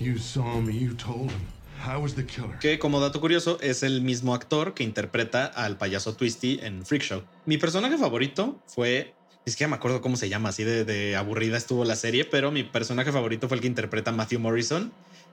You 0.00 0.18
saw 0.18 0.60
me. 0.60 0.78
You 0.78 0.94
told 0.94 1.30
him. 1.30 1.55
I 1.86 1.96
was 1.96 2.14
the 2.14 2.26
killer. 2.26 2.58
Que 2.58 2.78
como 2.78 3.00
dato 3.00 3.20
curioso 3.20 3.58
es 3.60 3.82
el 3.82 4.02
mismo 4.02 4.34
actor 4.34 4.74
que 4.74 4.82
interpreta 4.82 5.46
al 5.46 5.78
payaso 5.78 6.14
Twisty 6.14 6.58
en 6.62 6.84
Freak 6.84 7.02
Show. 7.02 7.22
Mi 7.44 7.58
personaje 7.58 7.96
favorito 7.96 8.60
fue, 8.66 9.14
es 9.44 9.56
que 9.56 9.60
ya 9.60 9.68
me 9.68 9.76
acuerdo 9.76 10.00
cómo 10.00 10.16
se 10.16 10.28
llama, 10.28 10.48
así 10.48 10.64
de, 10.64 10.84
de 10.84 11.16
aburrida 11.16 11.56
estuvo 11.56 11.84
la 11.84 11.96
serie, 11.96 12.24
pero 12.24 12.50
mi 12.50 12.64
personaje 12.64 13.12
favorito 13.12 13.48
fue 13.48 13.56
el 13.56 13.60
que 13.60 13.68
interpreta 13.68 14.10
a 14.10 14.14
Matthew 14.14 14.40
Morrison, 14.40 14.92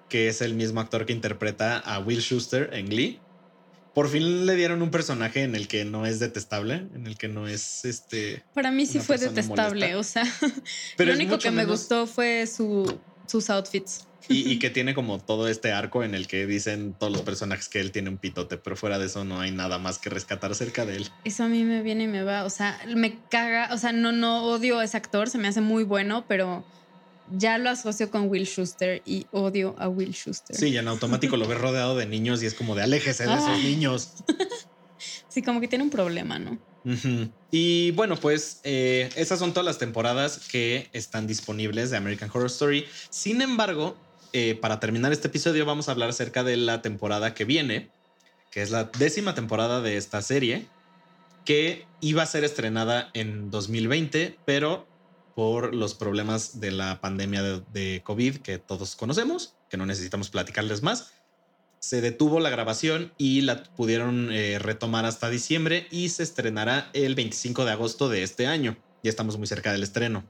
que 0.09 0.27
es 0.27 0.41
el 0.41 0.53
mismo 0.53 0.79
actor 0.79 1.05
que 1.05 1.13
interpreta 1.13 1.79
a 1.79 1.99
Will 1.99 2.21
Schuster 2.21 2.69
en 2.73 2.87
Glee. 2.87 3.19
Por 3.93 4.09
fin 4.09 4.45
le 4.45 4.55
dieron 4.55 4.81
un 4.81 4.89
personaje 4.89 5.43
en 5.43 5.55
el 5.55 5.67
que 5.67 5.85
no 5.85 6.05
es 6.05 6.19
detestable, 6.19 6.87
en 6.95 7.05
el 7.05 7.15
que 7.15 7.27
no 7.27 7.47
es 7.47 7.85
este. 7.85 8.43
Para 8.53 8.71
mí 8.71 8.87
sí 8.87 8.99
fue 8.99 9.17
detestable, 9.17 9.93
molesta. 9.93 9.99
o 9.99 10.03
sea, 10.03 10.51
Pero 10.97 11.11
lo 11.11 11.15
único 11.15 11.37
que 11.37 11.51
me 11.51 11.65
gustó 11.65 12.07
fue 12.07 12.47
su, 12.47 12.99
sus 13.27 13.49
outfits. 13.51 14.07
Y, 14.29 14.49
y 14.51 14.59
que 14.59 14.69
tiene 14.69 14.93
como 14.93 15.19
todo 15.19 15.47
este 15.47 15.71
arco 15.71 16.03
en 16.03 16.15
el 16.15 16.27
que 16.27 16.45
dicen 16.47 16.93
todos 16.97 17.11
los 17.11 17.21
personajes 17.23 17.67
que 17.67 17.79
él 17.79 17.91
tiene 17.91 18.09
un 18.09 18.17
pitote, 18.17 18.57
pero 18.57 18.75
fuera 18.75 18.97
de 18.99 19.07
eso 19.07 19.25
no 19.25 19.41
hay 19.41 19.51
nada 19.51 19.79
más 19.79 19.99
que 19.99 20.09
rescatar 20.09 20.51
acerca 20.51 20.85
de 20.85 20.97
él. 20.97 21.09
Eso 21.25 21.43
a 21.43 21.47
mí 21.47 21.63
me 21.63 21.81
viene 21.81 22.05
y 22.05 22.07
me 22.07 22.23
va, 22.23 22.45
o 22.45 22.49
sea, 22.49 22.79
me 22.95 23.19
caga, 23.29 23.69
o 23.73 23.77
sea, 23.77 23.91
no, 23.91 24.11
no 24.11 24.43
odio 24.45 24.79
a 24.79 24.85
ese 24.85 24.97
actor, 24.97 25.29
se 25.29 25.37
me 25.37 25.47
hace 25.47 25.61
muy 25.61 25.83
bueno, 25.83 26.25
pero 26.27 26.63
ya 27.31 27.57
lo 27.57 27.69
asocio 27.69 28.09
con 28.09 28.29
Will 28.29 28.45
Schuster 28.45 29.01
y 29.05 29.27
odio 29.31 29.75
a 29.77 29.87
Will 29.87 30.13
Schuster. 30.13 30.55
Sí, 30.55 30.67
y 30.67 30.77
en 30.77 30.87
automático 30.87 31.37
lo 31.37 31.47
ves 31.47 31.59
rodeado 31.59 31.95
de 31.95 32.05
niños 32.05 32.41
y 32.43 32.45
es 32.45 32.53
como 32.53 32.75
de 32.75 32.83
aléjese 32.83 33.25
de 33.27 33.33
esos 33.33 33.47
Ay. 33.49 33.63
niños. 33.63 34.13
Sí, 35.27 35.41
como 35.41 35.59
que 35.59 35.67
tiene 35.67 35.83
un 35.83 35.89
problema, 35.89 36.37
¿no? 36.37 36.59
Y 37.49 37.91
bueno, 37.91 38.17
pues 38.17 38.59
eh, 38.63 39.09
esas 39.15 39.39
son 39.39 39.51
todas 39.51 39.65
las 39.65 39.79
temporadas 39.79 40.47
que 40.47 40.89
están 40.93 41.25
disponibles 41.25 41.89
de 41.89 41.97
American 41.97 42.29
Horror 42.29 42.47
Story. 42.47 42.85
Sin 43.09 43.41
embargo, 43.41 43.97
eh, 44.33 44.55
para 44.55 44.79
terminar 44.79 45.11
este 45.11 45.27
episodio 45.27 45.63
vamos 45.65 45.87
a 45.87 45.91
hablar 45.91 46.09
acerca 46.09 46.43
de 46.43 46.57
la 46.57 46.81
temporada 46.81 47.35
que 47.35 47.45
viene, 47.45 47.91
que 48.51 48.63
es 48.63 48.71
la 48.71 48.85
décima 48.85 49.35
temporada 49.35 49.79
de 49.81 49.95
esta 49.95 50.23
serie, 50.23 50.67
que 51.45 51.85
iba 52.01 52.23
a 52.23 52.25
ser 52.25 52.43
estrenada 52.43 53.11
en 53.13 53.51
2020, 53.51 54.39
pero 54.43 54.87
por 55.35 55.75
los 55.75 55.93
problemas 55.93 56.59
de 56.59 56.71
la 56.71 56.99
pandemia 56.99 57.43
de, 57.43 58.01
COVID 58.03 58.37
que 58.37 58.57
todos 58.57 58.95
conocemos, 58.95 59.55
que 59.69 59.77
no 59.77 59.85
necesitamos 59.85 60.29
platicarles 60.29 60.81
más, 60.81 61.13
se 61.79 62.01
detuvo 62.01 62.39
la 62.39 62.49
grabación 62.49 63.13
y 63.17 63.41
la 63.41 63.63
pudieron 63.63 64.31
eh, 64.31 64.57
retomar 64.57 65.05
hasta 65.05 65.29
diciembre 65.29 65.87
y 65.91 66.09
se 66.09 66.23
estrenará 66.23 66.89
el 66.93 67.13
25 67.13 67.65
de 67.65 67.71
agosto 67.71 68.09
de 68.09 68.23
este 68.23 68.47
año. 68.47 68.77
Ya 69.03 69.09
estamos 69.09 69.37
muy 69.37 69.47
cerca 69.47 69.71
del 69.71 69.83
estreno. 69.83 70.23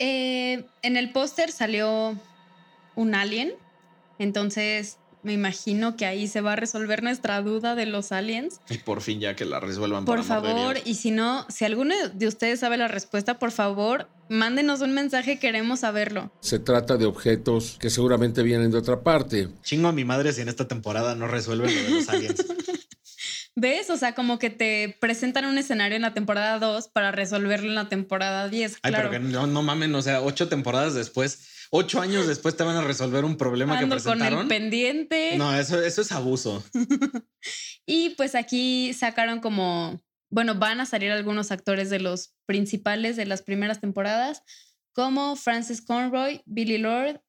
Eh, 0.00 0.64
en 0.82 0.96
el 0.96 1.12
póster 1.12 1.52
salió 1.52 2.18
un 2.96 3.14
alien, 3.14 3.52
entonces 4.18 4.96
me 5.22 5.34
imagino 5.34 5.96
que 5.96 6.06
ahí 6.06 6.26
se 6.26 6.40
va 6.40 6.54
a 6.54 6.56
resolver 6.56 7.02
nuestra 7.02 7.42
duda 7.42 7.74
de 7.74 7.84
los 7.84 8.10
aliens. 8.10 8.60
Y 8.70 8.78
por 8.78 9.02
fin 9.02 9.20
ya 9.20 9.36
que 9.36 9.44
la 9.44 9.60
resuelvan. 9.60 10.06
Por 10.06 10.24
favor, 10.24 10.78
y 10.84 10.94
si 10.94 11.10
no, 11.10 11.46
si 11.50 11.66
alguno 11.66 11.94
de 12.14 12.26
ustedes 12.26 12.60
sabe 12.60 12.78
la 12.78 12.88
respuesta, 12.88 13.38
por 13.38 13.52
favor, 13.52 14.08
mándenos 14.30 14.80
un 14.80 14.92
mensaje, 14.94 15.38
queremos 15.38 15.80
saberlo. 15.80 16.32
Se 16.40 16.58
trata 16.58 16.96
de 16.96 17.04
objetos 17.04 17.76
que 17.78 17.90
seguramente 17.90 18.42
vienen 18.42 18.70
de 18.70 18.78
otra 18.78 19.02
parte. 19.02 19.48
Chingo 19.62 19.88
a 19.88 19.92
mi 19.92 20.04
madre 20.04 20.32
si 20.32 20.40
en 20.40 20.48
esta 20.48 20.66
temporada 20.66 21.14
no 21.14 21.28
resuelven 21.28 21.74
lo 21.74 21.82
de 21.82 21.90
los 21.90 22.08
aliens. 22.08 22.46
¿Ves? 23.56 23.90
O 23.90 23.96
sea, 23.96 24.14
como 24.14 24.38
que 24.38 24.50
te 24.50 24.96
presentan 25.00 25.44
un 25.44 25.58
escenario 25.58 25.96
en 25.96 26.02
la 26.02 26.14
temporada 26.14 26.58
2 26.58 26.88
para 26.88 27.10
resolverlo 27.10 27.68
en 27.68 27.74
la 27.74 27.88
temporada 27.88 28.48
10. 28.48 28.78
Ay, 28.82 28.92
claro. 28.92 29.10
pero 29.10 29.22
que 29.22 29.28
no, 29.28 29.46
no 29.46 29.62
mamen, 29.62 29.94
o 29.94 30.02
sea, 30.02 30.22
ocho 30.22 30.48
temporadas 30.48 30.94
después, 30.94 31.66
ocho 31.70 32.00
años 32.00 32.26
después 32.26 32.56
te 32.56 32.62
van 32.62 32.76
a 32.76 32.82
resolver 32.82 33.24
un 33.24 33.36
problema 33.36 33.78
Ando 33.78 33.96
que 33.96 34.02
con 34.02 34.18
presentaron. 34.18 34.42
el 34.42 34.48
pendiente. 34.48 35.36
no, 35.36 35.54
eso, 35.54 35.82
eso 35.82 36.02
es 36.02 36.12
abuso. 36.12 36.64
Y 37.86 38.10
pues 38.10 38.36
aquí 38.36 38.92
sacaron 38.94 39.40
como, 39.40 40.00
bueno, 40.30 40.54
van 40.54 40.80
a 40.80 40.86
salir 40.86 41.10
algunos 41.10 41.50
actores 41.50 41.90
de 41.90 41.98
los 41.98 42.34
principales 42.46 43.16
de 43.16 43.26
las 43.26 43.42
primeras 43.42 43.80
temporadas, 43.80 44.42
como 44.92 45.34
Francis 45.34 45.82
Conroy, 45.82 46.42
Billy 46.46 46.78
Lord, 46.78 47.20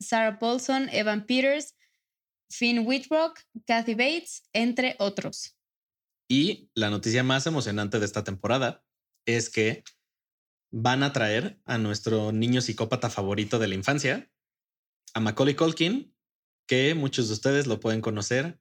Sarah 0.00 0.38
Paulson, 0.38 0.88
Evan 0.90 1.26
Peters, 1.26 1.74
Finn 2.50 2.86
Whitrock, 2.86 3.40
Kathy 3.66 3.94
Bates, 3.94 4.42
entre 4.52 4.96
otros. 4.98 5.55
Y 6.28 6.70
la 6.74 6.90
noticia 6.90 7.22
más 7.22 7.46
emocionante 7.46 7.98
de 7.98 8.04
esta 8.04 8.24
temporada 8.24 8.84
es 9.26 9.48
que 9.50 9.84
van 10.72 11.02
a 11.02 11.12
traer 11.12 11.60
a 11.64 11.78
nuestro 11.78 12.32
niño 12.32 12.60
psicópata 12.60 13.10
favorito 13.10 13.58
de 13.58 13.68
la 13.68 13.74
infancia, 13.74 14.30
a 15.14 15.20
Macaulay 15.20 15.54
Culkin, 15.54 16.14
que 16.66 16.94
muchos 16.94 17.28
de 17.28 17.34
ustedes 17.34 17.66
lo 17.66 17.80
pueden 17.80 18.00
conocer 18.00 18.60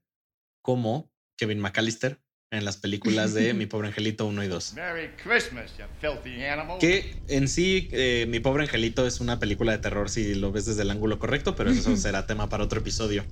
como 0.62 1.12
Kevin 1.38 1.60
McAllister 1.60 2.22
en 2.52 2.64
las 2.64 2.78
películas 2.78 3.34
de 3.34 3.54
Mi 3.54 3.66
pobre 3.68 3.88
angelito 3.88 4.26
1 4.26 4.44
y 4.44 4.48
2. 4.48 4.74
Merry 4.74 5.10
Christmas, 5.18 5.76
you 5.78 5.86
filthy 6.00 6.46
animal. 6.46 6.78
Que 6.80 7.24
en 7.28 7.48
sí, 7.48 7.90
eh, 7.92 8.26
Mi 8.30 8.40
pobre 8.40 8.64
angelito 8.64 9.06
es 9.06 9.20
una 9.20 9.40
película 9.40 9.72
de 9.72 9.80
terror 9.80 10.10
si 10.10 10.36
lo 10.36 10.52
ves 10.52 10.66
desde 10.66 10.84
el 10.84 10.92
ángulo 10.92 11.20
correcto, 11.20 11.56
pero 11.56 11.72
eso 11.72 11.96
será 11.98 12.28
tema 12.28 12.48
para 12.48 12.64
otro 12.64 12.80
episodio. 12.80 13.26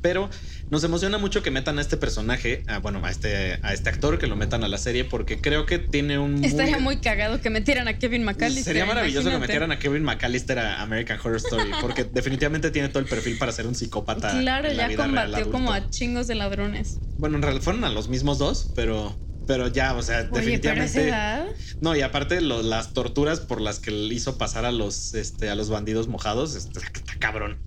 Pero 0.00 0.30
nos 0.70 0.84
emociona 0.84 1.18
mucho 1.18 1.42
que 1.42 1.50
metan 1.50 1.78
a 1.78 1.80
este 1.82 1.96
personaje, 1.96 2.62
a, 2.68 2.78
bueno, 2.78 3.04
a 3.04 3.10
este, 3.10 3.58
a 3.62 3.72
este 3.72 3.90
actor, 3.90 4.18
que 4.18 4.26
lo 4.28 4.36
metan 4.36 4.62
a 4.62 4.68
la 4.68 4.78
serie, 4.78 5.04
porque 5.04 5.40
creo 5.40 5.66
que 5.66 5.78
tiene 5.78 6.18
un... 6.18 6.44
Estaría 6.44 6.78
muy 6.78 6.98
cagado 6.98 7.40
que 7.40 7.50
metieran 7.50 7.88
a 7.88 7.98
Kevin 7.98 8.22
McAllister. 8.24 8.64
Sería 8.64 8.86
maravilloso 8.86 9.24
que 9.24 9.34
imagínate. 9.34 9.48
metieran 9.52 9.72
a 9.72 9.78
Kevin 9.78 10.04
McAllister 10.04 10.58
a 10.58 10.80
American 10.82 11.18
Horror 11.18 11.36
Story, 11.36 11.70
porque 11.80 12.04
definitivamente 12.12 12.70
tiene 12.70 12.88
todo 12.90 13.00
el 13.00 13.08
perfil 13.08 13.38
para 13.38 13.50
ser 13.52 13.66
un 13.66 13.74
psicópata. 13.74 14.30
Claro, 14.40 14.68
en 14.68 14.76
la 14.76 14.84
ya 14.84 14.88
vida 14.88 15.06
real 15.06 15.24
combatió 15.26 15.50
como 15.50 15.72
a 15.72 15.88
chingos 15.90 16.26
de 16.28 16.34
ladrones. 16.36 17.00
Bueno, 17.16 17.36
en 17.36 17.42
realidad 17.42 17.62
fueron 17.64 17.84
a 17.84 17.90
los 17.90 18.08
mismos 18.08 18.38
dos, 18.38 18.70
pero, 18.76 19.20
pero 19.46 19.66
ya, 19.68 19.94
o 19.94 20.02
sea, 20.02 20.18
Oye, 20.20 20.28
definitivamente. 20.40 20.84
esa 21.00 21.08
edad. 21.08 21.46
No, 21.80 21.96
y 21.96 22.02
aparte 22.02 22.40
lo- 22.40 22.62
las 22.62 22.92
torturas 22.92 23.40
por 23.40 23.60
las 23.60 23.80
que 23.80 23.90
le 23.90 24.14
hizo 24.14 24.38
pasar 24.38 24.64
a 24.64 24.70
los, 24.70 25.14
este, 25.14 25.50
a 25.50 25.56
los 25.56 25.70
bandidos 25.70 26.06
mojados, 26.06 26.54
está 26.54 26.80
cabrón. 27.18 27.60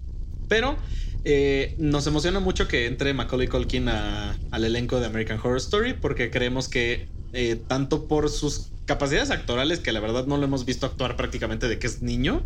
Pero 0.47 0.77
eh, 1.23 1.75
nos 1.77 2.07
emociona 2.07 2.39
mucho 2.39 2.67
que 2.67 2.87
entre 2.87 3.13
Macaulay 3.13 3.47
Culkin 3.47 3.89
al 3.89 4.63
elenco 4.63 4.99
de 4.99 5.05
American 5.05 5.39
Horror 5.39 5.57
Story 5.57 5.93
porque 5.93 6.31
creemos 6.31 6.67
que 6.67 7.07
eh, 7.33 7.55
tanto 7.67 8.07
por 8.07 8.29
sus 8.29 8.71
capacidades 8.85 9.31
actorales, 9.31 9.79
que 9.79 9.91
la 9.91 9.99
verdad 9.99 10.25
no 10.25 10.37
lo 10.37 10.45
hemos 10.45 10.65
visto 10.65 10.85
actuar 10.85 11.15
prácticamente 11.15 11.67
de 11.67 11.79
que 11.79 11.87
es 11.87 12.01
niño, 12.01 12.43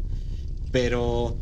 pero 0.72 1.38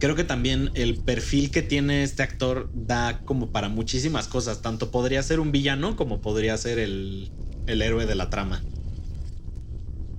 creo 0.00 0.16
que 0.16 0.24
también 0.24 0.70
el 0.74 0.96
perfil 0.96 1.50
que 1.50 1.62
tiene 1.62 2.02
este 2.02 2.22
actor 2.22 2.70
da 2.74 3.20
como 3.24 3.50
para 3.52 3.68
muchísimas 3.68 4.26
cosas. 4.28 4.60
Tanto 4.60 4.90
podría 4.90 5.22
ser 5.22 5.40
un 5.40 5.52
villano 5.52 5.96
como 5.96 6.20
podría 6.20 6.56
ser 6.56 6.78
el, 6.78 7.30
el 7.66 7.82
héroe 7.82 8.04
de 8.04 8.14
la 8.16 8.30
trama. 8.30 8.62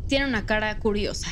Tiene 0.07 0.25
una 0.25 0.45
cara 0.45 0.79
curiosa 0.79 1.29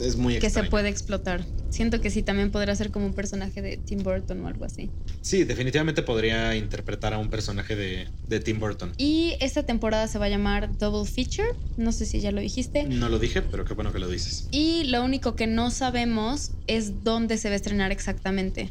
Es 0.00 0.16
muy 0.16 0.38
que 0.38 0.50
se 0.50 0.64
puede 0.64 0.88
explotar. 0.88 1.44
Siento 1.70 2.00
que 2.00 2.10
sí, 2.10 2.22
también 2.22 2.50
podrá 2.50 2.74
ser 2.74 2.90
como 2.90 3.06
un 3.06 3.14
personaje 3.14 3.60
de 3.60 3.76
Tim 3.76 4.02
Burton 4.02 4.44
o 4.44 4.48
algo 4.48 4.64
así. 4.64 4.90
Sí, 5.20 5.44
definitivamente 5.44 6.02
podría 6.02 6.56
interpretar 6.56 7.12
a 7.12 7.18
un 7.18 7.28
personaje 7.28 7.76
de, 7.76 8.08
de 8.26 8.40
Tim 8.40 8.58
Burton. 8.58 8.92
Y 8.96 9.34
esta 9.40 9.64
temporada 9.64 10.08
se 10.08 10.18
va 10.18 10.26
a 10.26 10.28
llamar 10.28 10.78
Double 10.78 11.10
Feature. 11.10 11.48
No 11.76 11.92
sé 11.92 12.06
si 12.06 12.20
ya 12.20 12.32
lo 12.32 12.40
dijiste. 12.40 12.84
No 12.84 13.08
lo 13.08 13.18
dije, 13.18 13.42
pero 13.42 13.64
qué 13.64 13.74
bueno 13.74 13.92
que 13.92 13.98
lo 13.98 14.08
dices. 14.08 14.48
Y 14.50 14.84
lo 14.84 15.04
único 15.04 15.36
que 15.36 15.46
no 15.46 15.70
sabemos 15.70 16.52
es 16.66 17.04
dónde 17.04 17.36
se 17.36 17.48
va 17.48 17.54
a 17.54 17.56
estrenar 17.56 17.92
exactamente. 17.92 18.70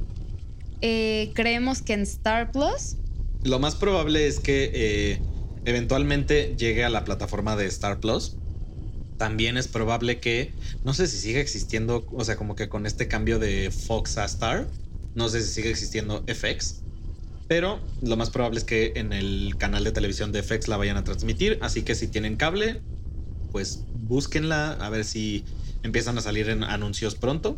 Eh, 0.81 1.31
creemos 1.33 1.81
que 1.81 1.93
en 1.93 2.01
Star 2.01 2.51
Plus. 2.51 2.95
Lo 3.43 3.59
más 3.59 3.75
probable 3.75 4.27
es 4.27 4.39
que 4.39 4.71
eh, 4.73 5.21
eventualmente 5.65 6.55
llegue 6.57 6.83
a 6.83 6.89
la 6.89 7.03
plataforma 7.03 7.55
de 7.55 7.65
Star 7.67 7.99
Plus. 7.99 8.37
También 9.18 9.57
es 9.57 9.68
probable 9.68 10.19
que, 10.19 10.52
no 10.84 10.94
sé 10.94 11.07
si 11.07 11.18
sigue 11.18 11.39
existiendo, 11.39 12.06
o 12.11 12.23
sea, 12.23 12.35
como 12.35 12.56
que 12.56 12.69
con 12.69 12.85
este 12.85 13.07
cambio 13.07 13.39
de 13.39 13.72
Fox 13.72 14.18
a 14.18 14.26
Star, 14.26 14.68
no 15.15 15.27
sé 15.30 15.41
si 15.41 15.52
sigue 15.52 15.72
existiendo 15.72 16.23
FX, 16.27 16.81
Pero 17.48 17.80
lo 18.03 18.18
más 18.18 18.30
probable 18.30 18.60
es 18.60 18.65
que 18.65 18.94
en 18.95 19.14
el 19.14 19.56
canal 19.57 19.84
de 19.84 19.91
televisión 19.91 20.31
de 20.31 20.44
FX 20.44 20.68
la 20.68 20.77
vayan 20.77 20.98
a 20.98 21.03
transmitir. 21.03 21.57
Así 21.61 21.81
que 21.81 21.95
si 21.95 22.07
tienen 22.07 22.35
cable, 22.35 22.81
pues 23.52 23.85
búsquenla 24.07 24.73
a 24.73 24.89
ver 24.89 25.06
si 25.06 25.45
empiezan 25.81 26.18
a 26.18 26.22
salir 26.22 26.49
en 26.49 26.64
anuncios 26.64 27.15
pronto. 27.15 27.57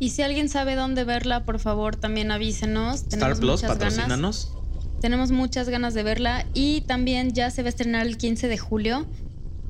Y 0.00 0.10
si 0.10 0.22
alguien 0.22 0.48
sabe 0.48 0.74
dónde 0.74 1.04
verla, 1.04 1.44
por 1.44 1.60
favor, 1.60 1.94
también 1.94 2.32
avísenos. 2.32 3.04
Star 3.08 3.38
Plus, 3.38 3.62
ganas. 3.62 3.78
patrocínanos. 3.78 4.52
Tenemos 5.00 5.30
muchas 5.30 5.68
ganas 5.68 5.94
de 5.94 6.02
verla. 6.02 6.44
Y 6.52 6.82
también 6.82 7.32
ya 7.32 7.50
se 7.50 7.62
va 7.62 7.68
a 7.68 7.70
estrenar 7.70 8.06
el 8.06 8.18
15 8.18 8.48
de 8.48 8.58
julio 8.58 9.06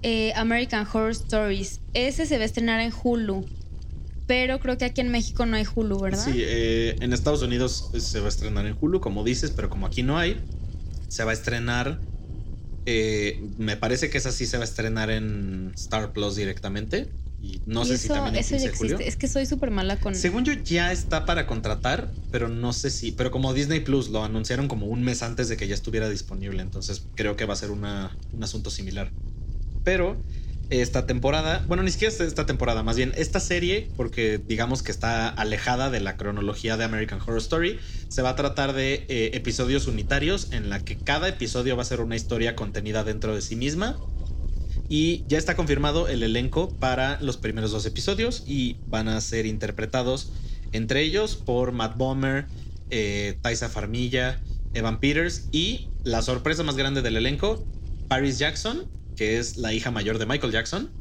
eh, 0.02 0.32
American 0.36 0.86
Horror 0.92 1.10
Stories. 1.12 1.80
Ese 1.94 2.26
se 2.26 2.36
va 2.38 2.42
a 2.42 2.46
estrenar 2.46 2.80
en 2.80 2.92
Hulu. 3.02 3.46
Pero 4.26 4.60
creo 4.60 4.78
que 4.78 4.86
aquí 4.86 5.00
en 5.02 5.10
México 5.10 5.46
no 5.46 5.56
hay 5.56 5.66
Hulu, 5.74 6.00
¿verdad? 6.00 6.26
Sí, 6.26 6.42
eh, 6.44 6.96
en 7.00 7.12
Estados 7.12 7.42
Unidos 7.42 7.90
se 7.98 8.20
va 8.20 8.26
a 8.26 8.28
estrenar 8.28 8.66
en 8.66 8.76
Hulu, 8.78 9.00
como 9.00 9.24
dices, 9.24 9.50
pero 9.52 9.70
como 9.70 9.86
aquí 9.86 10.02
no 10.02 10.18
hay, 10.18 10.42
se 11.08 11.24
va 11.24 11.30
a 11.30 11.34
estrenar. 11.34 12.02
eh, 12.86 13.40
me 13.58 13.76
parece 13.76 14.10
que 14.10 14.18
esa 14.18 14.32
sí 14.32 14.46
se 14.46 14.58
va 14.58 14.64
a 14.64 14.66
estrenar 14.66 15.10
en 15.10 15.72
Star 15.76 16.12
Plus 16.12 16.36
directamente. 16.36 17.14
Y 17.40 17.62
no 17.66 17.84
Y 17.84 17.88
sé 17.88 17.94
eso, 17.94 18.08
si 18.08 18.10
también 18.10 18.36
eso 18.36 18.56
15 18.56 18.68
ya 18.70 18.76
julio. 18.76 18.96
existe. 18.96 19.08
Es 19.08 19.16
que 19.16 19.28
soy 19.28 19.46
súper 19.46 19.70
mala 19.70 19.96
con. 19.98 20.14
Según 20.14 20.44
yo, 20.44 20.52
ya 20.54 20.92
está 20.92 21.24
para 21.26 21.46
contratar, 21.46 22.12
pero 22.30 22.48
no 22.48 22.72
sé 22.72 22.90
si. 22.90 23.12
Pero 23.12 23.30
como 23.30 23.54
Disney 23.54 23.80
Plus 23.80 24.10
lo 24.10 24.24
anunciaron 24.24 24.68
como 24.68 24.86
un 24.86 25.02
mes 25.02 25.22
antes 25.22 25.48
de 25.48 25.56
que 25.56 25.68
ya 25.68 25.74
estuviera 25.74 26.08
disponible, 26.08 26.62
entonces 26.62 27.08
creo 27.14 27.36
que 27.36 27.46
va 27.46 27.54
a 27.54 27.56
ser 27.56 27.70
una- 27.70 28.16
un 28.32 28.42
asunto 28.44 28.70
similar. 28.70 29.12
Pero 29.82 30.24
esta 30.68 31.06
temporada, 31.06 31.64
bueno, 31.66 31.82
ni 31.82 31.90
siquiera 31.90 32.14
es 32.14 32.20
esta 32.20 32.46
temporada, 32.46 32.82
más 32.82 32.96
bien 32.96 33.12
esta 33.16 33.40
serie, 33.40 33.92
porque 33.96 34.38
digamos 34.38 34.82
que 34.82 34.90
está 34.90 35.28
alejada 35.28 35.90
de 35.90 36.00
la 36.00 36.16
cronología 36.16 36.76
de 36.76 36.84
American 36.84 37.20
Horror 37.20 37.38
Story, 37.38 37.80
se 38.08 38.22
va 38.22 38.30
a 38.30 38.36
tratar 38.36 38.72
de 38.72 39.04
eh, 39.08 39.30
episodios 39.34 39.86
unitarios 39.86 40.48
en 40.52 40.70
la 40.70 40.80
que 40.80 41.02
cada 41.02 41.28
episodio 41.28 41.76
va 41.76 41.82
a 41.82 41.86
ser 41.86 42.00
una 42.00 42.16
historia 42.16 42.56
contenida 42.56 43.04
dentro 43.04 43.34
de 43.34 43.42
sí 43.42 43.56
misma. 43.56 43.98
Y 44.88 45.24
ya 45.26 45.38
está 45.38 45.56
confirmado 45.56 46.08
el 46.08 46.22
elenco 46.22 46.76
para 46.78 47.18
los 47.20 47.36
primeros 47.38 47.70
dos 47.70 47.86
episodios 47.86 48.42
y 48.46 48.82
van 48.84 49.08
a 49.08 49.20
ser 49.20 49.46
interpretados 49.46 50.32
entre 50.72 51.02
ellos 51.02 51.36
por 51.36 51.72
Matt 51.72 51.96
Bomer, 51.96 52.48
eh, 52.90 53.38
Taisa 53.42 53.68
Farmilla, 53.68 54.42
Evan 54.74 55.00
Peters 55.00 55.48
y 55.52 55.92
la 56.02 56.22
sorpresa 56.22 56.62
más 56.62 56.76
grande 56.76 57.02
del 57.02 57.16
elenco, 57.16 57.68
Paris 58.08 58.38
Jackson, 58.38 58.90
que 59.14 59.38
es 59.38 59.56
la 59.56 59.72
hija 59.72 59.90
mayor 59.90 60.18
de 60.18 60.26
Michael 60.26 60.52
Jackson, 60.52 60.94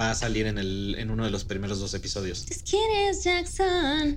va 0.00 0.10
a 0.12 0.14
salir 0.14 0.46
en, 0.46 0.58
el, 0.58 0.96
en 0.98 1.10
uno 1.10 1.24
de 1.24 1.30
los 1.30 1.44
primeros 1.44 1.80
dos 1.80 1.94
episodios. 1.94 2.46
¿Quién 2.68 2.90
es 3.08 3.24
Jackson? 3.24 4.16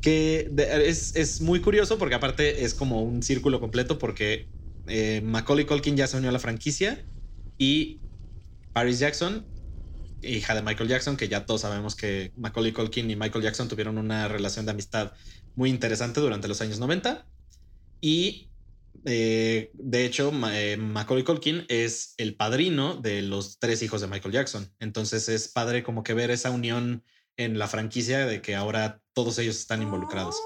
Que 0.00 0.48
de- 0.50 0.88
es, 0.88 1.14
es 1.16 1.40
muy 1.40 1.60
curioso 1.60 1.98
porque 1.98 2.14
aparte 2.14 2.64
es 2.64 2.74
como 2.74 3.02
un 3.02 3.22
círculo 3.22 3.60
completo 3.60 3.98
porque 3.98 4.48
eh, 4.86 5.20
Macaulay 5.22 5.66
Culkin 5.66 5.96
ya 5.96 6.06
se 6.06 6.16
unió 6.16 6.30
a 6.30 6.32
la 6.32 6.38
franquicia 6.38 7.06
y 7.58 8.02
Paris 8.72 8.98
Jackson, 9.00 9.50
hija 10.22 10.54
de 10.54 10.62
Michael 10.62 10.88
Jackson, 10.90 11.16
que 11.16 11.28
ya 11.28 11.46
todos 11.46 11.62
sabemos 11.62 11.96
que 11.96 12.32
Macaulay 12.36 12.72
Culkin 12.72 13.10
y 13.10 13.16
Michael 13.16 13.44
Jackson 13.44 13.68
tuvieron 13.68 13.98
una 13.98 14.28
relación 14.28 14.66
de 14.66 14.72
amistad 14.72 15.12
muy 15.54 15.70
interesante 15.70 16.20
durante 16.20 16.48
los 16.48 16.60
años 16.62 16.78
90 16.80 17.28
y 18.00 18.49
eh, 19.04 19.70
de 19.74 20.04
hecho 20.04 20.32
eh, 20.52 20.76
Macaulay 20.76 21.24
Culkin 21.24 21.64
es 21.68 22.14
el 22.18 22.36
padrino 22.36 22.96
de 22.96 23.22
los 23.22 23.58
tres 23.58 23.82
hijos 23.82 24.00
de 24.00 24.06
Michael 24.06 24.34
Jackson. 24.34 24.72
Entonces 24.78 25.28
es 25.28 25.48
padre 25.48 25.82
como 25.82 26.02
que 26.02 26.14
ver 26.14 26.30
esa 26.30 26.50
unión 26.50 27.04
en 27.36 27.58
la 27.58 27.68
franquicia 27.68 28.26
de 28.26 28.42
que 28.42 28.54
ahora 28.54 29.00
todos 29.12 29.38
ellos 29.38 29.56
están 29.58 29.82
involucrados. 29.82 30.36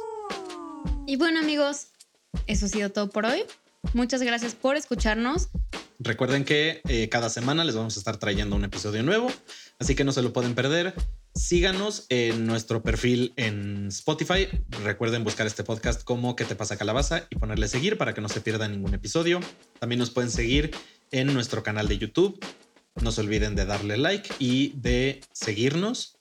Y 1.07 1.17
bueno, 1.17 1.41
amigos, 1.41 1.89
eso 2.47 2.67
ha 2.67 2.69
sido 2.69 2.91
todo 2.91 3.11
por 3.11 3.27
hoy. 3.27 3.45
Muchas 3.93 4.23
gracias 4.23 4.55
por 4.55 4.77
escucharnos. 4.77 5.49
Recuerden 5.99 6.45
que 6.45 6.81
eh, 6.89 7.09
cada 7.09 7.31
semana 7.31 7.65
les 7.65 7.77
vamos 7.77 7.97
a 7.97 8.01
estar 8.01 8.17
trayendo 8.19 8.57
un 8.57 8.65
episodio 8.65 9.03
nuevo, 9.03 9.31
así 9.79 9.95
que 9.95 10.05
no 10.05 10.13
se 10.13 10.23
lo 10.23 10.33
pueden 10.33 10.55
perder. 10.55 10.95
Síganos 11.35 12.07
en 12.11 12.47
nuestro 12.47 12.83
perfil 12.83 13.33
en 13.37 13.89
Spotify. 13.89 14.47
Recuerden 14.85 15.25
buscar 15.25 15.49
este 15.49 15.65
podcast 15.65 16.05
como 16.05 16.37
¿Qué 16.37 16.45
te 16.45 16.55
pasa 16.55 16.77
calabaza? 16.77 17.27
y 17.29 17.35
ponerle 17.37 17.67
seguir 17.67 17.99
para 17.99 18.15
que 18.15 18.21
no 18.21 18.29
se 18.29 18.41
pierda 18.41 18.69
ningún 18.69 18.95
episodio. 18.95 19.41
También 19.81 19.99
nos 19.99 20.11
pueden 20.11 20.31
seguir 20.31 20.71
en 21.11 21.35
nuestro 21.35 21.65
canal 21.65 21.89
de 21.89 21.99
YouTube. 21.99 22.39
No 23.03 23.11
se 23.11 23.21
olviden 23.21 23.57
de 23.57 23.67
darle 23.67 23.99
like 23.99 24.33
y 24.39 24.75
de 24.77 25.23
seguirnos 25.33 26.19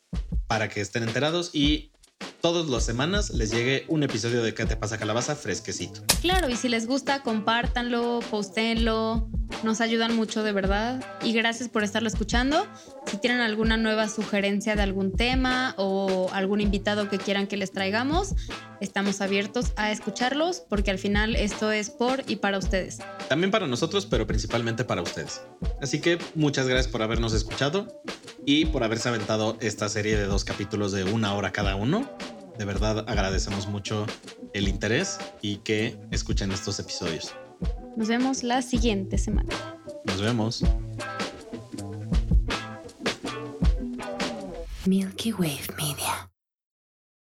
para 0.47 0.67
que 0.67 0.81
estén 0.81 1.03
enterados 1.03 1.51
y 1.53 1.92
todas 2.41 2.67
las 2.67 2.83
semanas 2.85 3.29
les 3.31 3.51
llegue 3.51 3.85
un 3.87 4.03
episodio 4.03 4.43
de 4.43 4.53
¿Qué 4.53 4.65
te 4.65 4.75
pasa 4.75 4.97
calabaza? 4.97 5.35
fresquecito. 5.35 6.01
Claro, 6.21 6.49
y 6.49 6.55
si 6.55 6.69
les 6.69 6.87
gusta, 6.87 7.21
compártanlo, 7.23 8.19
postéenlo. 8.29 9.27
Nos 9.63 9.81
ayudan 9.81 10.15
mucho 10.15 10.43
de 10.43 10.51
verdad. 10.51 11.03
Y 11.23 11.33
gracias 11.33 11.69
por 11.69 11.83
estarlo 11.83 12.07
escuchando. 12.07 12.65
Si 13.05 13.17
tienen 13.17 13.39
alguna 13.39 13.77
nueva 13.77 14.07
sugerencia 14.09 14.75
de 14.75 14.81
algún 14.81 15.15
tema 15.15 15.75
o 15.77 16.29
algún 16.33 16.59
invitado 16.59 17.09
que 17.09 17.17
quieran 17.17 17.47
que 17.47 17.55
les 17.55 17.71
traigamos, 17.71 18.33
estamos 18.81 19.21
abiertos 19.21 19.71
a 19.75 19.91
escucharlos 19.91 20.61
porque 20.67 20.91
al 20.91 20.97
final 20.97 21.35
esto 21.35 21.71
es 21.71 21.89
por 21.89 22.23
y 22.27 22.37
para 22.37 22.57
ustedes. 22.57 22.99
También 23.29 23.51
para 23.51 23.67
nosotros, 23.67 24.05
pero 24.05 24.25
principalmente 24.27 24.83
para 24.83 25.01
ustedes. 25.01 25.41
Así 25.81 26.01
que 26.01 26.17
muchas 26.35 26.67
gracias 26.67 26.91
por 26.91 27.01
habernos 27.01 27.33
escuchado 27.33 28.01
y 28.45 28.65
por 28.65 28.83
haberse 28.83 29.09
aventado 29.09 29.57
esta 29.61 29.87
serie 29.87 30.17
de 30.17 30.25
dos 30.25 30.43
capítulos 30.43 30.91
de 30.91 31.03
una 31.03 31.33
hora 31.33 31.51
cada 31.51 31.75
uno. 31.75 32.09
De 32.57 32.65
verdad 32.65 33.05
agradecemos 33.07 33.67
mucho 33.67 34.05
el 34.53 34.67
interés 34.67 35.19
y 35.41 35.57
que 35.57 35.97
escuchen 36.11 36.51
estos 36.51 36.79
episodios. 36.79 37.33
Nos 37.95 38.07
vemos 38.07 38.43
la 38.43 38.61
siguiente 38.61 39.17
semana. 39.17 39.53
Nos 40.05 40.21
vemos. 40.21 40.63
Milky 44.85 45.31
Wave 45.31 45.67
Media. 45.77 46.32